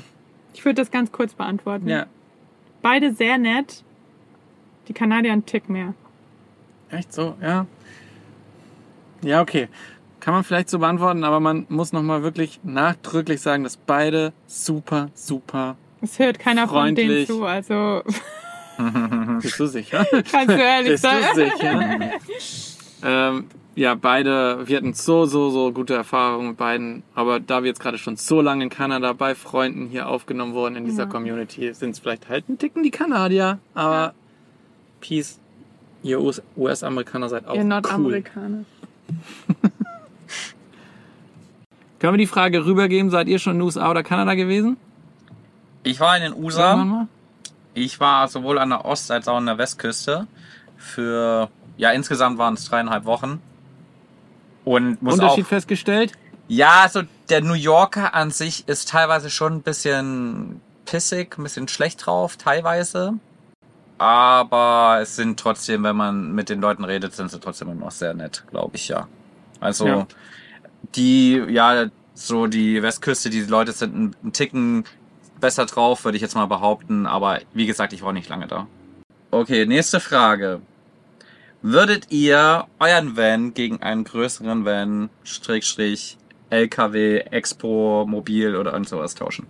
Ich 0.55 0.65
würde 0.65 0.81
das 0.81 0.91
ganz 0.91 1.13
kurz 1.13 1.35
beantworten. 1.35 1.89
Ja. 1.89 2.07
Beide 2.81 3.13
sehr 3.13 3.39
nett. 3.39 3.85
Die 4.89 4.93
Kanadier 4.93 5.33
einen 5.33 5.47
Tick 5.47 5.69
mehr. 5.69 5.95
Echt 6.91 7.13
so? 7.13 7.37
Ja. 7.41 7.67
Ja, 9.23 9.41
okay. 9.41 9.69
Kann 10.21 10.35
man 10.35 10.45
vielleicht 10.45 10.71
so 10.71 10.79
beantworten, 10.79 11.25
aber 11.25 11.41
man 11.41 11.67
muss 11.69 11.93
nochmal 11.93 12.23
wirklich 12.23 12.61
nachdrücklich 12.63 13.41
sagen, 13.41 13.65
dass 13.65 13.77
beide 13.77 14.33
super, 14.47 15.09
super. 15.15 15.77
Es 16.01 16.19
hört 16.19 16.39
keiner 16.39 16.69
von 16.69 16.95
denen 16.95 17.27
Freundlich. 17.27 17.29
zu, 17.29 17.45
also 17.45 18.03
Bist 19.43 19.59
du 19.61 19.67
sicher? 19.67 20.07
kannst 20.31 20.49
du 20.51 20.63
ehrlich 20.63 20.93
Bist 20.93 21.05
du 21.05 21.09
sein. 21.09 21.35
sicher? 21.35 22.11
ähm, 23.05 23.45
ja, 23.75 23.95
beide, 23.95 24.69
wir 24.69 24.77
hatten 24.77 24.93
so, 24.95 25.25
so, 25.27 25.51
so 25.51 25.73
gute 25.73 25.95
Erfahrungen 25.95 26.49
mit 26.49 26.57
beiden. 26.59 27.03
Aber 27.15 27.41
da 27.41 27.63
wir 27.63 27.69
jetzt 27.69 27.81
gerade 27.81 27.97
schon 27.99 28.17
so 28.17 28.41
lange 28.43 28.65
in 28.65 28.71
Kanada 28.71 29.13
bei 29.15 29.35
Freunden 29.35 29.87
hier 29.89 30.09
aufgenommen 30.09 30.53
wurden 30.55 30.77
in 30.77 30.85
dieser 30.85 31.05
Ja. 31.05 31.09
Community, 31.09 31.73
sind 31.73 31.91
es 31.91 31.99
vielleicht 31.99 32.29
halt 32.29 32.49
ein 32.49 32.59
Ticken 32.59 32.83
die 32.83 32.91
Kanadier. 32.91 33.59
Aber 33.75 34.15
Peace, 35.01 35.41
ihr 36.03 36.21
US- 36.21 36.43
US-Amerikaner 36.57 37.29
seid 37.29 37.47
auch 37.47 37.55
Ihr 37.55 37.63
cool. 37.63 37.67
Nordamerikaner. 37.69 38.65
Können 41.99 42.15
wir 42.15 42.19
die 42.19 42.27
Frage 42.27 42.65
rübergeben, 42.65 43.11
seid 43.11 43.29
ihr 43.29 43.39
schon 43.39 43.53
in 43.53 43.59
den 43.61 43.65
USA 43.65 43.89
oder 43.91 44.03
Kanada 44.03 44.35
gewesen? 44.35 44.77
Ich 45.85 46.01
war 46.01 46.17
in 46.17 46.23
den 46.23 46.35
USA. 46.35 47.07
Ich 47.75 48.01
war 48.01 48.27
sowohl 48.29 48.59
an 48.59 48.71
der 48.71 48.85
Ost- 48.85 49.11
als 49.11 49.29
auch 49.29 49.37
an 49.37 49.47
der 49.47 49.57
Westküste. 49.59 50.27
Für, 50.77 51.49
ja, 51.77 51.91
insgesamt 51.93 52.39
waren 52.39 52.55
es 52.55 52.65
dreieinhalb 52.65 53.05
Wochen. 53.05 53.41
Und 54.65 55.01
muss 55.03 55.15
auch, 55.15 55.23
Unterschied 55.25 55.47
festgestellt? 55.47 56.13
ja, 56.49 56.89
so 56.91 57.03
der 57.29 57.41
New 57.41 57.55
Yorker 57.55 58.15
an 58.15 58.31
sich 58.31 58.69
ist 58.69 58.89
teilweise 58.89 59.31
schon 59.31 59.55
ein 59.55 59.63
bisschen 59.63 60.61
pissig, 60.85 61.39
ein 61.39 61.45
bisschen 61.45 61.69
schlecht 61.69 62.05
drauf, 62.07 62.37
teilweise. 62.37 63.15
Aber 64.03 64.99
es 65.01 65.15
sind 65.15 65.39
trotzdem, 65.39 65.85
wenn 65.85 65.95
man 65.95 66.33
mit 66.33 66.49
den 66.49 66.61
Leuten 66.61 66.83
redet, 66.83 67.15
sind 67.15 67.31
sie 67.31 67.39
trotzdem 67.39 67.69
immer 67.69 67.85
noch 67.85 67.93
sehr 67.93 68.15
nett, 68.15 68.43
glaube 68.51 68.75
ich, 68.75 68.89
ja. 68.89 69.07
Also, 69.61 69.87
Ja. 69.87 70.07
die, 70.97 71.35
ja, 71.49 71.87
so 72.13 72.49
die 72.49 72.83
Westküste, 72.83 73.31
die 73.31 73.43
Leute 73.43 73.71
sind 73.71 73.97
ein, 73.97 74.17
ein 74.25 74.33
Ticken 74.33 74.83
besser 75.41 75.67
drauf, 75.67 76.05
würde 76.05 76.17
ich 76.17 76.23
jetzt 76.23 76.35
mal 76.35 76.47
behaupten. 76.47 77.07
Aber 77.07 77.39
wie 77.55 77.67
gesagt, 77.67 77.93
ich 77.93 78.03
war 78.03 78.13
nicht 78.13 78.29
lange 78.29 78.49
da. 78.49 78.67
Okay, 79.31 79.67
nächste 79.67 80.01
Frage. 80.01 80.63
Würdet 81.63 82.11
ihr 82.11 82.67
euren 82.81 83.17
Van 83.17 83.55
gegen 83.55 83.83
einen 83.83 84.03
größeren 84.03 84.65
Van, 84.65 85.11
Strich, 85.23 86.19
LKW, 86.51 87.19
Expo, 87.19 88.05
Mobil 88.09 88.57
oder 88.57 88.73
irgend 88.73 88.89
sowas 88.89 89.15
tauschen? 89.15 89.47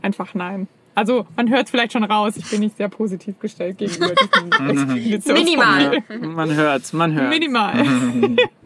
einfach 0.02 0.34
nein. 0.34 0.68
Also 0.96 1.28
man 1.36 1.50
hört 1.50 1.66
es 1.66 1.72
vielleicht 1.72 1.92
schon 1.92 2.06
raus, 2.06 2.38
ich 2.38 2.50
bin 2.50 2.62
nicht 2.62 2.78
sehr 2.78 2.88
positiv 2.88 3.38
gestellt 3.40 3.78
gegenüber 3.78 4.14
diesem. 4.16 5.34
Minimal. 5.34 6.04
Man 6.22 6.54
hört's, 6.54 6.94
man 6.94 7.14
hört's. 7.14 7.30
Minimal. 7.30 7.84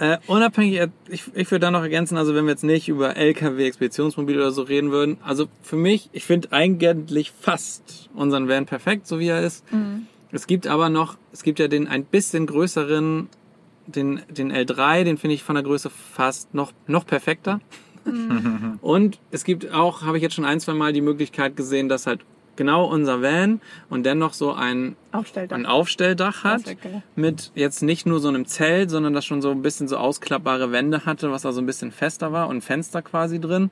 Äh, 0.00 0.16
unabhängig, 0.26 0.80
äh, 0.80 0.88
ich, 1.10 1.24
ich 1.34 1.50
würde 1.50 1.60
da 1.60 1.70
noch 1.70 1.82
ergänzen, 1.82 2.16
also 2.16 2.34
wenn 2.34 2.46
wir 2.46 2.52
jetzt 2.52 2.64
nicht 2.64 2.88
über 2.88 3.18
LKW, 3.18 3.66
Expeditionsmobil 3.66 4.38
oder 4.38 4.50
so 4.50 4.62
reden 4.62 4.92
würden, 4.92 5.18
also 5.22 5.46
für 5.62 5.76
mich, 5.76 6.08
ich 6.12 6.24
finde 6.24 6.52
eigentlich 6.52 7.32
fast 7.38 8.08
unseren 8.14 8.48
Van 8.48 8.64
perfekt, 8.64 9.06
so 9.06 9.18
wie 9.18 9.28
er 9.28 9.42
ist. 9.42 9.62
Es 10.32 10.46
gibt 10.46 10.66
aber 10.66 10.88
noch, 10.88 11.18
es 11.32 11.42
gibt 11.42 11.58
ja 11.58 11.68
den 11.68 11.86
ein 11.86 12.04
bisschen 12.04 12.46
größeren, 12.46 13.28
den, 13.88 14.22
den 14.30 14.50
L3, 14.50 15.04
den 15.04 15.18
finde 15.18 15.34
ich 15.34 15.42
von 15.42 15.54
der 15.54 15.64
Größe 15.64 15.90
fast 15.90 16.54
noch, 16.54 16.72
noch 16.86 17.04
perfekter. 17.04 17.60
Und 18.80 19.18
es 19.30 19.44
gibt 19.44 19.70
auch, 19.70 20.00
habe 20.00 20.16
ich 20.16 20.22
jetzt 20.22 20.34
schon 20.34 20.46
ein, 20.46 20.60
zwei 20.60 20.72
Mal 20.72 20.94
die 20.94 21.02
Möglichkeit 21.02 21.56
gesehen, 21.56 21.90
dass 21.90 22.06
halt 22.06 22.20
genau 22.60 22.84
unser 22.84 23.22
Van 23.22 23.62
und 23.88 24.04
dennoch 24.04 24.34
so 24.34 24.52
ein, 24.52 24.96
Aufstelldach. 25.12 25.56
ein 25.56 25.64
Aufstelldach 25.64 26.44
hat 26.44 26.64
geil. 26.82 27.02
mit 27.16 27.52
jetzt 27.54 27.82
nicht 27.82 28.04
nur 28.04 28.20
so 28.20 28.28
einem 28.28 28.44
Zelt, 28.44 28.90
sondern 28.90 29.14
das 29.14 29.24
schon 29.24 29.40
so 29.40 29.50
ein 29.50 29.62
bisschen 29.62 29.88
so 29.88 29.96
ausklappbare 29.96 30.70
Wände 30.72 31.06
hatte, 31.06 31.30
was 31.32 31.46
also 31.46 31.62
ein 31.62 31.66
bisschen 31.66 31.90
fester 31.90 32.32
war 32.32 32.48
und 32.48 32.58
ein 32.58 32.60
Fenster 32.60 33.00
quasi 33.00 33.40
drin. 33.40 33.70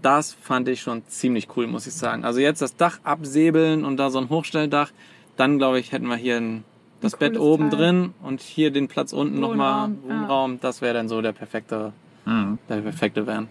Das 0.00 0.32
fand 0.32 0.66
ich 0.68 0.80
schon 0.80 1.02
ziemlich 1.08 1.48
cool, 1.56 1.66
muss 1.66 1.86
ich 1.86 1.92
sagen. 1.92 2.24
Also 2.24 2.40
jetzt 2.40 2.62
das 2.62 2.74
Dach 2.76 3.00
absäbeln 3.04 3.84
und 3.84 3.98
da 3.98 4.08
so 4.08 4.18
ein 4.18 4.30
Hochstelldach, 4.30 4.92
dann 5.36 5.58
glaube 5.58 5.78
ich, 5.78 5.92
hätten 5.92 6.06
wir 6.06 6.16
hier 6.16 6.38
ein, 6.38 6.64
das 7.02 7.12
Ein 7.14 7.18
Bett 7.18 7.38
oben 7.38 7.68
Teil. 7.68 7.78
drin 7.78 8.14
und 8.22 8.40
hier 8.40 8.70
den 8.70 8.88
Platz 8.88 9.12
unten 9.12 9.40
nochmal, 9.40 9.90
Wohnraum, 10.04 10.52
ja. 10.54 10.58
Das 10.62 10.80
wäre 10.80 10.94
dann 10.94 11.08
so 11.10 11.20
der 11.20 11.32
perfekte, 11.32 11.92
Mhm. 12.24 12.58
der 12.70 12.76
perfekte 12.76 13.26
Van. 13.26 13.48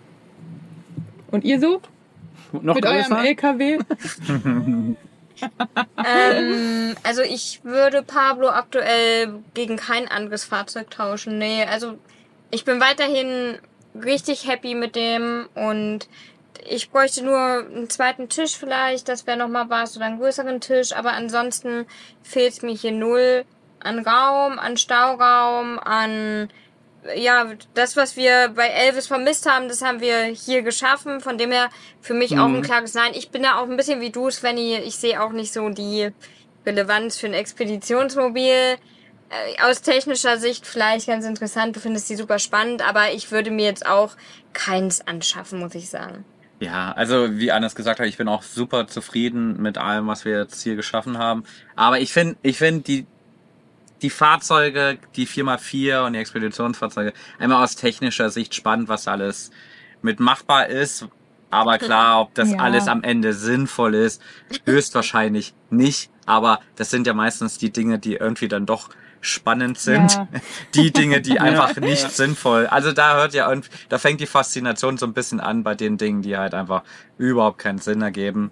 Und 1.29 1.43
ihr 1.43 1.59
so? 1.59 1.81
Noch 2.53 2.75
Mit 2.75 2.85
eurem 2.85 3.03
größer? 3.03 3.25
LKW? 3.25 3.79
Ähm, 6.05 6.95
also 7.03 7.21
ich 7.23 7.61
würde 7.63 8.03
Pablo 8.03 8.49
aktuell 8.49 9.39
gegen 9.53 9.75
kein 9.75 10.07
anderes 10.07 10.43
Fahrzeug 10.43 10.91
tauschen. 10.91 11.37
Nee, 11.37 11.63
also 11.65 11.97
ich 12.51 12.65
bin 12.65 12.79
weiterhin 12.79 13.57
richtig 13.95 14.47
happy 14.47 14.75
mit 14.75 14.95
dem 14.95 15.47
und 15.55 16.07
ich 16.69 16.91
bräuchte 16.91 17.23
nur 17.23 17.39
einen 17.39 17.89
zweiten 17.89 18.29
Tisch 18.29 18.55
vielleicht, 18.55 19.09
das 19.09 19.25
wäre 19.25 19.37
nochmal 19.37 19.69
was, 19.69 19.97
oder 19.97 20.05
einen 20.05 20.19
größeren 20.19 20.61
Tisch, 20.61 20.93
aber 20.93 21.13
ansonsten 21.13 21.85
fehlt 22.21 22.61
mir 22.61 22.75
hier 22.75 22.91
null 22.91 23.45
an 23.79 23.99
Raum, 23.99 24.59
an 24.59 24.77
Stauraum, 24.77 25.79
an 25.79 26.49
ja, 27.15 27.51
das, 27.73 27.97
was 27.97 28.15
wir 28.15 28.51
bei 28.55 28.67
Elvis 28.67 29.07
vermisst 29.07 29.49
haben, 29.49 29.67
das 29.67 29.81
haben 29.81 30.01
wir 30.01 30.23
hier 30.25 30.61
geschaffen. 30.61 31.19
Von 31.19 31.37
dem 31.37 31.51
her 31.51 31.69
für 32.01 32.13
mich 32.13 32.37
auch 32.37 32.45
ein 32.45 32.61
klares 32.61 32.93
Nein. 32.93 33.13
Ich 33.15 33.29
bin 33.29 33.43
da 33.43 33.59
auch 33.59 33.67
ein 33.67 33.77
bisschen 33.77 34.01
wie 34.01 34.11
du, 34.11 34.29
Svenny. 34.29 34.77
Ich 34.77 34.95
sehe 34.95 35.21
auch 35.21 35.31
nicht 35.31 35.51
so 35.53 35.67
die 35.69 36.11
Relevanz 36.65 37.17
für 37.17 37.27
ein 37.27 37.33
Expeditionsmobil. 37.33 38.53
Äh, 38.53 39.63
Aus 39.63 39.81
technischer 39.81 40.37
Sicht 40.37 40.67
vielleicht 40.67 41.07
ganz 41.07 41.25
interessant. 41.25 41.75
Du 41.75 41.79
findest 41.79 42.09
die 42.09 42.15
super 42.15 42.37
spannend, 42.37 42.87
aber 42.87 43.11
ich 43.13 43.31
würde 43.31 43.49
mir 43.49 43.65
jetzt 43.65 43.85
auch 43.85 44.11
keins 44.53 45.05
anschaffen, 45.05 45.59
muss 45.59 45.75
ich 45.75 45.89
sagen. 45.89 46.25
Ja, 46.59 46.91
also 46.91 47.39
wie 47.39 47.51
Annes 47.51 47.73
gesagt 47.73 47.99
hat, 47.99 48.05
ich 48.05 48.17
bin 48.17 48.27
auch 48.27 48.43
super 48.43 48.85
zufrieden 48.85 49.59
mit 49.59 49.79
allem, 49.79 50.05
was 50.05 50.25
wir 50.25 50.37
jetzt 50.37 50.61
hier 50.61 50.75
geschaffen 50.75 51.17
haben. 51.17 51.43
Aber 51.75 51.99
ich 51.99 52.13
finde, 52.13 52.35
ich 52.43 52.59
finde 52.59 52.81
die 52.81 53.07
die 54.01 54.09
Fahrzeuge, 54.09 54.97
die 55.15 55.27
4x4 55.27 56.05
und 56.05 56.13
die 56.13 56.19
Expeditionsfahrzeuge, 56.19 57.13
einmal 57.39 57.63
aus 57.63 57.75
technischer 57.75 58.29
Sicht 58.29 58.55
spannend, 58.55 58.89
was 58.89 59.07
alles 59.07 59.51
mit 60.01 60.19
machbar 60.19 60.67
ist. 60.67 61.07
Aber 61.49 61.77
klar, 61.77 62.21
ob 62.21 62.33
das 62.33 62.51
Ja. 62.51 62.59
alles 62.59 62.87
am 62.87 63.03
Ende 63.03 63.33
sinnvoll 63.33 63.93
ist, 63.95 64.21
höchstwahrscheinlich 64.65 65.53
nicht. 65.69 66.09
Aber 66.25 66.59
das 66.75 66.89
sind 66.89 67.07
ja 67.07 67.13
meistens 67.13 67.57
die 67.57 67.71
Dinge, 67.71 67.99
die 67.99 68.15
irgendwie 68.15 68.47
dann 68.47 68.65
doch 68.65 68.89
spannend 69.23 69.77
sind. 69.77 70.13
Ja. 70.13 70.27
Die 70.73 70.91
Dinge, 70.91 71.21
die 71.21 71.39
einfach 71.39 71.75
nicht 71.75 72.09
sinnvoll. 72.09 72.65
Also 72.65 72.91
da 72.91 73.15
hört 73.17 73.35
ja 73.35 73.47
irgendwie, 73.47 73.69
da 73.87 73.99
fängt 73.99 74.19
die 74.19 74.25
Faszination 74.25 74.97
so 74.97 75.05
ein 75.05 75.13
bisschen 75.13 75.39
an 75.39 75.61
bei 75.61 75.75
den 75.75 75.97
Dingen, 75.99 76.23
die 76.23 76.37
halt 76.37 76.55
einfach 76.55 76.81
überhaupt 77.19 77.59
keinen 77.59 77.77
Sinn 77.77 78.01
ergeben. 78.01 78.49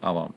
Aber 0.00 0.30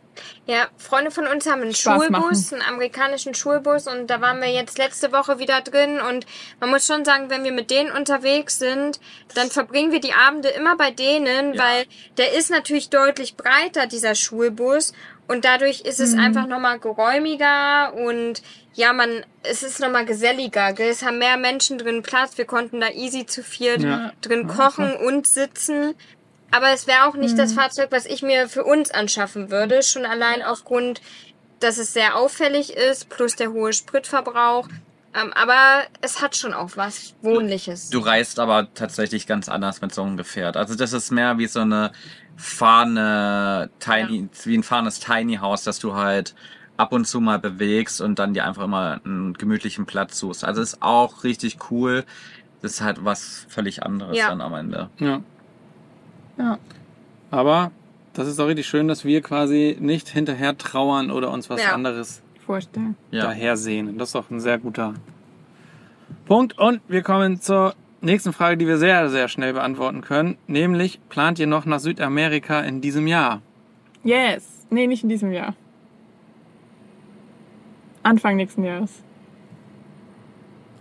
Ja, 0.45 0.67
Freunde 0.77 1.11
von 1.11 1.27
uns 1.27 1.45
haben 1.45 1.61
einen 1.61 1.75
Spaß 1.75 2.05
Schulbus, 2.05 2.53
einen 2.53 2.61
amerikanischen 2.61 3.33
Schulbus 3.33 3.87
und 3.87 4.07
da 4.07 4.21
waren 4.21 4.39
wir 4.41 4.49
jetzt 4.49 4.77
letzte 4.77 5.11
Woche 5.11 5.39
wieder 5.39 5.61
drin 5.61 5.99
und 5.99 6.25
man 6.59 6.69
muss 6.69 6.87
schon 6.87 7.03
sagen, 7.03 7.29
wenn 7.29 7.43
wir 7.43 7.51
mit 7.51 7.69
denen 7.69 7.91
unterwegs 7.91 8.59
sind, 8.59 8.99
dann 9.35 9.49
verbringen 9.49 9.91
wir 9.91 9.99
die 9.99 10.13
Abende 10.13 10.49
immer 10.49 10.77
bei 10.77 10.91
denen, 10.91 11.53
Ja. 11.53 11.63
weil 11.63 11.85
der 12.17 12.33
ist 12.33 12.49
natürlich 12.49 12.89
deutlich 12.89 13.35
breiter, 13.35 13.87
dieser 13.87 14.15
Schulbus 14.15 14.93
und 15.27 15.43
dadurch 15.43 15.81
ist 15.81 15.99
es 15.99 16.13
einfach 16.13 16.47
nochmal 16.47 16.79
geräumiger 16.79 17.93
und 17.93 18.41
ja, 18.73 18.93
man, 18.93 19.25
es 19.43 19.63
ist 19.63 19.79
nochmal 19.79 20.05
geselliger, 20.05 20.71
gell? 20.73 20.89
es 20.89 21.03
haben 21.03 21.17
mehr 21.17 21.35
Menschen 21.35 21.77
drin 21.79 22.03
Platz, 22.03 22.37
wir 22.37 22.45
konnten 22.45 22.79
da 22.79 22.89
easy 22.89 23.25
zu 23.25 23.43
viert 23.43 23.81
Ja. 23.81 24.11
drin 24.21 24.47
kochen 24.47 24.93
und 24.95 25.25
sitzen. 25.27 25.95
Aber 26.51 26.71
es 26.73 26.87
wäre 26.87 27.05
auch 27.05 27.15
nicht 27.15 27.37
das 27.37 27.53
Fahrzeug, 27.53 27.87
was 27.91 28.05
ich 28.05 28.21
mir 28.21 28.47
für 28.47 28.63
uns 28.63 28.91
anschaffen 28.91 29.51
würde. 29.51 29.83
Schon 29.83 30.05
allein 30.05 30.41
aufgrund, 30.41 31.01
dass 31.59 31.77
es 31.77 31.93
sehr 31.93 32.15
auffällig 32.15 32.75
ist, 32.75 33.09
plus 33.09 33.35
der 33.35 33.51
hohe 33.51 33.73
Spritverbrauch. 33.73 34.67
Ähm, 35.13 35.33
aber 35.33 35.83
es 36.01 36.21
hat 36.21 36.35
schon 36.35 36.53
auch 36.53 36.71
was 36.75 37.15
Wohnliches. 37.21 37.89
du 37.89 37.99
reist 37.99 38.39
aber 38.39 38.73
tatsächlich 38.73 39.25
ganz 39.27 39.49
anders 39.49 39.81
mit 39.81 39.93
so 39.93 40.03
einem 40.03 40.15
Gefährt. 40.17 40.55
Also 40.57 40.75
das 40.75 40.93
ist 40.93 41.11
mehr 41.11 41.37
wie 41.37 41.47
so 41.47 41.61
eine 41.61 41.91
fahrende 42.35 43.69
Tiny, 43.79 44.29
wie 44.43 44.57
ein 44.57 44.63
fahrendes 44.63 44.99
Tiny 44.99 45.37
House, 45.37 45.63
dass 45.63 45.79
du 45.79 45.95
halt 45.95 46.35
ab 46.77 46.91
und 46.93 47.05
zu 47.05 47.19
mal 47.19 47.39
bewegst 47.39 48.01
und 48.01 48.19
dann 48.19 48.33
dir 48.33 48.45
einfach 48.45 48.63
immer 48.63 49.01
einen 49.03 49.33
gemütlichen 49.33 49.85
Platz 49.85 50.19
suchst. 50.19 50.43
Also 50.43 50.61
ist 50.61 50.81
auch 50.81 51.23
richtig 51.23 51.57
cool. 51.71 52.05
Das 52.61 52.73
ist 52.73 52.81
halt 52.81 53.03
was 53.03 53.45
völlig 53.49 53.83
anderes 53.83 54.17
Ja. 54.17 54.29
dann 54.29 54.41
am 54.41 54.53
Ende. 54.53 54.89
Ja. 54.99 55.21
Ja. 56.37 56.57
Aber 57.31 57.71
das 58.13 58.27
ist 58.27 58.39
doch 58.39 58.47
richtig 58.47 58.67
schön, 58.67 58.87
dass 58.87 59.05
wir 59.05 59.21
quasi 59.21 59.77
nicht 59.79 60.07
hinterher 60.09 60.57
trauern 60.57 61.11
oder 61.11 61.31
uns 61.31 61.49
was 61.49 61.61
Ja. 61.63 61.73
anderes 61.73 62.21
Vorstellen. 62.45 62.95
Ja. 63.11 63.23
daher 63.23 63.57
sehen. 63.57 63.97
Das 63.97 64.09
ist 64.09 64.15
doch 64.15 64.29
ein 64.31 64.39
sehr 64.39 64.57
guter 64.57 64.93
Punkt. 66.25 66.57
Und 66.57 66.81
wir 66.87 67.01
kommen 67.03 67.41
zur 67.41 67.73
nächsten 68.01 68.31
Frage, 68.31 68.57
die 68.57 68.67
wir 68.67 68.77
sehr, 68.77 69.09
sehr 69.09 69.27
schnell 69.27 69.53
beantworten 69.53 70.01
können. 70.01 70.37
Nämlich, 70.47 70.99
plant 71.09 71.39
ihr 71.39 71.47
noch 71.47 71.65
nach 71.65 71.79
Südamerika 71.79 72.61
in 72.61 72.79
diesem 72.79 73.07
Jahr? 73.07 73.41
Yes. 74.03 74.65
Nee, 74.69 74.87
nicht 74.87 75.03
in 75.03 75.09
diesem 75.09 75.31
Jahr. 75.33 75.55
Anfang 78.03 78.37
nächsten 78.37 78.63
Jahres. 78.63 79.01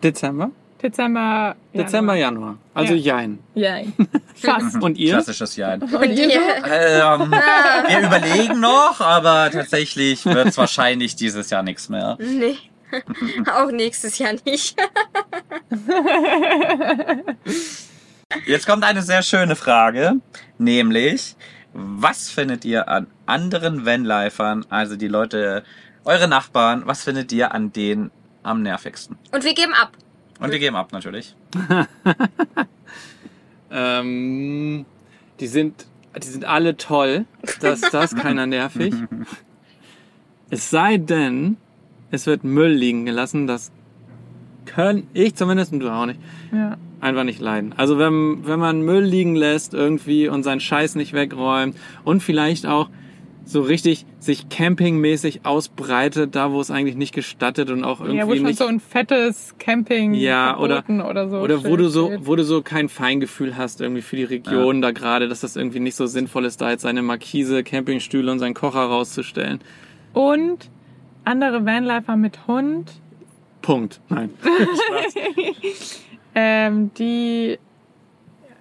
Dezember? 0.02 0.50
Dezember. 0.82 1.56
Dezember, 1.74 2.14
Januar. 2.14 2.58
Also 2.74 2.94
Ja. 2.94 3.16
Jein. 3.16 3.38
Ja. 3.54 3.78
Fast. 4.34 4.82
Und 4.82 4.98
ihr? 4.98 5.14
Klassisches 5.14 5.56
Jahr. 5.56 5.74
Und 5.74 6.10
ihr? 6.10 6.40
Ähm, 6.64 7.30
wir 7.88 8.00
überlegen 8.00 8.60
noch, 8.60 9.00
aber 9.00 9.50
tatsächlich 9.50 10.24
wird 10.26 10.48
es 10.48 10.58
wahrscheinlich 10.58 11.16
dieses 11.16 11.50
Jahr 11.50 11.62
nichts 11.62 11.88
mehr. 11.88 12.18
Nee. 12.20 12.56
auch 13.52 13.70
nächstes 13.70 14.18
Jahr 14.18 14.34
nicht. 14.44 14.76
Jetzt 18.46 18.66
kommt 18.66 18.84
eine 18.84 19.02
sehr 19.02 19.22
schöne 19.22 19.56
Frage, 19.56 20.16
nämlich, 20.58 21.36
was 21.72 22.28
findet 22.30 22.64
ihr 22.64 22.88
an 22.88 23.06
anderen 23.26 23.84
Vanlifern, 23.86 24.64
also 24.70 24.96
die 24.96 25.08
Leute, 25.08 25.64
eure 26.04 26.28
Nachbarn, 26.28 26.82
was 26.86 27.02
findet 27.02 27.32
ihr 27.32 27.52
an 27.52 27.72
denen 27.72 28.10
am 28.42 28.62
nervigsten? 28.62 29.18
Und 29.32 29.44
wir 29.44 29.54
geben 29.54 29.74
ab. 29.74 29.92
Und 30.40 30.50
wir 30.52 30.58
geben 30.58 30.76
ab 30.76 30.92
natürlich. 30.92 31.34
Ähm, 33.70 34.86
die 35.40 35.46
sind, 35.46 35.86
die 36.22 36.26
sind 36.28 36.44
alle 36.44 36.76
toll. 36.76 37.24
Das, 37.60 37.80
das 37.80 38.12
ist 38.12 38.18
keiner 38.20 38.46
nervig. 38.46 38.94
Es 40.50 40.70
sei 40.70 40.98
denn, 40.98 41.56
es 42.10 42.26
wird 42.26 42.44
Müll 42.44 42.70
liegen 42.70 43.04
gelassen. 43.06 43.46
Das 43.46 43.72
können 44.66 45.08
ich 45.14 45.34
zumindest 45.34 45.72
und 45.72 45.80
du 45.80 45.90
auch 45.90 46.06
nicht 46.06 46.20
Ja. 46.52 46.76
einfach 47.00 47.24
nicht 47.24 47.40
leiden. 47.40 47.74
Also 47.76 47.98
wenn, 47.98 48.46
wenn 48.46 48.58
man 48.60 48.82
Müll 48.82 49.04
liegen 49.04 49.34
lässt 49.34 49.74
irgendwie 49.74 50.28
und 50.28 50.42
seinen 50.42 50.60
Scheiß 50.60 50.94
nicht 50.94 51.12
wegräumt 51.12 51.76
und 52.04 52.22
vielleicht 52.22 52.66
auch 52.66 52.88
so 53.48 53.60
richtig 53.62 54.04
sich 54.18 54.48
campingmäßig 54.48 55.46
ausbreitet, 55.46 56.34
da 56.34 56.50
wo 56.50 56.60
es 56.60 56.70
eigentlich 56.72 56.96
nicht 56.96 57.14
gestattet 57.14 57.70
und 57.70 57.84
auch 57.84 58.00
irgendwie 58.00 58.18
Ja, 58.18 58.26
wo 58.26 58.34
schon 58.34 58.44
nicht 58.44 58.58
so 58.58 58.66
ein 58.66 58.80
fettes 58.80 59.54
Camping 59.58 60.14
Ja, 60.14 60.58
oder- 60.58 60.82
oder 60.88 61.28
so. 61.28 61.38
oder 61.38 61.64
wo 61.64 61.76
du 61.76 61.88
so, 61.88 62.10
wo 62.20 62.34
du 62.34 62.42
so 62.42 62.60
kein 62.62 62.88
Feingefühl 62.88 63.56
hast 63.56 63.80
irgendwie 63.80 64.02
für 64.02 64.16
die 64.16 64.24
Region 64.24 64.82
da 64.82 64.90
gerade, 64.90 65.28
dass 65.28 65.40
das 65.42 65.54
irgendwie 65.54 65.78
nicht 65.78 65.94
so 65.94 66.06
sinnvoll 66.06 66.44
ist, 66.44 66.60
da 66.60 66.70
jetzt 66.70 66.82
seine 66.82 67.02
Markise, 67.02 67.62
Campingstühle 67.62 68.30
und 68.32 68.40
seinen 68.40 68.54
Kocher 68.54 68.80
rauszustellen. 68.80 69.60
Und 70.12 70.68
andere 71.24 71.64
Vanlifer 71.64 72.16
mit 72.16 72.46
Hund, 72.48 73.00
Punkt. 73.62 74.00
Nein. 74.08 74.30
ähm, 76.34 76.90
die, 76.98 77.58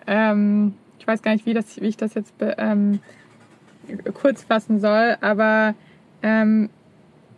ähm, 0.08 0.74
ich 1.00 1.08
weiß 1.08 1.22
gar 1.22 1.34
nicht, 1.34 1.46
wie, 1.46 1.54
das, 1.54 1.80
wie 1.82 1.88
ich 1.88 1.98
das 1.98 2.14
jetzt 2.14 2.38
be, 2.38 2.56
ähm, 2.58 3.00
kurz 4.14 4.44
fassen 4.44 4.80
soll, 4.80 5.18
aber 5.22 5.74
ähm, 6.24 6.70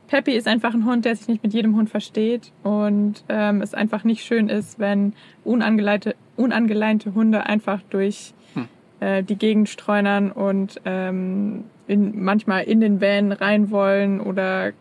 Peppy 0.07 0.31
ist 0.31 0.47
einfach 0.47 0.73
ein 0.73 0.85
Hund, 0.85 1.03
der 1.05 1.15
sich 1.15 1.27
nicht 1.27 1.43
mit 1.43 1.53
jedem 1.53 1.75
Hund 1.75 1.89
versteht 1.89 2.51
und 2.63 3.23
ähm, 3.27 3.61
es 3.61 3.73
einfach 3.73 4.03
nicht 4.05 4.23
schön 4.23 4.47
ist, 4.49 4.79
wenn 4.79 5.13
unangeleite, 5.43 6.15
unangeleinte 6.37 7.13
Hunde 7.13 7.45
einfach 7.45 7.81
durch 7.89 8.33
Hm. 8.53 8.67
äh, 9.01 9.23
die 9.23 9.35
Gegend 9.35 9.67
streunern 9.67 10.31
und 10.31 10.79
ähm, 10.85 11.65
in, 11.87 12.23
manchmal 12.23 12.63
in 12.63 12.79
den 12.79 13.01
Van 13.01 13.31
rein 13.33 13.69
wollen 13.71 14.21
oder 14.21 14.71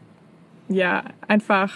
ja, 0.68 1.02
einfach 1.26 1.72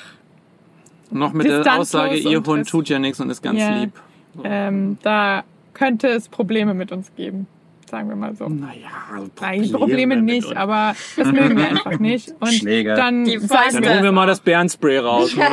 Noch 1.10 1.32
mit 1.32 1.48
der 1.48 1.78
Aussage, 1.78 2.16
ihr 2.16 2.38
und 2.38 2.46
Hund 2.46 2.60
es- 2.62 2.68
tut 2.68 2.88
ja 2.88 2.98
nichts 3.00 3.18
und 3.20 3.30
ist 3.30 3.42
ganz 3.42 3.58
Ja. 3.58 3.80
lieb. 3.80 3.92
So. 4.36 4.42
ähm, 4.44 4.98
da 5.02 5.42
könnte 5.74 6.06
es 6.08 6.28
Probleme 6.28 6.72
mit 6.74 6.92
uns 6.92 7.12
geben, 7.16 7.48
sagen 7.90 8.08
wir 8.08 8.16
mal 8.16 8.34
so. 8.34 8.48
Naja, 8.48 8.88
also 9.12 9.28
Nein, 9.40 9.70
Probleme 9.72 10.16
mit 10.16 10.24
nicht, 10.24 10.56
aber 10.56 10.94
das 11.16 11.32
mögen 11.32 11.56
wir 11.56 11.68
einfach 11.70 11.98
nicht. 11.98 12.32
Und 12.40 12.52
Schläge. 12.52 12.94
dann 12.94 13.24
Die 13.24 13.38
sagen 13.38 13.74
Dann 13.74 13.82
wir 13.82 13.90
holen 13.90 14.02
wir 14.04 14.12
mal 14.12 14.26
das 14.26 14.40
Bärenspray 14.40 14.98
raus. 14.98 15.34
Ja. 15.34 15.50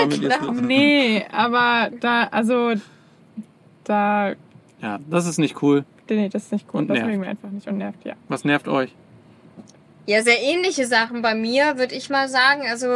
Nee, 0.53 1.25
aber 1.31 1.89
da, 1.99 2.23
also, 2.25 2.73
da, 3.83 4.33
ja, 4.81 4.99
das 5.09 5.27
ist 5.27 5.39
nicht 5.39 5.61
cool. 5.61 5.83
nee, 6.09 6.29
das 6.29 6.45
ist 6.45 6.51
nicht 6.51 6.67
gut. 6.67 6.81
Und 6.81 6.87
das 6.89 6.95
nervt. 6.95 7.09
mögen 7.09 7.21
wir 7.23 7.29
einfach 7.29 7.49
nicht 7.49 7.67
und 7.67 7.77
nervt, 7.77 8.05
ja. 8.05 8.13
Was 8.29 8.45
nervt 8.45 8.67
euch? 8.67 8.93
Ja, 10.09 10.21
sehr 10.23 10.41
ähnliche 10.41 10.87
Sachen 10.87 11.21
bei 11.21 11.35
mir, 11.35 11.77
würde 11.77 11.93
ich 11.93 12.09
mal 12.09 12.29
sagen. 12.29 12.61
Also 12.69 12.87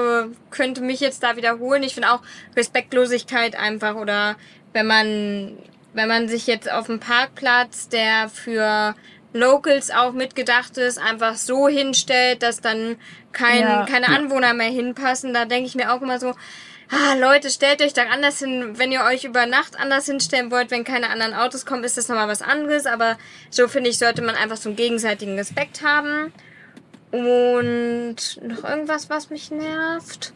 könnte 0.49 0.81
mich 0.81 1.01
jetzt 1.01 1.21
da 1.23 1.35
wiederholen. 1.35 1.83
Ich 1.83 1.93
finde 1.93 2.11
auch 2.13 2.21
Respektlosigkeit 2.55 3.57
einfach 3.59 3.95
oder 3.95 4.37
wenn 4.71 4.87
man, 4.87 5.57
wenn 5.93 6.07
man 6.07 6.29
sich 6.29 6.47
jetzt 6.47 6.71
auf 6.71 6.85
dem 6.85 7.01
Parkplatz, 7.01 7.89
der 7.89 8.29
für 8.29 8.95
Locals 9.34 9.91
auch 9.91 10.13
mitgedacht 10.13 10.77
ist, 10.77 10.97
einfach 10.97 11.36
so 11.36 11.67
hinstellt, 11.67 12.43
dass 12.43 12.61
dann 12.61 12.97
kein, 13.32 13.61
Ja. 13.61 13.86
keine. 13.86 14.09
Anwohner 14.09 14.53
mehr 14.53 14.69
hinpassen. 14.69 15.34
Da 15.34 15.45
denke 15.45 15.67
ich 15.67 15.75
mir 15.75 15.93
auch 15.93 16.01
immer 16.01 16.19
so, 16.19 16.36
ah, 16.89 17.13
Leute, 17.19 17.49
stellt 17.49 17.82
euch 17.82 17.93
da 17.93 18.03
anders 18.03 18.39
hin. 18.39 18.77
Wenn 18.77 18.91
ihr 18.91 19.03
euch 19.03 19.23
über 19.23 19.45
Nacht 19.45 19.79
anders 19.79 20.05
hinstellen 20.05 20.51
wollt, 20.51 20.69
wenn 20.71 20.84
keine 20.84 21.09
anderen 21.09 21.34
Autos 21.34 21.65
kommen, 21.65 21.84
ist 21.84 21.97
das 21.97 22.09
nochmal 22.09 22.27
was 22.27 22.41
anderes. 22.41 22.86
Aber 22.86 23.17
so 23.49 23.67
finde 23.67 23.89
ich, 23.89 23.97
sollte 23.97 24.21
man 24.21 24.36
einfach 24.36 24.57
so 24.57 24.69
einen 24.69 24.75
gegenseitigen 24.75 25.38
Respekt 25.38 25.82
haben. 25.82 26.34
Und 27.11 28.15
noch 28.41 28.63
irgendwas, 28.63 29.09
was 29.09 29.29
mich 29.29 29.51
nervt. 29.51 30.34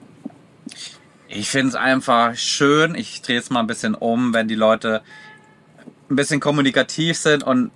Ich 1.27 1.49
finde 1.49 1.69
es 1.69 1.75
einfach 1.75 2.35
schön, 2.35 2.95
ich 2.95 3.21
drehe 3.21 3.39
es 3.39 3.49
mal 3.49 3.61
ein 3.61 3.67
bisschen 3.67 3.95
um, 3.95 4.33
wenn 4.33 4.47
die 4.47 4.55
Leute 4.55 5.01
ein 6.09 6.15
bisschen 6.15 6.39
kommunikativ 6.39 7.17
sind 7.17 7.43
und 7.43 7.71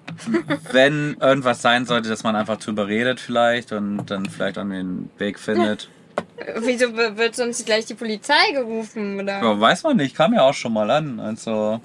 wenn 0.72 1.18
irgendwas 1.20 1.62
sein 1.62 1.86
sollte, 1.86 2.10
dass 2.10 2.24
man 2.24 2.36
einfach 2.36 2.58
drüber 2.58 2.88
redet 2.88 3.20
vielleicht 3.20 3.72
und 3.72 4.06
dann 4.08 4.26
vielleicht 4.28 4.58
an 4.58 4.70
den 4.70 5.10
Weg 5.18 5.40
findet. 5.40 5.90
Wieso 6.60 6.96
wird 6.96 7.36
sonst 7.36 7.66
gleich 7.66 7.86
die 7.86 7.96
Polizei 7.96 8.52
gerufen? 8.54 9.20
Oder? 9.20 9.42
Ja, 9.42 9.60
weiß 9.60 9.84
man 9.84 9.98
nicht, 9.98 10.16
kam 10.16 10.34
ja 10.34 10.42
auch 10.42 10.54
schon 10.54 10.74
mal 10.74 10.90
an. 10.92 11.20
Also 11.20 11.82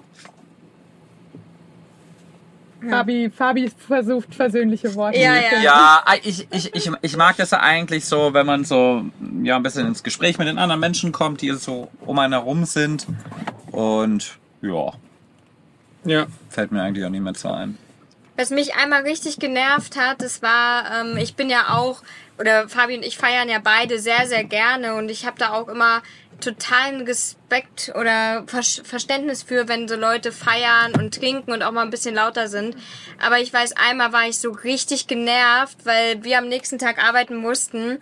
Fabi, 2.89 3.31
Fabi 3.31 3.71
versucht 3.77 4.35
versöhnliche 4.35 4.95
Worte. 4.95 5.19
Ja, 5.19 5.35
zu 5.35 5.57
ja. 5.57 5.63
Ja, 5.63 6.05
ich, 6.23 6.47
ich, 6.51 6.75
ich, 6.75 6.91
ich 7.01 7.17
mag 7.17 7.37
das 7.37 7.51
ja 7.51 7.61
eigentlich 7.61 8.05
so, 8.05 8.35
wenn 8.35 8.47
man 8.47 8.65
so 8.65 9.05
ja 9.43 9.57
ein 9.57 9.63
bisschen 9.63 9.87
ins 9.87 10.03
Gespräch 10.03 10.39
mit 10.39 10.49
den 10.49 10.59
anderen 10.59 10.81
Menschen 10.81 11.13
kommt, 11.13 11.41
die 11.41 11.53
so 11.53 11.89
um 12.05 12.19
einen 12.19 12.35
herum 12.35 12.65
sind. 12.65 13.07
Und 13.71 14.39
ja, 14.63 14.93
Ja. 16.05 16.27
fällt 16.51 16.73
mir 16.73 16.83
eigentlich 16.83 17.05
auch 17.05 17.11
nicht 17.11 17.23
mehr 17.23 17.35
zu 17.35 17.51
ein. 17.51 17.79
Was 18.37 18.51
mich 18.51 18.75
einmal 18.75 19.03
richtig 19.03 19.39
genervt 19.39 19.97
hat, 19.97 20.21
das 20.21 20.43
war, 20.43 20.91
ähm, 21.01 21.17
ich 21.17 21.37
bin 21.37 21.49
ja 21.49 21.77
auch, 21.77 22.03
oder 22.39 22.69
Fabi 22.69 22.97
und 22.97 23.05
ich 23.05 23.17
feiern 23.17 23.49
ja 23.49 23.61
beide 23.63 24.01
sehr, 24.01 24.27
sehr 24.27 24.43
gerne 24.43 24.97
und 24.97 25.09
ich 25.09 25.25
habe 25.25 25.39
da 25.39 25.53
auch 25.53 25.69
immer 25.69 26.03
totalen 26.41 27.03
Respekt 27.03 27.93
oder 27.95 28.45
Ver 28.47 28.63
Verständnis 28.63 29.43
für, 29.43 29.69
wenn 29.69 29.89
so 29.89 29.95
Leute 29.95 30.33
feiern 30.33 30.93
und 30.95 31.15
trinken 31.15 31.53
und 31.53 31.63
auch 31.63 31.73
mal 31.73 31.83
ein 31.83 31.91
bisschen 31.91 32.15
lauter 32.15 32.49
sind. 32.49 32.77
Aber 33.25 33.39
ich 33.39 33.53
weiß, 33.53 33.75
einmal 33.77 34.13
war 34.13 34.27
ich 34.27 34.39
so 34.39 34.51
richtig 34.51 35.07
genervt, 35.07 35.79
weil 35.85 36.25
wir 36.25 36.39
am 36.39 36.49
nächsten 36.49 36.79
Tag 36.79 37.03
arbeiten 37.03 37.37
mussten 37.37 37.99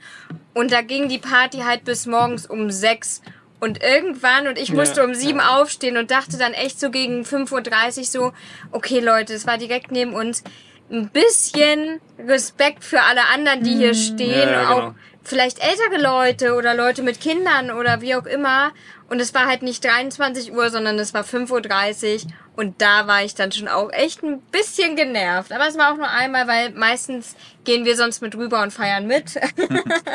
und 0.55 0.73
da 0.73 0.83
ging 0.83 1.09
die 1.09 1.19
Party 1.19 1.59
halt 1.59 1.85
bis 1.85 2.07
morgens 2.07 2.47
um 2.47 2.71
sechs. 2.71 3.23
Und 3.63 3.81
irgendwann, 3.81 4.49
und 4.49 4.59
ich 4.59 4.73
musste 4.73 5.03
Ja, 5.03 5.07
um 5.07 5.15
sieben 5.15 5.39
aufstehen 5.41 5.97
und 5.97 6.11
dachte 6.11 6.37
dann 6.37 6.53
echt 6.53 6.81
so 6.81 6.91
gegen 6.91 7.23
5.30 7.23 7.99
Uhr 7.99 8.05
so, 8.05 8.33
okay 8.73 8.99
Leute, 8.99 9.35
es 9.35 9.47
war 9.47 9.57
direkt 9.57 9.93
neben 9.93 10.15
uns, 10.15 10.43
ein 10.91 11.11
bisschen 11.11 12.01
Respekt 12.19 12.83
für 12.83 13.03
alle 13.03 13.29
anderen, 13.33 13.63
die 13.63 13.77
hier 13.77 13.95
stehen, 13.95 14.49
Ja, 14.49 14.63
ja, 14.63 14.71
auch 14.71 14.81
genau. 14.81 14.95
vielleicht 15.23 15.61
ältere 15.61 16.03
Leute 16.03 16.55
oder 16.55 16.75
Leute 16.75 17.05
mit 17.05 17.21
Kindern 17.21 17.71
oder 17.71 18.01
wie 18.01 18.17
auch 18.17 18.27
immer. 18.27 18.73
Und 19.09 19.21
es 19.21 19.33
war 19.33 19.47
halt 19.47 19.63
nicht 19.63 19.85
23 19.85 20.53
Uhr, 20.53 20.69
sondern 20.71 20.99
es 20.99 21.15
war 21.15 21.23
5.30 21.23 22.25
Uhr. 22.25 22.33
Und 22.55 22.83
da 22.83 23.07
war 23.07 23.25
ich 23.25 23.35
dann 23.35 23.51
schon 23.51 23.67
auch 23.67 23.91
echt 23.93 24.23
ein 24.23 24.41
bisschen 24.41 24.95
genervt. 24.95 25.53
Aber 25.53 25.67
es 25.67 25.79
war 25.79 25.93
auch 25.93 25.97
nur 25.97 26.11
einmal, 26.11 26.47
weil 26.47 26.71
meistens 26.73 27.35
gehen 27.65 27.87
wir 27.87 27.97
sonst 27.97 28.21
mit 28.21 28.35
rüber 28.37 28.63
und 28.63 28.73
feiern 28.73 29.07
mit. 29.07 29.39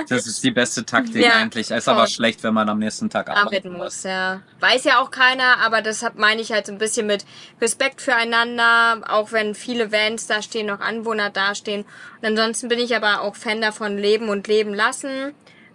Das 0.10 0.26
ist 0.26 0.44
die 0.44 0.52
beste 0.52 0.86
Taktik 0.86 1.24
Ja, 1.24 1.34
eigentlich. 1.34 1.70
Ist 1.72 1.90
aber 1.90 2.08
schlecht, 2.08 2.44
wenn 2.44 2.54
man 2.54 2.70
am 2.70 2.80
nächsten 2.80 3.10
Tag 3.10 3.30
arbeiten, 3.30 3.48
arbeiten 3.48 3.74
muss, 3.74 4.04
ja. 4.04 4.42
Weiß 4.60 4.86
ja 4.86 5.02
auch 5.02 5.12
keiner, 5.12 5.60
aber 5.60 5.82
deshalb 5.82 6.16
meine 6.16 6.42
ich 6.42 6.52
halt 6.52 6.66
so 6.66 6.72
ein 6.72 6.78
bisschen 6.78 7.08
mit 7.08 7.26
Respekt 7.60 8.02
füreinander, 8.02 9.02
auch 9.10 9.32
wenn 9.32 9.54
viele 9.54 9.92
Vans 9.92 10.28
da 10.28 10.42
stehen, 10.42 10.68
noch 10.68 10.80
Anwohner 10.80 11.30
da 11.30 11.56
stehen. 11.56 11.86
Und 12.22 12.28
ansonsten 12.28 12.70
bin 12.70 12.80
ich 12.80 12.96
aber 12.96 13.22
auch 13.22 13.36
Fan 13.36 13.60
davon, 13.60 13.98
leben 13.98 14.30
und 14.30 14.48
leben 14.48 14.74
lassen. 14.74 15.34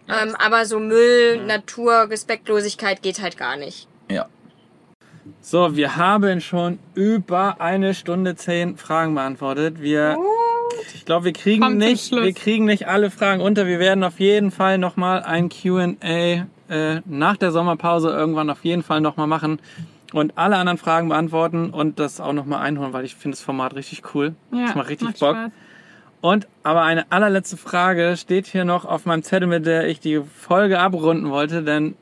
Ähm, 0.09 0.35
aber 0.37 0.65
so 0.65 0.79
Müll, 0.79 1.45
Natur, 1.45 2.09
Respektlosigkeit 2.11 3.03
geht 3.03 3.21
halt 3.21 3.37
gar 3.37 3.57
nicht. 3.57 3.89
Ja. 4.09 4.29
So, 5.41 5.77
wir 5.77 5.97
haben 5.97 6.41
schon 6.41 6.79
über 6.95 7.61
eine 7.61 7.95
Stunde 7.95 8.35
zehn 8.35 8.77
Fragen 8.77 9.15
beantwortet. 9.15 9.81
Wir, 9.81 10.19
ich 10.95 11.05
glaube, 11.05 11.27
wir 11.27 11.33
kriegen 11.33 11.63
Kommt 11.63 11.79
nicht, 11.79 12.11
wir 12.13 12.33
kriegen 12.33 12.65
nicht 12.65 12.89
alle 12.89 13.11
Fragen 13.11 13.41
unter. 13.41 13.67
Wir 13.67 13.79
werden 13.79 14.03
auf 14.05 14.21
jeden 14.21 14.51
Fall 14.51 14.79
noch 14.79 14.97
mal 14.97 15.23
ein 15.23 15.49
Q&A 15.49 16.47
äh, 16.69 17.01
nach 17.05 17.37
der 17.37 17.53
Sommerpause 17.53 18.11
irgendwann 18.11 18.51
auf 18.51 18.65
jeden 18.65 18.83
Fall 18.83 19.01
noch 19.01 19.17
mal 19.17 19.27
machen 19.27 19.61
und 20.13 20.37
alle 20.37 20.57
anderen 20.57 20.79
Fragen 20.79 21.09
beantworten 21.09 21.71
und 21.71 21.99
das 21.99 22.21
auch 22.21 22.33
noch 22.33 22.47
mal 22.47 22.61
einholen, 22.61 22.93
weil 22.93 23.05
ich 23.05 23.15
finde 23.15 23.37
das 23.37 23.45
Format 23.45 23.75
richtig 23.75 24.03
cool. 24.15 24.35
Ja, 24.53 24.67
das 24.67 24.75
macht 24.75 24.89
richtig 24.89 25.09
macht 25.09 25.21
Bock. 25.21 25.37
Spaß. 25.37 25.51
Und 26.21 26.47
aber 26.63 26.83
eine 26.83 27.11
allerletzte 27.11 27.57
Frage 27.57 28.17
steht 28.17 28.47
hier 28.47 28.65
noch 28.65 28.85
auf 28.85 29.07
meinem 29.07 29.25
Zettel, 29.25 29.49
mit 29.49 29.67
der 29.67 29.89
ich 29.89 29.99
die 29.99 30.21
Folge 30.21 30.79
abrunden 30.79 31.31
wollte, 31.31 31.65
denn 31.65 31.97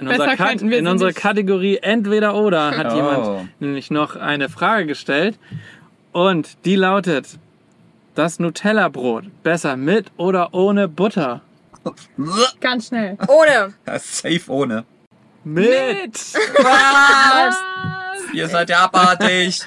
in, 0.00 0.08
unserer, 0.08 0.36
Kat 0.36 0.62
in 0.62 0.86
unserer. 0.86 1.12
Kategorie 1.12 1.78
Entweder 1.78 2.34
oder 2.34 2.76
hat 2.76 2.92
Oh. 2.92 2.96
jemand 2.96 3.48
nämlich 3.60 3.90
noch 3.90 4.16
eine 4.16 4.48
Frage 4.48 4.86
gestellt 4.86 5.38
und 6.12 6.64
die 6.64 6.76
lautet: 6.76 7.38
Das 8.14 8.38
Nutella-Brot 8.38 9.24
besser 9.42 9.76
mit 9.76 10.06
oder 10.16 10.54
ohne 10.54 10.88
Butter? 10.88 11.42
Ganz 12.60 12.88
schnell. 12.88 13.16
Ohne. 13.28 13.72
Safe 13.98 14.40
ohne. 14.48 14.84
Mit! 15.44 16.14
Was? 16.14 17.56
Ihr 18.34 18.48
seid 18.48 18.68
ja 18.68 18.80
abartig. 18.84 19.62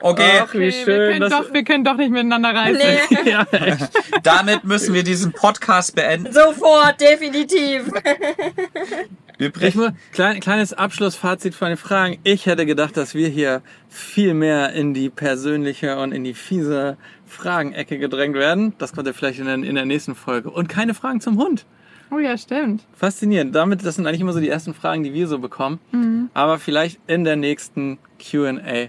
Okay, 0.00 0.40
Ach, 0.42 0.52
wie 0.54 0.58
Okay, 0.58 0.60
wir, 0.60 0.72
schön. 0.72 1.12
können 1.18 1.30
doch, 1.30 1.52
wir 1.52 1.64
können 1.64 1.84
doch 1.84 1.94
nicht 1.96 2.10
miteinander 2.10 2.54
reisen. 2.54 2.80
Nee. 3.22 3.30
ja, 3.30 3.46
echt. 3.52 3.90
damit 4.24 4.64
müssen 4.64 4.94
wir 4.94 5.04
diesen 5.04 5.32
Podcast 5.32 5.94
beenden. 5.94 6.32
Sofort, 6.32 7.00
definitiv. 7.00 7.90
Wir 9.38 9.46
Ich 9.48 9.52
brechen. 9.52 9.80
muss, 9.80 9.90
klein, 10.12 10.40
kleines 10.40 10.72
Abschlussfazit 10.74 11.54
von 11.54 11.68
den 11.68 11.76
Fragen. 11.76 12.18
Ich 12.24 12.46
hätte 12.46 12.66
gedacht, 12.66 12.96
dass 12.96 13.14
wir 13.14 13.28
hier 13.28 13.62
viel 13.88 14.34
mehr 14.34 14.72
in 14.72 14.94
die 14.94 15.08
persönliche 15.10 15.96
und 15.98 16.12
in 16.12 16.24
die 16.24 16.34
fiese 16.34 16.96
Fragenecke 17.26 17.98
gedrängt 17.98 18.34
werden. 18.34 18.74
Das 18.78 18.92
kommt 18.92 19.06
ja 19.06 19.12
vielleicht 19.12 19.38
in 19.38 19.46
der, 19.46 19.54
in 19.54 19.74
der 19.76 19.84
nächsten 19.86 20.14
Folge. 20.14 20.50
Und 20.50 20.68
keine 20.68 20.92
Fragen 20.92 21.20
zum 21.20 21.38
Hund. 21.38 21.64
Oh 22.10 22.18
ja, 22.18 22.36
stimmt. 22.36 22.84
Faszinierend. 22.94 23.54
Damit, 23.54 23.84
das 23.84 23.96
sind 23.96 24.06
eigentlich 24.06 24.22
immer 24.22 24.32
so 24.32 24.40
die 24.40 24.48
ersten 24.48 24.74
Fragen, 24.74 25.04
die 25.04 25.12
wir 25.12 25.28
so 25.28 25.38
bekommen. 25.38 25.78
Mhm. 25.92 26.30
Aber 26.34 26.58
vielleicht 26.58 26.98
in 27.06 27.24
der 27.24 27.36
nächsten 27.36 27.98
Q&A. 28.30 28.88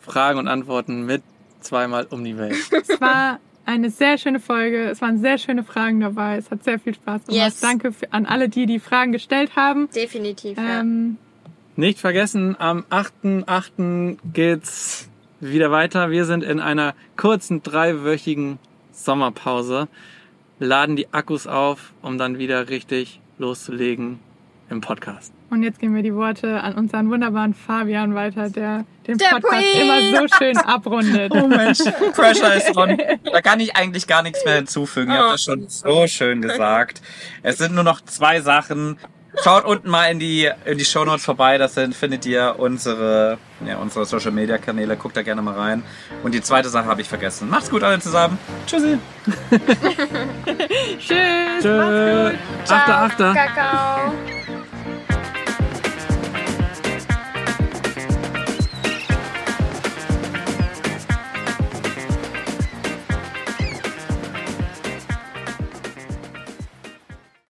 Fragen 0.00 0.38
und 0.38 0.48
Antworten 0.48 1.04
mit 1.04 1.22
zweimal 1.60 2.06
um 2.10 2.22
die 2.24 2.38
Welt. 2.38 2.54
Es 2.70 3.00
war 3.00 3.40
eine 3.66 3.90
sehr 3.90 4.16
schöne 4.16 4.40
Folge. 4.40 4.88
Es 4.88 5.00
waren 5.02 5.18
sehr 5.18 5.38
schöne 5.38 5.64
Fragen 5.64 6.00
dabei. 6.00 6.36
Es 6.36 6.50
hat 6.50 6.64
sehr 6.64 6.78
viel 6.78 6.94
Spaß 6.94 7.26
gemacht. 7.26 7.44
Yes. 7.44 7.60
Danke 7.60 7.92
für, 7.92 8.12
an 8.12 8.24
alle, 8.26 8.48
die 8.48 8.66
die 8.66 8.78
Fragen 8.78 9.12
gestellt 9.12 9.56
haben. 9.56 9.88
Definitiv, 9.94 10.56
ja. 10.56 10.80
Ähm, 10.80 11.18
Nicht 11.74 11.98
vergessen, 11.98 12.56
am 12.58 12.84
8.8. 12.90 14.18
geht's 14.32 15.10
wieder 15.40 15.70
weiter. 15.70 16.10
Wir 16.10 16.24
sind 16.24 16.42
in 16.42 16.60
einer 16.60 16.94
kurzen 17.16 17.62
dreiwöchigen 17.62 18.58
Sommerpause, 18.92 19.88
laden 20.58 20.96
die 20.96 21.12
Akkus 21.12 21.46
auf, 21.46 21.92
um 22.02 22.16
dann 22.16 22.38
wieder 22.38 22.68
richtig 22.70 23.20
loszulegen 23.38 24.20
im 24.70 24.80
Podcast. 24.80 25.35
Und 25.50 25.62
jetzt 25.62 25.78
geben 25.78 25.94
wir 25.94 26.02
die 26.02 26.14
Worte 26.14 26.60
an 26.60 26.74
unseren 26.74 27.10
wunderbaren 27.10 27.54
Fabian 27.54 28.14
weiter, 28.14 28.50
der 28.50 28.84
den 29.06 29.18
Der 29.18 29.26
Podcast 29.28 29.52
Poet. 29.52 29.80
immer 29.80 30.20
so 30.20 30.36
schön 30.36 30.56
abrundet. 30.58 31.32
Oh 31.32 31.46
Mensch, 31.46 31.78
Pressure 32.14 32.54
ist 32.54 32.76
on. 32.76 32.96
Da 33.32 33.40
kann 33.42 33.60
ich 33.60 33.76
eigentlich 33.76 34.06
gar 34.06 34.22
nichts 34.22 34.44
mehr 34.44 34.56
hinzufügen. 34.56 35.12
Ihr 35.12 35.18
habt 35.18 35.34
das 35.34 35.42
schon 35.44 35.68
so 35.68 36.06
schön 36.06 36.42
gesagt. 36.42 37.00
Es 37.42 37.58
sind 37.58 37.74
nur 37.74 37.84
noch 37.84 38.00
zwei 38.00 38.40
Sachen. 38.40 38.98
Schaut 39.44 39.66
unten 39.66 39.90
mal 39.90 40.06
in 40.10 40.18
die, 40.18 40.50
in 40.64 40.78
die 40.78 40.84
Shownotes 40.84 41.24
vorbei. 41.24 41.58
Das 41.58 41.74
sind, 41.74 41.94
findet 41.94 42.24
ihr 42.24 42.54
unsere, 42.58 43.36
ja, 43.66 43.76
unsere 43.76 44.06
Social 44.06 44.30
Media 44.32 44.56
Kanäle. 44.56 44.96
Guckt 44.96 45.14
da 45.14 45.22
gerne 45.22 45.42
mal 45.42 45.54
rein. 45.54 45.82
Und 46.22 46.34
die 46.34 46.40
zweite 46.40 46.70
Sache 46.70 46.86
habe 46.86 47.02
ich 47.02 47.08
vergessen. 47.08 47.50
Macht's 47.50 47.68
gut 47.68 47.82
alle 47.82 48.00
zusammen. 48.00 48.38
Tschüssi. 48.66 48.98
Tschüss. 50.98 51.62
Tschö. 51.62 51.76
Macht's 51.76 52.30
gut. 52.30 52.72
Achter, 52.76 52.98
Achter. 52.98 53.34
Kakao. 53.34 54.12